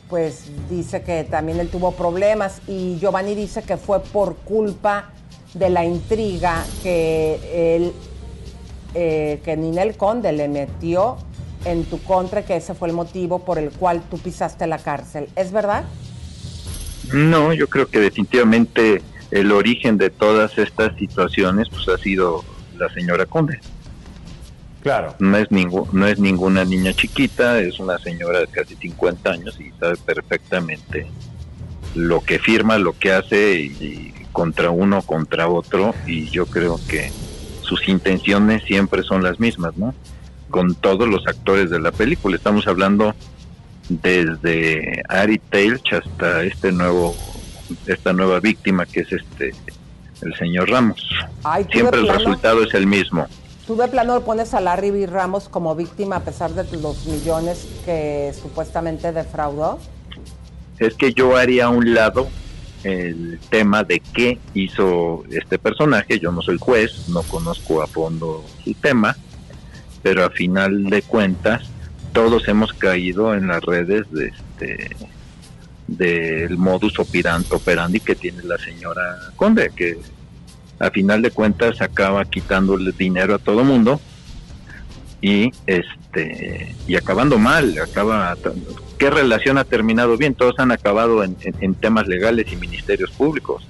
pues 0.08 0.52
dice 0.70 1.02
que 1.02 1.24
también 1.24 1.60
él 1.60 1.70
tuvo 1.70 1.94
problemas 1.94 2.62
y 2.68 3.00
Giovanni 3.00 3.34
dice 3.34 3.64
que 3.64 3.76
fue 3.76 4.02
por 4.02 4.36
culpa 4.36 5.10
de 5.56 5.72
la 5.72 5.84
intriga 5.84 6.64
que 6.84 7.76
él, 7.76 7.94
que 8.94 9.58
Ninel 9.58 9.98
Conde 9.98 10.32
le 10.32 10.48
metió 10.48 11.18
en 11.66 11.84
tu 11.86 12.02
contra, 12.04 12.46
que 12.46 12.56
ese 12.56 12.76
fue 12.76 12.88
el 12.88 12.94
motivo 12.94 13.40
por 13.40 13.58
el 13.58 13.72
cual 13.72 14.04
tú 14.12 14.20
pisaste 14.20 14.68
la 14.68 14.78
cárcel. 14.78 15.28
¿Es 15.36 15.52
verdad? 15.52 15.84
No, 17.14 17.54
yo 17.54 17.68
creo 17.68 17.88
que 17.88 18.00
definitivamente 18.00 19.02
el 19.32 19.52
origen 19.52 19.98
de 19.98 20.10
todas 20.10 20.58
estas 20.58 20.96
situaciones 20.98 21.68
pues 21.70 21.88
ha 21.90 21.98
sido 21.98 22.44
la 22.78 22.90
señora 22.94 23.26
Conde. 23.26 23.60
Claro. 24.82 25.16
No 25.20 25.36
es, 25.38 25.50
ningú- 25.50 25.90
no 25.94 26.06
es 26.08 26.20
ninguna 26.20 26.64
niña 26.64 26.94
chiquita, 26.94 27.60
es 27.60 27.80
una 27.80 27.98
señora 27.98 28.40
de 28.42 28.48
casi 28.48 28.76
50 28.76 29.32
años 29.32 29.60
y 29.60 29.72
sabe 29.80 29.98
perfectamente 29.98 31.08
lo 31.96 32.22
que 32.22 32.38
firma, 32.40 32.78
lo 32.78 32.94
que 32.98 33.12
hace 33.12 33.60
y, 33.60 33.66
y 33.82 34.14
contra 34.32 34.70
uno, 34.70 35.02
contra 35.02 35.48
otro 35.48 35.96
y 36.06 36.30
yo 36.30 36.46
creo 36.46 36.80
que 36.88 37.12
sus 37.62 37.88
intenciones 37.88 38.64
siempre 38.64 39.02
son 39.02 39.24
las 39.24 39.40
mismas, 39.40 39.76
¿no? 39.76 39.96
Con 40.52 40.76
todos 40.76 41.08
los 41.10 41.26
actores 41.26 41.70
de 41.72 41.80
la 41.80 41.92
película. 41.92 42.36
Estamos 42.36 42.68
hablando 42.68 43.16
desde 43.90 45.04
Ari 45.10 45.38
Telch 45.40 45.94
hasta 45.94 46.44
este 46.44 46.72
nuevo, 46.72 47.16
esta 47.88 48.14
nueva 48.14 48.40
víctima 48.40 48.86
que 48.86 49.02
es 49.02 49.12
este 49.12 49.54
el 50.22 50.34
señor 50.36 50.70
Ramos. 50.70 51.08
Ay, 51.44 51.66
Siempre 51.72 52.00
el 52.00 52.06
plano- 52.06 52.20
resultado 52.20 52.64
es 52.64 52.74
el 52.74 52.88
mismo. 52.88 53.28
¿Tú 53.68 53.76
de 53.76 53.88
plano 53.88 54.22
pones 54.22 54.54
a 54.54 54.62
Larry 54.62 54.92
B. 54.92 55.08
Ramos 55.08 55.50
como 55.50 55.76
víctima 55.76 56.18
a 56.18 56.20
pesar 56.22 56.52
de 56.52 56.64
los 56.78 57.06
millones 57.08 57.68
que 57.84 58.32
supuestamente 58.40 59.12
defraudó? 59.12 59.80
Es 60.80 60.94
que 60.96 61.14
yo 61.14 61.36
haría 61.36 61.66
a 61.66 61.70
un 61.70 61.94
lado 61.94 62.28
el 62.84 63.40
tema 63.50 63.84
de 63.84 64.00
qué 64.00 64.38
hizo 64.54 65.24
este 65.32 65.58
personaje. 65.58 66.20
Yo 66.20 66.32
no 66.32 66.42
soy 66.44 66.58
juez, 66.60 67.10
no 67.10 67.24
conozco 67.24 67.82
a 67.82 67.88
fondo 67.88 68.46
su 68.64 68.74
tema, 68.76 69.16
pero 70.04 70.24
a 70.24 70.30
final 70.30 70.86
de 70.86 71.02
cuentas 71.02 71.64
todos 72.16 72.48
hemos 72.48 72.72
caído 72.74 73.36
en 73.36 73.48
las 73.48 73.62
redes 73.62 74.10
de 74.12 74.28
este 74.28 74.96
del 75.88 76.58
modus 76.58 76.98
operandi, 76.98 78.00
que 78.00 78.16
tiene 78.16 78.42
la 78.44 78.58
señora 78.58 79.18
Conde, 79.36 79.70
que 79.76 80.00
a 80.80 80.90
final 80.90 81.22
de 81.22 81.30
cuentas 81.30 81.80
acaba 81.82 82.26
quitándole 82.26 82.92
dinero 82.92 83.36
a 83.36 83.38
todo 83.38 83.64
mundo 83.64 84.00
y 85.22 85.52
este 85.68 86.74
y 86.88 86.96
acabando 86.96 87.38
mal, 87.38 87.78
acaba 87.78 88.36
qué 88.98 89.10
relación 89.10 89.58
ha 89.58 89.64
terminado 89.66 90.18
bien, 90.18 90.34
todos 90.34 90.56
han 90.58 90.72
acabado 90.72 91.24
en, 91.24 91.36
en- 91.42 91.56
en 91.60 91.76
temas 91.76 92.08
legales 92.08 92.52
y 92.52 92.56
ministerios 92.56 93.12
públicos. 93.12 93.68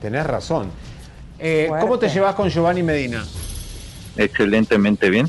Tenés 0.00 0.24
razón. 0.26 0.70
Eh. 1.40 1.68
¿Cómo 1.80 1.98
te 1.98 2.08
llevas 2.08 2.34
con 2.36 2.48
Giovanni 2.48 2.82
Medina? 2.82 3.24
Excelentemente 4.16 5.10
bien. 5.10 5.28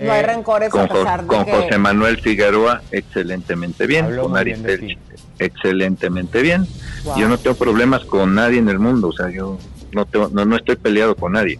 No 0.00 0.12
hay 0.12 0.22
rencores 0.22 0.70
Con, 0.70 0.82
a 0.82 0.88
pesar 0.88 1.20
Jo- 1.20 1.22
de 1.22 1.28
con 1.28 1.44
que... 1.44 1.52
José 1.52 1.78
Manuel 1.78 2.18
Figueroa, 2.20 2.82
excelentemente 2.92 3.86
bien. 3.86 4.04
Habló 4.06 4.22
con 4.24 4.36
Aristel, 4.36 4.96
excelentemente 5.38 6.42
bien. 6.42 6.66
Wow. 7.04 7.18
Yo 7.18 7.28
no 7.28 7.38
tengo 7.38 7.56
problemas 7.56 8.04
con 8.04 8.34
nadie 8.34 8.58
en 8.58 8.68
el 8.68 8.78
mundo, 8.78 9.08
o 9.08 9.12
sea, 9.12 9.30
yo 9.30 9.58
no, 9.92 10.04
tengo- 10.06 10.28
no, 10.32 10.44
no 10.44 10.56
estoy 10.56 10.76
peleado 10.76 11.14
con 11.16 11.32
nadie. 11.32 11.58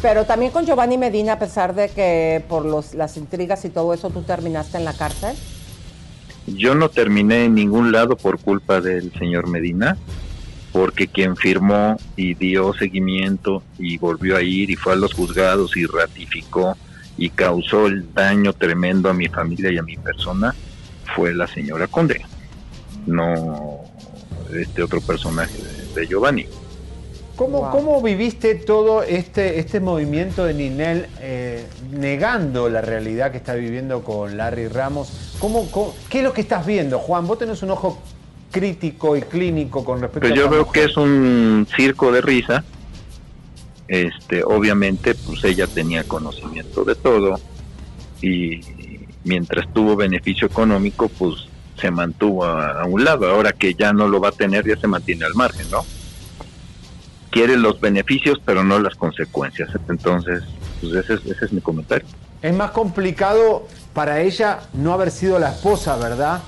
Pero 0.00 0.24
también 0.24 0.50
con 0.52 0.66
Giovanni 0.66 0.98
Medina, 0.98 1.34
a 1.34 1.38
pesar 1.38 1.74
de 1.74 1.88
que 1.88 2.42
por 2.48 2.64
los, 2.64 2.94
las 2.94 3.16
intrigas 3.16 3.64
y 3.64 3.70
todo 3.70 3.92
eso 3.94 4.10
tú 4.10 4.22
terminaste 4.22 4.76
en 4.78 4.84
la 4.84 4.92
cárcel. 4.92 5.34
Yo 6.46 6.74
no 6.74 6.90
terminé 6.90 7.44
en 7.46 7.54
ningún 7.54 7.90
lado 7.90 8.16
por 8.16 8.38
culpa 8.38 8.80
del 8.82 9.12
señor 9.18 9.46
Medina, 9.48 9.96
porque 10.72 11.06
quien 11.06 11.36
firmó 11.36 11.96
y 12.16 12.34
dio 12.34 12.74
seguimiento 12.74 13.62
y 13.78 13.96
volvió 13.96 14.36
a 14.36 14.42
ir 14.42 14.70
y 14.70 14.76
fue 14.76 14.92
a 14.92 14.96
los 14.96 15.14
juzgados 15.14 15.74
y 15.76 15.86
ratificó 15.86 16.76
y 17.16 17.30
causó 17.30 17.86
el 17.86 18.12
daño 18.12 18.52
tremendo 18.52 19.08
a 19.08 19.14
mi 19.14 19.28
familia 19.28 19.70
y 19.72 19.78
a 19.78 19.82
mi 19.82 19.96
persona 19.96 20.54
fue 21.14 21.32
la 21.34 21.46
señora 21.46 21.86
Conde, 21.86 22.20
no 23.06 23.80
este 24.52 24.82
otro 24.82 25.00
personaje 25.00 25.56
de, 25.62 26.00
de 26.00 26.06
Giovanni. 26.06 26.46
¿Cómo, 27.36 27.62
Wow. 27.62 27.70
cómo 27.72 28.00
viviste 28.02 28.54
todo 28.54 29.02
este, 29.02 29.58
este 29.58 29.80
movimiento 29.80 30.44
de 30.44 30.54
Ninel 30.54 31.06
eh, 31.20 31.66
negando 31.90 32.68
la 32.68 32.80
realidad 32.80 33.32
que 33.32 33.38
está 33.38 33.54
viviendo 33.54 34.04
con 34.04 34.36
Larry 34.36 34.68
Ramos? 34.68 35.36
¿Cómo, 35.40 35.68
cómo- 35.72 35.94
qué 36.08 36.18
es 36.18 36.24
lo 36.24 36.32
que 36.32 36.42
estás 36.42 36.64
viendo, 36.64 37.00
Juan? 37.00 37.26
Vos 37.26 37.38
tenés 37.40 37.60
un 37.64 37.70
ojo 37.72 38.00
crítico 38.52 39.16
y 39.16 39.22
clínico 39.22 39.84
con 39.84 40.00
respecto 40.00 40.28
Pero 40.28 40.34
a 40.34 40.38
yo 40.44 40.48
veo 40.48 40.64
mujer. 40.64 40.84
que 40.84 40.90
es 40.90 40.96
un 40.96 41.66
circo 41.76 42.12
de 42.12 42.20
risa. 42.20 42.62
Este, 43.88 44.42
obviamente, 44.42 45.14
pues 45.14 45.44
ella 45.44 45.66
tenía 45.66 46.04
conocimiento 46.04 46.84
de 46.84 46.94
todo 46.94 47.38
y 48.22 48.60
mientras 49.24 49.72
tuvo 49.72 49.96
beneficio 49.96 50.46
económico, 50.46 51.08
pues 51.08 51.48
se 51.80 51.90
mantuvo 51.90 52.44
a, 52.44 52.84
un 52.86 53.04
lado. 53.04 53.28
Ahora 53.28 53.52
que 53.52 53.74
ya 53.74 53.92
no 53.92 54.08
lo 54.08 54.20
va 54.20 54.28
a 54.28 54.32
tener, 54.32 54.66
ya 54.66 54.76
se 54.76 54.86
mantiene 54.86 55.24
al 55.24 55.34
margen, 55.34 55.70
¿no? 55.70 55.84
Quiere 57.30 57.56
los 57.56 57.80
beneficios, 57.80 58.40
pero 58.44 58.62
no 58.64 58.78
las 58.78 58.94
consecuencias. 58.94 59.70
Entonces, 59.88 60.44
pues 60.80 60.94
ese 60.94 61.14
es, 61.14 61.26
ese 61.26 61.44
es 61.46 61.52
mi 61.52 61.60
comentario. 61.60 62.06
Es 62.40 62.54
más 62.54 62.70
complicado 62.70 63.66
para 63.92 64.20
ella 64.20 64.60
no 64.72 64.92
haber 64.92 65.10
sido 65.10 65.38
la 65.38 65.50
esposa, 65.50 65.96
¿verdad? 65.96 66.42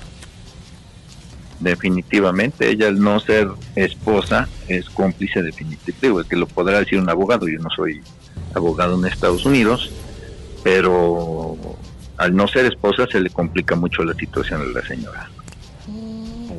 Definitivamente, 1.61 2.69
ella 2.69 2.89
al 2.89 3.01
no 3.01 3.19
ser 3.21 3.49
esposa 3.75 4.49
es 4.69 4.89
cómplice 4.91 5.43
definitivo, 5.43 6.21
es 6.21 6.27
que 6.27 6.37
lo 6.37 6.47
podrá 6.47 6.81
decir 6.81 6.99
un 6.99 7.09
abogado, 7.09 7.49
yo 7.49 7.59
no 7.61 7.71
soy 7.75 8.03
abogado 8.55 8.99
en 8.99 9.07
Estados 9.07 9.47
Unidos, 9.47 9.91
pero 10.63 11.57
al 12.19 12.35
no 12.35 12.47
ser 12.49 12.67
esposa 12.67 13.07
se 13.11 13.21
le 13.21 13.31
complica 13.31 13.75
mucho 13.77 14.03
la 14.03 14.15
situación 14.15 14.61
a 14.63 14.65
la 14.65 14.87
señora. 14.87 15.31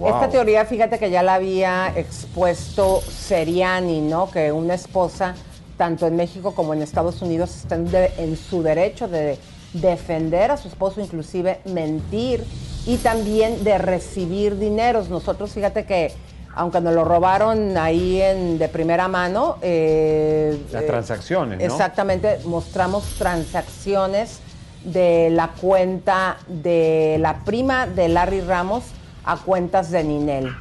Esta 0.06 0.30
teoría, 0.30 0.66
fíjate 0.66 1.00
que 1.00 1.10
ya 1.10 1.24
la 1.24 1.36
había 1.36 1.92
expuesto 1.98 3.02
Seriani, 3.02 4.02
¿no? 4.02 4.30
Que 4.32 4.52
una 4.52 4.76
esposa, 4.76 5.36
tanto 5.78 6.08
en 6.08 6.16
México 6.16 6.54
como 6.56 6.74
en 6.74 6.82
Estados 6.82 7.22
Unidos, 7.22 7.56
está 7.58 7.76
en, 7.76 7.90
de- 7.92 8.12
en 8.18 8.38
su 8.38 8.62
derecho 8.64 9.08
de 9.08 9.38
defender 9.74 10.52
a 10.52 10.58
su 10.58 10.68
esposo, 10.70 11.02
inclusive 11.02 11.60
mentir 11.66 12.44
y 12.88 12.98
también 12.98 13.64
de 13.66 13.78
recibir 13.78 14.58
dineros. 14.58 15.10
Nosotros, 15.10 15.52
fíjate 15.52 15.86
que, 15.86 16.14
aunque 16.56 16.80
nos 16.80 16.96
lo 16.96 17.04
robaron 17.04 17.78
ahí 17.78 18.22
en, 18.22 18.58
de 18.58 18.70
primera 18.70 19.10
mano, 19.10 19.58
eh, 19.62 20.58
Las 20.72 20.84
eh, 20.84 20.88
transacciones, 20.88 21.60
¿no? 21.60 21.66
Exactamente, 21.66 22.40
mostramos 22.46 23.04
transacciones 23.20 24.40
de 24.86 25.30
la 25.32 25.50
cuenta 25.50 26.38
de 26.48 27.18
la 27.20 27.44
prima 27.44 27.88
de 27.88 28.08
Larry 28.08 28.40
Ramos 28.40 28.86
a 29.26 29.36
cuentas 29.36 29.92
de 29.92 30.06
Ninel. 30.06 30.56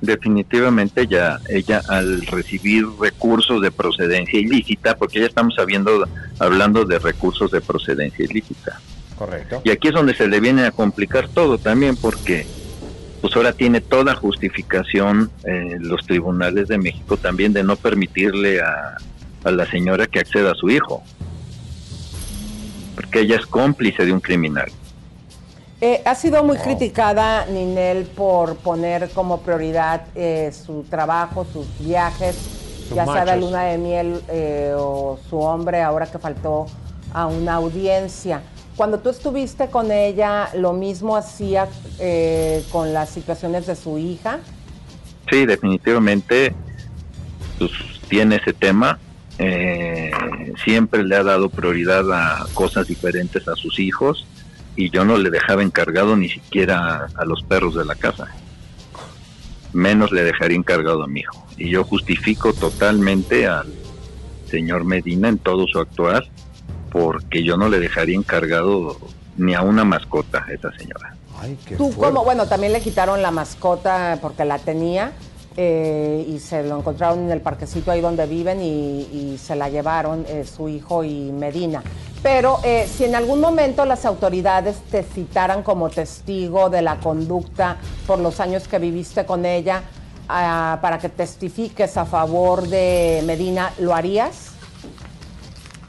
Definitivamente 0.00 1.00
ella, 1.00 1.40
ella 1.48 1.82
al 1.88 2.24
recibir 2.26 2.84
recursos 3.00 3.60
de 3.60 3.72
procedencia 3.72 4.38
ilícita, 4.38 4.94
porque 4.94 5.18
ya 5.20 5.26
estamos 5.26 5.58
habiendo, 5.58 6.06
hablando 6.38 6.84
de 6.84 7.00
recursos 7.00 7.50
de 7.50 7.60
procedencia 7.60 8.24
ilícita. 8.24 8.78
Correcto. 9.18 9.62
Y 9.64 9.70
aquí 9.70 9.88
es 9.88 9.94
donde 9.94 10.14
se 10.14 10.28
le 10.28 10.40
viene 10.40 10.64
a 10.66 10.70
complicar 10.70 11.28
todo 11.28 11.58
también 11.58 11.96
porque 11.96 12.46
pues 13.20 13.34
ahora 13.34 13.52
tiene 13.52 13.80
toda 13.80 14.14
justificación 14.14 15.30
eh, 15.44 15.78
los 15.80 16.04
tribunales 16.06 16.68
de 16.68 16.78
México 16.78 17.16
también 17.16 17.52
de 17.52 17.64
no 17.64 17.76
permitirle 17.76 18.60
a, 18.60 18.96
a 19.44 19.50
la 19.50 19.66
señora 19.66 20.06
que 20.06 20.20
acceda 20.20 20.52
a 20.52 20.54
su 20.54 20.68
hijo. 20.70 21.02
Porque 22.94 23.20
ella 23.20 23.36
es 23.36 23.46
cómplice 23.46 24.04
de 24.04 24.12
un 24.12 24.20
criminal. 24.20 24.70
Eh, 25.80 26.00
ha 26.06 26.14
sido 26.14 26.42
muy 26.42 26.56
criticada 26.56 27.44
Ninel 27.46 28.06
por 28.06 28.56
poner 28.56 29.10
como 29.10 29.40
prioridad 29.40 30.06
eh, 30.14 30.50
su 30.52 30.84
trabajo, 30.84 31.46
sus 31.52 31.66
viajes, 31.78 32.34
Sus 32.88 32.96
ya 32.96 33.04
sea 33.04 33.24
de 33.26 33.32
machos. 33.32 33.40
luna 33.40 33.62
de 33.64 33.78
miel 33.78 34.20
eh, 34.28 34.72
o 34.74 35.18
su 35.28 35.38
hombre, 35.38 35.82
ahora 35.82 36.06
que 36.06 36.18
faltó 36.18 36.66
a 37.12 37.26
una 37.26 37.54
audiencia. 37.54 38.40
Cuando 38.76 38.98
tú 38.98 39.08
estuviste 39.08 39.68
con 39.68 39.90
ella, 39.90 40.50
¿lo 40.54 40.72
mismo 40.74 41.16
hacía 41.16 41.66
eh, 41.98 42.62
con 42.70 42.92
las 42.92 43.08
situaciones 43.08 43.66
de 43.66 43.74
su 43.74 43.96
hija? 43.98 44.40
Sí, 45.30 45.46
definitivamente 45.46 46.54
pues, 47.58 47.70
tiene 48.08 48.36
ese 48.36 48.52
tema. 48.52 48.98
eh, 49.38 50.10
siempre 50.64 51.04
le 51.04 51.16
ha 51.16 51.22
dado 51.22 51.50
prioridad 51.50 52.10
a 52.12 52.46
cosas 52.54 52.86
diferentes 52.86 53.46
a 53.48 53.54
sus 53.54 53.78
hijos 53.78 54.26
y 54.76 54.88
yo 54.90 55.04
no 55.04 55.18
le 55.18 55.28
dejaba 55.30 55.62
encargado 55.62 56.16
ni 56.16 56.28
siquiera 56.28 57.06
a 57.14 57.24
los 57.24 57.42
perros 57.42 57.74
de 57.74 57.84
la 57.84 57.94
casa. 57.94 58.28
menos 59.72 60.10
le 60.12 60.22
dejaría 60.24 60.56
encargado 60.56 61.02
a 61.02 61.06
mi 61.06 61.20
hijo. 61.20 61.46
Y 61.58 61.68
yo 61.70 61.84
justifico 61.84 62.52
totalmente 62.54 63.46
al 63.46 63.66
señor 64.50 64.84
Medina 64.84 65.28
en 65.28 65.38
todo 65.38 65.66
su 65.66 65.78
actuar, 65.78 66.24
porque 66.96 67.44
yo 67.44 67.58
no 67.58 67.68
le 67.68 67.78
dejaría 67.78 68.16
encargado 68.16 68.96
ni 69.36 69.54
a 69.54 69.60
una 69.60 69.84
mascota 69.84 70.44
a 70.48 70.52
esa 70.52 70.72
señora. 70.72 71.14
Tú 71.76 71.92
como, 71.94 72.24
bueno, 72.24 72.46
también 72.48 72.72
le 72.72 72.80
quitaron 72.80 73.20
la 73.20 73.30
mascota 73.30 74.18
porque 74.22 74.46
la 74.46 74.58
tenía 74.58 75.12
eh, 75.58 76.24
y 76.26 76.38
se 76.38 76.62
lo 76.62 76.78
encontraron 76.78 77.24
en 77.24 77.30
el 77.30 77.42
parquecito 77.42 77.90
ahí 77.90 78.00
donde 78.00 78.26
viven 78.26 78.62
y, 78.62 79.02
y 79.12 79.38
se 79.38 79.54
la 79.54 79.68
llevaron 79.68 80.24
eh, 80.26 80.44
su 80.44 80.70
hijo 80.70 81.04
y 81.04 81.30
Medina. 81.32 81.82
Pero 82.22 82.60
eh, 82.64 82.88
si 82.90 83.04
en 83.04 83.14
algún 83.14 83.40
momento 83.40 83.84
las 83.84 84.06
autoridades 84.06 84.76
te 84.90 85.02
citaran 85.02 85.62
como 85.62 85.90
testigo 85.90 86.70
de 86.70 86.80
la 86.80 86.98
conducta 86.98 87.76
por 88.06 88.18
los 88.18 88.40
años 88.40 88.66
que 88.66 88.78
viviste 88.78 89.26
con 89.26 89.44
ella 89.44 89.82
ah, 90.30 90.78
para 90.80 90.98
que 90.98 91.10
testifiques 91.10 91.98
a 91.98 92.06
favor 92.06 92.66
de 92.66 93.22
Medina, 93.26 93.72
¿lo 93.78 93.94
harías? 93.94 94.55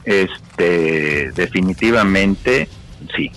Este, 0.04 1.30
definitivamente 1.32 2.68
sí. 3.16 3.30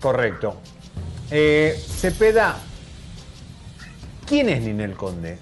Correcto. 0.00 0.60
Eh, 1.30 1.76
Cepeda, 1.88 2.56
¿quién 4.26 4.48
es 4.48 4.62
Ninel 4.62 4.92
Conde? 4.94 5.38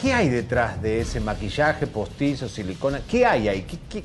¿Qué 0.00 0.12
hay 0.14 0.28
detrás 0.30 0.80
de 0.82 1.00
ese 1.00 1.20
maquillaje, 1.20 1.86
postizo, 1.86 2.48
silicona? 2.48 3.00
¿Qué 3.08 3.26
hay 3.26 3.48
ahí? 3.48 3.62
¿Qué, 3.62 3.78
qué- 3.88 4.04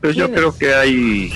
Pues 0.00 0.14
yo 0.14 0.26
¿Quién 0.26 0.36
creo 0.36 0.56
que 0.56 0.74
hay 0.74 1.32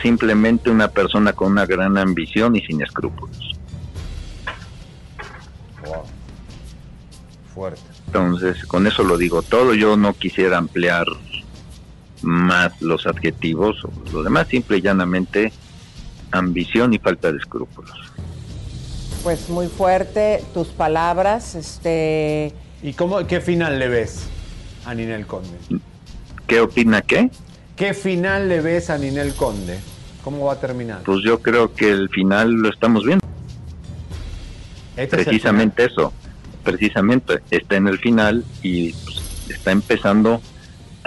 simplemente 0.00 0.70
una 0.70 0.88
persona 0.88 1.32
con 1.32 1.52
una 1.52 1.66
gran 1.66 1.98
ambición 1.98 2.54
y 2.54 2.60
sin 2.60 2.80
escrúpulos. 2.82 3.56
Wow. 5.84 6.04
Fuerte. 7.54 7.80
Entonces, 8.06 8.64
con 8.66 8.86
eso 8.86 9.02
lo 9.02 9.16
digo 9.18 9.42
todo. 9.42 9.74
Yo 9.74 9.96
no 9.96 10.14
quisiera 10.14 10.58
ampliar 10.58 11.06
más 12.22 12.80
los 12.80 13.06
adjetivos 13.06 13.84
o 13.84 13.90
lo 14.12 14.22
demás, 14.22 14.48
simple 14.48 14.78
y 14.78 14.82
llanamente 14.82 15.52
ambición 16.30 16.92
y 16.92 16.98
falta 16.98 17.32
de 17.32 17.38
escrúpulos. 17.38 17.92
Pues 19.22 19.48
muy 19.48 19.68
fuerte 19.68 20.44
tus 20.54 20.68
palabras, 20.68 21.54
este... 21.54 22.52
¿Y 22.82 22.92
cómo, 22.92 23.26
qué 23.26 23.40
final 23.40 23.78
le 23.78 23.88
ves 23.88 24.26
a 24.84 24.94
Ninel 24.94 25.26
Conde? 25.26 25.58
¿Qué 26.46 26.60
opina 26.60 27.02
qué? 27.02 27.30
¿Qué 27.74 27.94
final 27.94 28.48
le 28.48 28.60
ves 28.60 28.90
a 28.90 28.98
Ninel 28.98 29.34
Conde? 29.34 29.78
¿Cómo 30.22 30.46
va 30.46 30.54
a 30.54 30.60
terminar? 30.60 31.02
Pues 31.04 31.22
yo 31.24 31.40
creo 31.40 31.74
que 31.74 31.90
el 31.90 32.08
final 32.08 32.52
lo 32.52 32.68
estamos 32.68 33.04
viendo. 33.04 33.24
Este 34.96 35.16
es 35.16 35.24
precisamente 35.24 35.84
eso, 35.84 36.12
precisamente 36.64 37.40
está 37.50 37.76
en 37.76 37.88
el 37.88 37.98
final 37.98 38.44
y 38.62 38.92
pues, 38.92 39.22
está 39.50 39.72
empezando 39.72 40.40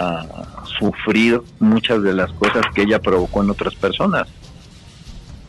a 0.00 0.64
sufrir 0.78 1.40
muchas 1.58 2.02
de 2.02 2.14
las 2.14 2.32
cosas 2.32 2.62
que 2.74 2.82
ella 2.82 2.98
provocó 3.00 3.42
en 3.42 3.50
otras 3.50 3.74
personas, 3.74 4.26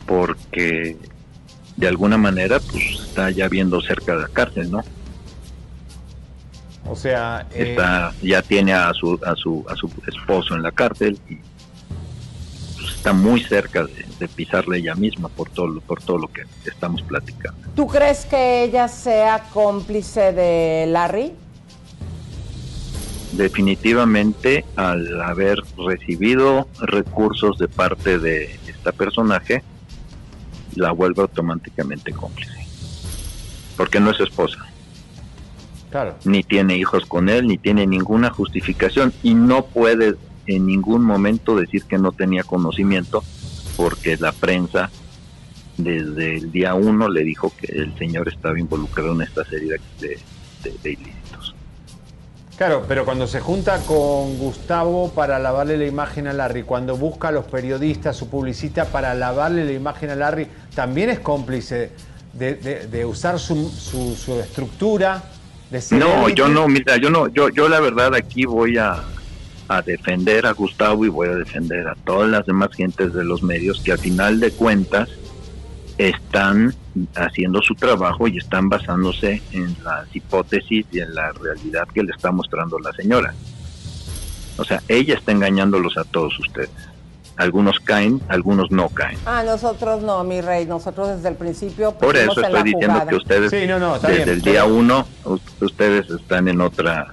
porque 0.06 0.96
de 1.76 1.88
alguna 1.88 2.18
manera 2.18 2.60
pues 2.60 2.84
está 3.08 3.30
ya 3.30 3.48
viendo 3.48 3.80
cerca 3.80 4.14
de 4.16 4.22
la 4.22 4.28
cárcel, 4.28 4.70
¿no? 4.70 4.82
O 6.88 6.96
sea, 6.96 7.46
eh, 7.54 7.70
Está, 7.70 8.12
ya 8.22 8.42
tiene 8.42 8.72
a 8.74 8.92
su 8.92 9.18
a 9.24 9.34
su 9.36 9.64
a 9.68 9.76
su 9.76 9.88
esposo 10.06 10.54
en 10.54 10.62
la 10.62 10.72
cárcel 10.72 11.18
y 11.28 11.36
pues, 12.76 12.94
está 12.96 13.12
muy 13.12 13.40
cerca 13.42 13.84
de, 13.84 14.04
de 14.18 14.28
pisarle 14.28 14.78
ella 14.78 14.94
misma 14.96 15.28
por 15.28 15.48
todo 15.48 15.68
lo- 15.68 15.80
por 15.80 16.02
todo 16.02 16.18
lo 16.18 16.28
que 16.28 16.42
estamos 16.66 17.00
platicando. 17.02 17.58
¿Tú 17.74 17.86
crees 17.86 18.26
que 18.26 18.64
ella 18.64 18.88
sea 18.88 19.44
cómplice 19.54 20.32
de 20.32 20.86
Larry? 20.88 21.32
Definitivamente 23.32 24.64
al 24.76 25.20
haber 25.22 25.58
recibido 25.76 26.68
recursos 26.80 27.58
de 27.58 27.68
parte 27.68 28.18
de 28.18 28.58
esta 28.68 28.92
personaje, 28.92 29.62
la 30.76 30.92
vuelve 30.92 31.22
automáticamente 31.22 32.12
cómplice. 32.12 32.52
Porque 33.76 34.00
no 34.00 34.10
es 34.10 34.20
esposa, 34.20 34.58
claro. 35.90 36.16
ni 36.24 36.42
tiene 36.42 36.76
hijos 36.76 37.06
con 37.06 37.28
él, 37.28 37.46
ni 37.46 37.58
tiene 37.58 37.86
ninguna 37.86 38.30
justificación 38.30 39.12
y 39.22 39.34
no 39.34 39.64
puede 39.66 40.14
en 40.46 40.66
ningún 40.66 41.02
momento 41.04 41.56
decir 41.56 41.84
que 41.84 41.98
no 41.98 42.12
tenía 42.12 42.42
conocimiento 42.42 43.22
porque 43.76 44.16
la 44.18 44.32
prensa 44.32 44.90
desde 45.78 46.36
el 46.36 46.52
día 46.52 46.74
uno 46.74 47.08
le 47.08 47.24
dijo 47.24 47.52
que 47.58 47.66
el 47.72 47.96
señor 47.96 48.28
estaba 48.28 48.58
involucrado 48.58 49.12
en 49.12 49.22
esta 49.22 49.44
serie 49.44 49.76
de, 50.00 50.08
de- 50.62 50.78
de 50.82 50.90
ilícitos. 50.92 51.21
Claro, 52.62 52.84
pero 52.86 53.04
cuando 53.04 53.26
se 53.26 53.40
junta 53.40 53.78
con 53.88 54.38
Gustavo 54.38 55.10
para 55.10 55.40
lavarle 55.40 55.76
la 55.76 55.84
imagen 55.84 56.28
a 56.28 56.32
Larry, 56.32 56.62
cuando 56.62 56.96
busca 56.96 57.26
a 57.26 57.32
los 57.32 57.44
periodistas, 57.46 58.16
su 58.16 58.28
publicista 58.30 58.84
para 58.84 59.14
lavarle 59.14 59.64
la 59.64 59.72
imagen 59.72 60.10
a 60.10 60.14
Larry, 60.14 60.46
también 60.72 61.10
es 61.10 61.18
cómplice 61.18 61.90
de, 62.32 62.54
de- 62.54 62.86
de 62.86 63.04
usar 63.04 63.40
su, 63.40 63.68
su- 63.68 64.14
su 64.14 64.38
estructura 64.38 65.24
de 65.72 65.82
No, 65.98 66.28
yo 66.28 66.46
no, 66.46 66.68
mira, 66.68 66.98
yo 66.98 67.10
no, 67.10 67.26
yo, 67.26 67.48
yo 67.48 67.68
la 67.68 67.80
verdad 67.80 68.14
aquí 68.14 68.44
voy 68.44 68.78
a, 68.78 69.02
a 69.66 69.82
defender 69.82 70.46
a 70.46 70.52
Gustavo 70.52 71.04
y 71.04 71.08
voy 71.08 71.30
a 71.30 71.34
defender 71.34 71.88
a 71.88 71.96
todas 71.96 72.30
las 72.30 72.46
demás 72.46 72.68
gentes 72.76 73.12
de 73.12 73.24
los 73.24 73.42
medios 73.42 73.80
que 73.80 73.90
al 73.90 73.98
final 73.98 74.38
de 74.38 74.52
cuentas 74.52 75.08
están 75.98 76.74
haciendo 77.16 77.60
su 77.62 77.74
trabajo 77.74 78.28
y 78.28 78.38
están 78.38 78.68
basándose 78.68 79.42
en 79.52 79.76
las 79.84 80.14
hipótesis 80.14 80.86
y 80.92 81.00
en 81.00 81.14
la 81.14 81.32
realidad 81.32 81.86
que 81.92 82.02
le 82.02 82.10
está 82.12 82.30
mostrando 82.30 82.78
la 82.78 82.92
señora. 82.92 83.34
O 84.58 84.64
sea, 84.64 84.82
ella 84.88 85.14
está 85.14 85.32
engañándolos 85.32 85.96
a 85.96 86.04
todos 86.04 86.38
ustedes. 86.38 86.70
Algunos 87.36 87.80
caen, 87.80 88.20
algunos 88.28 88.70
no 88.70 88.90
caen. 88.90 89.18
Ah, 89.24 89.42
nosotros 89.44 90.02
no, 90.02 90.22
mi 90.22 90.42
rey, 90.42 90.66
nosotros 90.66 91.08
desde 91.16 91.30
el 91.30 91.34
principio 91.36 91.92
Por 91.92 92.14
eso 92.16 92.32
en 92.44 92.52
la 92.52 92.58
estoy 92.58 92.62
diciendo 92.64 92.92
jugada. 92.92 93.10
que 93.10 93.16
ustedes 93.16 93.50
Sí, 93.50 93.66
no, 93.66 93.78
no, 93.78 93.96
está 93.96 94.08
desde 94.08 94.24
bien, 94.24 94.36
el 94.36 94.42
día 94.42 94.64
uno 94.66 95.06
u- 95.24 95.38
ustedes 95.64 96.10
están 96.10 96.48
en 96.48 96.60
otra 96.60 97.06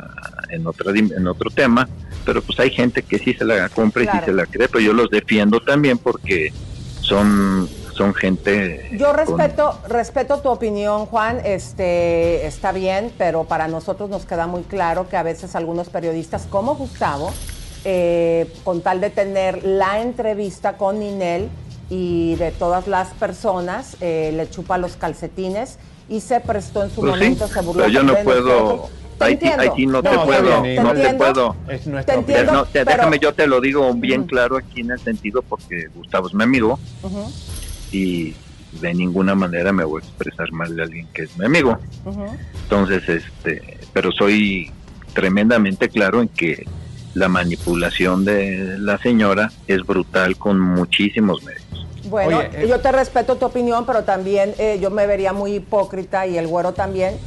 en 0.50 0.66
otra 0.68 0.92
dim- 0.92 1.16
en 1.16 1.26
otro 1.28 1.50
tema, 1.52 1.88
pero 2.26 2.42
pues 2.42 2.60
hay 2.60 2.72
gente 2.72 3.04
que 3.04 3.18
sí 3.20 3.34
se 3.34 3.46
la 3.46 3.70
compra 3.70 4.04
y 4.04 4.08
Claro. 4.08 4.20
sí 4.20 4.26
se 4.26 4.34
la 4.34 4.46
cree, 4.46 4.68
pero 4.68 4.80
yo 4.82 4.94
los 4.94 5.10
defiendo 5.10 5.60
también 5.62 5.98
porque 6.00 6.52
son 7.02 7.70
son 8.00 8.14
gente 8.14 8.88
Yo 8.94 9.08
con- 9.08 9.18
respeto, 9.18 9.78
respeto 9.90 10.40
tu 10.40 10.48
opinión, 10.50 11.06
Juan, 11.06 11.42
este 11.44 12.48
está 12.48 12.72
bien, 12.72 13.12
pero 13.18 13.44
para 13.44 13.68
nosotros 13.68 14.10
nos 14.10 14.26
queda 14.26 14.48
muy 14.48 14.62
claro 14.64 15.10
que 15.10 15.18
a 15.18 15.24
veces 15.24 15.54
algunos 15.54 15.90
periodistas 15.90 16.48
como 16.50 16.76
Gustavo, 16.76 17.30
eh, 17.84 18.50
con 18.64 18.80
tal 18.80 19.02
de 19.02 19.10
tener 19.10 19.66
la 19.66 20.02
entrevista 20.02 20.78
con 20.78 21.00
Ninel 21.00 21.50
y 21.90 22.36
de 22.36 22.52
todas 22.52 22.88
las 22.88 23.10
personas, 23.10 23.98
eh, 24.00 24.32
le 24.34 24.50
chupa 24.50 24.78
los 24.78 24.96
calcetines 24.96 25.78
y 26.08 26.22
se 26.22 26.40
prestó 26.40 26.84
en 26.86 26.92
su 26.92 27.02
Pues 27.02 27.14
sí, 27.16 27.20
momento, 27.20 27.48
se 27.50 27.60
burló 27.62 27.84
pero 27.84 27.90
yo 27.94 28.04
no 28.04 28.16
puedo. 28.24 28.90
Te 29.20 29.38
sí, 29.38 29.50
ahí 29.58 29.70
sí 29.76 29.86
no, 29.86 30.02
te 30.02 30.10
No, 30.14 30.24
puedo, 30.24 30.62
te 30.62 30.80
no 30.80 30.94
te 30.94 31.14
puedo. 31.16 31.56
Es 31.68 31.84
Te 31.84 31.90
nuestra 31.90 32.16
entiendo, 32.16 32.54
No, 32.54 32.64
te- 32.64 32.86
pero- 32.86 32.96
déjame, 33.00 33.20
yo 33.20 33.34
te 33.34 33.48
lo 33.48 33.60
digo 33.60 33.94
bien 33.94 34.24
claro 34.24 34.56
aquí 34.56 34.80
en 34.80 34.92
el 34.92 35.00
sentido 35.02 35.42
porque 35.42 35.88
Gustavo 35.94 36.28
es 36.30 36.34
mi 36.34 36.44
amigo. 36.46 36.80
Ujú, 37.04 37.30
y 37.91 38.36
de 38.82 38.94
ninguna 38.94 39.36
manera 39.36 39.72
me 39.72 39.84
voy 39.84 40.02
a 40.02 40.06
expresar 40.06 40.52
mal 40.52 40.76
de 40.76 40.84
alguien 40.84 41.07
que 41.14 41.24
es 41.24 41.38
mi 41.38 41.45
amigo. 41.45 41.78
Entonces, 42.64 43.07
este, 43.10 43.80
pero 43.94 44.11
soy 44.11 44.72
tremendamente 45.14 45.90
claro 45.90 46.22
en 46.22 46.28
que 46.28 46.66
la 47.16 47.28
manipulación 47.28 48.24
de 48.26 48.78
la 48.78 48.98
señora 48.99 49.52
es 49.68 49.82
brutal 49.84 50.38
con 50.38 50.60
muchísimos 50.60 51.44
medios. 51.44 51.88
Bueno, 52.06 52.38
Oye, 52.38 52.49
eh, 52.53 52.68
yo 52.68 52.80
te 52.80 52.91
respeto 52.91 53.36
tu 53.36 53.45
opinión, 53.45 53.86
pero 53.86 54.03
también 54.03 54.53
eh, 54.57 54.80
yo 54.82 54.90
me 54.90 55.06
vería 55.06 55.34
muy 55.34 55.56
hipócrita 55.56 56.26
y 56.28 56.38
el 56.38 56.48
güero 56.48 56.74
también 56.74 57.18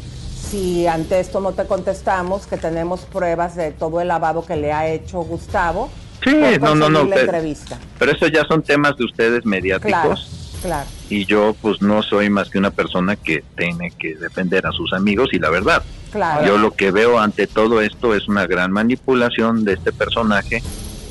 si 0.53 0.87
ante 0.87 1.21
esto 1.21 1.41
no 1.41 1.53
te 1.53 1.65
contestamos 1.65 2.47
que 2.47 2.57
tenemos 2.57 3.01
pruebas 3.01 3.57
de 3.57 3.71
todo 3.71 4.01
el 4.01 4.09
lavado 4.09 4.45
que 4.45 4.57
le 4.57 4.73
ha 4.73 4.89
hecho 4.89 5.21
Gustavo. 5.21 5.89
Sí, 6.23 6.37
no, 6.61 6.75
no, 6.75 6.89
no. 6.89 7.09
Pero, 7.09 7.21
entrevista. 7.21 7.79
pero 7.99 8.13
eso 8.13 8.27
ya 8.29 8.45
son 8.45 8.63
temas 8.63 8.97
de 8.97 9.05
ustedes 9.05 9.45
mediáticos. 9.45 9.91
Claro, 9.91 10.15
claro. 10.63 10.89
Y 11.11 11.25
yo, 11.27 11.55
pues, 11.61 11.83
no 11.83 12.03
soy 12.03 12.31
más 12.31 12.49
que 12.49 12.59
una 12.59 12.71
persona 12.71 13.17
que 13.17 13.45
tiene 13.57 13.91
que 13.99 14.15
defender 14.15 14.67
a 14.67 14.73
sus 14.73 14.93
amigos 14.93 15.29
y 15.33 15.39
la 15.39 15.51
verdad. 15.51 15.83
Claro. 16.11 16.47
Yo 16.47 16.59
lo 16.59 16.73
que 16.73 16.91
veo 16.91 17.19
ante 17.19 17.47
todo 17.47 17.81
esto 17.83 18.15
es 18.15 18.29
una 18.29 18.47
gran 18.47 18.71
manipulación 18.73 19.65
de 19.65 19.75
este 19.75 19.93
personaje 19.93 20.63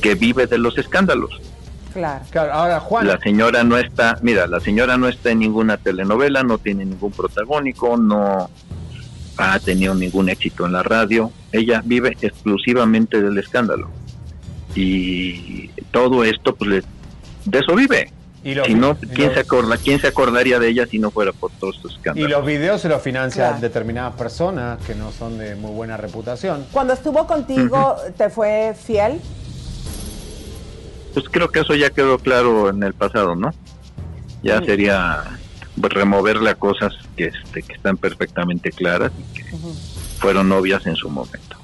que 0.01 0.15
vive 0.15 0.47
de 0.47 0.57
los 0.57 0.77
escándalos. 0.77 1.31
Claro. 1.93 2.23
Claro, 2.29 2.53
ahora 2.53 2.79
Juan, 2.79 3.05
La 3.07 3.17
señora 3.19 3.63
no 3.63 3.77
está, 3.77 4.17
mira, 4.21 4.47
la 4.47 4.59
señora 4.61 4.97
no 4.97 5.07
está 5.09 5.31
en 5.31 5.39
ninguna 5.39 5.77
telenovela, 5.77 6.41
no 6.43 6.57
tiene 6.57 6.85
ningún 6.85 7.11
protagónico, 7.11 7.97
no 7.97 8.49
ha 9.37 9.59
tenido 9.59 9.93
ningún 9.95 10.29
éxito 10.29 10.65
en 10.65 10.71
la 10.73 10.83
radio. 10.83 11.31
Ella 11.51 11.81
vive 11.83 12.15
exclusivamente 12.21 13.21
del 13.21 13.37
escándalo. 13.37 13.89
Y 14.75 15.67
todo 15.91 16.23
esto, 16.23 16.55
pues, 16.55 16.69
le- 16.69 16.83
de 17.45 17.59
eso 17.59 17.75
vive. 17.75 18.11
Y 18.43 18.55
los 18.55 18.65
si 18.65 18.73
no, 18.73 18.97
y 19.01 19.07
¿quién 19.07 19.27
los- 19.27 19.33
se, 19.35 19.39
acorda, 19.41 19.77
¿quién 19.77 19.99
se 19.99 20.07
acordaría 20.07 20.57
de 20.57 20.67
ella 20.69 20.87
si 20.87 20.97
no 20.97 21.11
fuera 21.11 21.31
por 21.31 21.51
todos 21.59 21.75
estos 21.75 21.91
Y 21.91 21.95
escándalos? 21.97 22.31
los 22.31 22.45
videos 22.45 22.81
se 22.81 22.89
los 22.89 23.01
financian 23.01 23.47
Claro. 23.49 23.61
determinadas 23.61 24.15
personas 24.15 24.79
que 24.85 24.95
no 24.95 25.11
son 25.11 25.37
de 25.37 25.55
muy 25.55 25.71
buena 25.71 25.95
reputación. 25.97 26.65
Cuando 26.71 26.93
estuvo 26.93 27.27
contigo, 27.27 27.97
¿te 28.17 28.29
fue 28.31 28.73
fiel? 28.81 29.21
Pues 31.13 31.25
creo 31.29 31.49
que 31.49 31.59
eso 31.59 31.75
ya 31.75 31.89
quedó 31.89 32.17
claro 32.17 32.69
en 32.69 32.81
el 32.83 32.93
pasado, 32.93 33.35
¿no? 33.35 33.51
Ya 34.41 34.59
sería 34.63 35.23
removerle 35.77 36.49
a 36.49 36.55
cosas 36.55 36.93
que, 37.15 37.25
este, 37.27 37.61
que 37.61 37.73
están 37.73 37.97
perfectamente 37.97 38.71
claras 38.71 39.11
y 39.19 39.37
que 39.37 39.43
fueron 40.19 40.51
obvias 40.51 40.85
en 40.87 40.95
su 40.95 41.09
momento. 41.09 41.57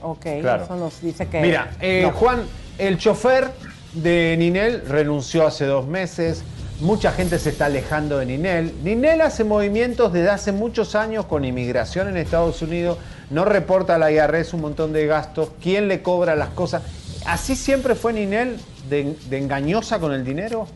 Ok, 0.00 0.26
Claro. 0.40 0.64
eso 0.64 0.76
nos 0.76 1.00
dice 1.00 1.28
que... 1.28 1.40
Mira, 1.40 1.76
eh, 1.80 2.02
no. 2.02 2.12
Juan, 2.12 2.42
el 2.78 2.98
chofer 2.98 3.50
de 3.94 4.36
Ninel 4.38 4.82
renunció 4.86 5.46
hace 5.46 5.66
dos 5.66 5.86
meses. 5.86 6.42
Mucha 6.80 7.12
gente 7.12 7.38
se 7.38 7.50
está 7.50 7.66
alejando 7.66 8.18
de 8.18 8.26
Ninel. 8.26 8.72
Ninel 8.82 9.20
hace 9.20 9.44
movimientos 9.44 10.12
desde 10.12 10.30
hace 10.30 10.52
muchos 10.52 10.94
años 10.94 11.26
con 11.26 11.44
inmigración 11.44 12.08
en 12.08 12.16
Estados 12.16 12.60
Unidos. 12.62 12.98
No 13.30 13.44
reporta 13.44 13.94
a 13.94 13.98
la 13.98 14.10
IRS 14.10 14.54
un 14.54 14.62
montón 14.62 14.92
de 14.92 15.06
gastos. 15.06 15.50
¿Quién 15.62 15.88
le 15.88 16.02
cobra 16.02 16.34
las 16.34 16.50
cosas? 16.50 16.82
¿Así 17.26 17.56
siempre 17.56 17.94
fue 17.94 18.12
Ninel 18.12 18.56
de, 18.90 19.16
de 19.30 19.38
engañosa 19.38 19.98
con 20.00 20.12
el 20.12 20.24
dinero? 20.24 20.66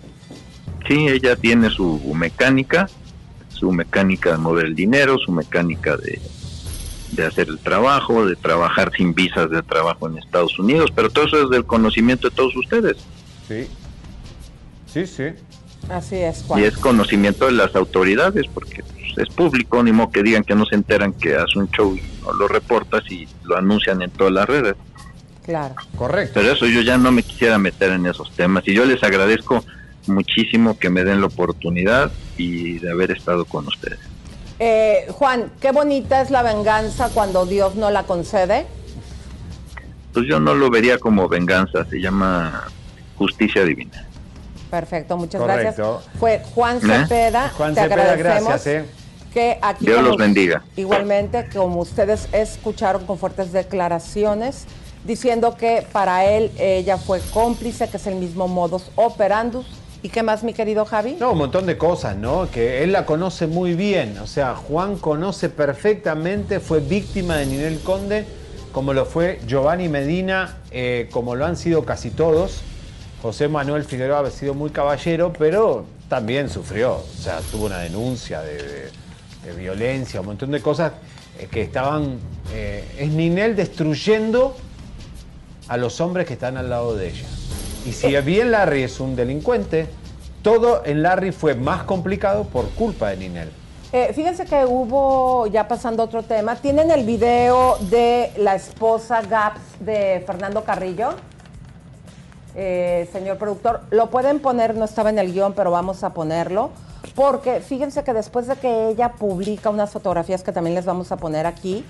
Sí, 0.87 1.09
ella 1.09 1.37
tiene 1.37 1.69
su 1.69 1.99
mecánica, 2.15 2.89
su 3.49 3.73
mecánica 3.73 4.33
de 4.33 4.39
mover 4.39 4.67
el 4.67 4.75
dinero, 4.75 5.19
su 5.19 5.33
mecánica 5.33 5.97
de, 5.97 6.21
de 7.13 7.27
hacer 7.27 7.49
el 7.49 7.59
trabajo, 7.59 8.27
de 8.27 8.37
trabajar 8.37 8.93
sin 8.97 9.15
visas 9.15 9.51
de 9.51 9.63
trabajo 9.63 10.09
en 10.09 10.19
Estados 10.19 10.59
Unidos, 10.59 10.91
pero 10.95 11.11
todo 11.11 11.27
eso 11.27 11.45
es 11.45 11.51
del 11.51 11.65
conocimiento 11.65 12.29
de 12.29 12.37
todos 12.37 12.55
ustedes 12.57 12.97
Sí. 13.49 13.67
Sí, 14.87 15.07
sí. 15.07 15.25
Así 15.89 16.17
es, 16.17 16.45
Juan. 16.47 16.61
y 16.61 16.65
es 16.65 16.77
conocimiento 16.77 17.47
de 17.47 17.53
las 17.53 17.75
autoridades 17.75 18.47
porque 18.53 18.83
pues, 18.83 19.29
es 19.29 19.35
público, 19.35 19.83
ni 19.83 19.91
modo 19.91 20.11
que 20.11 20.23
digan 20.23 20.45
que 20.45 20.55
no 20.55 20.67
se 20.67 20.75
enteran 20.75 21.15
que 21.15 21.35
hace 21.35 21.59
un 21.59 21.71
show 21.71 21.97
y 21.97 22.03
no 22.23 22.33
lo 22.35 22.47
reportas 22.47 23.11
y 23.11 23.27
lo 23.45 23.57
anuncian 23.57 24.03
en 24.03 24.11
todas 24.11 24.33
las 24.33 24.47
redes. 24.47 24.75
Claro. 25.45 25.75
Correcto. 25.97 26.33
Pero 26.35 26.53
eso 26.53 26.67
yo 26.67 26.83
ya 26.83 26.99
no 26.99 27.11
me 27.11 27.23
quisiera 27.23 27.57
meter 27.59 27.93
en 27.93 28.05
esos 28.05 28.31
temas 28.33 28.65
y 28.67 28.75
yo 28.75 28.85
les 28.85 29.03
agradezco 29.03 29.65
muchísimo 30.07 30.79
que 30.79 30.91
me 30.91 31.05
den 31.05 31.21
la 31.23 31.29
oportunidad 31.29 32.13
y 32.37 32.79
de 32.81 32.91
haber 32.91 33.13
estado 33.13 33.47
con 33.47 33.67
ustedes. 33.67 34.01
Eh, 34.59 35.07
Juan, 35.13 35.53
qué 35.61 35.71
bonita 35.71 36.21
es 36.21 36.31
la 36.31 36.43
venganza 36.43 37.11
cuando 37.15 37.47
Dios 37.47 37.77
no 37.77 37.91
la 37.91 38.03
concede. 38.05 38.67
Pues 40.13 40.27
yo 40.29 40.41
no 40.41 40.55
lo 40.55 40.71
vería 40.71 40.99
como 40.99 41.29
venganza, 41.29 41.85
se 41.85 42.01
llama 42.01 42.65
justicia 43.17 43.65
divina. 43.65 44.05
Perfecto, 44.71 45.17
muchas 45.17 45.41
Correcto. 45.41 46.03
gracias. 46.03 46.19
Fue 46.19 46.43
Juan 46.55 46.79
¿Eh? 46.79 46.81
Cepeda. 46.81 47.51
Juan 47.57 47.75
te 47.75 47.83
Cepeda, 47.83 48.13
agradecemos 48.13 48.49
gracias, 48.49 48.67
¿eh? 48.67 48.85
que 49.33 49.59
aquí 49.63 49.87
Dios 49.87 50.03
los 50.03 50.17
bendiga. 50.17 50.63
Igualmente, 50.77 51.49
como 51.53 51.81
ustedes 51.81 52.29
escucharon 52.33 53.07
con 53.07 53.19
fuertes 53.19 53.53
declaraciones, 53.53 54.65
diciendo 55.05 55.57
que 55.57 55.87
para 55.93 56.25
él 56.27 56.51
ella 56.59 56.99
fue 56.99 57.21
cómplice, 57.33 57.89
que 57.89 57.97
es 57.99 58.07
el 58.07 58.17
mismo 58.17 58.49
modus 58.49 58.91
operandus. 58.97 59.67
¿Y 60.01 60.11
qué 60.11 60.23
más, 60.23 60.45
mi 60.45 60.53
querido 60.55 60.85
Javi? 60.85 61.17
No, 61.19 61.33
un 61.33 61.39
montón 61.39 61.67
de 61.67 61.77
cosas, 61.77 62.17
¿no? 62.17 62.49
Que 62.51 62.85
él 62.85 62.93
la 62.93 63.05
conoce 63.05 63.49
muy 63.49 63.75
bien. 63.75 64.17
O 64.19 64.29
sea, 64.29 64.55
Juan 64.55 64.97
conoce 64.97 65.49
perfectamente, 65.49 66.61
fue 66.61 66.79
víctima 66.79 67.37
de 67.37 67.47
Ninel 67.47 67.81
Conde, 67.81 68.25
como 68.73 68.93
lo 68.93 69.07
fue 69.07 69.41
Giovanni 69.47 69.89
Medina, 69.89 70.59
eh, 70.71 71.09
como 71.11 71.35
lo 71.35 71.47
han 71.47 71.57
sido 71.57 71.85
casi 71.85 72.11
todos. 72.11 72.61
José 73.23 73.49
Manuel 73.49 73.83
Figueroa 73.83 74.21
ha 74.21 74.31
sido 74.31 74.55
muy 74.55 74.71
caballero, 74.71 75.33
pero 75.37 75.85
también 76.09 76.49
sufrió. 76.49 76.93
O 76.99 77.21
sea, 77.21 77.41
tuvo 77.51 77.67
una 77.67 77.79
denuncia 77.79 78.41
de, 78.43 78.91
violencia, 79.57 80.21
un 80.21 80.27
montón 80.27 80.53
de 80.53 80.61
cosas 80.61 80.93
eh, 81.41 81.49
que 81.51 81.63
estaban. 81.63 82.19
eh, 82.53 82.85
es 82.99 83.11
Ninel 83.11 83.57
destruyendo 83.57 84.57
a 85.67 85.77
los 85.77 86.01
hombres 86.01 86.27
que 86.27 86.35
están 86.35 86.57
al 86.57 86.71
lado 86.71 86.95
de 86.95 87.09
ella. 87.09 87.27
Y 87.89 87.93
si 87.93 88.15
bien 88.21 88.51
Larry 88.51 88.83
es 88.83 89.01
un 89.01 89.17
delincuente, 89.17 89.87
todo 90.43 90.85
en 90.85 91.03
Larry 91.03 91.33
fue 91.33 91.55
más 91.55 91.85
complicado 91.85 92.45
por 92.45 92.69
culpa 92.73 93.09
de 93.09 93.17
Ninel. 93.17 93.51
Eh, 93.95 94.13
fíjense 94.15 94.45
que 94.45 94.67
hubo, 94.67 95.47
ya 95.47 95.67
pasando 95.69 96.03
a 96.03 96.05
otro 96.05 96.23
tema, 96.23 96.57
¿tienen 96.57 96.91
el 96.91 97.07
video 97.07 97.79
de 97.89 98.31
la 98.37 98.57
esposa 98.57 99.23
Gaps 99.23 99.63
de 99.81 100.23
Fernando 100.27 100.65
Carrillo? 100.65 101.15
Eh, 102.55 103.09
señor 103.11 103.39
productor, 103.39 103.81
lo 103.91 104.11
pueden 104.11 104.41
poner, 104.41 104.75
no 104.75 104.85
estaba 104.85 105.09
en 105.09 105.19
el 105.19 105.33
guion, 105.33 105.55
pero 105.55 105.71
vamos 105.71 106.05
a 106.05 106.13
ponerlo. 106.13 106.69
Porque 107.15 107.61
fíjense 107.61 108.05
que 108.05 108.13
después 108.13 108.49
de 108.49 108.57
que 108.57 108.91
ella 108.91 109.13
publica 109.13 109.71
unas 109.71 109.91
fotografías 109.93 110.43
que 110.43 110.53
también 110.53 110.75
les 110.75 110.85
vamos 110.85 111.11
a 111.11 111.17
poner 111.17 111.47
aquí, 111.47 111.87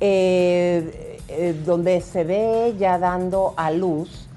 eh, 0.00 1.18
donde 1.64 2.02
se 2.02 2.24
ve 2.24 2.66
ella 2.66 2.98
dando 2.98 3.54
a 3.56 3.70
luz, 3.70 4.27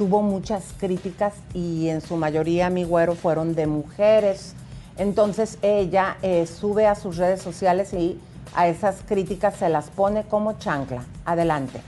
tuvo 0.00 0.22
muchas 0.22 0.64
críticas 0.78 1.34
y 1.52 1.90
en 1.90 2.00
su 2.00 2.16
mayoría, 2.16 2.70
mi 2.70 2.84
güero, 2.84 3.14
fueron 3.14 3.54
de 3.54 3.66
mujeres. 3.66 4.54
Entonces 4.96 5.58
ella 5.60 6.16
eh, 6.22 6.46
sube 6.46 6.86
a 6.86 6.94
sus 6.94 7.18
redes 7.18 7.42
sociales 7.42 7.92
y 7.92 8.18
a 8.54 8.66
esas 8.66 9.02
críticas 9.06 9.56
se 9.56 9.68
las 9.68 9.90
pone 9.90 10.24
como 10.24 10.54
chancla. 10.58 11.04
Adelante. 11.26 11.82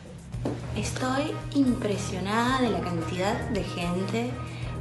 Estoy 0.76 1.32
impresionada 1.54 2.60
de 2.60 2.68
la 2.68 2.80
cantidad 2.80 3.34
de 3.48 3.64
gente 3.64 4.30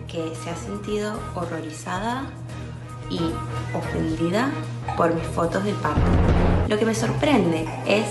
que 0.10 0.34
se 0.44 0.50
ha 0.50 0.56
sentido 0.58 1.18
horrorizada 1.34 2.26
y 3.10 3.22
ofendida 3.74 4.52
por 4.98 5.16
mis 5.16 5.28
fotos 5.28 5.64
de 5.64 5.72
parto. 5.76 6.02
Lo 6.68 6.78
que 6.78 6.86
me 6.86 6.94
sorprende 6.94 7.66
es 7.88 8.08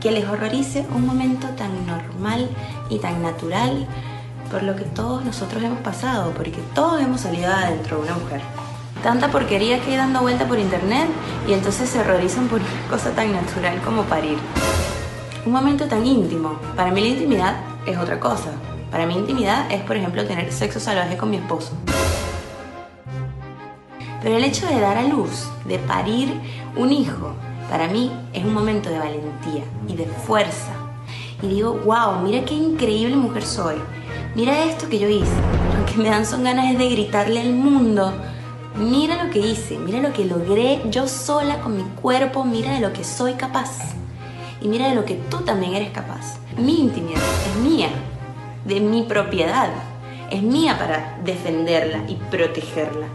que 0.00 0.12
les 0.12 0.26
horrorice 0.26 0.86
un 0.94 1.04
momento 1.04 1.46
tan 1.58 1.86
normal 1.86 2.48
y 2.88 2.98
tan 3.00 3.22
natural 3.22 3.86
por 4.50 4.62
lo 4.62 4.76
que 4.76 4.84
todos 4.84 5.24
nosotros 5.24 5.62
hemos 5.62 5.80
pasado, 5.80 6.32
porque 6.32 6.60
todos 6.74 7.00
hemos 7.00 7.20
salido 7.20 7.48
de 7.48 7.54
adentro 7.54 7.98
de 7.98 8.02
una 8.04 8.14
mujer. 8.14 8.40
Tanta 9.02 9.28
porquería 9.28 9.80
que 9.80 9.92
hay 9.92 9.96
dando 9.96 10.20
vuelta 10.20 10.46
por 10.46 10.58
internet 10.58 11.08
y 11.46 11.52
entonces 11.52 11.88
se 11.88 12.00
horrorizan 12.00 12.48
por 12.48 12.60
una 12.60 12.88
cosa 12.90 13.10
tan 13.10 13.32
natural 13.32 13.80
como 13.82 14.02
parir. 14.04 14.38
Un 15.44 15.52
momento 15.52 15.86
tan 15.86 16.04
íntimo. 16.04 16.58
Para 16.74 16.90
mí 16.90 17.00
la 17.00 17.08
intimidad 17.08 17.56
es 17.86 17.96
otra 17.98 18.18
cosa. 18.18 18.50
Para 18.90 19.06
mí 19.06 19.14
intimidad 19.14 19.70
es, 19.70 19.82
por 19.82 19.96
ejemplo, 19.96 20.24
tener 20.24 20.52
sexo 20.52 20.80
salvaje 20.80 21.16
con 21.16 21.30
mi 21.30 21.36
esposo. 21.36 21.72
Pero 24.22 24.36
el 24.36 24.44
hecho 24.44 24.66
de 24.66 24.80
dar 24.80 24.96
a 24.96 25.02
luz, 25.02 25.48
de 25.66 25.78
parir 25.78 26.40
un 26.74 26.90
hijo, 26.90 27.32
para 27.70 27.86
mí 27.86 28.10
es 28.32 28.44
un 28.44 28.54
momento 28.54 28.90
de 28.90 28.98
valentía 28.98 29.64
y 29.86 29.94
de 29.94 30.06
fuerza. 30.06 30.72
Y 31.42 31.48
digo, 31.48 31.74
wow, 31.84 32.20
mira 32.22 32.44
qué 32.44 32.54
increíble 32.54 33.16
mujer 33.16 33.44
soy. 33.44 33.76
Mira 34.36 34.64
esto 34.64 34.90
que 34.90 34.98
yo 34.98 35.08
hice. 35.08 35.32
Lo 35.78 35.86
que 35.86 35.96
me 35.96 36.10
dan 36.10 36.26
son 36.26 36.44
ganas 36.44 36.76
de 36.76 36.90
gritarle 36.90 37.40
al 37.40 37.54
mundo. 37.54 38.12
Mira 38.74 39.24
lo 39.24 39.30
que 39.30 39.38
hice, 39.38 39.78
mira 39.78 39.98
lo 40.00 40.12
que 40.12 40.26
logré 40.26 40.82
yo 40.90 41.08
sola 41.08 41.62
con 41.62 41.74
mi 41.74 41.84
cuerpo, 42.02 42.44
mira 42.44 42.74
de 42.74 42.80
lo 42.80 42.92
que 42.92 43.02
soy 43.02 43.32
capaz. 43.32 43.78
Y 44.60 44.68
mira 44.68 44.90
de 44.90 44.94
lo 44.94 45.06
que 45.06 45.14
tú 45.14 45.38
también 45.38 45.72
eres 45.72 45.88
capaz. 45.88 46.36
Mi 46.58 46.80
intimidad 46.80 47.22
es 47.46 47.62
mía, 47.62 47.88
de 48.66 48.78
mi 48.80 49.04
propiedad. 49.04 49.70
Es 50.30 50.42
mía 50.42 50.76
para 50.78 51.18
defenderla 51.24 52.04
y 52.06 52.16
protegerla. 52.30 53.06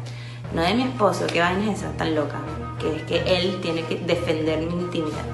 No 0.55 0.63
de 0.63 0.73
mi 0.73 0.81
esposo, 0.81 1.27
que 1.27 1.39
vaina 1.39 1.71
es 1.71 1.81
esa 1.81 1.91
tan 1.91 2.15
loca, 2.15 2.39
que 2.79 2.95
es 2.95 3.03
que 3.03 3.37
él 3.37 3.59
tiene 3.61 3.83
que 3.83 3.97
defender 3.97 4.57
mi 4.57 4.73
intimidad. 4.73 5.25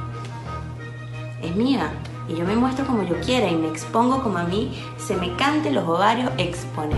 Es 1.41 1.55
mía 1.55 1.89
y 2.29 2.35
yo 2.35 2.45
me 2.45 2.55
muestro 2.55 2.85
como 2.85 3.03
yo 3.03 3.15
quiera 3.21 3.47
y 3.47 3.55
me 3.55 3.69
expongo 3.69 4.21
como 4.21 4.37
a 4.37 4.43
mí 4.43 4.83
se 4.97 5.15
me 5.15 5.33
cante 5.35 5.71
los 5.71 5.87
ovarios 5.87 6.29
exponer. 6.37 6.97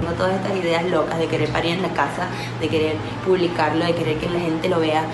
Tengo 0.00 0.12
todas 0.14 0.34
estas 0.34 0.56
ideas 0.56 0.84
locas 0.90 1.18
de 1.18 1.26
querer 1.26 1.48
parir 1.50 1.72
en 1.72 1.82
la 1.82 1.90
casa, 1.90 2.26
de 2.60 2.68
querer 2.68 2.96
publicarlo, 3.24 3.84
de 3.84 3.94
querer 3.94 4.18
que 4.18 4.28
la 4.28 4.40
gente 4.40 4.68
lo 4.68 4.80
vea. 4.80 5.04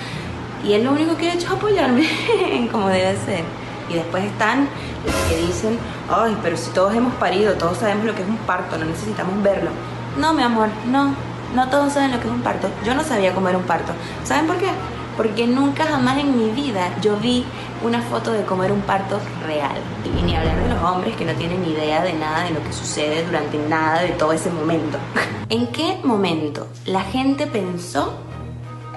Y 0.65 0.73
él 0.73 0.85
lo 0.85 0.93
único 0.93 1.17
que 1.17 1.31
ha 1.31 1.35
hecho 1.35 1.47
es 1.47 1.53
apoyarme 1.53 2.09
en 2.51 2.69
como 2.69 2.89
debe 2.89 3.17
ser. 3.17 3.45
Y 3.91 3.95
después 3.95 4.25
están 4.25 4.69
los 5.05 5.15
que 5.29 5.47
dicen, 5.47 5.79
ay, 6.09 6.37
pero 6.43 6.57
si 6.57 6.71
todos 6.71 6.95
hemos 6.95 7.15
parido, 7.15 7.55
todos 7.55 7.79
sabemos 7.79 8.07
lo 8.07 8.15
que 8.15 8.23
es 8.23 8.29
un 8.29 8.39
parto, 8.39 8.79
no 8.79 8.87
necesitamos 8.87 9.43
verlo. 9.43 9.71
No, 10.19 10.33
mi 10.33 10.43
amor, 10.43 10.69
no, 10.87 11.15
no 11.55 11.69
todos 11.69 11.93
saben 11.93 12.13
lo 12.13 12.21
que 12.21 12.29
es 12.29 12.33
un 12.33 12.43
parto. 12.43 12.69
Yo 12.85 12.95
no 12.95 13.03
sabía 13.03 13.35
cómo 13.35 13.49
era 13.49 13.59
un 13.59 13.65
parto. 13.65 13.93
¿Saben 14.25 14.47
por 14.47 14.57
qué? 14.57 14.71
Porque 15.17 15.47
nunca 15.47 15.85
jamás 15.85 16.19
en 16.19 16.37
mi 16.37 16.51
vida 16.51 16.95
yo 17.01 17.17
vi 17.17 17.45
una 17.85 18.01
foto 18.01 18.33
de 18.33 18.45
cómo 18.45 18.65
era 18.65 18.73
un 18.73 18.81
parto 18.81 19.21
real. 19.47 19.77
Y 20.19 20.23
ni 20.23 20.35
hablar 20.35 20.63
de 20.63 20.69
los 20.69 20.83
hombres 20.83 21.17
que 21.17 21.25
no 21.25 21.33
tienen 21.35 21.65
idea 21.65 22.03
de 22.03 22.15
nada 22.15 22.45
de 22.45 22.51
lo 22.51 22.63
que 22.63 22.73
sucede 22.73 23.25
durante 23.25 23.59
nada 23.59 24.03
de 24.03 24.11
todo 24.11 24.33
ese 24.33 24.51
momento. 24.51 24.99
¿En 25.49 25.67
qué 25.69 26.01
momento 26.03 26.67
la 26.87 27.03
gente 27.03 27.47
pensó 27.47 28.15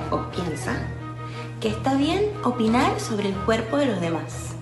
o 0.09 0.19
piensa 0.31 0.77
que 1.59 1.67
está 1.69 1.95
bien 1.95 2.21
opinar 2.43 2.99
sobre 2.99 3.29
el 3.29 3.35
cuerpo 3.35 3.77
de 3.77 3.87
los 3.87 3.99
demás? 3.99 4.54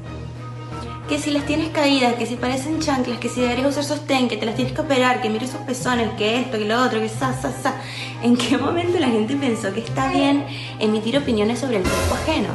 Que 1.07 1.19
si 1.19 1.31
las 1.31 1.45
tienes 1.45 1.69
caídas, 1.69 2.13
que 2.15 2.25
si 2.25 2.35
parecen 2.35 2.79
chanclas, 2.79 3.19
que 3.19 3.29
si 3.29 3.41
deberías 3.41 3.67
usar 3.67 3.83
sostén, 3.83 4.29
que 4.29 4.37
te 4.37 4.45
las 4.45 4.55
tienes 4.55 4.73
que 4.73 4.81
operar, 4.81 5.21
que 5.21 5.29
mire 5.29 5.45
esos 5.45 5.61
pezones, 5.61 6.09
que 6.17 6.39
esto, 6.39 6.57
que 6.57 6.65
lo 6.65 6.81
otro, 6.81 6.99
que 6.99 7.09
sa, 7.09 7.33
sa, 7.33 7.51
sa. 7.51 7.75
¿En 8.21 8.37
qué 8.37 8.57
momento 8.57 8.99
la 8.99 9.07
gente 9.07 9.35
pensó 9.35 9.73
que 9.73 9.81
está 9.81 10.09
bien 10.09 10.45
emitir 10.79 11.17
opiniones 11.17 11.59
sobre 11.59 11.77
el 11.77 11.83
cuerpo 11.83 12.15
ajeno? 12.15 12.49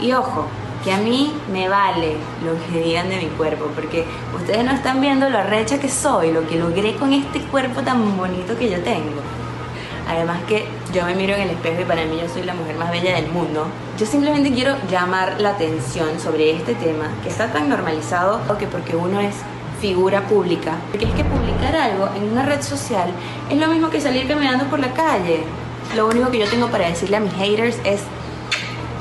Y 0.00 0.12
ojo, 0.12 0.46
que 0.84 0.92
a 0.92 0.98
mí 0.98 1.32
me 1.52 1.68
vale 1.68 2.16
lo 2.44 2.54
que 2.66 2.82
digan 2.82 3.10
de 3.10 3.16
mi 3.16 3.26
cuerpo, 3.26 3.66
porque 3.74 4.04
ustedes 4.34 4.64
no 4.64 4.72
están 4.72 5.00
viendo 5.00 5.28
lo 5.28 5.38
arrecha 5.38 5.78
que 5.78 5.88
soy, 5.88 6.32
lo 6.32 6.46
que 6.46 6.58
logré 6.58 6.94
con 6.94 7.12
este 7.12 7.40
cuerpo 7.40 7.82
tan 7.82 8.16
bonito 8.16 8.56
que 8.58 8.70
yo 8.70 8.80
tengo. 8.82 9.20
Además 10.08 10.38
que 10.46 10.66
yo 10.92 11.04
me 11.06 11.14
miro 11.14 11.34
en 11.34 11.42
el 11.42 11.50
espejo 11.50 11.82
y 11.82 11.84
para 11.84 12.04
mí 12.04 12.18
yo 12.20 12.28
soy 12.28 12.42
la 12.42 12.54
mujer 12.54 12.76
más 12.76 12.90
bella 12.90 13.16
del 13.16 13.28
mundo. 13.28 13.66
Yo 13.98 14.06
simplemente 14.06 14.52
quiero 14.52 14.76
llamar 14.90 15.40
la 15.40 15.50
atención 15.50 16.20
sobre 16.20 16.50
este 16.50 16.74
tema 16.74 17.08
que 17.22 17.28
está 17.28 17.52
tan 17.52 17.68
normalizado 17.68 18.40
o 18.48 18.58
que 18.58 18.66
porque 18.66 18.96
uno 18.96 19.20
es 19.20 19.34
figura 19.80 20.22
pública. 20.26 20.76
Porque 20.90 21.06
es 21.06 21.14
que 21.14 21.24
publicar 21.24 21.74
algo 21.74 22.08
en 22.16 22.32
una 22.32 22.44
red 22.44 22.62
social 22.62 23.08
es 23.50 23.58
lo 23.58 23.68
mismo 23.68 23.90
que 23.90 24.00
salir 24.00 24.28
caminando 24.28 24.64
por 24.66 24.78
la 24.78 24.92
calle. 24.92 25.44
Lo 25.96 26.06
único 26.06 26.30
que 26.30 26.38
yo 26.38 26.48
tengo 26.48 26.68
para 26.68 26.88
decirle 26.88 27.16
a 27.16 27.20
mis 27.20 27.34
haters 27.34 27.78
es 27.84 28.00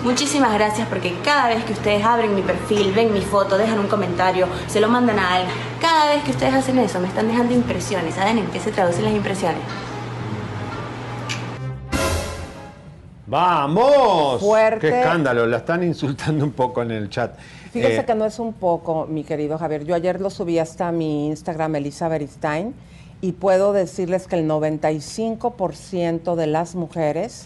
Muchísimas 0.03 0.53
gracias 0.53 0.85
porque 0.89 1.15
cada 1.23 1.47
vez 1.47 1.63
que 1.63 1.71
ustedes 1.71 2.03
abren 2.03 2.35
mi 2.35 2.41
perfil, 2.41 2.91
ven 2.91 3.13
mi 3.13 3.21
foto, 3.21 3.57
dejan 3.57 3.79
un 3.79 3.87
comentario, 3.87 4.47
se 4.67 4.81
lo 4.81 4.89
mandan 4.89 5.17
a 5.17 5.35
alguien, 5.35 5.55
cada 5.79 6.07
vez 6.07 6.21
que 6.25 6.31
ustedes 6.31 6.53
hacen 6.53 6.77
eso 6.79 6.99
me 6.99 7.07
están 7.07 7.29
dejando 7.29 7.53
impresiones. 7.53 8.15
¿Saben 8.15 8.37
en 8.37 8.47
qué 8.47 8.59
se 8.59 8.73
traducen 8.73 9.05
las 9.05 9.13
impresiones? 9.13 9.61
¡Vamos! 13.33 14.41
Fuerte. 14.41 14.91
¡Qué 14.91 14.99
escándalo! 14.99 15.47
La 15.47 15.57
están 15.57 15.81
insultando 15.81 16.45
un 16.45 16.51
poco 16.51 16.83
en 16.83 16.91
el 16.91 17.09
chat. 17.09 17.35
Fíjese 17.71 18.01
Eh, 18.01 18.05
que 18.05 18.13
no 18.13 18.25
es 18.25 18.37
un 18.37 18.53
poco, 18.53 19.07
mi 19.09 19.23
querido 19.23 19.57
Javier. 19.57 19.85
Yo 19.85 19.95
ayer 19.95 20.21
lo 20.21 20.29
subí 20.29 20.59
hasta 20.59 20.91
mi 20.91 21.25
Instagram, 21.29 21.77
Elisa 21.77 22.07
Beristain, 22.09 22.75
y 23.21 23.31
puedo 23.31 23.73
decirles 23.73 24.27
que 24.27 24.35
el 24.35 24.47
95% 24.47 26.35
de 26.35 26.45
las 26.45 26.75
mujeres 26.75 27.45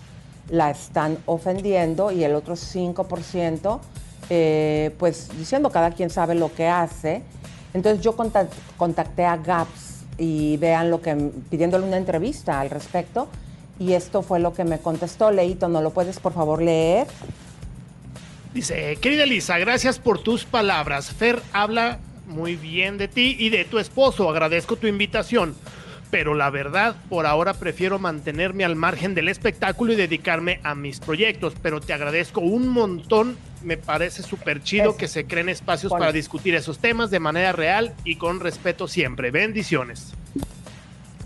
la 0.50 0.72
están 0.72 1.20
ofendiendo 1.26 2.12
y 2.12 2.26
el 2.26 2.36
otro 2.36 2.58
5%, 2.58 3.80
eh, 4.30 4.94
pues 5.00 5.30
diciendo 5.38 5.70
cada 5.70 5.92
quien 5.92 6.10
sabe 6.10 6.36
lo 6.36 6.54
que 6.54 6.68
hace. 6.68 7.22
Entonces 7.74 8.04
yo 8.04 8.18
contac- 8.18 8.50
contacté 8.76 9.24
a 9.24 9.38
Gaps 9.38 10.04
y 10.18 10.58
vean 10.58 10.90
lo 10.92 11.00
que, 11.02 11.16
pidiéndole 11.50 11.86
una 11.88 11.96
entrevista 11.96 12.60
al 12.60 12.70
respecto. 12.72 13.30
Y 13.80 13.94
esto 13.94 14.22
fue 14.22 14.40
lo 14.40 14.54
que 14.54 14.64
me 14.64 14.80
contestó. 14.80 15.32
Leito, 15.32 15.68
¿no 15.68 15.82
lo 15.82 15.92
puedes 15.92 16.20
por 16.20 16.34
favor 16.34 16.62
leer? 16.62 17.08
Dice, 18.54 18.98
querida 19.02 19.24
Elisa, 19.24 19.58
gracias 19.60 20.00
por 20.00 20.20
tus 20.20 20.46
palabras. 20.46 21.12
Fer 21.12 21.42
habla 21.54 22.00
muy 22.28 22.56
bien 22.56 22.98
de 22.98 23.08
ti 23.08 23.36
y 23.38 23.50
de 23.50 23.66
tu 23.66 23.78
esposo. 23.80 24.30
Agradezco 24.30 24.76
tu 24.76 24.88
invitación. 24.88 25.56
Pero 26.10 26.36
la 26.36 26.50
verdad, 26.50 26.96
por 27.10 27.26
ahora 27.26 27.54
prefiero 27.54 28.00
mantenerme 28.00 28.64
al 28.64 28.78
margen 28.78 29.14
del 29.14 29.28
espectáculo 29.28 29.92
y 29.92 29.98
dedicarme 29.98 30.62
a 30.64 30.74
mis 30.74 31.00
proyectos. 31.00 31.54
Pero 31.62 31.82
te 31.82 31.94
agradezco 31.94 32.40
un 32.40 32.70
montón. 32.70 33.38
Me 33.62 33.76
parece 33.76 34.24
súper 34.24 34.64
chido 34.64 34.96
que 34.96 35.08
se 35.08 35.26
creen 35.26 35.50
espacios 35.50 35.92
para 35.92 36.12
discutir 36.12 36.56
esos 36.56 36.80
temas 36.80 37.12
de 37.12 37.20
manera 37.20 37.52
real 37.52 37.94
y 38.06 38.16
con 38.16 38.40
respeto 38.40 38.88
siempre. 38.88 39.32
Bendiciones. 39.32 40.14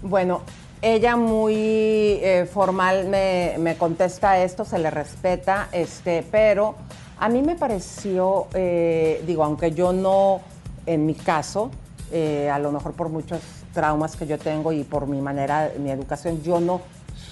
Bueno, 0.02 0.44
ella 0.82 1.16
muy 1.16 1.56
eh, 1.56 2.48
formal 2.52 3.08
me, 3.08 3.56
me 3.60 3.78
contesta 3.78 4.42
esto, 4.42 4.66
se 4.66 4.80
le 4.80 4.90
respeta, 4.90 5.70
este, 5.72 6.26
pero 6.32 6.76
a 7.20 7.30
mí 7.30 7.44
me 7.44 7.56
pareció, 7.56 8.48
eh, 8.54 9.24
digo, 9.28 9.44
aunque 9.44 9.72
yo 9.72 9.94
no, 9.94 10.42
en 10.88 11.06
mi 11.06 11.14
caso, 11.14 11.70
eh, 12.12 12.50
a 12.50 12.58
lo 12.58 12.72
mejor 12.72 12.94
por 12.94 13.10
muchos 13.10 13.40
traumas 13.74 14.16
que 14.16 14.26
yo 14.26 14.40
tengo 14.40 14.72
y 14.74 14.84
por 14.84 15.06
mi 15.06 15.22
manera, 15.22 15.72
mi 15.78 15.92
educación, 15.92 16.42
yo 16.42 16.60
no 16.60 16.82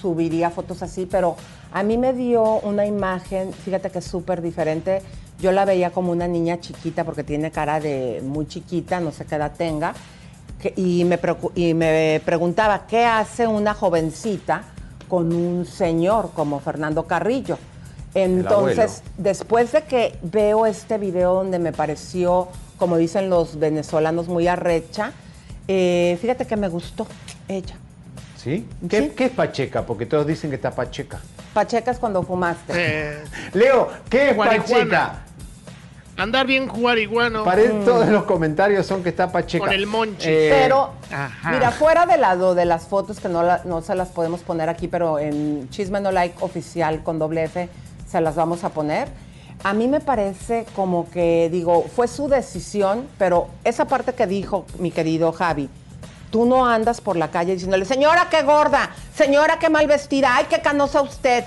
subiría 0.00 0.50
fotos 0.50 0.82
así, 0.82 1.06
pero 1.06 1.36
a 1.72 1.82
mí 1.82 1.98
me 1.98 2.12
dio 2.12 2.60
una 2.60 2.86
imagen, 2.86 3.52
fíjate 3.52 3.90
que 3.90 3.98
es 3.98 4.04
súper 4.04 4.42
diferente. 4.42 5.02
Yo 5.40 5.52
la 5.52 5.64
veía 5.64 5.90
como 5.90 6.12
una 6.12 6.28
niña 6.28 6.60
chiquita 6.60 7.04
porque 7.04 7.24
tiene 7.24 7.50
cara 7.50 7.80
de 7.80 8.22
muy 8.24 8.46
chiquita, 8.46 9.00
no 9.00 9.10
sé 9.10 9.24
qué 9.24 9.36
edad 9.36 9.52
tenga, 9.56 9.94
que- 10.60 10.72
y, 10.76 11.04
me 11.04 11.20
preocu- 11.20 11.52
y 11.54 11.74
me 11.74 12.20
preguntaba, 12.24 12.86
¿qué 12.86 13.04
hace 13.04 13.46
una 13.46 13.74
jovencita 13.74 14.62
con 15.08 15.32
un 15.32 15.66
señor 15.66 16.30
como 16.34 16.60
Fernando 16.60 17.04
Carrillo? 17.06 17.58
Entonces, 18.14 19.02
después 19.18 19.72
de 19.72 19.82
que 19.82 20.18
veo 20.22 20.66
este 20.66 20.98
video 20.98 21.34
donde 21.34 21.58
me 21.58 21.72
pareció, 21.72 22.48
como 22.78 22.96
dicen 22.96 23.30
los 23.30 23.58
venezolanos, 23.58 24.26
muy 24.28 24.48
arrecha, 24.48 25.12
eh, 25.68 26.18
fíjate 26.20 26.46
que 26.46 26.56
me 26.56 26.68
gustó 26.68 27.06
ella. 27.48 27.76
¿Sí? 28.36 28.66
¿Qué, 28.88 29.12
qué 29.12 29.26
es 29.26 29.30
Pacheca? 29.32 29.84
Porque 29.84 30.06
todos 30.06 30.26
dicen 30.26 30.50
que 30.50 30.56
está 30.56 30.70
Pacheca. 30.70 31.20
Pacheca 31.52 31.90
es 31.90 31.98
cuando 31.98 32.22
fumaste. 32.22 32.72
Eh, 32.74 33.18
Leo, 33.52 33.88
¿qué 34.08 34.30
es. 34.30 34.36
Pacheca? 34.36 35.20
Andar 36.20 36.46
bien 36.46 36.68
juariguano. 36.68 37.44
Para 37.44 37.62
él 37.62 37.82
todos 37.84 38.06
los 38.08 38.24
comentarios 38.24 38.86
son 38.86 39.02
que 39.02 39.08
está 39.08 39.32
Pacheca. 39.32 39.64
Con 39.64 39.72
el 39.74 39.86
monchi. 39.86 40.28
Eh, 40.28 40.50
Pero, 40.62 40.90
Ajá. 41.10 41.50
mira, 41.50 41.70
fuera 41.70 42.04
de 42.04 42.18
lado 42.18 42.54
de 42.54 42.66
las 42.66 42.86
fotos 42.86 43.20
que 43.20 43.28
no, 43.28 43.42
la- 43.42 43.62
no 43.64 43.80
se 43.80 43.94
las 43.94 44.08
podemos 44.08 44.40
poner 44.40 44.68
aquí, 44.68 44.86
pero 44.86 45.18
en 45.18 45.68
Chisme 45.70 46.00
No 46.00 46.12
Like 46.12 46.36
oficial 46.40 47.02
con 47.02 47.18
doble 47.18 47.44
F 47.44 47.68
se 48.06 48.20
las 48.20 48.34
vamos 48.34 48.64
a 48.64 48.68
poner. 48.68 49.08
A 49.64 49.72
mí 49.72 49.88
me 49.88 50.00
parece 50.00 50.66
como 50.76 51.08
que, 51.10 51.48
digo, 51.50 51.86
fue 51.94 52.06
su 52.06 52.28
decisión, 52.28 53.06
pero 53.18 53.48
esa 53.64 53.86
parte 53.86 54.12
que 54.14 54.26
dijo 54.26 54.66
mi 54.78 54.90
querido 54.90 55.32
Javi, 55.32 55.68
tú 56.30 56.44
no 56.44 56.66
andas 56.66 57.00
por 57.00 57.16
la 57.16 57.30
calle 57.30 57.54
diciéndole, 57.54 57.84
señora, 57.86 58.28
qué 58.30 58.42
gorda, 58.42 58.90
señora, 59.14 59.58
qué 59.58 59.70
mal 59.70 59.86
vestida, 59.86 60.36
ay, 60.36 60.46
qué 60.50 60.60
canosa 60.60 61.00
usted. 61.02 61.44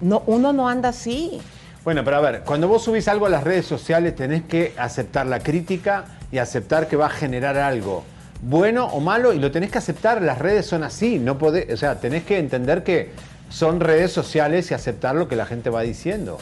No, 0.00 0.22
uno 0.26 0.52
no 0.52 0.68
anda 0.68 0.90
así. 0.90 1.40
Bueno, 1.86 2.02
pero 2.02 2.16
a 2.16 2.20
ver, 2.20 2.40
cuando 2.40 2.66
vos 2.66 2.82
subís 2.82 3.06
algo 3.06 3.26
a 3.26 3.28
las 3.28 3.44
redes 3.44 3.64
sociales 3.64 4.16
tenés 4.16 4.42
que 4.42 4.74
aceptar 4.76 5.24
la 5.24 5.38
crítica 5.38 6.04
y 6.32 6.38
aceptar 6.38 6.88
que 6.88 6.96
va 6.96 7.06
a 7.06 7.10
generar 7.10 7.56
algo 7.56 8.02
bueno 8.42 8.86
o 8.86 8.98
malo 8.98 9.32
y 9.32 9.38
lo 9.38 9.52
tenés 9.52 9.70
que 9.70 9.78
aceptar, 9.78 10.20
las 10.20 10.40
redes 10.40 10.66
son 10.66 10.82
así, 10.82 11.20
no 11.20 11.38
podés, 11.38 11.72
o 11.72 11.76
sea, 11.76 12.00
tenés 12.00 12.24
que 12.24 12.40
entender 12.40 12.82
que 12.82 13.12
son 13.50 13.78
redes 13.78 14.10
sociales 14.10 14.68
y 14.72 14.74
aceptar 14.74 15.14
lo 15.14 15.28
que 15.28 15.36
la 15.36 15.46
gente 15.46 15.70
va 15.70 15.82
diciendo. 15.82 16.38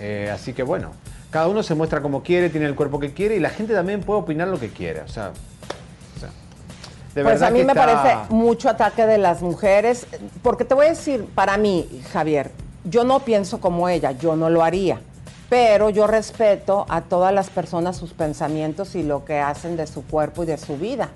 Eh, 0.00 0.32
así 0.34 0.52
que 0.52 0.64
bueno, 0.64 0.90
cada 1.30 1.46
uno 1.46 1.62
se 1.62 1.76
muestra 1.76 2.02
como 2.02 2.24
quiere, 2.24 2.50
tiene 2.50 2.66
el 2.66 2.74
cuerpo 2.74 2.98
que 2.98 3.12
quiere 3.12 3.36
y 3.36 3.38
la 3.38 3.50
gente 3.50 3.72
también 3.72 4.00
puede 4.00 4.18
opinar 4.18 4.48
lo 4.48 4.58
que 4.58 4.70
quiera, 4.70 5.04
o 5.04 5.08
sea, 5.08 5.30
de 7.14 7.22
pues 7.22 7.40
a 7.40 7.50
mí 7.50 7.62
me 7.62 7.72
está- 7.72 7.86
parece 7.86 8.34
mucho 8.34 8.68
ataque 8.68 9.06
de 9.06 9.18
las 9.18 9.42
mujeres, 9.42 10.08
porque 10.42 10.64
te 10.64 10.74
voy 10.74 10.86
a 10.86 10.88
decir, 10.88 11.24
para 11.36 11.56
mí, 11.56 12.02
Javier, 12.12 12.50
yo 12.88 13.04
no 13.04 13.20
pienso 13.20 13.60
como 13.60 13.88
ella, 13.88 14.12
yo 14.12 14.36
no 14.36 14.48
lo 14.48 14.62
haría, 14.62 15.00
pero 15.48 15.90
yo 15.90 16.06
respeto 16.06 16.86
a 16.88 17.02
todas 17.02 17.34
las 17.34 17.50
personas 17.50 17.96
sus 17.96 18.12
pensamientos 18.12 18.94
y 18.94 19.02
lo 19.02 19.24
que 19.24 19.40
hacen 19.40 19.76
de 19.76 19.86
su 19.86 20.04
cuerpo 20.04 20.44
y 20.44 20.46
de 20.46 20.56
su 20.56 20.76
vida, 20.76 21.10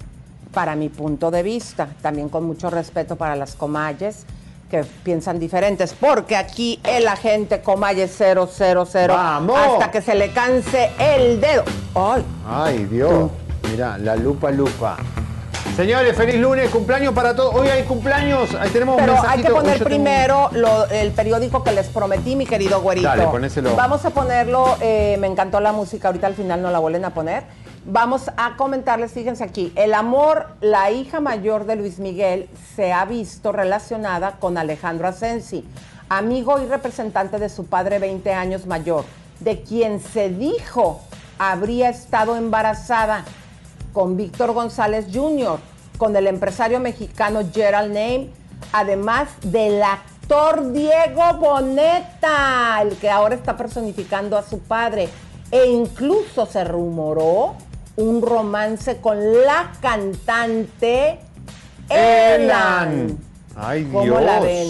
para 0.52 0.74
mi 0.74 0.88
punto 0.88 1.30
de 1.30 1.42
vista, 1.42 1.88
también 2.02 2.28
con 2.28 2.44
mucho 2.44 2.70
respeto 2.70 3.16
para 3.16 3.36
las 3.36 3.54
comalles 3.54 4.24
que 4.68 4.84
piensan 5.02 5.38
diferentes, 5.38 5.94
porque 5.94 6.36
aquí 6.36 6.80
el 6.84 7.06
agente 7.08 7.60
comalle 7.60 8.06
000 8.06 8.48
¡Vamos! 9.08 9.58
hasta 9.58 9.90
que 9.90 10.02
se 10.02 10.14
le 10.14 10.32
canse 10.32 10.90
el 10.98 11.40
dedo. 11.40 11.64
¡Ay! 11.94 12.24
Ay, 12.46 12.84
Dios. 12.84 13.30
Mira, 13.68 13.98
la 13.98 14.16
lupa 14.16 14.50
lupa. 14.50 14.96
Señores, 15.80 16.14
feliz 16.14 16.38
lunes, 16.38 16.68
cumpleaños 16.68 17.14
para 17.14 17.34
todos. 17.34 17.54
Hoy 17.54 17.68
hay 17.68 17.84
cumpleaños, 17.84 18.54
ahí 18.54 18.68
tenemos 18.68 18.96
un 18.96 19.00
Pero 19.00 19.16
hay 19.26 19.40
que 19.40 19.48
poner 19.48 19.78
tengo 19.78 19.84
primero 19.86 20.50
lo- 20.52 20.86
el 20.90 21.10
periódico 21.12 21.64
que 21.64 21.72
les 21.72 21.88
prometí, 21.88 22.36
mi 22.36 22.44
querido 22.44 22.82
güerito. 22.82 23.08
Dale, 23.08 23.26
ponéselo. 23.28 23.74
Vamos 23.74 24.04
a 24.04 24.10
ponerlo, 24.10 24.76
eh, 24.82 25.16
me 25.20 25.26
encantó 25.26 25.58
la 25.58 25.72
música, 25.72 26.08
ahorita 26.08 26.26
al 26.26 26.34
final 26.34 26.60
no 26.60 26.70
la 26.70 26.80
vuelven 26.80 27.06
a 27.06 27.14
poner. 27.14 27.44
Vamos 27.86 28.30
a 28.36 28.56
comentarles, 28.58 29.12
fíjense 29.12 29.42
aquí, 29.42 29.72
el 29.74 29.94
amor, 29.94 30.48
la 30.60 30.90
hija 30.90 31.20
mayor 31.20 31.64
de 31.64 31.76
Luis 31.76 31.98
Miguel 31.98 32.50
se 32.76 32.92
ha 32.92 33.06
visto 33.06 33.50
relacionada 33.50 34.32
con 34.32 34.58
Alejandro 34.58 35.08
Asensi, 35.08 35.64
amigo 36.10 36.60
y 36.60 36.66
representante 36.66 37.38
de 37.38 37.48
su 37.48 37.64
padre 37.64 37.98
20 37.98 38.34
años 38.34 38.66
mayor, 38.66 39.06
de 39.38 39.62
quien 39.62 39.98
se 39.98 40.28
dijo 40.28 41.00
habría 41.38 41.88
estado 41.88 42.36
embarazada 42.36 43.24
con 43.94 44.18
Víctor 44.18 44.52
González 44.52 45.06
Jr., 45.10 45.58
con 46.00 46.16
el 46.16 46.26
empresario 46.28 46.80
mexicano 46.80 47.42
Gerald 47.52 47.88
Name, 47.92 48.30
además 48.72 49.28
del 49.42 49.82
actor 49.82 50.72
Diego 50.72 51.34
Boneta, 51.38 52.78
el 52.80 52.96
que 52.96 53.10
ahora 53.10 53.34
está 53.34 53.54
personificando 53.58 54.38
a 54.38 54.42
su 54.42 54.60
padre. 54.60 55.10
E 55.50 55.66
incluso 55.66 56.46
se 56.46 56.64
rumoró 56.64 57.54
un 57.96 58.22
romance 58.22 58.96
con 58.96 59.18
la 59.44 59.72
cantante 59.82 61.18
Elan. 61.90 63.18
Ay, 63.54 63.84
¿Cómo 63.92 64.04
Dios. 64.04 64.22
la 64.22 64.40
ven? 64.40 64.68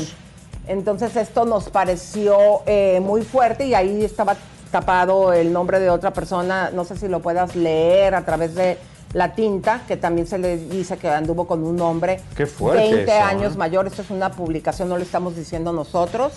Entonces 0.66 1.14
esto 1.14 1.44
nos 1.44 1.68
pareció 1.68 2.62
eh, 2.66 2.98
muy 3.00 3.22
fuerte 3.22 3.66
y 3.66 3.74
ahí 3.74 4.04
estaba 4.04 4.34
tapado 4.72 5.32
el 5.32 5.52
nombre 5.52 5.78
de 5.78 5.90
otra 5.90 6.12
persona, 6.12 6.70
no 6.72 6.84
sé 6.84 6.96
si 6.96 7.06
lo 7.06 7.20
puedas 7.20 7.54
leer 7.54 8.16
a 8.16 8.24
través 8.24 8.56
de 8.56 8.78
la 9.12 9.32
tinta, 9.34 9.82
que 9.88 9.96
también 9.96 10.26
se 10.26 10.38
le 10.38 10.56
dice 10.56 10.96
que 10.96 11.08
anduvo 11.08 11.46
con 11.46 11.64
un 11.64 11.80
hombre 11.80 12.20
Qué 12.36 12.46
fuerte 12.46 12.92
20 12.94 13.02
eso, 13.02 13.24
años 13.24 13.54
¿eh? 13.54 13.58
mayor. 13.58 13.86
Esto 13.86 14.02
es 14.02 14.10
una 14.10 14.30
publicación, 14.30 14.88
no 14.88 14.96
lo 14.96 15.02
estamos 15.02 15.34
diciendo 15.36 15.72
nosotros. 15.72 16.32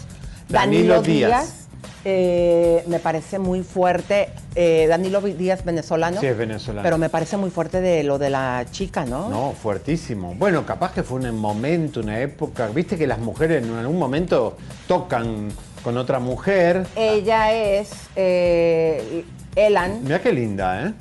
Danilo 0.49 0.95
Danilo, 0.95 1.01
Díaz. 1.01 1.29
Díaz. 1.29 1.67
eh, 2.05 2.83
me 2.87 2.99
parece 2.99 3.37
muy 3.39 3.61
fuerte. 3.63 4.29
eh, 4.55 4.87
Danilo 4.89 5.21
Díaz, 5.21 5.63
venezolano. 5.63 6.19
Sí, 6.19 6.25
es 6.25 6.37
venezolano. 6.37 6.83
Pero 6.83 6.97
me 6.97 7.09
parece 7.09 7.37
muy 7.37 7.49
fuerte 7.51 7.79
de 7.79 8.03
lo 8.03 8.17
de 8.17 8.29
la 8.29 8.65
chica, 8.71 9.05
¿no? 9.05 9.29
No, 9.29 9.51
fuertísimo. 9.53 10.33
Bueno, 10.35 10.65
capaz 10.65 10.93
que 10.93 11.03
fue 11.03 11.19
un 11.19 11.37
momento, 11.39 11.99
una 12.01 12.19
época. 12.19 12.67
Viste 12.67 12.97
que 12.97 13.05
las 13.07 13.19
mujeres 13.19 13.63
en 13.63 13.73
algún 13.75 13.99
momento 13.99 14.57
tocan 14.87 15.49
con 15.83 15.97
otra 15.97 16.19
mujer. 16.19 16.87
Ella 16.95 17.53
es 17.53 17.89
eh, 18.15 19.23
Elan. 19.55 20.03
Mira 20.03 20.21
qué 20.21 20.31
linda, 20.33 20.87
¿eh? 20.87 20.93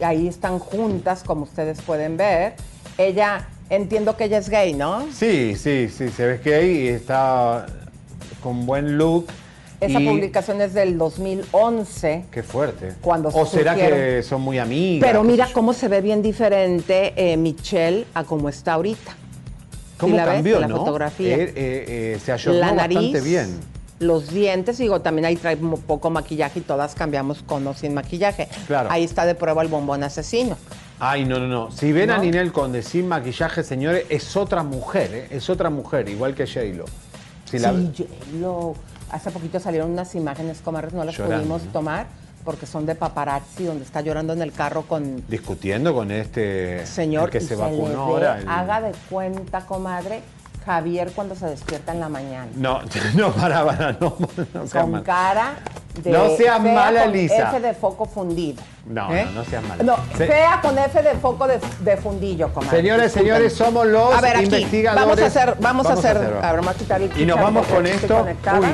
Ahí 0.00 0.28
están 0.28 0.58
juntas, 0.58 1.22
como 1.24 1.44
ustedes 1.44 1.80
pueden 1.82 2.16
ver. 2.16 2.54
Ella, 2.98 3.46
entiendo 3.70 4.16
que 4.16 4.24
ella 4.24 4.38
es 4.38 4.48
gay, 4.48 4.74
¿no? 4.74 5.06
Sí, 5.12 5.54
sí, 5.56 5.88
sí, 5.88 6.08
se 6.10 6.26
ve 6.26 6.40
que 6.40 6.54
ahí 6.54 6.88
está 6.88 7.66
con 8.42 8.66
buen 8.66 8.98
look. 8.98 9.26
Esa 9.80 10.00
y- 10.00 10.06
publicación 10.08 10.60
es 10.62 10.72
del 10.74 10.96
2011. 10.96 12.24
Qué 12.30 12.42
fuerte. 12.42 12.92
Cuando 13.00 13.28
o 13.28 13.44
será 13.46 13.72
surgieron. 13.72 13.98
que 13.98 14.22
son 14.22 14.40
muy 14.40 14.58
amigas. 14.58 15.06
Pero 15.06 15.22
mira 15.24 15.48
cómo 15.52 15.72
se 15.72 15.88
ve 15.88 16.00
bien 16.00 16.22
diferente 16.22 17.12
eh, 17.16 17.36
Michelle 17.36 18.06
a 18.14 18.24
cómo 18.24 18.48
está 18.48 18.74
ahorita. 18.74 19.14
cómo 19.98 20.12
¿Sí 20.12 20.16
la 20.16 20.24
ves 20.26 20.34
cambió, 20.36 20.54
en 20.56 20.60
la 20.62 20.68
¿no? 20.68 20.76
fotografía? 20.78 21.36
Eh, 21.36 21.42
eh, 21.54 21.54
eh, 22.16 22.20
se 22.24 22.32
ayornó 22.32 22.60
la 22.60 22.72
nariz, 22.72 22.96
bastante 22.96 23.20
bien. 23.20 23.60
Los 24.00 24.30
dientes, 24.30 24.78
digo, 24.78 25.00
también 25.00 25.24
ahí 25.24 25.36
trae 25.36 25.56
poco 25.56 26.10
maquillaje 26.10 26.58
y 26.58 26.62
todas 26.62 26.94
cambiamos 26.94 27.42
con 27.42 27.66
o 27.66 27.74
sin 27.74 27.94
maquillaje. 27.94 28.48
Claro. 28.66 28.88
Ahí 28.90 29.04
está 29.04 29.24
de 29.26 29.34
prueba 29.34 29.62
el 29.62 29.68
bombón 29.68 30.02
asesino. 30.02 30.56
Ay, 30.98 31.24
no, 31.24 31.38
no, 31.38 31.46
no. 31.48 31.70
Si 31.70 31.92
ven 31.92 32.10
a. 32.10 32.18
Ninel 32.18 32.52
Conde 32.52 32.82
sin 32.82 33.08
maquillaje, 33.08 33.62
señores, 33.62 34.04
es 34.08 34.36
otra 34.36 34.62
mujer, 34.62 35.10
¿eh? 35.14 35.28
Es 35.30 35.48
otra 35.50 35.70
mujer, 35.70 36.08
igual 36.08 36.34
que 36.34 36.46
J-Lo. 36.46 36.84
Si 37.44 37.58
la- 37.58 37.72
Sí, 37.72 37.90
yo- 37.94 38.04
lo- 38.40 38.74
hace 39.10 39.30
poquito 39.30 39.58
salieron 39.60 39.90
unas 39.90 40.14
imágenes, 40.14 40.60
comadres, 40.60 40.92
no 40.92 41.04
las 41.04 41.16
Llorando, 41.16 41.38
pudimos 41.38 41.64
¿no? 41.64 41.72
tomar 41.72 42.06
porque 42.44 42.66
son 42.66 42.84
de 42.84 42.94
paparazzi, 42.94 43.64
donde 43.64 43.84
está 43.84 44.02
llorando 44.02 44.32
en 44.34 44.42
el 44.42 44.52
carro 44.52 44.82
con 44.82 45.24
discutiendo 45.28 45.94
con 45.94 46.10
este 46.10 46.84
señor 46.86 47.24
el 47.24 47.30
que 47.30 47.40
se 47.40 47.56
le 47.56 47.62
vacunó 47.62 48.00
ahora. 48.02 48.38
el- 48.38 48.48
Haga 48.48 48.80
de 48.82 48.92
cuenta, 49.08 49.64
comadre, 49.66 50.20
Javier 50.64 51.10
cuando 51.14 51.34
se 51.34 51.46
despierta 51.46 51.92
en 51.92 52.00
la 52.00 52.08
mañana. 52.08 52.48
No, 52.54 52.80
no, 53.14 53.32
para, 53.32 53.64
para, 53.64 53.92
no, 53.92 54.16
no 54.54 54.64
con 54.72 54.90
mal. 54.92 55.02
cara 55.02 55.54
de 56.02 56.10
No 56.10 56.24
seas 56.36 56.38
fea 56.38 56.58
mala, 56.58 57.02
con 57.04 57.12
Lisa. 57.12 57.50
F 57.50 57.60
de 57.60 57.74
foco 57.74 58.04
fundido. 58.06 58.62
No, 58.86 59.14
¿Eh? 59.14 59.24
no, 59.26 59.32
no 59.32 59.44
seas 59.44 59.62
mala. 59.62 59.82
No, 59.84 59.96
Se- 60.16 60.26
fea 60.26 60.58
con 60.60 60.76
F 60.78 61.02
de 61.02 61.14
foco 61.14 61.46
de, 61.46 61.60
de 61.80 61.96
fundillo, 61.96 62.52
comadre. 62.52 62.76
Señores, 62.78 63.12
señores, 63.12 63.52
somos 63.52 63.86
los 63.86 64.12
a 64.14 64.20
ver, 64.20 64.36
aquí, 64.36 64.44
investigadores. 64.46 65.04
Vamos 65.06 65.20
a 65.22 65.26
hacer, 65.26 65.56
vamos, 65.60 65.86
a 65.86 65.92
hacer, 65.92 66.16
a 66.16 66.20
ver, 66.52 66.60
vamos 66.60 66.68
a 66.68 66.74
quitar 66.74 67.00
el 67.02 67.20
Y 67.20 67.26
nos 67.26 67.40
vamos 67.40 67.66
con 67.66 67.86
esto. 67.86 68.26
Uy. 68.60 68.66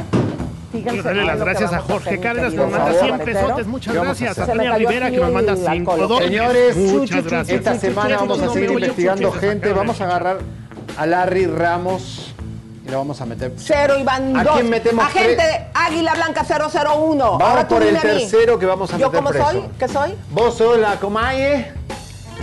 Fíjense 0.73 1.03
darle 1.03 1.25
las 1.25 1.37
que 1.37 1.45
gracias 1.45 1.73
a 1.73 1.81
Jorge 1.81 2.21
Cárdenas, 2.21 2.51
querido 2.53 2.63
nos 2.69 2.73
manda 2.73 2.87
Raúl 2.93 3.01
100 3.01 3.19
Barretero. 3.19 3.41
pesotes. 3.47 3.67
Muchas 3.67 3.93
¿Qué 3.93 3.99
vamos 3.99 4.21
a 4.21 4.25
gracias. 4.25 4.49
A? 4.49 4.53
Tania 4.53 4.77
Rivera, 4.77 5.11
que 5.11 5.17
nos 5.17 5.33
manda 5.33 5.53
el 5.53 5.59
5 5.59 5.71
alcohol. 5.73 6.09
dólares. 6.09 6.29
Señores, 6.31 6.77
muchas 6.77 7.25
gracias. 7.25 7.59
esta 7.59 7.75
semana 7.75 8.17
vamos 8.19 8.41
a 8.41 8.49
seguir 8.53 8.71
investigando 8.71 9.33
gente. 9.33 9.73
Vamos 9.73 10.01
a 10.01 10.05
agarrar 10.05 10.39
a 11.01 11.07
Larry 11.07 11.47
Ramos 11.47 12.35
y 12.87 12.91
lo 12.91 12.99
vamos 12.99 13.19
a 13.23 13.25
meter. 13.25 13.53
Cero 13.57 13.95
Iván 13.99 14.37
¿A 14.37 14.45
2. 14.45 14.53
quién 14.55 14.69
metemos 14.69 15.03
Agente 15.03 15.67
Águila 15.73 16.13
Blanca 16.15 16.45
001. 16.45 17.17
Vamos 17.39 17.43
Ahora 17.43 17.67
por 17.67 17.83
el 17.83 17.99
tercero 17.99 18.59
que 18.59 18.67
vamos 18.67 18.93
a 18.93 18.99
¿Yo 18.99 19.07
meter 19.07 19.19
cómo 19.19 19.31
preso. 19.31 19.51
soy? 19.51 19.65
¿Qué 19.79 19.89
soy? 19.89 20.15
Vos 20.31 20.55
sos 20.59 20.79
la 20.79 20.97
Comaye. 20.97 21.73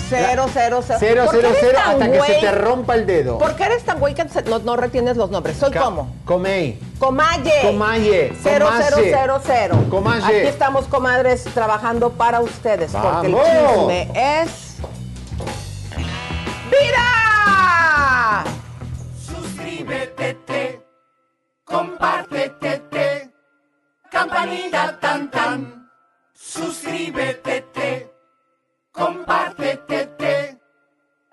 Cero, 0.10 0.46
cero, 0.52 0.82
cero. 0.86 0.98
Cero, 1.00 1.24
¿Por 1.26 1.36
qué 1.36 1.42
cero, 1.42 1.58
cero, 1.60 1.80
hasta 1.86 2.12
que 2.12 2.22
se 2.22 2.34
te 2.36 2.52
rompa 2.52 2.96
el 2.96 3.06
dedo. 3.06 3.38
¿Por 3.38 3.56
qué 3.56 3.64
eres 3.66 3.84
tan 3.84 4.00
güey 4.00 4.14
que 4.16 4.26
no, 4.48 4.60
no 4.60 4.76
retienes 4.76 5.18
los 5.18 5.30
nombres? 5.30 5.58
¿Soy 5.58 5.70
Ca- 5.72 5.82
cómo? 5.82 6.08
Comey. 6.26 6.80
Comaye. 6.98 7.52
Comaye. 7.64 8.34
Cero, 8.42 8.70
cero, 8.78 8.98
cero, 9.04 9.42
cero. 9.46 9.84
Comaye. 9.90 10.24
Aquí 10.26 10.48
estamos, 10.48 10.86
comadres, 10.86 11.44
trabajando 11.44 12.12
para 12.12 12.40
ustedes. 12.40 12.92
Porque 12.92 13.28
el 13.28 13.36
chisme 13.36 14.10
es... 14.42 14.50
Suscríbete, 18.28 20.34
te, 20.46 20.86
compártete, 21.64 22.80
te, 22.92 23.32
campanita 24.12 25.00
tan 25.00 25.32
tan. 25.32 25.90
Suscríbete, 26.34 27.62
te, 27.74 28.12
compártete, 28.92 30.08
te, 30.18 30.60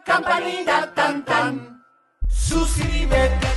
campanita 0.04 0.94
tan 0.94 1.24
tan. 1.24 1.84
Suscríbete, 2.28 3.40
te, 3.40 3.44
suscríbete, 3.44 3.53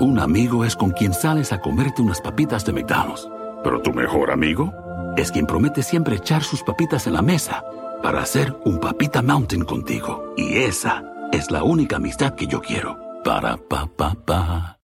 Un 0.00 0.18
amigo 0.18 0.64
es 0.64 0.76
con 0.76 0.92
quien 0.92 1.12
sales 1.12 1.52
a 1.52 1.60
comerte 1.60 2.00
unas 2.00 2.22
papitas 2.22 2.64
de 2.64 2.72
McDonald's. 2.72 3.28
Pero 3.62 3.82
tu 3.82 3.92
mejor 3.92 4.30
amigo 4.30 4.72
es 5.18 5.30
quien 5.30 5.44
promete 5.44 5.82
siempre 5.82 6.16
echar 6.16 6.42
sus 6.42 6.62
papitas 6.62 7.06
en 7.06 7.12
la 7.12 7.20
mesa 7.20 7.62
para 8.02 8.22
hacer 8.22 8.56
un 8.64 8.80
papita 8.80 9.20
mountain 9.20 9.62
contigo. 9.62 10.32
Y 10.38 10.56
esa 10.56 11.04
es 11.32 11.50
la 11.50 11.64
única 11.64 11.96
amistad 11.96 12.34
que 12.34 12.46
yo 12.46 12.62
quiero. 12.62 12.98
Para 13.22 13.58
pa 13.58 13.90
pa 13.94 14.14
pa. 14.14 14.78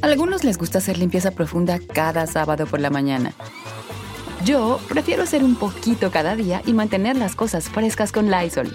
Algunos 0.00 0.42
les 0.42 0.56
gusta 0.56 0.78
hacer 0.78 0.96
limpieza 0.96 1.30
profunda 1.30 1.78
cada 1.78 2.26
sábado 2.26 2.64
por 2.64 2.80
la 2.80 2.88
mañana. 2.88 3.34
Yo 4.42 4.80
prefiero 4.88 5.24
hacer 5.24 5.44
un 5.44 5.54
poquito 5.54 6.10
cada 6.10 6.34
día 6.34 6.62
y 6.64 6.72
mantener 6.72 7.16
las 7.16 7.36
cosas 7.36 7.68
frescas 7.68 8.10
con 8.10 8.30
Lysol. 8.30 8.74